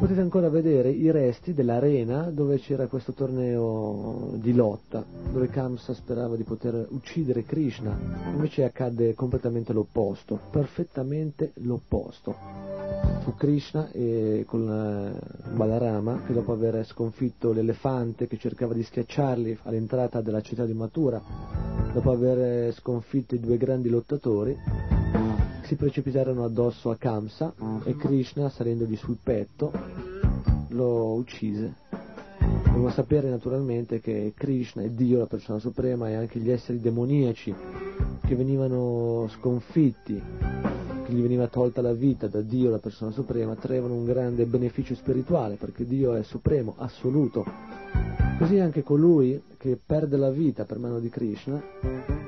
Potete 0.00 0.22
ancora 0.22 0.48
vedere 0.48 0.88
i 0.88 1.10
resti 1.10 1.52
dell'arena 1.52 2.30
dove 2.30 2.58
c'era 2.58 2.86
questo 2.86 3.12
torneo 3.12 4.30
di 4.36 4.54
lotta, 4.54 5.04
dove 5.30 5.48
Kamsa 5.48 5.92
sperava 5.92 6.36
di 6.36 6.42
poter 6.42 6.86
uccidere 6.88 7.42
Krishna, 7.42 7.98
invece 8.32 8.64
accadde 8.64 9.12
completamente 9.12 9.74
l'opposto, 9.74 10.40
perfettamente 10.50 11.52
l'opposto. 11.56 12.34
Fu 13.24 13.34
Krishna 13.34 13.90
e 13.92 14.44
con 14.48 15.14
Balarama 15.54 16.22
che 16.26 16.32
dopo 16.32 16.52
aver 16.52 16.82
sconfitto 16.86 17.52
l'elefante 17.52 18.26
che 18.26 18.38
cercava 18.38 18.72
di 18.72 18.82
schiacciarli 18.82 19.58
all'entrata 19.64 20.22
della 20.22 20.40
città 20.40 20.64
di 20.64 20.72
Mathura, 20.72 21.20
dopo 21.92 22.10
aver 22.10 22.72
sconfitto 22.72 23.34
i 23.34 23.40
due 23.40 23.58
grandi 23.58 23.90
lottatori, 23.90 24.56
si 25.70 25.76
precipitarono 25.76 26.42
addosso 26.42 26.90
a 26.90 26.96
Kamsa 26.96 27.54
e 27.84 27.94
Krishna, 27.94 28.48
salendogli 28.48 28.96
sul 28.96 29.18
petto, 29.22 29.70
lo 30.70 31.12
uccise. 31.12 31.74
Dobbiamo 32.64 32.90
sapere 32.90 33.30
naturalmente 33.30 34.00
che 34.00 34.32
Krishna 34.36 34.82
è 34.82 34.88
Dio, 34.88 35.20
la 35.20 35.26
persona 35.26 35.60
suprema, 35.60 36.08
e 36.08 36.14
anche 36.14 36.40
gli 36.40 36.50
esseri 36.50 36.80
demoniaci 36.80 37.54
che 38.26 38.34
venivano 38.34 39.28
sconfitti, 39.28 40.20
che 41.04 41.12
gli 41.12 41.22
veniva 41.22 41.46
tolta 41.46 41.80
la 41.80 41.92
vita 41.92 42.26
da 42.26 42.40
Dio, 42.40 42.68
la 42.68 42.78
persona 42.78 43.12
suprema, 43.12 43.54
traevano 43.54 43.94
un 43.94 44.04
grande 44.04 44.46
beneficio 44.46 44.96
spirituale, 44.96 45.54
perché 45.54 45.86
Dio 45.86 46.14
è 46.14 46.24
supremo, 46.24 46.74
assoluto. 46.78 47.44
Così 48.40 48.58
anche 48.58 48.82
colui 48.82 49.40
che 49.56 49.78
perde 49.86 50.16
la 50.16 50.30
vita 50.30 50.64
per 50.64 50.80
mano 50.80 50.98
di 50.98 51.10
Krishna 51.10 51.62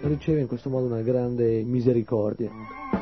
riceve 0.02 0.43
in 0.43 0.47
questo 0.47 0.70
modo 0.70 0.86
una 0.86 1.02
grande 1.02 1.64
misericordia. 1.64 3.01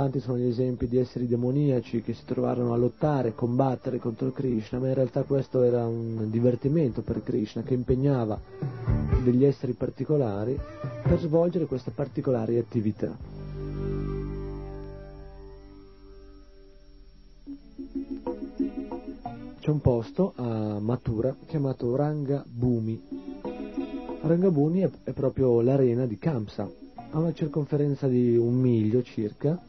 Tanti 0.00 0.20
sono 0.20 0.38
gli 0.38 0.46
esempi 0.46 0.88
di 0.88 0.96
esseri 0.96 1.26
demoniaci 1.28 2.00
che 2.00 2.14
si 2.14 2.24
trovarono 2.24 2.72
a 2.72 2.76
lottare, 2.78 3.34
combattere 3.34 3.98
contro 3.98 4.30
Krishna, 4.30 4.78
ma 4.78 4.88
in 4.88 4.94
realtà 4.94 5.24
questo 5.24 5.62
era 5.62 5.86
un 5.86 6.30
divertimento 6.30 7.02
per 7.02 7.22
Krishna 7.22 7.60
che 7.60 7.74
impegnava 7.74 8.40
degli 9.22 9.44
esseri 9.44 9.74
particolari 9.74 10.58
per 11.02 11.18
svolgere 11.18 11.66
queste 11.66 11.90
particolari 11.90 12.56
attività. 12.56 13.14
C'è 19.58 19.68
un 19.68 19.80
posto 19.82 20.32
a 20.36 20.80
Mathura 20.80 21.36
chiamato 21.44 21.94
Ranga 21.94 22.42
Bhumi. 22.48 23.02
Ranga 24.22 24.50
Bhumi 24.50 24.80
è, 24.80 24.90
è 25.04 25.12
proprio 25.12 25.60
l'arena 25.60 26.06
di 26.06 26.16
Kamsa, 26.16 26.66
a 27.10 27.18
una 27.18 27.34
circonferenza 27.34 28.08
di 28.08 28.34
un 28.38 28.54
miglio 28.54 29.02
circa 29.02 29.68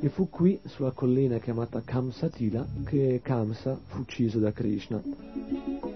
e 0.00 0.08
fu 0.08 0.28
qui, 0.28 0.60
sulla 0.64 0.92
collina 0.92 1.38
chiamata 1.38 1.82
Kamsatila, 1.84 2.66
che 2.84 3.20
Kamsa 3.22 3.78
fu 3.86 4.00
ucciso 4.00 4.38
da 4.38 4.52
Krishna. 4.52 5.89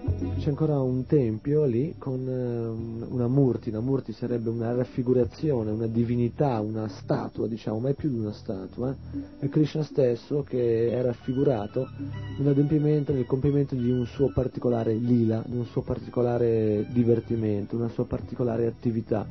C'è 0.45 0.51
ancora 0.51 0.79
un 0.79 1.07
tempio 1.07 1.65
lì 1.65 1.95
con 1.97 2.19
eh, 2.29 3.07
una 3.11 3.27
murti, 3.27 3.69
una 3.69 3.79
murti 3.79 4.13
sarebbe 4.13 4.51
una 4.51 4.75
raffigurazione, 4.75 5.71
una 5.71 5.87
divinità, 5.87 6.59
una 6.59 6.87
statua, 6.87 7.47
diciamo, 7.47 7.79
ma 7.79 7.89
è 7.89 7.93
più 7.95 8.11
di 8.11 8.19
una 8.19 8.31
statua. 8.31 8.91
Eh? 8.91 9.45
È 9.45 9.49
Krishna 9.49 9.81
stesso 9.81 10.43
che 10.43 10.91
è 10.91 11.01
raffigurato 11.01 11.89
nell'adempimento, 12.37 13.11
nel 13.11 13.25
compimento 13.25 13.73
di 13.73 13.89
un 13.89 14.05
suo 14.05 14.31
particolare 14.31 14.93
lila, 14.93 15.43
di 15.47 15.57
un 15.57 15.65
suo 15.65 15.81
particolare 15.81 16.85
divertimento, 16.91 17.75
una 17.75 17.89
sua 17.89 18.05
particolare 18.05 18.67
attività. 18.67 19.25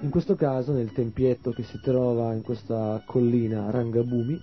In 0.00 0.10
questo 0.10 0.34
caso, 0.34 0.72
nel 0.72 0.90
tempietto 0.90 1.52
che 1.52 1.62
si 1.62 1.78
trova 1.80 2.34
in 2.34 2.42
questa 2.42 3.00
collina 3.06 3.70
Rangabhumi, 3.70 4.36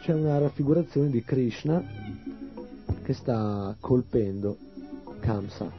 c'è 0.00 0.14
una 0.14 0.38
raffigurazione 0.38 1.10
di 1.10 1.22
Krishna 1.22 1.84
che 3.02 3.12
sta 3.12 3.76
colpendo 3.78 4.72
Kamsa. 5.24 5.72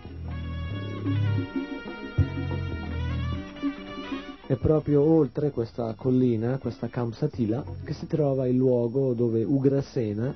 È 4.48 4.56
proprio 4.56 5.02
oltre 5.02 5.52
questa 5.52 5.94
collina, 5.94 6.58
questa 6.58 6.88
Kamsatila, 6.88 7.64
che 7.84 7.94
si 7.94 8.08
trova 8.08 8.48
il 8.48 8.56
luogo 8.56 9.14
dove 9.14 9.44
Ugrasena, 9.44 10.34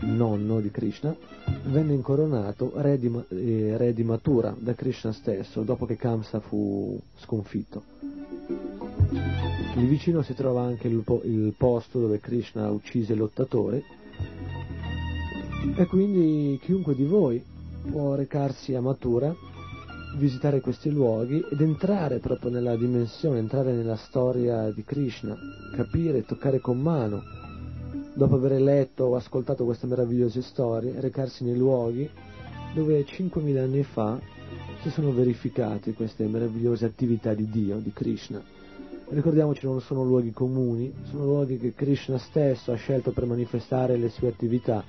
nonno 0.00 0.60
di 0.60 0.72
Krishna, 0.72 1.14
venne 1.66 1.94
incoronato 1.94 2.72
re 2.74 2.98
di, 2.98 3.12
eh, 3.28 3.76
re 3.76 3.94
di 3.94 4.02
Mathura 4.02 4.52
da 4.58 4.74
Krishna 4.74 5.12
stesso, 5.12 5.62
dopo 5.62 5.86
che 5.86 5.96
Kamsa 5.96 6.40
fu 6.40 7.00
sconfitto. 7.18 7.82
Lì 9.74 9.86
vicino 9.86 10.22
si 10.22 10.34
trova 10.34 10.62
anche 10.62 10.88
il, 10.88 11.04
il 11.24 11.54
posto 11.56 12.00
dove 12.00 12.18
Krishna 12.18 12.68
uccise 12.70 13.12
il 13.12 13.20
lottatore 13.20 13.84
e 15.76 15.86
quindi 15.86 16.58
chiunque 16.60 16.96
di 16.96 17.04
voi 17.04 17.50
può 17.90 18.14
recarsi 18.14 18.74
a 18.74 18.80
Mathura, 18.80 19.34
visitare 20.16 20.60
questi 20.60 20.90
luoghi 20.90 21.42
ed 21.50 21.60
entrare 21.60 22.18
proprio 22.18 22.50
nella 22.50 22.76
dimensione, 22.76 23.38
entrare 23.38 23.72
nella 23.72 23.96
storia 23.96 24.70
di 24.70 24.84
Krishna, 24.84 25.36
capire, 25.74 26.24
toccare 26.24 26.60
con 26.60 26.78
mano, 26.78 27.22
dopo 28.14 28.36
aver 28.36 28.60
letto 28.60 29.04
o 29.04 29.16
ascoltato 29.16 29.64
queste 29.64 29.86
meravigliose 29.86 30.42
storie, 30.42 31.00
recarsi 31.00 31.44
nei 31.44 31.56
luoghi 31.56 32.08
dove 32.74 33.04
5.000 33.04 33.58
anni 33.58 33.82
fa 33.82 34.18
si 34.82 34.90
sono 34.90 35.12
verificate 35.12 35.92
queste 35.92 36.26
meravigliose 36.26 36.84
attività 36.84 37.34
di 37.34 37.48
Dio, 37.48 37.78
di 37.78 37.92
Krishna. 37.92 38.42
Ricordiamoci 39.08 39.66
non 39.66 39.80
sono 39.80 40.04
luoghi 40.04 40.32
comuni, 40.32 40.92
sono 41.10 41.24
luoghi 41.24 41.58
che 41.58 41.74
Krishna 41.74 42.18
stesso 42.18 42.72
ha 42.72 42.76
scelto 42.76 43.12
per 43.12 43.26
manifestare 43.26 43.96
le 43.96 44.08
sue 44.08 44.28
attività 44.28 44.82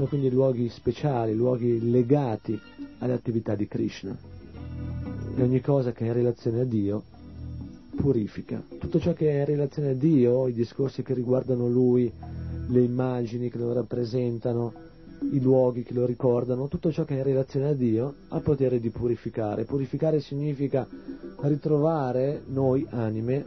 sono 0.00 0.06
quindi 0.06 0.30
luoghi 0.30 0.70
speciali, 0.70 1.34
luoghi 1.34 1.90
legati 1.90 2.58
alle 3.00 3.12
attività 3.12 3.54
di 3.54 3.68
Krishna. 3.68 4.16
E 5.36 5.42
ogni 5.42 5.60
cosa 5.60 5.92
che 5.92 6.04
è 6.04 6.06
in 6.06 6.14
relazione 6.14 6.60
a 6.60 6.64
Dio 6.64 7.02
purifica. 7.96 8.62
Tutto 8.78 8.98
ciò 8.98 9.12
che 9.12 9.28
è 9.28 9.40
in 9.40 9.44
relazione 9.44 9.90
a 9.90 9.94
Dio, 9.94 10.48
i 10.48 10.54
discorsi 10.54 11.02
che 11.02 11.12
riguardano 11.12 11.68
Lui, 11.68 12.10
le 12.68 12.80
immagini 12.80 13.50
che 13.50 13.58
lo 13.58 13.74
rappresentano, 13.74 14.72
i 15.32 15.40
luoghi 15.40 15.82
che 15.82 15.92
lo 15.92 16.06
ricordano, 16.06 16.68
tutto 16.68 16.90
ciò 16.90 17.04
che 17.04 17.16
è 17.16 17.18
in 17.18 17.24
relazione 17.24 17.68
a 17.68 17.74
Dio 17.74 18.14
ha 18.28 18.40
potere 18.40 18.80
di 18.80 18.88
purificare. 18.88 19.64
Purificare 19.64 20.20
significa 20.20 20.88
ritrovare 21.42 22.40
noi 22.46 22.86
anime 22.88 23.44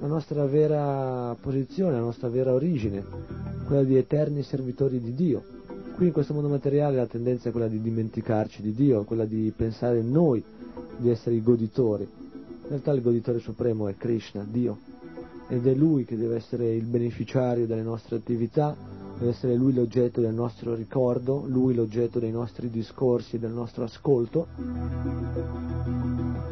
la 0.00 0.08
nostra 0.08 0.44
vera 0.46 1.36
posizione, 1.40 1.92
la 1.92 2.00
nostra 2.00 2.28
vera 2.28 2.52
origine, 2.52 3.04
quella 3.66 3.84
di 3.84 3.96
eterni 3.96 4.42
servitori 4.42 5.00
di 5.00 5.14
Dio. 5.14 5.60
Qui 5.94 6.06
in 6.06 6.12
questo 6.12 6.32
mondo 6.34 6.48
materiale 6.48 6.96
la 6.96 7.06
tendenza 7.06 7.48
è 7.48 7.52
quella 7.52 7.68
di 7.68 7.80
dimenticarci 7.80 8.62
di 8.62 8.72
Dio, 8.72 9.04
quella 9.04 9.24
di 9.24 9.52
pensare 9.54 10.02
noi 10.02 10.42
di 10.96 11.10
essere 11.10 11.36
i 11.36 11.42
goditori. 11.42 12.02
In 12.04 12.68
realtà 12.68 12.92
il 12.92 13.02
goditore 13.02 13.38
supremo 13.38 13.88
è 13.88 13.96
Krishna, 13.96 14.44
Dio. 14.48 14.78
ed 15.48 15.66
è 15.66 15.74
Lui 15.74 16.06
che 16.06 16.16
deve 16.16 16.36
essere 16.36 16.74
il 16.74 16.86
beneficiario 16.86 17.66
delle 17.66 17.82
nostre 17.82 18.16
attività, 18.16 18.74
deve 19.18 19.32
essere 19.32 19.54
Lui 19.54 19.74
l'oggetto 19.74 20.22
del 20.22 20.32
nostro 20.32 20.74
ricordo, 20.74 21.44
Lui 21.46 21.74
l'oggetto 21.74 22.18
dei 22.18 22.30
nostri 22.30 22.70
discorsi, 22.70 23.38
del 23.38 23.52
nostro 23.52 23.84
ascolto. 23.84 24.46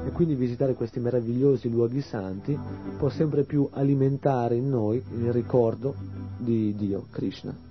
E 0.04 0.10
quindi 0.12 0.34
visitare 0.34 0.74
questi 0.74 1.00
meravigliosi 1.00 1.70
luoghi 1.70 2.02
santi 2.02 2.58
può 2.98 3.08
sempre 3.08 3.44
più 3.44 3.66
alimentare 3.72 4.56
in 4.56 4.68
noi 4.68 5.02
il 5.16 5.32
ricordo 5.32 5.94
di 6.36 6.74
Dio, 6.76 7.06
Krishna. 7.10 7.69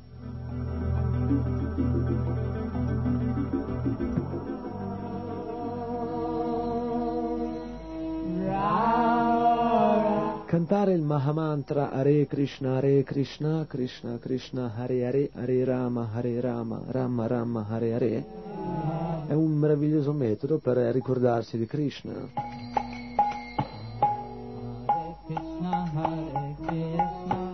Cantare 10.60 10.92
il 10.92 11.02
Mahamantra 11.02 11.90
Hare 11.90 12.28
Krishna 12.28 12.76
Hare 12.76 13.02
Krishna 13.04 13.66
Krishna 13.66 14.18
Krishna 14.18 14.74
Hare 14.76 15.06
Hare 15.06 15.30
Hare 15.34 15.64
Rama 15.64 16.10
Hare 16.14 16.42
Rama 16.42 16.82
Rama 16.88 17.28
Rama 17.28 17.66
Hare 17.70 17.94
Hare 17.94 18.26
è 19.28 19.32
un 19.32 19.54
meraviglioso 19.54 20.12
metodo 20.12 20.58
per 20.58 20.76
ricordarsi 20.76 21.58
di 21.58 21.66
Krishna. 21.66 22.14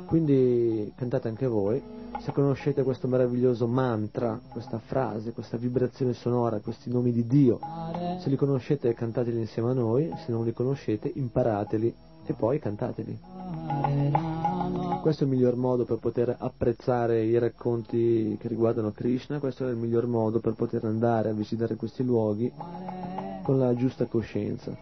Quindi 0.07 0.91
cantate 0.95 1.27
anche 1.27 1.45
voi, 1.45 1.79
se 2.21 2.31
conoscete 2.31 2.81
questo 2.81 3.07
meraviglioso 3.07 3.67
mantra, 3.67 4.41
questa 4.49 4.79
frase, 4.79 5.31
questa 5.31 5.57
vibrazione 5.57 6.13
sonora, 6.13 6.59
questi 6.59 6.89
nomi 6.89 7.11
di 7.11 7.27
Dio, 7.27 7.59
se 8.19 8.29
li 8.29 8.35
conoscete 8.35 8.95
cantateli 8.95 9.37
insieme 9.37 9.69
a 9.69 9.73
noi, 9.73 10.11
se 10.25 10.31
non 10.31 10.43
li 10.43 10.53
conoscete 10.53 11.11
imparateli 11.13 12.04
e 12.25 12.33
poi 12.33 12.59
cantateli. 12.59 13.19
Questo 15.01 15.23
è 15.23 15.27
il 15.27 15.33
miglior 15.33 15.55
modo 15.55 15.85
per 15.85 15.97
poter 15.97 16.35
apprezzare 16.37 17.23
i 17.23 17.37
racconti 17.37 18.37
che 18.39 18.47
riguardano 18.47 18.91
Krishna, 18.91 19.39
questo 19.39 19.67
è 19.67 19.69
il 19.69 19.77
miglior 19.77 20.07
modo 20.07 20.39
per 20.39 20.53
poter 20.53 20.83
andare 20.85 21.29
a 21.29 21.33
visitare 21.33 21.75
questi 21.75 22.03
luoghi 22.03 22.51
con 23.43 23.59
la 23.59 23.75
giusta 23.75 24.05
coscienza. 24.05 24.75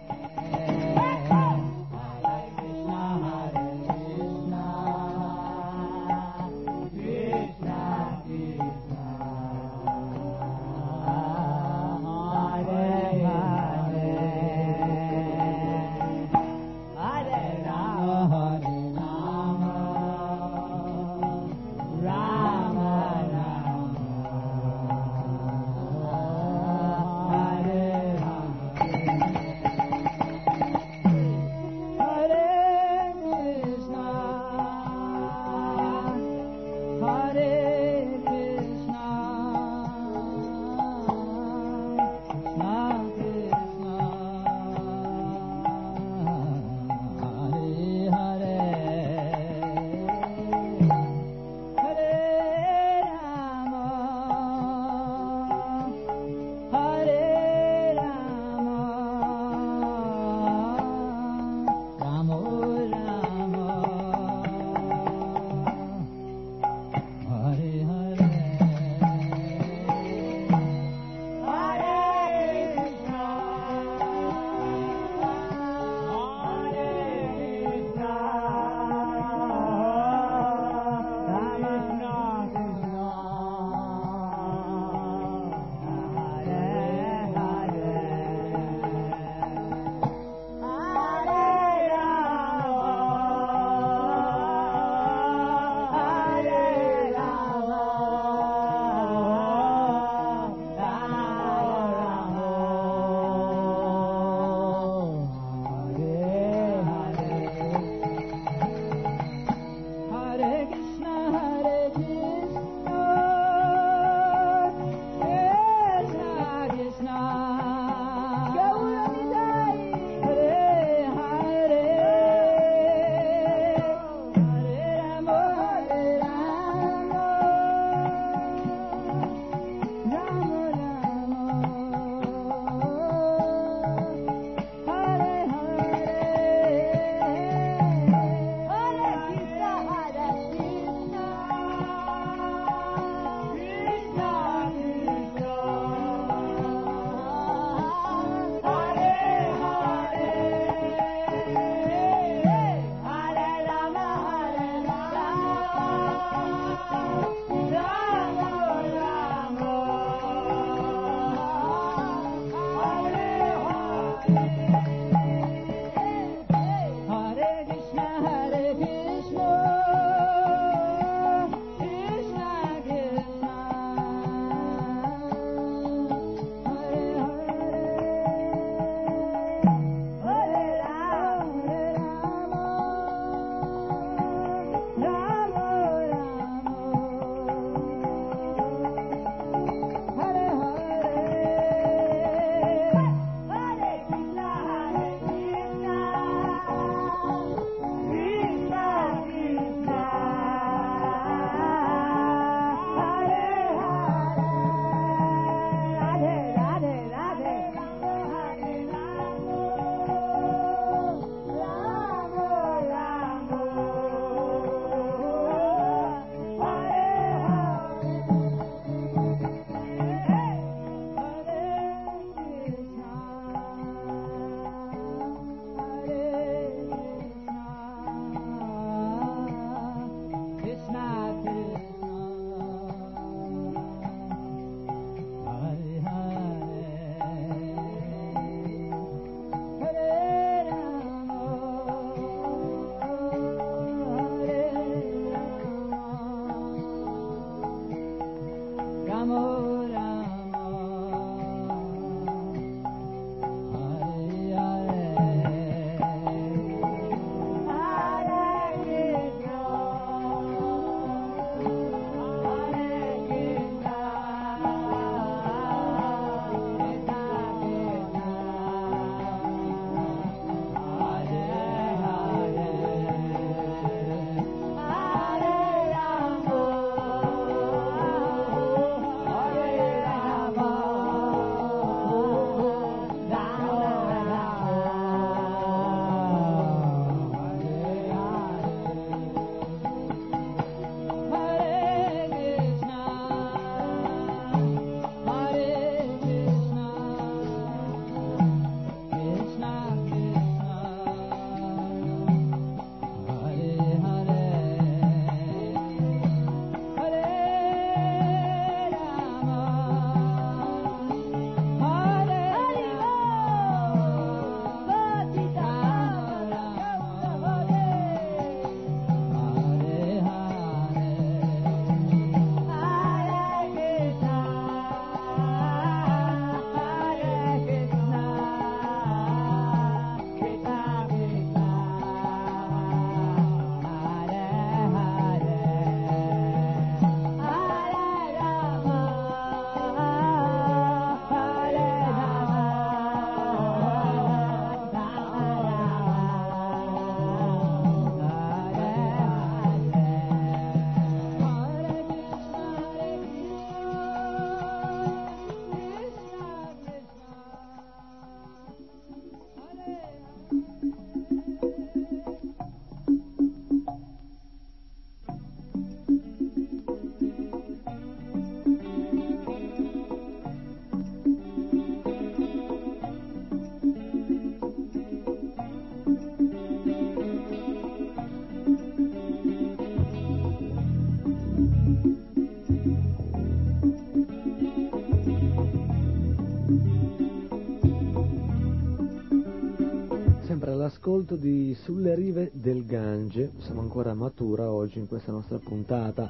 All'ascolto 391.34 391.36
di 391.36 391.76
Sulle 391.84 392.16
rive 392.16 392.52
del 392.54 392.86
Gange, 392.86 393.52
siamo 393.60 393.82
ancora 393.82 394.12
a 394.12 394.14
Matura 394.14 394.72
oggi 394.72 395.00
in 395.00 395.08
questa 395.08 395.32
nostra 395.32 395.58
puntata 395.58 396.30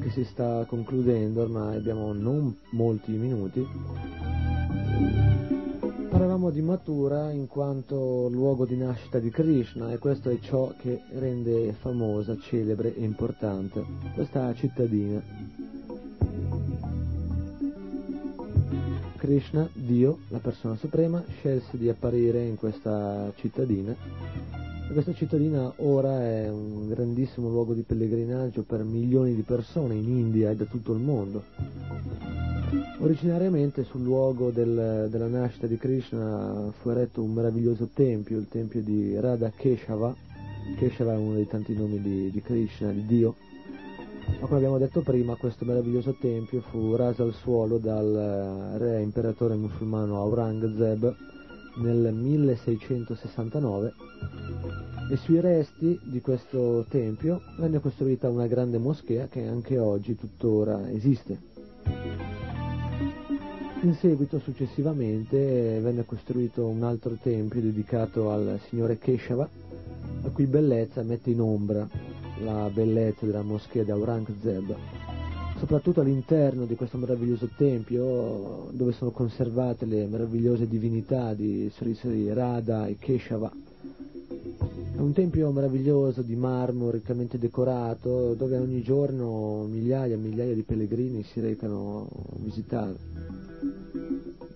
che 0.00 0.10
si 0.10 0.24
sta 0.24 0.64
concludendo, 0.66 1.42
ormai 1.42 1.76
abbiamo 1.76 2.12
non 2.12 2.56
molti 2.70 3.12
minuti. 3.12 3.66
Parlavamo 6.08 6.50
di 6.50 6.62
Matura 6.62 7.30
in 7.30 7.46
quanto 7.46 8.28
luogo 8.30 8.64
di 8.64 8.76
nascita 8.76 9.18
di 9.18 9.30
Krishna 9.30 9.92
e 9.92 9.98
questo 9.98 10.30
è 10.30 10.38
ciò 10.38 10.72
che 10.78 11.02
rende 11.12 11.72
famosa, 11.72 12.36
celebre 12.38 12.94
e 12.94 13.02
importante 13.02 13.84
questa 14.14 14.54
cittadina. 14.54 15.51
Krishna, 19.22 19.68
Dio, 19.72 20.18
la 20.30 20.40
persona 20.40 20.74
suprema, 20.74 21.22
scelse 21.28 21.78
di 21.78 21.88
apparire 21.88 22.44
in 22.44 22.56
questa 22.56 23.32
cittadina. 23.36 23.94
E 23.94 24.92
questa 24.92 25.14
cittadina 25.14 25.72
ora 25.76 26.20
è 26.20 26.50
un 26.50 26.88
grandissimo 26.88 27.48
luogo 27.48 27.72
di 27.72 27.82
pellegrinaggio 27.82 28.64
per 28.64 28.82
milioni 28.82 29.36
di 29.36 29.42
persone 29.42 29.94
in 29.94 30.08
India 30.08 30.50
e 30.50 30.56
da 30.56 30.64
tutto 30.64 30.92
il 30.92 30.98
mondo. 30.98 31.44
Originariamente 32.98 33.84
sul 33.84 34.02
luogo 34.02 34.50
del, 34.50 35.06
della 35.08 35.28
nascita 35.28 35.68
di 35.68 35.76
Krishna 35.76 36.72
fu 36.80 36.88
eretto 36.90 37.22
un 37.22 37.32
meraviglioso 37.32 37.90
tempio, 37.94 38.38
il 38.38 38.48
tempio 38.48 38.82
di 38.82 39.14
Radha 39.20 39.52
Keshava. 39.54 40.12
Keshava 40.76 41.12
è 41.12 41.16
uno 41.16 41.34
dei 41.34 41.46
tanti 41.46 41.76
nomi 41.76 42.00
di, 42.00 42.28
di 42.32 42.42
Krishna, 42.42 42.90
di 42.90 43.06
Dio 43.06 43.36
ma 44.40 44.46
come 44.46 44.56
abbiamo 44.56 44.78
detto 44.78 45.02
prima, 45.02 45.36
questo 45.36 45.64
meraviglioso 45.64 46.16
tempio 46.18 46.60
fu 46.62 46.96
raso 46.96 47.22
al 47.22 47.32
suolo 47.34 47.78
dal 47.78 48.74
eh, 48.74 48.78
re 48.78 49.00
imperatore 49.00 49.54
musulmano 49.54 50.16
Aurangzeb 50.18 51.14
nel 51.76 52.12
1669 52.12 53.94
e 55.10 55.16
sui 55.16 55.40
resti 55.40 55.98
di 56.02 56.20
questo 56.20 56.84
tempio 56.88 57.40
venne 57.58 57.80
costruita 57.80 58.28
una 58.28 58.46
grande 58.46 58.78
moschea 58.78 59.28
che 59.28 59.46
anche 59.46 59.78
oggi 59.78 60.16
tuttora 60.16 60.90
esiste. 60.90 61.50
In 63.82 63.94
seguito, 63.94 64.38
successivamente, 64.38 65.80
venne 65.80 66.04
costruito 66.04 66.66
un 66.66 66.84
altro 66.84 67.18
tempio 67.20 67.60
dedicato 67.60 68.30
al 68.30 68.60
signore 68.68 68.96
Keshava, 68.96 69.48
la 70.22 70.28
cui 70.30 70.46
bellezza 70.46 71.02
mette 71.02 71.30
in 71.30 71.40
ombra 71.40 71.88
la 72.42 72.68
bellezza 72.72 73.24
della 73.24 73.42
moschea 73.42 73.84
di 73.84 73.90
Aurangzeb, 73.90 74.74
soprattutto 75.58 76.00
all'interno 76.00 76.66
di 76.66 76.74
questo 76.74 76.98
meraviglioso 76.98 77.48
tempio 77.56 78.68
dove 78.72 78.92
sono 78.92 79.10
conservate 79.10 79.86
le 79.86 80.06
meravigliose 80.06 80.66
divinità 80.66 81.34
di 81.34 81.70
Sri 81.74 81.94
Sri 81.94 82.32
Radha 82.32 82.86
e 82.86 82.96
Keshava. 82.98 83.50
È 84.94 84.98
un 84.98 85.12
tempio 85.12 85.50
meraviglioso 85.50 86.22
di 86.22 86.36
marmo 86.36 86.90
riccamente 86.90 87.38
decorato 87.38 88.34
dove 88.34 88.58
ogni 88.58 88.82
giorno 88.82 89.66
migliaia 89.68 90.14
e 90.14 90.18
migliaia 90.18 90.54
di 90.54 90.62
pellegrini 90.62 91.22
si 91.22 91.40
recano 91.40 92.08
a 92.10 92.36
visitare. 92.36 92.96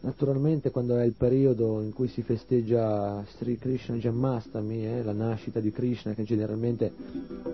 Naturalmente 0.07 0.71
quando 0.71 0.97
è 0.99 1.05
il 1.05 1.15
periodo 1.15 1.83
in 1.83 1.93
cui 1.93 2.07
si 2.07 2.23
festeggia 2.23 3.25
Sri 3.37 3.59
Krishna 3.59 3.97
Janmastami, 3.97 4.87
eh, 4.87 5.03
la 5.03 5.11
nascita 5.11 5.59
di 5.59 5.73
Krishna 5.73 6.15
che 6.15 6.23
generalmente 6.23 6.93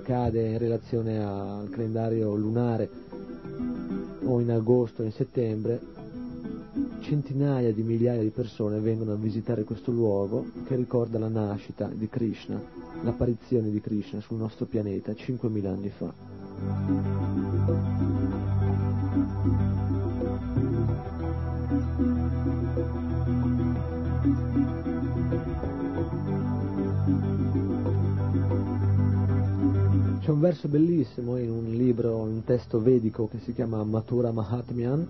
cade 0.02 0.48
in 0.48 0.58
relazione 0.58 1.24
al 1.24 1.70
calendario 1.70 2.34
lunare 2.34 2.90
o 4.24 4.38
in 4.38 4.50
agosto 4.50 5.00
o 5.00 5.06
in 5.06 5.12
settembre, 5.12 5.80
centinaia 7.00 7.72
di 7.72 7.82
migliaia 7.82 8.20
di 8.20 8.28
persone 8.28 8.80
vengono 8.80 9.12
a 9.12 9.16
visitare 9.16 9.64
questo 9.64 9.90
luogo 9.90 10.44
che 10.66 10.76
ricorda 10.76 11.18
la 11.18 11.28
nascita 11.28 11.86
di 11.90 12.06
Krishna, 12.10 12.62
l'apparizione 13.02 13.70
di 13.70 13.80
Krishna 13.80 14.20
sul 14.20 14.36
nostro 14.36 14.66
pianeta 14.66 15.12
5.000 15.12 15.66
anni 15.66 15.88
fa. 15.88 16.12
Verso 30.30 30.68
bellissimo 30.68 31.36
in 31.36 31.50
un 31.50 31.64
libro, 31.74 32.16
un 32.16 32.44
testo 32.44 32.80
vedico 32.80 33.28
che 33.28 33.38
si 33.40 33.52
chiama 33.52 33.82
Mathura 33.82 34.30
Mahatmyan, 34.30 35.06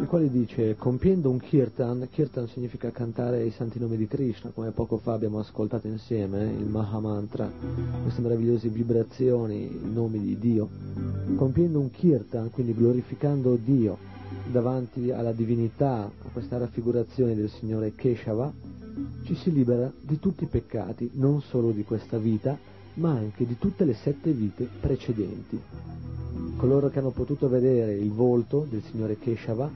il 0.00 0.06
quale 0.08 0.30
dice, 0.30 0.76
compiendo 0.76 1.28
un 1.28 1.38
kirtan, 1.38 2.08
kirtan 2.10 2.48
significa 2.48 2.90
cantare 2.90 3.44
i 3.44 3.50
santi 3.50 3.78
nomi 3.78 3.96
di 3.98 4.08
Krishna, 4.08 4.50
come 4.54 4.70
poco 4.70 4.96
fa 4.96 5.12
abbiamo 5.12 5.38
ascoltato 5.38 5.86
insieme, 5.86 6.42
il 6.44 6.66
Mahamantra, 6.66 7.52
queste 8.02 8.22
meravigliose 8.22 8.68
vibrazioni, 8.68 9.64
i 9.64 9.90
nomi 9.92 10.20
di 10.20 10.38
Dio, 10.38 10.68
compiendo 11.36 11.78
un 11.78 11.90
kirtan, 11.90 12.50
quindi 12.50 12.74
glorificando 12.74 13.56
Dio 13.56 13.98
davanti 14.50 15.10
alla 15.10 15.32
divinità, 15.32 16.04
a 16.04 16.28
questa 16.32 16.56
raffigurazione 16.56 17.34
del 17.34 17.50
Signore 17.50 17.94
Keshava, 17.94 18.50
ci 19.24 19.34
si 19.36 19.52
libera 19.52 19.92
di 20.00 20.18
tutti 20.18 20.44
i 20.44 20.48
peccati, 20.48 21.10
non 21.14 21.40
solo 21.42 21.70
di 21.70 21.84
questa 21.84 22.16
vita, 22.18 22.58
ma 22.98 23.10
anche 23.10 23.46
di 23.46 23.56
tutte 23.58 23.84
le 23.84 23.94
sette 23.94 24.32
vite 24.32 24.68
precedenti. 24.80 25.60
Coloro 26.56 26.88
che 26.88 26.98
hanno 26.98 27.10
potuto 27.10 27.48
vedere 27.48 27.94
il 27.94 28.10
volto 28.10 28.66
del 28.68 28.82
Signore 28.82 29.18
Keshava 29.18 29.70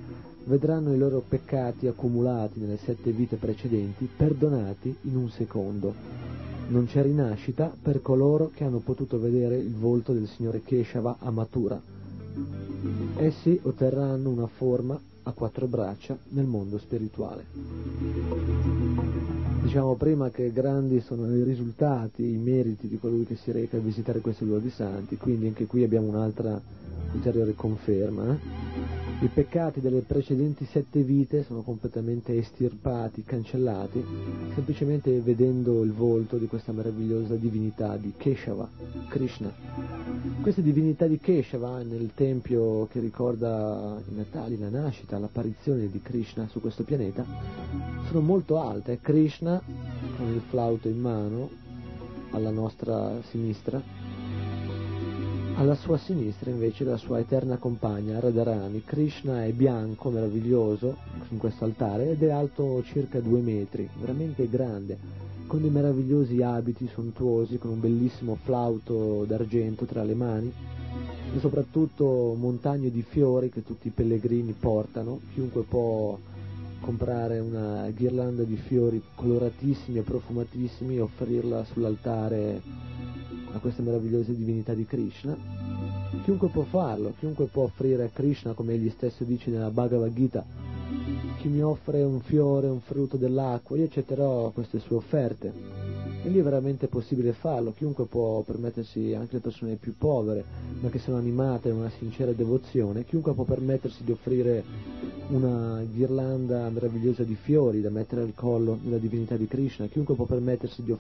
vedranno 0.45 0.93
i 0.93 0.99
loro 0.99 1.23
peccati 1.27 1.87
accumulati 1.87 2.59
nelle 2.59 2.79
sette 2.79 3.13
vite 3.13 3.37
precedenti 3.37 4.09
perdonati 4.15 4.95
in 5.03 5.17
un 5.17 5.31
secondo. 5.31 5.95
Non 6.69 6.87
c'è 6.87 7.03
rinascita 7.03 7.73
per 7.81 8.03
coloro 8.03 8.51
che 8.53 8.65
hanno 8.65 8.79
potuto 8.79 9.21
vedere 9.21 9.57
il 9.57 9.75
volto 9.75 10.13
del 10.13 10.27
Signore 10.27 10.63
Keshava 10.63 11.19
a 11.21 11.31
Mathura. 11.31 11.81
Essi 13.17 13.59
otterranno 13.63 14.31
una 14.31 14.47
forma 14.47 14.99
a 15.25 15.33
quattro 15.33 15.67
braccia 15.67 16.17
nel 16.31 16.47
mondo 16.47 16.79
spirituale. 16.79 18.82
Diciamo 19.73 19.95
prima 19.95 20.29
che 20.29 20.53
grandi 20.53 21.01
sono 21.01 21.35
i 21.35 21.43
risultati, 21.45 22.31
i 22.31 22.37
meriti 22.37 22.89
di 22.89 22.99
colui 22.99 23.25
che 23.25 23.37
si 23.37 23.53
reca 23.53 23.79
a 23.79 23.81
visitare 23.81 24.21
questi 24.21 24.45
luoghi 24.45 24.69
santi, 24.69 25.17
quindi 25.17 25.47
anche 25.47 25.65
qui 25.65 25.83
abbiamo 25.83 26.09
un'altra 26.09 26.61
ulteriore 27.15 27.55
conferma. 27.55 29.02
I 29.23 29.29
peccati 29.29 29.81
delle 29.81 30.01
precedenti 30.01 30.65
sette 30.65 31.01
vite 31.03 31.45
sono 31.45 31.63
completamente 31.63 32.37
estirpati, 32.37 33.23
cancellati, 33.23 34.05
semplicemente 34.53 35.21
vedendo 35.21 35.85
il 35.85 35.93
volto 35.93 36.39
di 36.39 36.49
questa 36.49 36.73
meravigliosa 36.73 37.37
divinità 37.37 37.97
di 37.97 38.15
Keshava, 38.17 38.69
Krishna. 39.09 39.55
Queste 40.41 40.61
divinità 40.61 41.07
di 41.07 41.21
Keshava 41.21 41.83
nel 41.85 42.11
tempio 42.15 42.89
che 42.89 42.99
ricorda 42.99 43.97
i 44.11 44.13
Natali, 44.13 44.59
la 44.59 44.71
nascita, 44.71 45.21
l'apparizione 45.21 45.87
di 45.87 46.03
Krishna 46.03 46.49
su 46.49 46.61
questo 46.61 46.83
pianeta, 46.83 47.25
sono 48.09 48.23
molto 48.23 48.59
alte. 48.59 48.99
Krishna 49.01 49.63
con 50.17 50.33
il 50.33 50.43
flauto 50.49 50.89
in 50.89 50.99
mano 50.99 51.49
alla 52.33 52.51
nostra 52.51 53.23
sinistra 53.31 53.81
alla 55.55 55.75
sua 55.75 55.99
sinistra 55.99 56.51
invece 56.51 56.85
la 56.85 56.97
sua 56.97 57.19
eterna 57.19 57.57
compagna 57.57 58.19
Radharani. 58.19 58.83
Krishna 58.85 59.45
è 59.45 59.53
bianco, 59.53 60.11
meraviglioso, 60.11 60.97
in 61.29 61.39
questo 61.39 61.65
altare 61.65 62.11
ed 62.11 62.23
è 62.23 62.31
alto 62.31 62.83
circa 62.85 63.21
due 63.21 63.41
metri, 63.41 63.89
veramente 63.99 64.49
grande, 64.49 64.99
con 65.47 65.61
dei 65.61 65.71
meravigliosi 65.71 66.43
abiti 66.43 66.89
sontuosi, 66.93 67.59
con 67.59 67.71
un 67.71 67.81
bellissimo 67.81 68.37
flauto 68.43 69.25
d'argento 69.25 69.85
tra 69.85 70.03
le 70.03 70.15
mani 70.15 70.53
e 71.35 71.39
soprattutto 71.39 72.35
montagne 72.39 72.91
di 72.91 73.03
fiori 73.03 73.51
che 73.51 73.63
tutti 73.63 73.89
i 73.89 73.93
pellegrini 73.93 74.55
portano. 74.59 75.21
Chiunque 75.33 75.63
può 75.63 76.19
comprare 76.81 77.39
una 77.39 77.89
ghirlanda 77.91 78.43
di 78.43 78.57
fiori 78.57 79.01
coloratissimi 79.15 79.99
e 79.99 80.03
profumatissimi 80.03 80.97
e 80.97 81.01
offrirla 81.01 81.65
sull'altare 81.65 82.61
a 83.53 83.59
queste 83.59 83.83
meravigliose 83.83 84.35
divinità 84.35 84.75
di 84.75 84.87
Krishna. 84.87 85.37
Chiunque 86.25 86.49
può 86.49 86.63
farlo, 86.63 87.15
chiunque 87.19 87.47
può 87.47 87.65
offrire 87.65 88.05
a 88.05 88.11
Krishna, 88.13 88.53
come 88.53 88.75
egli 88.75 88.91
stesso 88.91 89.25
dice 89.25 89.51
nella 89.51 89.71
Bhagavad 89.71 90.13
Gita, 90.13 90.45
chi 91.39 91.49
mi 91.49 91.63
offre 91.63 92.03
un 92.03 92.21
fiore, 92.21 92.69
un 92.69 92.81
frutto 92.81 93.17
dell'acqua, 93.17 93.77
io 93.77 93.85
accetterò 93.85 94.51
queste 94.51 94.79
sue 94.79 94.97
offerte. 94.97 95.53
E 96.25 96.29
lì 96.29 96.39
è 96.39 96.43
veramente 96.43 96.87
possibile 96.87 97.33
farlo, 97.33 97.73
chiunque 97.73 98.07
può 98.07 98.43
permettersi, 98.43 99.13
anche 99.13 99.35
le 99.35 99.41
persone 99.41 99.75
più 99.75 99.97
povere, 99.99 100.45
ma 100.81 100.89
che 100.89 101.01
sono 101.01 101.17
animate 101.17 101.69
da 101.69 101.75
una 101.75 101.91
sincera 101.99 102.31
devozione, 102.31 103.05
chiunque 103.05 103.33
può 103.33 103.43
permettersi 103.43 104.05
di 104.05 104.13
offrire 104.13 104.63
una 105.31 105.83
ghirlanda 105.83 106.69
meravigliosa 106.69 107.25
di 107.25 107.35
fiori 107.35 107.81
da 107.81 107.91
mettere 107.91 108.21
al 108.23 108.35
collo 108.37 108.79
della 108.81 108.99
divinità 108.99 109.37
di 109.37 109.49
Krishna, 109.49 109.87
chiunque 109.87 110.15
può 110.15 110.25
permettersi 110.25 110.85
di, 110.85 110.97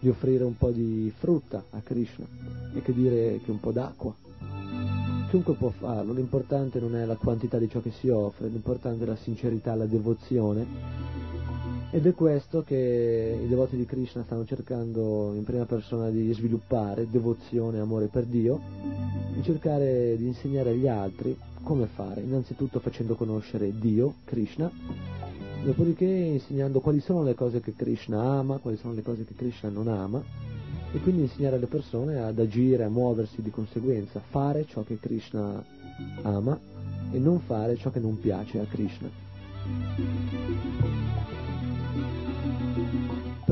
di 0.00 0.08
offrire 0.10 0.44
un 0.44 0.56
po' 0.58 0.70
di 0.70 1.10
frutta 1.16 1.64
a 1.70 1.80
Krishna, 1.80 2.26
e 2.74 2.82
che 2.82 2.92
dire 2.92 3.40
che 3.42 3.50
un 3.50 3.58
po' 3.58 3.72
d'acqua. 3.72 4.14
Chiunque 5.30 5.54
può 5.54 5.70
farlo, 5.70 6.12
l'importante 6.12 6.78
non 6.78 6.94
è 6.94 7.06
la 7.06 7.16
quantità 7.16 7.56
di 7.56 7.70
ciò 7.70 7.80
che 7.80 7.90
si 7.90 8.10
offre, 8.10 8.48
l'importante 8.48 9.04
è 9.04 9.06
la 9.06 9.16
sincerità, 9.16 9.74
la 9.74 9.86
devozione 9.86 11.12
ed 11.94 12.06
è 12.06 12.14
questo 12.14 12.62
che 12.62 13.38
i 13.44 13.46
devoti 13.46 13.76
di 13.76 13.84
Krishna 13.84 14.22
stanno 14.22 14.46
cercando 14.46 15.34
in 15.34 15.44
prima 15.44 15.66
persona 15.66 16.08
di 16.08 16.32
sviluppare, 16.32 17.06
devozione, 17.10 17.80
amore 17.80 18.06
per 18.06 18.24
Dio, 18.24 18.58
e 19.36 19.42
cercare 19.42 20.16
di 20.16 20.26
insegnare 20.26 20.70
agli 20.70 20.88
altri 20.88 21.36
come 21.62 21.84
fare, 21.84 22.22
innanzitutto 22.22 22.80
facendo 22.80 23.14
conoscere 23.14 23.78
Dio, 23.78 24.14
Krishna, 24.24 24.70
dopodiché 25.64 26.06
insegnando 26.06 26.80
quali 26.80 27.00
sono 27.00 27.22
le 27.22 27.34
cose 27.34 27.60
che 27.60 27.74
Krishna 27.76 28.22
ama, 28.22 28.56
quali 28.56 28.78
sono 28.78 28.94
le 28.94 29.02
cose 29.02 29.26
che 29.26 29.34
Krishna 29.34 29.68
non 29.68 29.88
ama, 29.88 30.24
e 30.92 30.98
quindi 31.00 31.22
insegnare 31.22 31.56
alle 31.56 31.66
persone 31.66 32.18
ad 32.18 32.38
agire, 32.38 32.84
a 32.84 32.88
muoversi 32.88 33.42
di 33.42 33.50
conseguenza, 33.50 34.18
fare 34.18 34.64
ciò 34.64 34.82
che 34.82 34.98
Krishna 34.98 35.62
ama 36.22 36.58
e 37.10 37.18
non 37.18 37.38
fare 37.40 37.76
ciò 37.76 37.90
che 37.90 38.00
non 38.00 38.18
piace 38.18 38.60
a 38.60 38.64
Krishna 38.64 40.91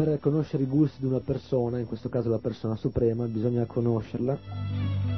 per 0.02 0.18
conoscere 0.18 0.62
i 0.62 0.66
gusti 0.66 1.00
di 1.00 1.06
una 1.06 1.20
persona, 1.20 1.78
in 1.78 1.84
questo 1.84 2.08
caso 2.08 2.30
la 2.30 2.38
persona 2.38 2.74
suprema, 2.74 3.26
bisogna 3.26 3.66
conoscerla. 3.66 4.38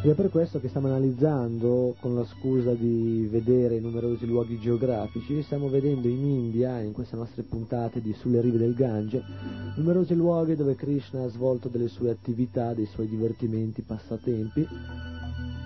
Ed 0.03 0.11
è 0.11 0.15
per 0.15 0.29
questo 0.29 0.59
che 0.59 0.67
stiamo 0.67 0.89
analizzando, 0.89 1.95
con 2.01 2.17
la 2.17 2.25
scusa 2.25 2.73
di 2.73 3.29
vedere 3.31 3.79
numerosi 3.79 4.27
luoghi 4.27 4.59
geografici, 4.59 5.41
stiamo 5.43 5.69
vedendo 5.69 6.09
in 6.09 6.25
India, 6.25 6.81
in 6.81 6.91
queste 6.91 7.15
nostre 7.15 7.45
puntate 7.45 8.01
di 8.01 8.13
Sulle 8.13 8.41
rive 8.41 8.59
del 8.59 8.75
Gange, 8.75 9.23
numerosi 9.77 10.17
luoghi 10.17 10.57
dove 10.57 10.75
Krishna 10.75 11.23
ha 11.23 11.29
svolto 11.29 11.69
delle 11.69 11.87
sue 11.87 12.11
attività, 12.11 12.75
dei 12.75 12.87
suoi 12.87 13.07
divertimenti, 13.07 13.83
passatempi, 13.83 14.67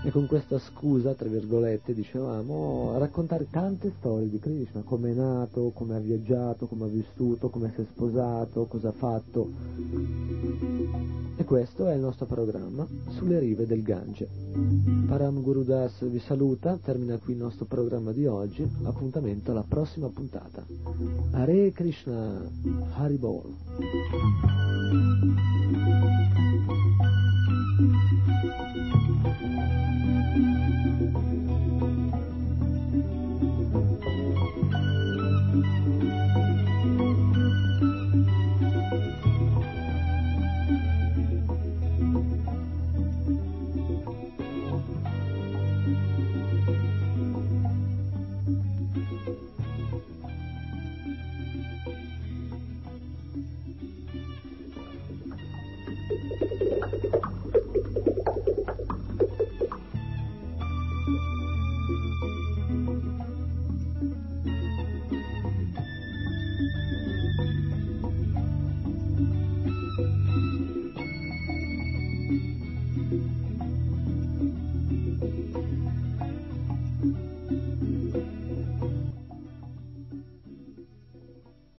e 0.07 0.13
con 0.13 0.27
questa 0.27 0.61
scusa, 0.61 1.15
tra 1.15 1.29
virgolette, 1.29 1.93
dicevamo, 1.93 2.97
raccontare 2.97 3.49
tante 3.51 3.93
storie 3.99 4.29
di 4.29 4.39
Krishna, 4.39 4.83
come 4.83 5.11
è 5.11 5.15
nato, 5.15 5.73
come 5.75 5.97
ha 5.97 5.99
viaggiato, 5.99 6.69
come 6.69 6.85
ha 6.85 6.89
vissuto, 6.89 7.49
come 7.49 7.73
si 7.75 7.81
è 7.81 7.85
sposato, 7.91 8.67
cosa 8.67 8.91
ha 8.91 8.93
fatto. 9.07 9.51
E 11.37 11.45
questo 11.45 11.87
è 11.87 11.95
il 11.95 12.01
nostro 12.01 12.27
programma 12.27 12.85
sulle 13.11 13.39
rive 13.39 13.67
del 13.67 13.83
Gange. 13.83 14.29
Param 15.07 15.43
Gurudas 15.43 16.09
vi 16.09 16.19
saluta, 16.19 16.77
termina 16.83 17.19
qui 17.19 17.35
il 17.35 17.39
nostro 17.39 17.67
programma 17.67 18.11
di 18.11 18.27
oggi, 18.27 18.69
appuntamento 18.83 19.53
alla 19.53 19.65
prossima 19.67 20.09
puntata. 20.09 20.67
Hare 21.33 21.71
Krishna, 21.71 22.51
Haribol. 22.95 23.55